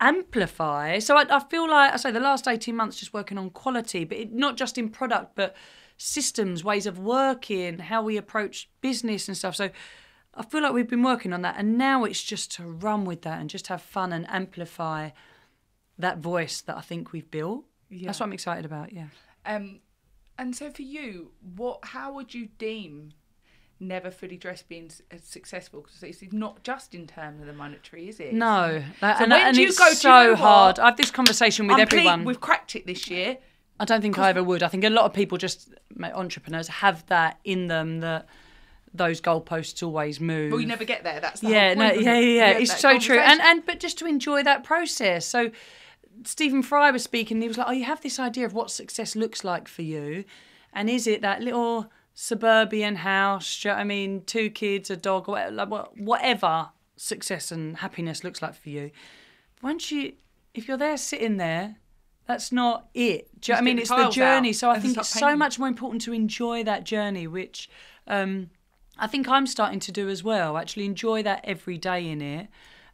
amplify. 0.00 0.98
So 0.98 1.16
I, 1.16 1.24
I 1.30 1.40
feel 1.48 1.68
like 1.68 1.92
I 1.92 1.96
say 1.96 2.10
the 2.10 2.20
last 2.20 2.46
eighteen 2.48 2.76
months 2.76 2.98
just 2.98 3.12
working 3.12 3.38
on 3.38 3.50
quality, 3.50 4.04
but 4.04 4.18
it, 4.18 4.32
not 4.32 4.56
just 4.56 4.78
in 4.78 4.88
product, 4.88 5.34
but 5.34 5.54
systems, 5.96 6.64
ways 6.64 6.86
of 6.86 6.98
working, 6.98 7.78
how 7.78 8.02
we 8.02 8.16
approach 8.16 8.70
business 8.80 9.28
and 9.28 9.36
stuff. 9.36 9.56
So. 9.56 9.70
I 10.36 10.42
feel 10.42 10.62
like 10.62 10.72
we've 10.72 10.88
been 10.88 11.04
working 11.04 11.32
on 11.32 11.42
that, 11.42 11.54
and 11.58 11.78
now 11.78 12.02
it's 12.02 12.20
just 12.20 12.50
to 12.56 12.64
run 12.64 13.04
with 13.04 13.22
that 13.22 13.40
and 13.40 13.48
just 13.48 13.68
have 13.68 13.80
fun 13.80 14.12
and 14.12 14.28
amplify 14.28 15.10
that 15.96 16.18
voice 16.18 16.60
that 16.62 16.76
I 16.76 16.80
think 16.80 17.12
we've 17.12 17.30
built. 17.30 17.66
Yeah. 17.88 18.06
That's 18.06 18.18
what 18.18 18.26
I'm 18.26 18.32
excited 18.32 18.64
about. 18.64 18.92
Yeah. 18.92 19.06
Um, 19.46 19.78
and 20.36 20.56
so 20.56 20.72
for 20.72 20.82
you, 20.82 21.30
what? 21.54 21.78
How 21.84 22.12
would 22.14 22.34
you 22.34 22.48
deem 22.58 23.12
never 23.80 24.10
fully 24.10 24.36
dressed 24.36 24.68
being 24.68 24.90
successful? 25.22 25.82
Because 25.82 26.02
it's 26.02 26.32
not 26.32 26.62
just 26.62 26.94
in 26.94 27.06
terms 27.06 27.40
of 27.40 27.46
the 27.46 27.52
monetary, 27.52 28.08
is 28.08 28.20
it? 28.20 28.32
No, 28.34 28.82
like, 29.02 29.18
So 29.18 29.24
and, 29.24 29.32
when 29.32 29.46
and 29.48 29.56
you 29.56 29.68
it's 29.68 29.78
go, 29.78 29.88
you 29.88 29.94
so 29.94 30.08
know 30.08 30.34
hard. 30.36 30.78
I 30.78 30.86
have 30.86 30.96
this 30.96 31.10
conversation 31.10 31.66
with 31.66 31.76
I'm 31.76 31.80
everyone. 31.80 32.24
We've 32.24 32.40
cracked 32.40 32.76
it 32.76 32.86
this 32.86 33.08
year. 33.08 33.38
I 33.80 33.84
don't 33.84 34.00
think 34.00 34.18
I 34.18 34.30
ever 34.30 34.42
would. 34.42 34.62
I 34.62 34.68
think 34.68 34.84
a 34.84 34.90
lot 34.90 35.04
of 35.04 35.12
people, 35.12 35.36
just 35.36 35.74
entrepreneurs, 36.00 36.68
have 36.68 37.04
that 37.06 37.40
in 37.44 37.66
them 37.66 38.00
that 38.00 38.26
those 38.94 39.20
goalposts 39.20 39.82
always 39.82 40.20
move. 40.20 40.50
But 40.52 40.58
we 40.58 40.64
never 40.64 40.84
get 40.84 41.02
there. 41.02 41.18
That's 41.18 41.40
the 41.40 41.50
yeah, 41.50 41.74
no, 41.74 41.92
yeah, 41.92 42.18
yeah, 42.18 42.18
yeah. 42.18 42.58
It's 42.58 42.80
so 42.80 42.98
true. 42.98 43.18
And 43.18 43.40
and 43.40 43.66
but 43.66 43.80
just 43.80 43.98
to 43.98 44.06
enjoy 44.06 44.44
that 44.44 44.62
process. 44.62 45.26
So 45.26 45.50
Stephen 46.22 46.62
Fry 46.62 46.92
was 46.92 47.02
speaking. 47.02 47.42
He 47.42 47.48
was 47.48 47.58
like, 47.58 47.66
"Oh, 47.68 47.72
you 47.72 47.84
have 47.84 48.00
this 48.00 48.20
idea 48.20 48.46
of 48.46 48.54
what 48.54 48.70
success 48.70 49.16
looks 49.16 49.42
like 49.42 49.66
for 49.66 49.82
you, 49.82 50.24
and 50.72 50.88
is 50.88 51.08
it 51.08 51.20
that 51.22 51.42
little 51.42 51.90
suburban 52.14 52.96
house? 52.96 53.60
Do 53.60 53.68
you 53.68 53.72
know 53.72 53.76
what 53.76 53.80
I 53.80 53.84
mean, 53.84 54.22
two 54.24 54.50
kids, 54.50 54.90
a 54.90 54.96
dog, 54.96 55.28
whatever, 55.28 55.86
whatever 55.96 56.70
success 56.96 57.52
and 57.52 57.76
happiness 57.78 58.24
looks 58.24 58.40
like 58.40 58.54
for 58.54 58.70
you. 58.70 58.90
Once 59.62 59.90
you, 59.90 60.12
if 60.54 60.68
you're 60.68 60.76
there 60.76 60.96
sitting 60.96 61.36
there." 61.36 61.76
That's 62.26 62.50
not 62.50 62.88
it. 62.94 63.28
Do 63.38 63.52
you 63.52 63.54
know 63.54 63.58
I 63.58 63.62
mean? 63.62 63.78
It's 63.78 63.90
the 63.90 64.08
journey. 64.08 64.54
So 64.54 64.70
I 64.70 64.80
think 64.80 64.96
it's 64.96 65.10
so 65.10 65.36
much 65.36 65.58
more 65.58 65.68
important 65.68 66.00
to 66.02 66.12
enjoy 66.14 66.64
that 66.64 66.84
journey, 66.84 67.26
which 67.26 67.68
um, 68.06 68.48
I 68.98 69.06
think 69.06 69.28
I'm 69.28 69.46
starting 69.46 69.80
to 69.80 69.92
do 69.92 70.08
as 70.08 70.22
well. 70.22 70.56
Actually, 70.56 70.86
enjoy 70.86 71.22
that 71.22 71.40
every 71.44 71.78
day 71.78 72.08
in 72.08 72.22
it, 72.22 72.48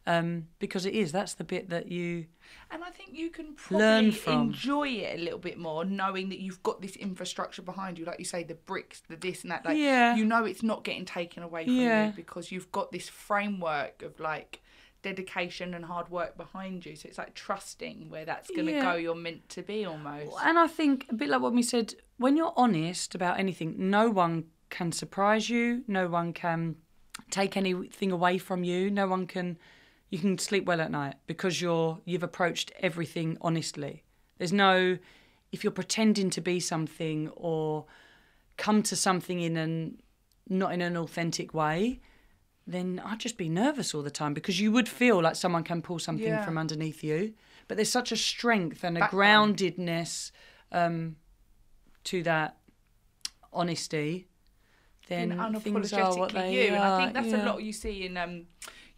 um, 0.07 0.47
because 0.59 0.87
it 0.87 0.95
is. 0.95 1.13
That's 1.13 1.35
the 1.35 1.45
bit 1.45 1.69
that 1.71 1.91
you. 1.91 2.27
And 2.71 2.83
I 2.83 2.91
think 2.91 3.11
you 3.13 3.31
can 3.31 3.57
Learn 3.71 4.13
probably 4.13 4.33
enjoy 4.43 4.89
it 4.89 5.19
a 5.21 5.23
little 5.23 5.39
bit 5.39 5.59
more, 5.59 5.85
knowing 5.85 6.29
that 6.31 6.41
you've 6.41 6.63
got 6.63 6.81
this 6.81 6.97
infrastructure 6.97 7.63
behind 7.63 7.99
you, 7.99 8.05
like 8.05 8.19
you 8.19 8.25
say, 8.25 8.43
the 8.43 8.55
bricks, 8.55 9.03
the 9.09 9.17
this 9.17 9.43
and 9.43 9.51
that. 9.53 9.65
Like, 9.65 9.77
Yeah. 9.79 10.17
you 10.17 10.25
know, 10.25 10.45
it's 10.45 10.63
not 10.63 10.83
getting 10.85 11.05
taken 11.05 11.43
away 11.43 11.65
from 11.65 11.75
Yeah. 11.75 12.07
you 12.09 12.13
because 12.13 12.51
you've 12.51 12.73
got 12.73 12.91
this 12.93 13.09
framework 13.09 14.03
of 14.03 14.19
like 14.19 14.61
dedication 15.03 15.75
and 15.75 15.85
hard 15.85 16.09
work 16.11 16.37
behind 16.37 16.85
you. 16.85 16.95
So 16.97 17.09
it's 17.09 17.19
like 17.19 17.35
trusting 17.35 18.11
where 18.11 18.25
that's 18.25 18.51
going 18.51 18.67
to 18.67 18.73
Yeah. 18.73 18.83
go. 18.93 18.95
You're 18.97 19.15
meant 19.15 19.49
to 19.51 19.63
be 19.63 19.85
almost. 19.85 20.37
And 20.43 20.59
I 20.59 20.67
think 20.67 21.07
a 21.09 21.15
bit 21.15 21.29
like 21.29 21.41
what 21.41 21.53
we 21.53 21.63
said. 21.63 21.95
When 22.19 22.37
you're 22.37 22.53
honest 22.57 23.15
about 23.15 23.39
anything, 23.39 23.75
no 23.79 24.11
one 24.11 24.45
can 24.69 24.93
surprise 24.93 25.49
you. 25.49 25.85
No 25.89 26.07
one 26.09 26.33
can 26.33 26.77
take 27.31 27.57
anything 27.57 28.13
away 28.13 28.39
from 28.39 28.63
you. 28.65 28.91
No 28.91 29.07
one 29.07 29.27
can. 29.27 29.59
You 30.11 30.19
can 30.19 30.39
sleep 30.39 30.65
well 30.65 30.81
at 30.81 30.91
night 30.91 31.15
because 31.27 31.61
you're 31.61 32.01
you've 32.05 32.23
approached 32.23 32.73
everything 32.81 33.39
honestly. 33.41 34.03
There's 34.39 34.53
no 34.53 34.99
if 35.53 35.65
you're 35.65 35.71
pretending 35.73 36.31
to 36.31 36.41
be 36.41 36.61
something 36.61 37.29
or 37.35 37.87
come 38.57 38.83
to 38.85 38.97
something 38.97 39.41
in 39.41 39.57
an 39.57 40.03
not 40.49 40.73
in 40.73 40.81
an 40.81 40.97
authentic 40.97 41.55
way, 41.55 42.01
then 42.67 43.01
I'd 43.05 43.21
just 43.21 43.37
be 43.39 43.49
nervous 43.49 43.95
all 43.95 44.03
the 44.03 44.11
time 44.11 44.35
because 44.35 44.61
you 44.61 44.73
would 44.73 44.89
feel 44.89 45.23
like 45.23 45.37
someone 45.37 45.63
can 45.65 45.81
pull 45.81 45.99
something 45.99 46.27
Yeah. 46.27 46.45
from 46.45 46.59
underneath 46.59 47.03
you. 47.05 47.35
But 47.69 47.77
there's 47.77 47.91
such 47.91 48.11
a 48.11 48.17
strength 48.17 48.83
and 48.83 48.97
a 48.97 49.01
Background. 49.01 49.57
groundedness 49.59 50.33
um, 50.73 51.17
to 52.05 52.23
that 52.25 52.57
honesty. 53.53 54.27
Then 55.09 55.31
being 55.31 55.61
things 55.61 55.93
are 55.93 56.17
what 56.17 56.33
they 56.33 56.55
you. 56.55 56.75
And 56.75 56.83
I 56.83 56.99
think 57.01 57.15
that's 57.15 57.29
yeah. 57.29 57.45
a 57.45 57.47
lot 57.47 57.63
you 57.63 57.73
see 57.73 58.07
in 58.07 58.17
um, 58.17 58.47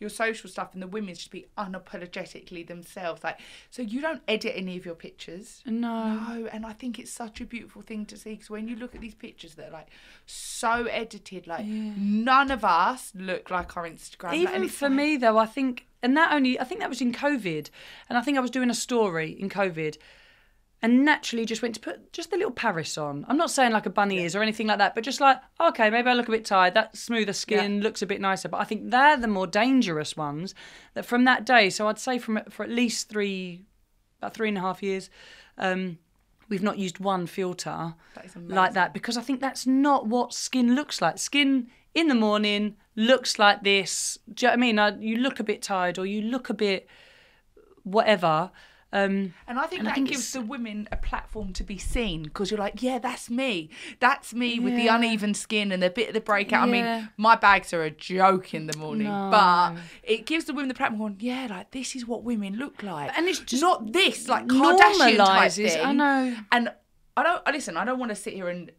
your 0.02 0.10
social 0.10 0.50
stuff 0.50 0.74
and 0.74 0.82
the 0.82 0.86
women 0.86 1.14
should 1.14 1.30
be 1.32 1.46
unapologetically 1.56 2.66
themselves. 2.66 3.24
Like, 3.24 3.38
so 3.70 3.80
you 3.80 4.00
don't 4.02 4.20
edit 4.28 4.52
any 4.54 4.76
of 4.76 4.84
your 4.84 4.94
pictures. 4.94 5.62
No. 5.64 6.02
No, 6.14 6.48
and 6.52 6.66
I 6.66 6.72
think 6.74 6.98
it's 6.98 7.10
such 7.10 7.40
a 7.40 7.46
beautiful 7.46 7.80
thing 7.80 8.04
to 8.06 8.16
see 8.16 8.30
because 8.32 8.50
when 8.50 8.68
you 8.68 8.76
look 8.76 8.94
at 8.94 9.00
these 9.00 9.14
pictures 9.14 9.54
that 9.54 9.68
are 9.68 9.72
like 9.72 9.88
so 10.26 10.84
edited, 10.86 11.46
like 11.46 11.64
none 11.64 12.50
of 12.50 12.64
us 12.64 13.12
look 13.14 13.50
like 13.50 13.76
our 13.76 13.88
Instagram. 13.88 14.34
Even 14.34 14.68
for 14.68 14.88
like- 14.88 14.96
me 14.96 15.16
though, 15.16 15.38
I 15.38 15.46
think, 15.46 15.86
and 16.02 16.16
that 16.16 16.32
only, 16.32 16.58
I 16.58 16.64
think 16.64 16.80
that 16.80 16.88
was 16.90 17.00
in 17.00 17.12
COVID, 17.12 17.70
and 18.08 18.18
I 18.18 18.20
think 18.20 18.36
I 18.36 18.40
was 18.40 18.50
doing 18.50 18.68
a 18.70 18.74
story 18.74 19.30
in 19.30 19.48
COVID, 19.48 19.96
and 20.82 21.04
naturally 21.04 21.44
just 21.44 21.62
went 21.62 21.74
to 21.76 21.80
put 21.80 22.12
just 22.12 22.32
a 22.32 22.36
little 22.36 22.50
Paris 22.50 22.98
on. 22.98 23.24
I'm 23.28 23.36
not 23.36 23.50
saying 23.50 23.72
like 23.72 23.86
a 23.86 23.90
bunny 23.90 24.18
ears 24.18 24.34
or 24.34 24.42
anything 24.42 24.66
like 24.66 24.78
that, 24.78 24.94
but 24.94 25.04
just 25.04 25.20
like 25.20 25.38
okay, 25.60 25.90
maybe 25.90 26.10
I 26.10 26.14
look 26.14 26.28
a 26.28 26.32
bit 26.32 26.44
tired. 26.44 26.74
That 26.74 26.96
smoother 26.96 27.32
skin 27.32 27.80
looks 27.80 28.02
a 28.02 28.06
bit 28.06 28.20
nicer, 28.20 28.48
but 28.48 28.60
I 28.60 28.64
think 28.64 28.90
they're 28.90 29.16
the 29.16 29.28
more 29.28 29.46
dangerous 29.46 30.16
ones. 30.16 30.54
That 30.94 31.06
from 31.06 31.24
that 31.24 31.46
day, 31.46 31.70
so 31.70 31.88
I'd 31.88 31.98
say 31.98 32.18
from 32.18 32.40
for 32.50 32.64
at 32.64 32.70
least 32.70 33.08
three, 33.08 33.64
about 34.18 34.34
three 34.34 34.48
and 34.48 34.58
a 34.58 34.62
half 34.62 34.82
years. 34.82 35.08
Um, 35.56 35.98
We've 36.48 36.62
not 36.62 36.76
used 36.76 36.98
one 36.98 37.26
filter 37.26 37.94
That 38.14 38.24
like 38.54 38.74
that 38.74 38.92
because 38.92 39.16
I 39.16 39.22
think 39.22 39.40
that's 39.40 39.66
not 39.66 40.06
what 40.06 40.34
skin 40.34 40.74
looks 40.74 41.00
like. 41.00 41.16
Skin 41.16 41.68
in 41.94 42.08
the 42.08 42.14
morning 42.14 42.76
looks 42.94 43.38
like 43.38 43.62
this. 43.62 44.18
Do 44.34 44.44
you 44.44 44.48
know 44.48 44.66
what 44.68 44.82
I 44.82 44.92
mean? 44.96 45.02
You 45.02 45.16
look 45.16 45.40
a 45.40 45.44
bit 45.44 45.62
tired 45.62 45.98
or 45.98 46.04
you 46.04 46.20
look 46.20 46.50
a 46.50 46.54
bit 46.54 46.86
whatever. 47.84 48.50
Um, 48.94 49.32
And 49.48 49.58
I 49.58 49.66
think 49.66 49.80
And 49.80 49.88
I 49.88 49.90
that 49.92 49.94
think 49.94 50.08
gives 50.08 50.20
it's- 50.20 50.32
the 50.32 50.42
women 50.42 50.86
a 50.92 50.96
platform 50.96 51.52
to 51.54 51.64
be 51.64 51.78
seen 51.78 52.24
because 52.24 52.50
you're 52.50 52.60
like, 52.60 52.82
yeah, 52.82 52.98
that's 52.98 53.30
me. 53.30 53.70
That's 54.00 54.34
me 54.34 54.58
with 54.60 54.74
the 54.76 54.88
uneven 54.88 55.32
skin 55.34 55.72
and 55.72 55.82
the 55.82 55.88
bit 55.90 56.08
of 56.08 56.14
the 56.14 56.20
breakout. 56.20 56.68
I 56.68 56.70
mean, 56.70 57.08
my 57.16 57.34
bags 57.36 57.72
are 57.72 57.82
a 57.84 57.90
joke 57.90 58.52
in 58.54 58.66
the 58.66 58.76
morning, 58.76 59.06
No. 59.08 59.28
but 59.30 59.76
it 60.02 60.26
gives 60.26 60.44
the 60.44 60.52
women 60.52 60.68
the 60.68 60.74
platform. 60.74 60.98
Going, 61.00 61.16
yeah, 61.20 61.46
like 61.48 61.70
this 61.70 61.96
is 61.96 62.06
what 62.06 62.22
women 62.22 62.56
look 62.56 62.82
like, 62.82 63.16
And 63.16 63.28
it's 63.28 63.38
just 63.40 63.62
not 63.62 63.92
this 63.92 64.28
like 64.28 64.46
Kardashian 64.46 65.16
type 65.16 65.52
thing. 65.52 65.80
I 65.80 65.92
know. 65.92 66.36
And 66.52 66.72
I 67.16 67.22
don't 67.22 67.46
listen. 67.46 67.76
I 67.76 67.84
don't 67.84 67.98
want 67.98 68.10
to 68.10 68.16
sit 68.16 68.34
here 68.34 68.48
and 68.48 68.70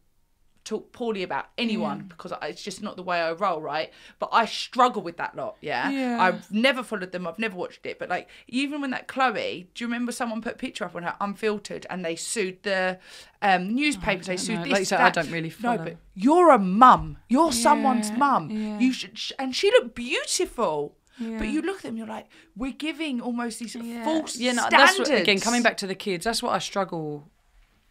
talk 0.63 0.91
poorly 0.93 1.23
about 1.23 1.45
anyone 1.57 2.05
because 2.07 2.31
it's 2.43 2.63
just 2.63 2.81
not 2.81 2.95
the 2.95 3.03
way 3.03 3.19
I 3.21 3.31
roll, 3.33 3.61
right? 3.61 3.91
But 4.19 4.29
I 4.31 4.45
struggle 4.45 5.01
with 5.01 5.17
that 5.17 5.35
lot. 5.35 5.57
Yeah, 5.61 5.89
Yeah. 5.89 6.21
I've 6.21 6.51
never 6.51 6.83
followed 6.83 7.11
them. 7.11 7.27
I've 7.27 7.39
never 7.39 7.55
watched 7.55 7.85
it. 7.85 7.99
But 7.99 8.09
like, 8.09 8.29
even 8.47 8.81
when 8.81 8.91
that 8.91 9.07
Khloé, 9.07 9.67
do 9.73 9.83
you 9.83 9.87
remember 9.87 10.11
someone 10.11 10.41
put 10.41 10.53
a 10.53 10.57
picture 10.57 10.85
up 10.85 10.95
on 10.95 11.03
her 11.03 11.15
unfiltered 11.19 11.85
and 11.89 12.03
they 12.05 12.15
sued 12.15 12.63
the 12.63 12.99
um, 13.41 13.75
newspapers? 13.75 14.27
they 14.27 14.37
sued 14.37 14.59
know. 14.59 14.63
this. 14.63 14.71
Like 14.73 14.85
said, 14.85 15.01
I 15.01 15.09
don't 15.09 15.31
really 15.31 15.49
follow. 15.49 15.77
No, 15.77 15.83
but 15.83 15.97
you're 16.15 16.51
a 16.51 16.59
mum. 16.59 17.17
You're 17.27 17.51
someone's 17.51 18.09
Yeah, 18.09 18.17
mum. 18.17 18.49
yeah. 18.49 18.79
You 18.79 18.93
should, 18.93 19.17
sh- 19.17 19.33
and 19.37 19.55
she 19.55 19.69
looked 19.71 19.95
beautiful. 19.95 20.95
Yeah. 21.19 21.37
But 21.37 21.49
you 21.49 21.61
look 21.61 21.77
at 21.77 21.83
them, 21.83 21.97
you're 21.97 22.07
like, 22.07 22.27
we're 22.55 22.71
giving 22.71 23.21
almost 23.21 23.59
these 23.59 23.73
false 23.73 24.37
yeah, 24.37 24.53
no, 24.53 24.63
standards. 24.67 24.97
that's 24.97 24.99
what, 24.99 25.11
again 25.21 25.39
coming 25.39 25.61
back 25.61 25.77
to 25.77 25.87
the 25.87 25.93
kids. 25.95 26.23
That's 26.25 26.41
what 26.41 26.53
I 26.53 26.59
struggle. 26.59 27.29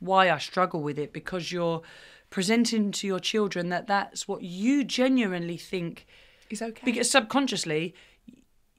Why 0.01 0.31
I 0.31 0.39
struggle 0.39 0.83
with 0.83 0.99
it 0.99 1.13
because 1.13 1.53
you're 1.53 1.83
presenting 2.33 2.91
to 2.91 3.07
your 3.07 3.21
children 3.21 3.69
that 3.69 3.87
that's 3.87 4.27
what 4.27 4.43
you 4.43 4.83
genuinely 4.83 5.59
think 5.59 6.07
is 6.51 6.63
okay. 6.63 6.81
because 6.85 7.09
subconsciously 7.11 7.95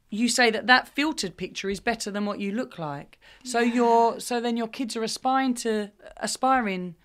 you 0.10 0.28
say 0.28 0.52
that 0.52 0.68
that 0.68 0.88
filtered 0.88 1.38
picture 1.38 1.70
is 1.70 1.80
better 1.80 2.12
than 2.12 2.26
what 2.26 2.40
you 2.40 2.52
look 2.52 2.78
like. 2.78 3.20
So 3.44 3.60
you're 3.60 4.20
so 4.20 4.40
then 4.40 4.58
your 4.58 4.68
kids 4.68 4.96
are 4.96 5.04
aspiring 5.04 5.56
to 5.56 5.92
aspiring 6.18 6.96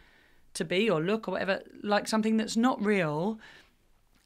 to 0.55 0.64
be 0.64 0.90
or 0.90 1.01
look 1.01 1.28
or 1.28 1.32
whatever 1.32 1.62
like 1.82 2.07
something 2.09 2.36
that's 2.36 2.57
not 2.57 2.84
real 2.84 3.38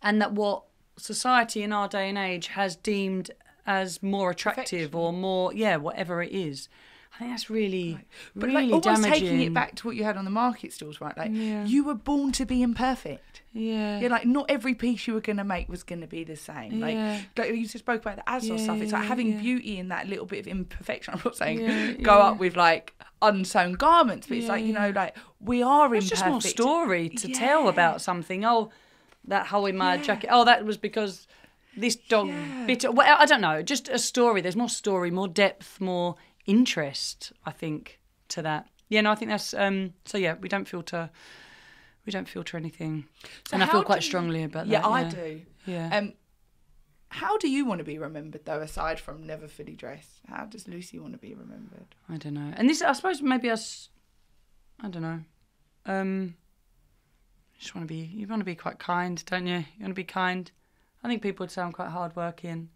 and 0.03 0.21
that 0.21 0.33
what 0.33 0.65
society 0.97 1.63
in 1.63 1.73
our 1.73 1.87
day 1.87 2.09
and 2.09 2.19
age 2.19 2.49
has 2.49 2.75
deemed 2.75 3.31
as 3.67 4.03
more 4.03 4.31
attractive 4.31 4.97
or 4.97 5.13
more 5.13 5.53
yeah 5.53 5.77
whatever 5.77 6.23
it 6.23 6.33
is 6.33 6.69
i 7.15 7.19
think 7.19 7.31
that's 7.31 7.51
really 7.51 7.99
But 8.35 8.47
really 8.49 8.69
like 8.69 8.87
almost 8.87 9.03
damaging 9.03 9.13
taking 9.29 9.43
it 9.43 9.53
back 9.55 9.75
to 9.77 9.87
what 9.87 9.97
you 9.97 10.05
had 10.05 10.17
on 10.17 10.25
the 10.25 10.31
market 10.31 10.73
stalls, 10.73 11.01
right? 11.01 11.17
Like 11.17 11.31
Yeah. 11.33 11.65
you 11.67 11.85
were 11.85 11.95
born 11.95 12.33
to 12.33 12.47
be 12.47 12.63
imperfect. 12.63 13.43
yeah 13.53 14.01
Yeah, 14.01 14.09
like 14.09 14.25
not 14.25 14.51
every 14.51 14.75
piece 14.75 15.07
you 15.07 15.13
were 15.15 15.21
gonna 15.21 15.45
make 15.45 15.69
was 15.69 15.83
gonna 15.83 16.07
be 16.07 16.25
the 16.25 16.37
same. 16.37 16.81
Like, 16.81 16.95
Yeah. 16.95 17.21
like 17.37 17.49
you 17.51 17.63
just 17.65 17.79
spoke 17.79 18.01
about 18.01 18.17
the 18.17 18.23
ASOS 18.31 18.49
Yeah, 18.59 18.65
stuff. 18.65 18.81
It's 18.81 18.93
like 18.93 19.05
having 19.05 19.39
beauty 19.39 19.79
in 19.79 19.89
that 19.89 20.09
little 20.09 20.25
bit 20.27 20.41
of 20.41 20.47
imperfection. 20.47 21.13
I'm 21.15 21.21
not 21.25 21.37
saying 21.37 22.03
go 22.03 22.15
up 22.29 22.39
with 22.39 22.57
like 22.57 22.95
unsewn 23.21 23.75
garments, 23.75 24.27
but 24.27 24.39
it's 24.39 24.49
like 24.49 24.65
you 24.65 24.73
know, 24.73 24.91
like 24.91 25.15
we 25.41 25.63
are 25.63 25.95
It's 25.95 26.09
just 26.09 26.25
more 26.27 26.41
story 26.41 27.09
to 27.11 27.29
tell 27.29 27.69
about 27.69 28.01
something. 28.01 28.45
Oh, 28.45 28.71
that 29.29 29.47
hole 29.49 29.67
in 29.67 29.77
my 29.77 29.99
jacket. 29.99 30.31
Oh, 30.33 30.45
that 30.45 30.65
was 30.65 30.79
because 30.79 31.27
this 31.77 31.95
dog 31.97 32.29
Yeah. 32.29 32.65
bit. 32.67 32.85
Well, 32.95 33.17
I 33.19 33.25
don't 33.27 33.41
know. 33.41 33.63
Just 33.63 33.89
a 33.89 33.99
story. 33.99 34.41
There's 34.41 34.57
more 34.57 34.69
story, 34.69 35.11
more 35.11 35.29
depth, 35.29 35.81
more 35.81 36.17
interest. 36.47 37.33
I 37.45 37.51
think 37.53 38.01
to 38.29 38.43
that. 38.43 38.69
Yeah, 38.89 39.01
no, 39.03 39.11
I 39.13 39.15
think 39.15 39.31
that's. 39.31 39.55
um 39.55 39.95
So 40.05 40.19
yeah, 40.19 40.35
we 40.41 40.49
don't 40.49 40.67
filter. 40.69 41.11
We 42.05 42.11
don't 42.11 42.29
filter 42.29 42.57
anything, 42.57 43.05
So 43.49 43.55
and 43.55 43.63
I 43.63 43.67
feel 43.67 43.85
quite 43.85 44.01
do 44.01 44.05
you- 44.07 44.11
strongly 44.11 44.43
about 44.43 44.67
that. 44.67 44.73
Yeah, 44.73 44.81
that. 44.81 44.89
I 44.89 45.05
do. 45.09 45.43
Yeah. 45.67 45.97
Um, 45.99 46.13
how 47.11 47.37
do 47.39 47.49
you 47.49 47.65
want 47.65 47.79
to 47.79 47.85
be 47.85 47.99
remembered 47.99 48.45
though? 48.45 48.61
Aside 48.61 48.99
from 48.99 49.25
never 49.27 49.47
fully 49.47 49.77
dressed, 49.77 50.21
how 50.27 50.47
does 50.47 50.67
Lucy 50.67 50.99
want 50.99 51.13
to 51.13 51.19
be 51.19 51.35
remembered? 51.35 51.95
I 52.09 52.17
don't 52.17 52.35
know. 52.35 52.53
And 52.57 52.69
this, 52.69 52.83
I 52.83 52.93
suppose, 52.93 53.23
maybe 53.23 53.51
us. 53.51 53.89
I 54.81 54.89
don't 54.89 55.03
know. 55.03 55.21
Um, 55.87 56.35
just 57.59 57.75
want 57.75 57.87
to 57.87 57.95
be. 57.95 58.01
You 58.01 58.27
want 58.27 58.41
to 58.41 58.45
be 58.45 58.57
quite 58.57 58.79
kind, 58.81 59.23
don't 59.27 59.47
you? 59.47 59.59
You 59.59 59.81
want 59.83 59.91
to 59.91 59.95
be 59.95 60.05
kind. 60.05 60.51
I 61.05 61.09
think 61.09 61.23
people 61.23 61.45
would 61.45 61.51
say 61.53 61.63
I'm 61.63 61.73
quite 61.73 61.91
hardworking, 61.91 62.71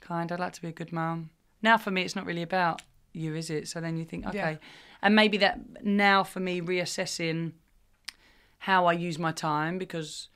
kind. 0.00 0.32
I'd 0.32 0.40
like 0.40 0.54
to 0.54 0.62
be 0.62 0.68
a 0.68 0.72
good 0.72 0.92
mum. 0.92 1.30
Now, 1.62 1.76
for 1.78 1.90
me, 1.92 2.02
it's 2.02 2.16
not 2.16 2.26
really 2.26 2.42
about 2.42 2.82
you, 3.14 3.34
is 3.34 3.50
it? 3.50 3.68
So 3.68 3.80
then 3.80 3.96
you 3.96 4.04
think, 4.04 4.26
okay, 4.26 4.52
Yeah. 4.52 4.56
and 5.02 5.14
maybe 5.14 5.36
that 5.38 5.84
now 5.84 6.24
for 6.24 6.40
me 6.40 6.60
reassessing 6.60 7.52
how 8.58 8.86
I 8.86 8.92
use 8.92 9.18
my 9.18 9.32
time 9.32 9.78
because 9.78 10.28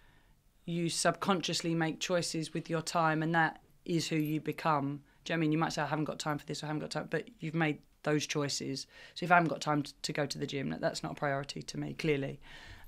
you 0.65 0.89
subconsciously 0.91 1.75
make 1.75 1.99
choices 1.99 2.53
with 2.53 2.69
your 2.69 2.83
time, 2.83 3.23
and 3.23 3.35
that 3.35 3.63
is 3.85 4.09
who 4.09 4.17
you 4.17 4.41
become. 4.41 5.03
Do 5.25 5.33
you 5.33 5.37
know 5.37 5.41
what 5.41 5.41
I 5.41 5.41
mean? 5.41 5.53
You 5.53 5.59
might 5.59 5.73
say, 5.73 5.83
I 5.83 5.87
haven't 5.87 6.05
got 6.05 6.19
time 6.19 6.39
for 6.39 6.45
this, 6.47 6.63
I 6.63 6.67
haven't 6.67 6.81
got 6.81 6.91
time, 6.91 7.09
but 7.11 7.29
you've 7.41 7.55
made 7.55 7.79
those 8.03 8.27
choices. 8.27 8.87
So 9.15 9.25
if 9.25 9.33
I 9.33 9.35
haven't 9.35 9.49
got 9.49 9.61
time 9.61 9.83
to 10.03 10.13
go 10.13 10.27
to 10.27 10.39
the 10.39 10.47
gym, 10.47 10.69
that, 10.71 10.81
that's 10.81 11.03
not 11.03 11.13
a 11.13 11.15
priority 11.15 11.63
to 11.63 11.79
me, 11.79 11.95
clearly. 11.95 12.39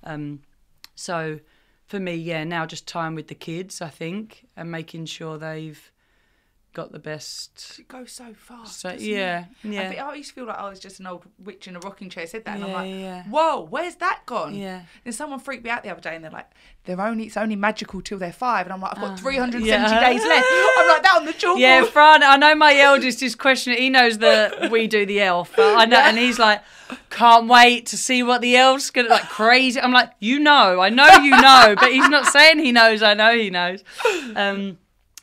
Um, 0.04 0.42
so 0.94 1.40
for 1.86 1.98
me, 1.98 2.14
yeah, 2.14 2.44
now 2.44 2.66
just 2.66 2.86
time 2.86 3.14
with 3.14 3.28
the 3.28 3.34
kids, 3.34 3.80
I 3.80 3.88
think, 3.88 4.46
and 4.56 4.70
making 4.70 5.06
sure 5.06 5.38
they've 5.38 5.90
got 6.72 6.92
the 6.92 6.98
best. 6.98 7.76
It 7.78 7.88
goes 7.88 8.12
so 8.12 8.32
fast. 8.34 8.80
So 8.80 8.90
yeah, 8.98 9.46
it? 9.64 9.68
yeah. 9.72 9.82
I, 9.82 9.88
think, 9.88 10.00
I 10.00 10.14
used 10.14 10.28
to 10.30 10.34
feel 10.34 10.46
like 10.46 10.58
I 10.58 10.68
was 10.68 10.78
just 10.78 11.00
an 11.00 11.06
old 11.06 11.24
witch 11.38 11.66
in 11.68 11.76
a 11.76 11.80
rocking 11.80 12.08
chair. 12.10 12.26
Said 12.26 12.44
that, 12.44 12.56
and 12.56 12.64
I'm 12.64 12.72
like, 12.72 12.90
yeah. 12.90 13.24
"Whoa, 13.24 13.66
where's 13.68 13.96
that 13.96 14.22
gone?" 14.26 14.54
Yeah. 14.54 14.82
Then 15.04 15.12
someone 15.12 15.40
freaked 15.40 15.64
me 15.64 15.70
out 15.70 15.82
the 15.82 15.90
other 15.90 16.00
day, 16.00 16.14
and 16.14 16.22
they're 16.24 16.30
like, 16.30 16.50
"They're 16.84 17.00
only 17.00 17.24
it's 17.24 17.36
only 17.36 17.56
magical 17.56 18.00
till 18.00 18.18
they're 18.18 18.32
five. 18.32 18.66
and 18.66 18.72
I'm 18.72 18.80
like, 18.80 18.92
"I've 18.96 19.00
got 19.02 19.18
370 19.18 19.72
Ah, 19.72 20.00
yeah. 20.00 20.08
days 20.10 20.24
left." 20.24 20.46
I'm 20.78 20.88
like 20.88 21.02
that 21.02 21.16
on 21.16 21.26
the 21.26 21.32
chalkboard. 21.32 21.58
Yeah, 21.60 21.84
Fran, 21.84 22.22
I 22.22 22.36
know 22.36 22.54
my 22.54 22.76
eldest 22.78 23.22
is 23.22 23.34
questioning. 23.34 23.78
He 23.80 23.90
knows 23.90 24.18
that 24.18 24.70
we 24.70 24.86
do 24.86 25.04
the 25.06 25.20
elf. 25.20 25.52
I 25.58 25.84
know, 25.86 25.98
and 25.98 26.16
he's 26.18 26.38
like, 26.38 26.62
can't 27.10 27.48
wait 27.48 27.86
to 27.86 27.96
see 27.96 28.22
what 28.22 28.40
the 28.40 28.56
elf's 28.56 28.90
gonna 28.90 29.08
like 29.08 29.28
crazy. 29.28 29.80
I'm 29.80 29.92
like, 29.92 30.10
you 30.20 30.38
know, 30.38 30.80
I 30.80 30.88
know 30.88 31.08
you 31.18 31.30
know, 31.30 31.74
but 31.78 31.92
he's 31.92 32.08
not 32.08 32.26
saying 32.26 32.58
he 32.60 32.72
knows. 32.72 33.02
I 33.02 33.14
know 33.14 33.36
he 33.36 33.50
knows. 33.50 33.82
Um, 34.36 34.78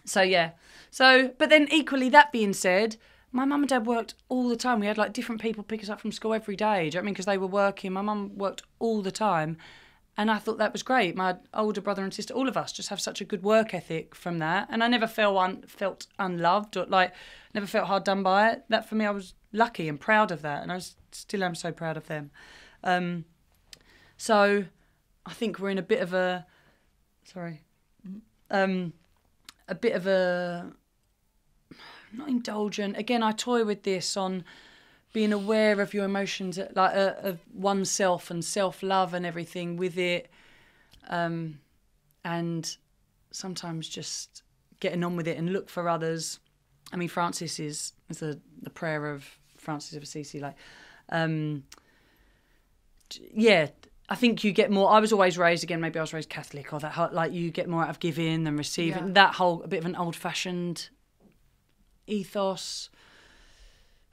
so 0.06 0.22
yeah. 0.22 0.52
So, 0.98 1.32
but 1.38 1.52
then 1.52 1.68
equally, 1.72 2.10
that 2.10 2.32
being 2.32 2.54
said, 2.54 2.96
my 3.32 3.46
mum 3.46 3.62
and 3.62 3.70
dad 3.70 3.86
worked 3.86 4.16
all 4.30 4.50
the 4.50 4.56
time. 4.56 4.80
We 4.80 4.88
had 4.88 4.98
like 4.98 5.14
different 5.14 5.40
people 5.40 5.64
pick 5.64 5.84
us 5.84 5.90
up 5.90 6.02
from 6.02 6.12
school 6.12 6.34
every 6.34 6.56
day. 6.56 6.66
Do 6.66 6.72
you 6.86 6.90
know 6.90 6.98
what 6.98 7.02
I 7.02 7.06
mean? 7.06 7.14
Because 7.14 7.28
they 7.28 7.38
were 7.38 7.46
working. 7.46 7.94
My 7.94 8.02
mum 8.02 8.36
worked 8.36 8.64
all 8.80 9.04
the 9.04 9.12
time. 9.12 9.58
And 10.18 10.32
I 10.32 10.40
thought 10.40 10.58
that 10.58 10.74
was 10.74 10.82
great. 10.82 11.16
My 11.16 11.36
older 11.54 11.82
brother 11.82 12.04
and 12.04 12.12
sister, 12.12 12.34
all 12.34 12.48
of 12.48 12.58
us, 12.58 12.72
just 12.72 12.90
have 12.90 13.00
such 13.00 13.22
a 13.22 13.26
good 13.26 13.44
work 13.44 13.76
ethic 13.76 14.16
from 14.16 14.40
that. 14.40 14.70
And 14.72 14.84
I 14.84 14.88
never 14.88 15.06
felt 15.06 15.38
un- 15.38 15.62
felt 15.68 16.08
unloved 16.18 16.76
or 16.76 16.88
like 16.88 17.14
never 17.54 17.68
felt 17.68 17.86
hard 17.86 18.04
done 18.04 18.24
by 18.24 18.50
it. 18.50 18.64
That 18.70 18.90
for 18.90 18.96
me, 18.96 19.06
I 19.06 19.12
was 19.12 19.36
lucky 19.54 19.88
and 19.88 20.00
proud 20.00 20.32
of 20.32 20.42
that, 20.42 20.64
and 20.64 20.72
I 20.72 20.82
still 21.12 21.44
am 21.44 21.54
so 21.54 21.72
proud 21.72 21.98
of 21.98 22.08
them. 22.08 22.32
Um, 22.84 23.26
so 24.18 24.66
I 25.28 25.34
think 25.34 25.60
we're 25.60 25.70
in 25.70 25.78
a 25.78 25.84
bit 25.84 26.02
of 26.02 26.16
a 26.16 26.48
sorry, 27.24 27.62
um, 28.50 28.94
a 29.68 29.76
bit 29.76 29.94
of 29.94 30.08
a 30.08 30.74
not 32.14 32.28
indulgent. 32.28 32.98
Again, 32.98 33.24
I 33.24 33.32
toy 33.32 33.64
with 33.66 33.84
this 33.84 34.18
on 34.18 34.44
being 35.14 35.34
aware 35.34 35.80
of 35.82 35.94
your 35.94 36.06
emotions, 36.06 36.60
like 36.76 36.96
uh, 36.96 37.14
of 37.24 37.40
oneself 37.54 38.30
and 38.30 38.44
self 38.44 38.84
love 38.84 39.14
and 39.14 39.26
everything 39.26 39.78
with 39.78 39.98
it, 39.98 40.30
um, 41.10 41.60
and 42.24 42.78
sometimes 43.32 43.88
just 43.88 44.44
getting 44.80 45.04
on 45.04 45.16
with 45.16 45.28
it 45.28 45.38
and 45.38 45.52
look 45.52 45.70
for 45.70 45.88
others. 45.90 46.40
I 46.94 46.98
mean, 46.98 47.10
Francis 47.10 47.60
is 47.60 47.94
is 48.10 48.20
the 48.20 48.40
the 48.62 48.70
prayer 48.70 49.12
of 49.12 49.26
Francis 49.58 49.96
of 49.98 50.04
Assisi, 50.04 50.40
like, 50.40 50.56
um, 51.10 51.64
yeah. 53.34 53.68
I 54.10 54.16
think 54.16 54.46
you 54.46 54.54
get 54.54 54.72
more. 54.72 54.90
I 54.90 55.02
was 55.02 55.12
always 55.12 55.38
raised 55.38 55.66
again. 55.66 55.82
Maybe 55.82 56.00
I 56.00 56.02
was 56.02 56.14
raised 56.14 56.30
Catholic, 56.30 56.72
or 56.72 56.80
that 56.80 57.14
like 57.14 57.34
you 57.34 57.52
get 57.52 57.68
more 57.68 57.84
out 57.84 57.90
of 57.90 58.00
giving 58.00 58.46
than 58.46 58.56
receiving. 58.56 59.08
Yeah. 59.08 59.14
That 59.14 59.36
whole 59.36 59.62
a 59.64 59.68
bit 59.68 59.80
of 59.80 59.86
an 59.86 59.98
old 59.98 60.16
fashioned 60.16 60.90
ethos. 62.08 62.90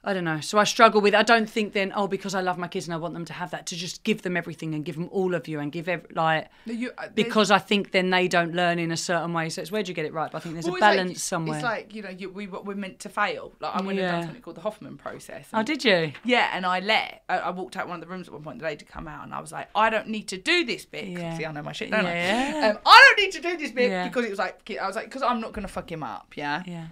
I 0.07 0.13
don't 0.13 0.23
know. 0.23 0.39
So 0.39 0.59
I 0.59 0.65
struggle 0.65 1.01
with. 1.01 1.15
I 1.15 1.23
don't 1.23 1.49
think 1.49 1.73
then. 1.73 1.91
Oh, 1.95 2.05
because 2.07 2.35
I 2.35 2.41
love 2.41 2.59
my 2.59 2.67
kids 2.67 2.85
and 2.85 2.93
I 2.93 2.97
want 2.97 3.15
them 3.15 3.25
to 3.25 3.33
have 3.33 3.49
that. 3.49 3.65
To 3.65 3.75
just 3.75 4.03
give 4.03 4.21
them 4.21 4.37
everything 4.37 4.75
and 4.75 4.85
give 4.85 4.93
them 4.97 5.09
all 5.11 5.33
of 5.33 5.47
you 5.47 5.59
and 5.59 5.71
give 5.71 5.89
every, 5.89 6.07
like 6.13 6.47
You- 6.67 6.91
uh, 6.95 7.07
because 7.15 7.49
I 7.49 7.57
think 7.57 7.89
then 7.89 8.11
they 8.11 8.27
don't 8.27 8.53
learn 8.53 8.77
in 8.77 8.91
a 8.91 8.97
certain 8.97 9.33
way. 9.33 9.49
So 9.49 9.63
it's 9.63 9.71
where'd 9.71 9.87
you 9.87 9.95
get 9.95 10.05
it 10.05 10.13
right? 10.13 10.31
But 10.31 10.37
I 10.37 10.41
think 10.41 10.53
there's 10.53 10.65
Well, 10.65 10.75
a 10.75 10.77
it's 10.77 10.81
like- 10.83 10.97
balance 10.97 11.23
somewhere. 11.23 11.57
It's 11.57 11.63
like 11.63 11.95
you 11.95 12.03
know, 12.03 12.09
you, 12.11 12.29
we 12.29 12.45
we're 12.45 12.75
meant 12.75 12.99
to 12.99 13.09
fail. 13.09 13.51
Like 13.59 13.73
I 13.73 13.77
went 13.79 13.97
and 13.97 13.97
Yeah. 13.97 14.11
done 14.11 14.23
something 14.25 14.43
called 14.43 14.57
the 14.57 14.61
Hoffman 14.61 14.97
process. 14.99 15.47
oh, 15.51 15.63
did 15.63 15.83
you? 15.83 16.11
Yeah, 16.23 16.51
and 16.53 16.67
I 16.67 16.81
let. 16.81 17.23
I, 17.27 17.39
I 17.39 17.49
walked 17.49 17.75
out 17.75 17.87
one 17.87 17.95
of 17.99 18.07
the 18.07 18.13
rooms 18.13 18.27
at 18.27 18.33
one 18.35 18.43
point 18.43 18.59
today 18.59 18.75
to 18.75 18.85
come 18.85 19.07
out, 19.07 19.23
and 19.23 19.33
I 19.33 19.41
was 19.41 19.51
like, 19.51 19.69
I 19.73 19.89
don't 19.89 20.09
need 20.09 20.27
to 20.27 20.37
do 20.37 20.63
this 20.65 20.85
bit. 20.85 21.05
Yeah. 21.05 21.35
See, 21.35 21.47
I 21.47 21.51
know 21.51 21.63
my 21.63 21.71
shit, 21.71 21.89
don't 21.89 22.03
Yeah. 22.03 22.61
I? 22.63 22.69
Um, 22.69 22.77
I 22.85 23.03
don't 23.17 23.23
need 23.25 23.31
to 23.31 23.41
do 23.41 23.57
this 23.57 23.71
bit 23.71 23.89
Yeah. 23.89 24.07
because 24.07 24.23
it 24.25 24.29
was 24.29 24.37
like 24.37 24.69
I 24.79 24.85
was 24.85 24.95
like 24.95 25.05
because 25.05 25.23
I'm 25.23 25.41
not 25.41 25.51
gonna 25.51 25.67
fuck 25.67 25.91
him 25.91 26.03
up. 26.03 26.33
Yeah. 26.35 26.61
Yeah. 26.67 26.85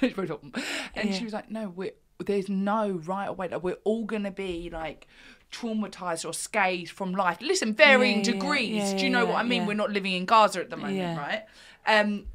It's 0.00 0.14
very 0.14 0.28
top. 0.28 0.42
and 0.94 1.10
Yeah. 1.10 1.12
she 1.12 1.24
was 1.24 1.32
like, 1.32 1.50
no, 1.50 1.68
we're, 1.68 1.92
there's 2.24 2.48
no 2.48 2.90
right 3.04 3.28
or 3.28 3.34
way. 3.34 3.48
Like, 3.48 3.62
we're 3.62 3.78
all 3.84 4.04
gonna 4.04 4.30
be 4.30 4.70
like 4.72 5.06
traumatized 5.52 6.24
or 6.28 6.32
scathed 6.32 6.90
from 6.90 7.12
life. 7.12 7.38
Listen, 7.40 7.74
varying 7.74 8.18
Yeah, 8.18 8.32
degrees. 8.32 8.92
Do 8.94 9.04
you 9.04 9.10
know 9.10 9.24
what 9.26 9.36
I 9.36 9.42
mean? 9.42 9.66
We're 9.66 9.74
not 9.74 9.90
living 9.90 10.12
in 10.12 10.24
Gaza 10.24 10.60
at 10.60 10.70
the 10.70 10.76
moment, 10.76 11.18
right? 11.18 11.44
Um, 11.86 12.26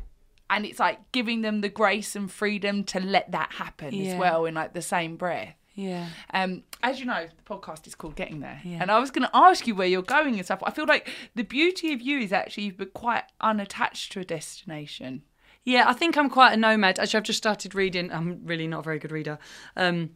and 0.50 0.66
it's 0.66 0.80
like 0.80 1.00
giving 1.12 1.42
them 1.42 1.62
the 1.62 1.70
grace 1.70 2.16
and 2.16 2.32
freedom 2.32 2.84
to 2.86 3.00
let 3.00 3.32
that 3.32 3.54
happen 3.54 3.94
as 4.00 4.16
well 4.20 4.46
in 4.46 4.54
like 4.56 4.74
the 4.74 4.82
same 4.82 5.16
breath. 5.16 5.56
Yeah. 5.74 6.08
Um, 6.34 6.64
as 6.82 7.00
you 7.00 7.06
know, 7.06 7.26
the 7.28 7.44
podcast 7.56 7.88
is 7.88 7.96
called 7.96 8.16
Getting 8.16 8.40
There, 8.42 8.60
Yeah. 8.64 8.80
and 8.82 8.92
I 8.92 9.00
was 9.00 9.10
going 9.12 9.28
to 9.28 9.36
ask 9.36 9.66
you 9.68 9.76
where 9.76 9.88
you're 9.88 10.02
going 10.02 10.36
and 10.36 10.46
stuff. 10.46 10.62
I 10.64 10.72
feel 10.72 10.86
like 10.86 11.10
the 11.36 11.44
beauty 11.44 11.94
of 11.94 12.02
you 12.02 12.20
is 12.20 12.32
actually 12.34 12.64
you've 12.66 12.78
been 12.78 12.90
quite 12.94 13.24
unattached 13.42 14.12
to 14.14 14.20
a 14.20 14.26
destination. 14.26 15.24
Yeah, 15.66 15.86
I 15.88 15.94
think 15.94 16.18
I'm 16.18 16.30
quite 16.30 16.54
a 16.54 16.58
nomad. 16.58 17.00
Actually, 17.00 17.18
I've 17.20 17.24
just 17.24 17.38
started 17.38 17.74
reading. 17.74 18.12
I'm 18.12 18.42
really 18.46 18.68
not 18.68 18.80
a 18.80 18.84
very 18.84 19.00
good 19.00 19.12
reader. 19.12 19.40
Um, 19.78 20.12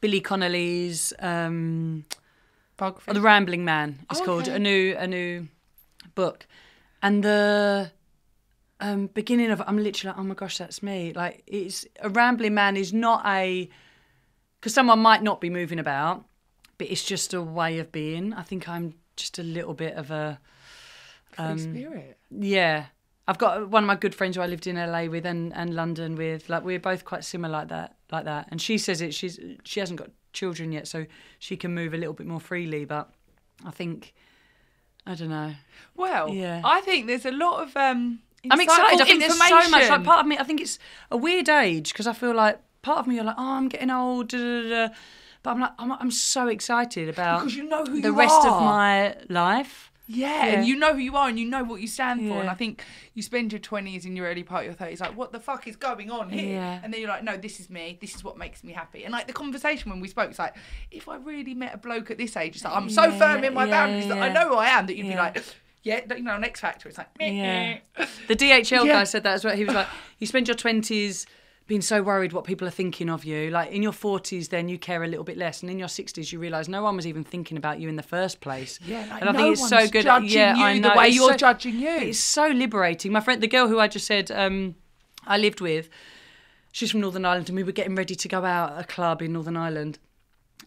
Billy 0.00 0.20
Connolly's 0.20 1.12
um, 1.18 2.04
Biography. 2.78 3.12
The 3.12 3.20
Rambling 3.20 3.64
Man. 3.64 3.98
It's 4.10 4.20
Oh, 4.20 4.24
called 4.24 4.42
okay. 4.44 4.54
a 4.56 4.58
new 4.58 4.94
a 4.98 5.06
new 5.06 5.48
book, 6.14 6.46
and 7.02 7.22
the 7.22 7.90
um, 8.80 9.08
beginning 9.08 9.50
of 9.50 9.62
I'm 9.66 9.76
literally 9.78 10.12
like, 10.14 10.18
oh 10.20 10.24
my 10.26 10.34
gosh, 10.34 10.58
that's 10.58 10.82
me. 10.82 11.12
Like 11.14 11.42
it's 11.46 11.86
a 12.00 12.08
rambling 12.08 12.54
man 12.54 12.76
is 12.76 12.92
not 12.92 13.22
a 13.26 13.68
because 14.66 14.74
someone 14.74 14.98
might 14.98 15.22
not 15.22 15.40
be 15.40 15.48
moving 15.48 15.78
about, 15.78 16.24
but 16.76 16.90
it's 16.90 17.04
just 17.04 17.32
a 17.32 17.40
way 17.40 17.78
of 17.78 17.92
being. 17.92 18.32
I 18.32 18.42
think 18.42 18.68
I'm 18.68 18.94
just 19.14 19.38
a 19.38 19.44
little 19.44 19.74
bit 19.74 19.94
of 19.94 20.10
a 20.10 20.40
um, 21.38 21.56
spirit. 21.56 22.18
yeah. 22.32 22.86
I've 23.28 23.38
got 23.38 23.68
one 23.68 23.84
of 23.84 23.86
my 23.86 23.94
good 23.94 24.12
friends 24.12 24.34
who 24.34 24.42
I 24.42 24.48
lived 24.48 24.66
in 24.66 24.74
LA 24.74 25.04
with 25.04 25.24
and, 25.24 25.54
and 25.54 25.76
London 25.76 26.16
with. 26.16 26.48
Like 26.48 26.64
we're 26.64 26.80
both 26.80 27.04
quite 27.04 27.22
similar 27.22 27.52
like 27.52 27.68
that, 27.68 27.94
like 28.10 28.24
that. 28.24 28.48
And 28.50 28.60
she 28.60 28.76
says 28.76 29.00
it. 29.00 29.14
She's 29.14 29.38
she 29.62 29.78
hasn't 29.78 30.00
got 30.00 30.10
children 30.32 30.72
yet, 30.72 30.88
so 30.88 31.06
she 31.38 31.56
can 31.56 31.72
move 31.72 31.94
a 31.94 31.96
little 31.96 32.14
bit 32.14 32.26
more 32.26 32.40
freely. 32.40 32.84
But 32.84 33.08
I 33.64 33.70
think 33.70 34.14
I 35.06 35.14
don't 35.14 35.28
know. 35.28 35.54
Well, 35.94 36.30
Yeah. 36.30 36.60
I 36.64 36.80
think 36.80 37.06
there's 37.06 37.24
a 37.24 37.30
lot 37.30 37.62
of 37.62 37.76
um. 37.76 38.18
I'm 38.50 38.60
excited. 38.60 39.00
I 39.00 39.04
think 39.04 39.20
there's 39.20 39.38
so 39.38 39.68
much. 39.70 39.88
Like 39.88 40.02
part 40.02 40.22
of 40.22 40.26
me, 40.26 40.38
I 40.38 40.42
think 40.42 40.60
it's 40.60 40.80
a 41.12 41.16
weird 41.16 41.48
age 41.48 41.92
because 41.92 42.08
I 42.08 42.12
feel 42.14 42.34
like 42.34 42.60
part 42.86 42.98
of 43.00 43.06
me, 43.06 43.16
you're 43.16 43.24
like, 43.24 43.36
oh, 43.38 43.52
I'm 43.58 43.68
getting 43.68 43.90
old. 43.90 44.28
Da, 44.28 44.38
da, 44.38 44.68
da. 44.88 44.94
But 45.42 45.50
I'm 45.50 45.60
like, 45.60 45.72
I'm, 45.78 45.92
I'm 45.92 46.10
so 46.10 46.48
excited 46.48 47.08
about 47.08 47.40
because 47.40 47.56
you 47.56 47.64
know 47.68 47.84
who 47.84 48.00
the 48.00 48.12
rest 48.12 48.44
are. 48.44 48.48
of 48.52 48.60
my 48.60 49.16
life. 49.28 49.90
Yeah, 50.08 50.46
Yeah. 50.46 50.52
and 50.52 50.64
you 50.68 50.76
know 50.76 50.92
who 50.94 51.00
you 51.00 51.16
are 51.16 51.28
and 51.28 51.36
you 51.38 51.46
know 51.54 51.64
what 51.64 51.80
you 51.80 51.88
stand 51.88 52.28
for. 52.28 52.40
And 52.40 52.48
I 52.48 52.54
think 52.54 52.84
you 53.14 53.22
spend 53.22 53.52
your 53.52 53.58
20s 53.60 54.04
and 54.04 54.16
your 54.16 54.26
early 54.28 54.44
part 54.44 54.64
of 54.64 54.66
your 54.66 54.74
30s 54.88 55.00
like, 55.00 55.16
what 55.16 55.32
the 55.32 55.40
fuck 55.40 55.66
is 55.66 55.74
going 55.74 56.12
on 56.12 56.30
here? 56.30 56.52
Yeah. 56.54 56.78
And 56.82 56.92
then 56.92 57.00
you're 57.00 57.10
like, 57.10 57.24
no, 57.24 57.36
this 57.36 57.58
is 57.58 57.68
me. 57.70 57.98
This 58.00 58.14
is 58.14 58.22
what 58.22 58.38
makes 58.38 58.62
me 58.62 58.72
happy. 58.72 59.02
And 59.04 59.10
like 59.12 59.26
the 59.26 59.32
conversation 59.32 59.90
when 59.90 59.98
we 59.98 60.06
spoke, 60.06 60.30
it's 60.30 60.38
like, 60.38 60.54
if 60.92 61.08
I 61.08 61.16
really 61.16 61.54
met 61.54 61.74
a 61.74 61.78
bloke 61.78 62.12
at 62.12 62.18
this 62.18 62.36
age, 62.36 62.54
it's 62.54 62.64
like, 62.64 62.76
I'm 62.76 62.88
so 62.88 63.04
Yeah, 63.06 63.18
firm 63.22 63.42
in 63.42 63.52
my 63.54 63.64
yeah, 63.64 63.70
boundaries 63.72 64.06
that 64.06 64.22
I 64.22 64.28
know 64.32 64.48
who 64.50 64.54
I 64.54 64.66
am 64.68 64.86
that 64.86 64.96
you'd 64.96 65.08
be 65.08 65.16
like, 65.16 65.42
yeah, 65.82 66.00
you 66.14 66.22
know, 66.22 66.36
X 66.36 66.60
Factor. 66.60 66.88
It's 66.88 66.98
like, 66.98 67.08
meh, 67.18 67.30
Yeah. 67.32 67.78
meh. 67.98 68.06
The 68.28 68.36
DHL 68.36 68.86
Yeah. 68.86 68.92
guy 68.92 69.04
said 69.04 69.24
that 69.24 69.34
as 69.34 69.44
well. 69.44 69.56
He 69.56 69.64
was 69.64 69.74
like, 69.74 69.88
you 70.20 70.26
spend 70.28 70.46
your 70.46 70.56
20s 70.56 71.26
being 71.66 71.80
so 71.80 72.00
worried 72.00 72.32
what 72.32 72.44
people 72.44 72.66
are 72.68 72.70
thinking 72.72 73.10
of 73.10 73.24
you. 73.24 73.50
Like 73.50 73.72
in 73.72 73.82
your 73.82 73.92
40s, 73.92 74.50
then 74.50 74.68
you 74.68 74.78
care 74.78 75.02
a 75.02 75.06
little 75.08 75.24
bit 75.24 75.36
less. 75.36 75.62
And 75.62 75.70
in 75.70 75.78
your 75.78 75.88
60s, 75.88 76.30
you 76.30 76.38
realise 76.38 76.68
no 76.68 76.82
one 76.82 76.94
was 76.94 77.06
even 77.06 77.24
thinking 77.24 77.56
about 77.56 77.80
you 77.80 77.88
in 77.88 77.96
the 77.96 78.04
first 78.04 78.40
place. 78.40 78.78
Yeah, 78.86 79.00
like, 79.10 79.20
and 79.20 79.30
I 79.30 79.32
no 79.32 79.38
think 79.38 79.52
it's 79.54 79.68
so 79.68 79.88
good. 79.88 80.04
judging 80.04 80.30
yeah, 80.30 80.56
you 80.56 80.64
I 80.64 80.78
the 80.80 80.92
way 80.96 81.06
It's 81.08 81.16
you're 81.16 81.32
so- 81.32 81.36
judging 81.36 81.78
you. 81.78 81.88
It's 81.90 82.20
so 82.20 82.46
liberating. 82.48 83.10
My 83.10 83.20
friend, 83.20 83.42
the 83.42 83.48
girl 83.48 83.66
who 83.66 83.80
I 83.80 83.88
just 83.88 84.06
said 84.06 84.30
um, 84.30 84.76
I 85.26 85.38
lived 85.38 85.60
with, 85.60 85.88
she's 86.70 86.92
from 86.92 87.00
Northern 87.00 87.24
Ireland, 87.24 87.48
and 87.48 87.56
we 87.56 87.64
were 87.64 87.72
getting 87.72 87.96
ready 87.96 88.14
to 88.14 88.28
go 88.28 88.44
out 88.44 88.74
at 88.74 88.80
a 88.82 88.84
club 88.84 89.20
in 89.20 89.32
Northern 89.32 89.56
Ireland. 89.56 89.98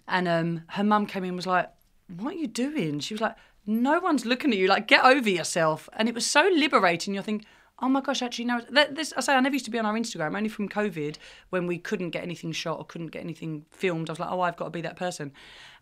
And 0.07 0.27
um, 0.27 0.63
her 0.69 0.83
mum 0.83 1.05
came 1.05 1.23
in 1.23 1.29
and 1.29 1.37
was 1.37 1.47
like, 1.47 1.69
What 2.17 2.33
are 2.33 2.37
you 2.37 2.47
doing? 2.47 2.99
She 2.99 3.13
was 3.13 3.21
like, 3.21 3.35
No 3.65 3.99
one's 3.99 4.25
looking 4.25 4.51
at 4.51 4.57
you. 4.57 4.67
Like, 4.67 4.87
get 4.87 5.05
over 5.05 5.29
yourself. 5.29 5.87
And 5.93 6.09
it 6.09 6.15
was 6.15 6.25
so 6.25 6.49
liberating. 6.53 7.13
You're 7.13 7.23
thinking, 7.23 7.47
Oh 7.81 7.87
my 7.89 8.01
gosh, 8.01 8.21
actually, 8.21 8.45
no. 8.45 8.61
This, 8.91 9.13
I 9.15 9.21
say, 9.21 9.33
I 9.35 9.39
never 9.39 9.53
used 9.55 9.65
to 9.65 9.71
be 9.71 9.79
on 9.79 9.85
our 9.85 9.93
Instagram, 9.93 10.35
only 10.35 10.49
from 10.49 10.67
COVID 10.67 11.15
when 11.49 11.65
we 11.65 11.77
couldn't 11.77 12.09
get 12.09 12.23
anything 12.23 12.51
shot 12.51 12.77
or 12.77 12.85
couldn't 12.85 13.07
get 13.07 13.21
anything 13.23 13.65
filmed. 13.71 14.09
I 14.09 14.13
was 14.13 14.19
like, 14.19 14.29
Oh, 14.31 14.41
I've 14.41 14.57
got 14.57 14.65
to 14.65 14.71
be 14.71 14.81
that 14.81 14.95
person. 14.97 15.31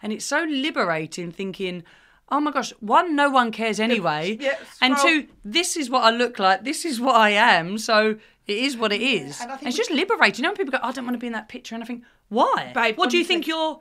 And 0.02 0.14
it's 0.14 0.26
so 0.26 0.44
liberating 0.44 1.32
thinking, 1.32 1.84
Oh 2.30 2.40
my 2.40 2.52
gosh, 2.52 2.72
one, 2.82 3.16
no 3.16 3.30
one 3.30 3.52
cares 3.52 3.80
anyway. 3.80 4.38
Yeah, 4.40 4.58
and 4.82 4.96
two, 4.98 5.28
this 5.46 5.78
is 5.78 5.90
what 5.90 6.04
I 6.04 6.12
look 6.12 6.40
like. 6.40 6.64
This 6.66 6.84
is 6.86 7.00
what 7.00 7.16
I 7.16 7.30
am. 7.32 7.78
So 7.78 8.18
it 8.46 8.58
is 8.58 8.76
what 8.78 8.92
it 8.92 9.02
is. 9.02 9.40
and 9.42 9.50
I 9.50 9.54
And 9.54 9.60
think 9.62 9.70
it's 9.70 9.78
we- 9.78 9.82
just 9.84 9.92
liberating. 9.92 10.38
You 10.40 10.44
know, 10.44 10.50
when 10.50 10.58
people 10.58 10.72
go, 10.74 10.80
"Oh, 10.84 10.90
"I 10.90 10.92
don't 10.92 11.06
want 11.06 11.16
to 11.16 11.20
be 11.20 11.28
in 11.28 11.34
that 11.34 11.48
picture," 11.50 11.74
and 11.76 11.84
I 11.84 11.88
think, 11.88 12.04
"Why? 12.30 12.72
Babe, 12.74 12.98
what 12.98 13.10
do 13.10 13.18
you 13.18 13.24
think 13.24 13.48
you're? 13.48 13.80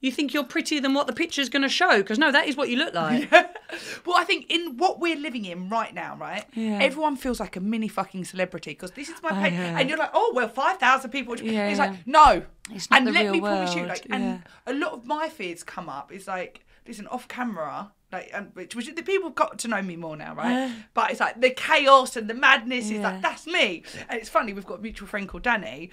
You 0.00 0.12
think 0.12 0.32
you're 0.32 0.44
prettier 0.44 0.80
than 0.80 0.94
what 0.94 1.06
the 1.08 1.12
picture's 1.12 1.48
going 1.48 1.62
to 1.62 1.68
show? 1.68 1.98
Because 1.98 2.18
no, 2.18 2.30
that 2.30 2.46
is 2.46 2.56
what 2.56 2.68
you 2.68 2.76
look 2.76 2.94
like. 2.94 3.30
Well, 4.06 4.16
I 4.16 4.24
think 4.24 4.46
in 4.50 4.78
what 4.78 4.98
we're 4.98 5.16
living 5.18 5.44
in 5.44 5.68
right 5.68 5.92
now, 5.92 6.16
right? 6.16 6.46
Yeah. 6.54 6.78
Everyone 6.80 7.16
feels 7.16 7.38
like 7.38 7.54
a 7.56 7.60
mini 7.60 7.86
fucking 7.86 8.24
celebrity 8.24 8.70
because 8.70 8.92
this 8.92 9.10
is 9.10 9.22
my 9.22 9.28
Oh, 9.30 9.42
page, 9.42 9.52
yeah. 9.52 9.78
and 9.78 9.88
you're 9.90 9.98
like, 9.98 10.10
oh 10.14 10.32
well, 10.34 10.48
five 10.48 10.78
thousand 10.78 11.10
people. 11.10 11.32
watch- 11.32 11.42
Yeah, 11.42 11.68
it's 11.68 11.78
yeah. 11.78 11.90
like 11.90 12.06
no, 12.06 12.42
It's 12.72 12.90
not 12.90 13.02
and 13.02 13.12
let 13.12 13.30
me 13.30 13.40
promise 13.40 13.74
you, 13.74 13.80
world, 13.82 13.88
like, 13.90 14.06
yeah. 14.08 14.14
and 14.16 14.42
a 14.66 14.72
lot 14.72 14.92
of 14.94 15.04
my 15.06 15.28
fears 15.28 15.62
come 15.62 15.90
up. 15.90 16.10
Is 16.12 16.26
like, 16.26 16.64
listen, 16.86 17.06
off 17.08 17.28
camera. 17.28 17.92
Like, 18.10 18.30
and 18.32 18.50
which, 18.54 18.74
which 18.74 18.86
the 18.94 19.02
people 19.02 19.28
got 19.28 19.58
to 19.58 19.68
know 19.68 19.82
me 19.82 19.96
more 19.96 20.16
now, 20.16 20.34
right? 20.34 20.50
Yeah. 20.50 20.72
But 20.94 21.10
it's 21.10 21.20
like 21.20 21.38
the 21.42 21.50
chaos 21.50 22.16
and 22.16 22.28
the 22.28 22.32
madness 22.34 22.90
is 22.90 23.00
like 23.02 23.20
that's 23.20 23.46
me. 23.46 23.82
And 24.08 24.18
it's 24.18 24.30
funny, 24.30 24.54
we've 24.54 24.64
got 24.64 24.78
a 24.78 24.82
mutual 24.82 25.06
friend 25.08 25.28
called 25.28 25.42
Danny, 25.42 25.90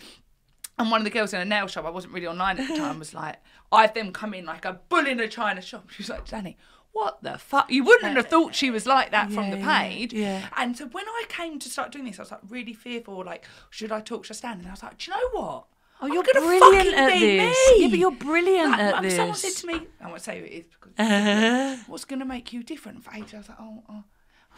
and 0.78 0.91
one 0.91 1.01
of 1.01 1.05
the 1.05 1.09
girls 1.11 1.34
in 1.34 1.41
a 1.41 1.45
nail 1.45 1.67
shop, 1.67 1.86
I 1.86 1.89
wasn't 1.89 2.13
really 2.13 2.28
online 2.28 2.59
at 2.59 2.67
the 2.67 2.76
time, 2.78 2.99
was 2.99 3.13
like, 3.13 3.38
I've 3.71 3.93
then 3.93 4.11
come 4.11 4.34
in 4.34 4.45
like 4.45 4.65
a 4.65 4.80
bull 4.89 5.05
in 5.07 5.19
a 5.19 5.28
china 5.28 5.61
shop. 5.61 5.89
She 5.91 6.03
was 6.03 6.09
like, 6.09 6.28
Danny, 6.28 6.57
what 6.91 7.21
the 7.23 7.38
fuck? 7.38 7.69
You 7.71 7.84
wouldn't 7.84 8.15
have 8.15 8.28
thought 8.28 8.55
she 8.55 8.69
was 8.71 8.86
like 8.86 9.11
that 9.11 9.32
from 9.32 9.51
the 9.51 9.57
Yeah, 9.57 9.65
yeah, 9.82 9.82
page. 9.89 10.13
yeah. 10.13 10.47
And 10.57 10.78
so 10.78 10.86
when 10.88 11.05
I 11.07 11.23
came 11.30 11.59
to 11.59 11.69
start 11.69 11.91
doing 11.91 12.05
this, 12.05 12.19
I 12.19 12.23
was 12.23 12.32
like 12.32 12.41
really 12.49 12.73
fearful, 12.73 13.23
like, 13.26 13.45
should 13.69 13.91
I 13.91 13.99
talk, 14.01 14.26
should 14.26 14.36
I 14.36 14.38
stand? 14.38 14.59
And 14.59 14.67
I 14.67 14.71
was 14.71 14.84
like, 14.84 14.97
do 14.97 15.11
you 15.11 15.17
know 15.17 15.30
what? 15.41 15.65
Oh, 16.01 16.07
I'm 16.07 16.13
you're 16.13 16.23
gonna 16.23 16.45
brilliant 16.45 16.88
fucking 16.88 16.93
at 16.93 17.13
be 17.13 17.38
this. 17.38 17.57
me. 17.69 17.82
Yeah, 17.84 17.88
but 17.89 17.99
you're 17.99 18.11
brilliant 18.11 18.71
Like, 18.71 18.80
at 18.80 18.95
um, 18.95 19.09
Someone 19.11 19.28
this. 19.32 19.41
said 19.41 19.61
to 19.61 19.67
me, 19.80 19.88
I 20.01 20.07
won't 20.09 20.21
say 20.21 20.39
who 20.39 20.45
it 20.45 20.51
is 20.51 20.66
because 20.66 21.79
what's 21.87 22.04
going 22.05 22.20
to 22.20 22.25
make 22.25 22.51
you 22.51 22.63
different 22.63 23.04
for 23.04 23.13
ages? 23.13 23.33
I 23.33 23.37
was 23.37 23.49
like, 23.49 23.58
oh, 23.62 23.83
oh. 23.89 24.04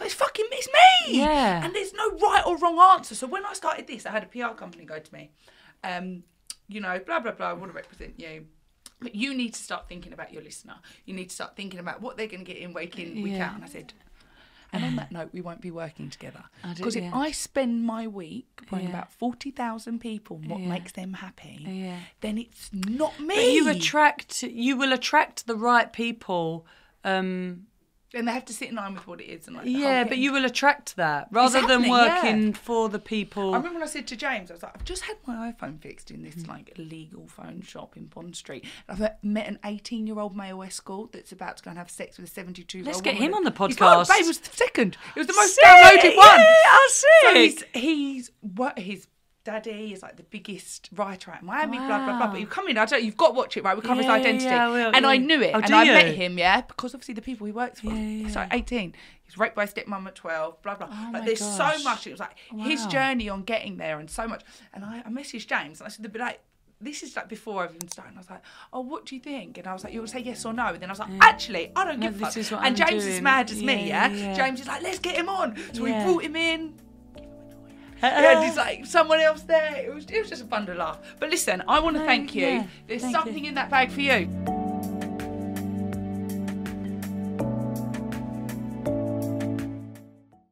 oh, 0.02 0.06
It's 0.06 0.16
fucking, 0.16 0.46
it's 0.52 0.68
me. 1.08 1.20
Yeah. 1.20 1.64
And 1.64 1.76
there's 1.76 1.94
no 1.94 2.10
right 2.18 2.44
or 2.46 2.58
wrong 2.58 2.80
answer. 2.80 3.14
So 3.16 3.28
when 3.28 3.46
I 3.46 3.54
started 3.54 3.86
this, 3.88 4.06
I 4.08 4.12
had 4.12 4.24
a 4.24 4.26
PR 4.28 4.56
company 4.56 4.84
go 4.86 4.98
to 5.00 5.14
me, 5.14 5.32
um, 5.96 6.24
you 6.68 6.82
know, 6.82 7.00
blah, 7.06 7.20
blah, 7.20 7.32
blah, 7.32 7.50
I 7.50 7.54
want 7.54 7.72
to 7.72 7.76
represent 7.76 8.20
you. 8.20 8.46
But 9.00 9.14
you 9.16 9.34
need 9.34 9.54
to 9.54 9.60
start 9.62 9.88
thinking 9.88 10.12
about 10.14 10.34
your 10.34 10.42
listener. 10.42 10.76
You 11.06 11.14
need 11.14 11.30
to 11.30 11.36
start 11.36 11.56
thinking 11.56 11.80
about 11.80 12.02
what 12.02 12.18
they're 12.18 12.28
going 12.28 12.44
to 12.44 12.52
get 12.52 12.58
in 12.58 12.74
week 12.74 12.98
in, 13.00 13.22
week 13.22 13.34
Yeah. 13.34 13.50
out. 13.50 13.56
And 13.56 13.64
I 13.64 13.68
said, 13.68 13.94
and 14.74 14.84
on 14.84 14.96
that 14.98 15.12
note, 15.12 15.30
we 15.32 15.40
won't 15.40 15.62
be 15.62 15.72
working 15.72 16.10
together. 16.10 16.44
Because 16.76 16.96
if 16.96 17.04
yeah. 17.04 17.16
I 17.16 17.32
spend 17.32 17.84
my 17.84 18.08
week 18.08 18.48
worrying 18.72 18.90
Yeah. 18.90 18.96
about 18.96 19.12
40,000 19.14 20.00
people, 20.00 20.38
what 20.38 20.60
Yeah. 20.60 20.68
makes 20.68 20.92
them 20.94 21.14
happy, 21.14 21.94
then 22.22 22.38
it's 22.38 22.70
not 22.74 23.20
me. 23.20 23.36
But 23.36 23.46
you 23.46 23.70
attract. 23.70 24.44
You 24.44 24.76
will 24.78 24.92
attract 24.94 25.48
the 25.48 25.56
right 25.56 25.94
people. 25.94 26.66
Um, 27.04 27.68
and 28.14 28.28
they 28.28 28.32
have 28.32 28.46
to 28.46 28.54
sit 28.54 28.70
in 28.70 28.76
line 28.76 28.94
with 28.94 29.06
what 29.08 29.20
it 29.20 29.26
is. 29.26 29.48
And 29.48 29.56
like, 29.58 29.66
yeah, 29.68 30.04
but 30.04 30.18
you 30.18 30.32
will 30.32 30.46
attract 30.46 30.96
that 30.96 31.28
rather 31.32 31.60
than 31.62 31.84
happening, 31.84 31.92
yeah. 31.92 32.24
working 32.24 32.54
for 32.54 32.88
the 32.90 33.00
people. 33.00 33.54
I 33.54 33.58
remember 33.58 33.80
when 33.80 33.84
I 33.84 33.92
said 33.92 34.08
to 34.08 34.16
James, 34.16 34.50
I 34.50 34.54
was 34.54 34.64
like, 34.64 34.74
I've 34.76 34.86
just 34.86 35.04
had 35.04 35.18
my 35.26 35.52
iPhone 35.52 35.82
fixed 35.82 36.10
in 36.12 36.24
this 36.24 36.36
Mm. 36.36 36.48
like 36.48 36.78
illegal 36.78 37.28
phone 37.28 37.62
shop 37.62 37.98
in 37.98 38.06
Bond 38.06 38.36
Street. 38.36 38.66
And 38.88 39.04
I've 39.04 39.12
met 39.24 39.48
an 39.48 39.60
18 39.66 40.08
year 40.08 40.20
old 40.20 40.36
male 40.36 40.62
escort 40.64 41.12
that's 41.12 41.32
about 41.32 41.58
to 41.58 41.64
go 41.64 41.70
and 41.72 41.78
have 41.78 41.90
sex 41.90 42.18
with 42.18 42.30
a 42.30 42.32
72 42.32 42.78
year 42.78 42.84
old 42.86 42.88
Let's 42.88 43.02
get 43.02 43.16
him 43.16 43.34
on 43.34 43.44
the 43.44 43.52
podcast. 43.52 44.08
babe, 44.10 44.26
was 44.26 44.40
the 44.40 44.56
second. 44.56 44.98
It 45.16 45.20
was 45.20 45.28
the 45.28 45.34
most 45.34 45.60
downloaded 45.64 46.16
one. 46.16 46.40
Yeah, 46.40 46.46
oh, 46.66 46.92
So 46.94 47.34
he's 47.34 47.64
he's 47.74 48.32
what 48.42 48.80
he's 48.80 49.08
Daddy 49.48 49.94
is 49.94 50.02
like 50.02 50.18
the 50.18 50.24
biggest 50.24 50.90
writer 50.94 51.32
in 51.40 51.46
Miami, 51.46 51.78
blah 51.78 51.88
blah 51.88 52.06
blah. 52.06 52.20
Wow. 52.26 52.32
But 52.32 52.40
you 52.42 52.48
come 52.48 52.68
in, 52.68 52.78
I 52.78 52.86
don't. 52.86 53.02
You've 53.04 53.16
got 53.16 53.30
to 53.30 53.34
watch 53.34 53.56
it, 53.56 53.64
right? 53.64 53.76
We 53.78 53.82
cover 53.82 53.96
his 54.02 54.06
Yeah, 54.08 54.16
yeah, 54.16 54.22
identity, 54.22 54.46
yeah, 54.46 54.68
I 54.68 54.70
will, 54.70 54.92
and 54.94 55.06
I 55.06 55.16
knew 55.18 55.42
it, 55.42 55.52
Oh, 55.56 55.60
and 55.60 55.74
I 55.74 55.84
you? 55.84 55.92
met 55.94 56.14
him, 56.16 56.38
yeah, 56.38 56.62
because 56.62 56.94
obviously 56.94 57.14
the 57.14 57.22
people 57.22 57.46
he 57.48 57.54
works 57.54 57.80
for. 57.80 57.88
Yeah, 57.88 57.94
yeah, 58.24 58.28
So 58.30 58.40
yeah. 58.42 58.50
eighteen, 58.52 58.94
he's 59.24 59.38
raped 59.38 59.56
by 59.56 59.66
his 59.66 59.74
stepmom 59.74 60.06
at 60.06 60.16
twelve, 60.16 60.62
blah 60.64 60.76
blah. 60.76 60.90
Oh 60.92 61.12
my 61.12 61.22
there's 61.26 61.40
gosh. 61.40 61.78
so 61.78 61.84
much. 61.84 62.06
It 62.08 62.12
was 62.12 62.20
like 62.20 62.36
his 62.58 62.86
journey 62.88 63.30
on 63.30 63.44
getting 63.44 63.78
there, 63.78 64.00
and 64.00 64.10
so 64.10 64.28
much. 64.28 64.44
And 64.74 64.84
I, 64.84 65.02
I 65.06 65.10
messaged 65.10 65.48
James, 65.48 65.80
and 65.80 65.88
I 65.88 65.90
said, 65.90 66.12
"But 66.12 66.20
like." 66.22 66.40
This 66.80 67.02
is 67.02 67.16
like 67.16 67.28
before 67.28 67.64
I've 67.64 67.74
even 67.74 67.88
started. 67.88 68.10
And 68.10 68.20
I 68.20 68.22
was 68.22 68.30
like, 68.30 68.44
"Oh, 68.72 68.82
what 68.82 69.08
do 69.08 69.16
you 69.16 69.22
think?" 69.22 69.58
And 69.58 69.66
I 69.66 69.74
was 69.74 69.84
like, 69.84 69.94
"You 69.94 70.00
will 70.02 70.08
say 70.08 70.20
yes 70.20 70.46
or 70.46 70.54
no." 70.54 70.68
And 70.68 70.80
then 70.80 70.90
I 70.90 70.92
was 70.92 71.00
like, 71.00 71.10
"Actually, 71.22 71.72
I 71.76 71.84
don't 71.86 71.98
No, 72.00 72.06
give 72.06 72.18
a 72.18 72.20
this 72.20 72.28
fuck." 72.28 72.38
is 72.38 72.52
what 72.52 72.58
and 72.64 72.80
I'm 72.80 72.88
James 72.88 73.04
is 73.04 73.20
mad 73.20 73.50
as 73.50 73.64
me, 73.64 73.88
Yeah, 73.88 74.08
yeah. 74.10 74.16
yeah. 74.16 74.34
James 74.36 74.62
is 74.62 74.68
like, 74.68 74.84
"Let's 74.84 75.00
get 75.00 75.16
him 75.16 75.28
on." 75.28 75.58
So 75.74 75.88
Yeah. 75.88 76.06
we 76.06 76.12
brought 76.12 76.24
him 76.24 76.36
in. 76.36 76.76
Uh, 78.02 78.08
yeah, 78.08 78.38
and 78.38 78.46
he's 78.46 78.58
like 78.58 78.86
someone 78.86 79.20
else 79.20 79.42
there. 79.44 79.76
It 79.76 79.94
was 79.94 80.06
it 80.06 80.20
was 80.20 80.30
just 80.30 80.44
a 80.44 80.46
fun 80.46 80.66
to 80.68 80.74
laugh. 80.76 81.00
But 81.20 81.30
listen, 81.30 81.64
I 81.68 81.80
want 81.80 81.98
to 81.98 82.06
thank 82.06 82.36
you. 82.36 82.46
yeah, 82.48 82.68
There's 82.88 83.02
thank 83.02 83.16
you. 83.16 83.22
something 83.22 83.46
in 83.46 83.56
that 83.56 83.70
bag 83.70 83.92
for 83.92 84.02
you. 84.02 84.57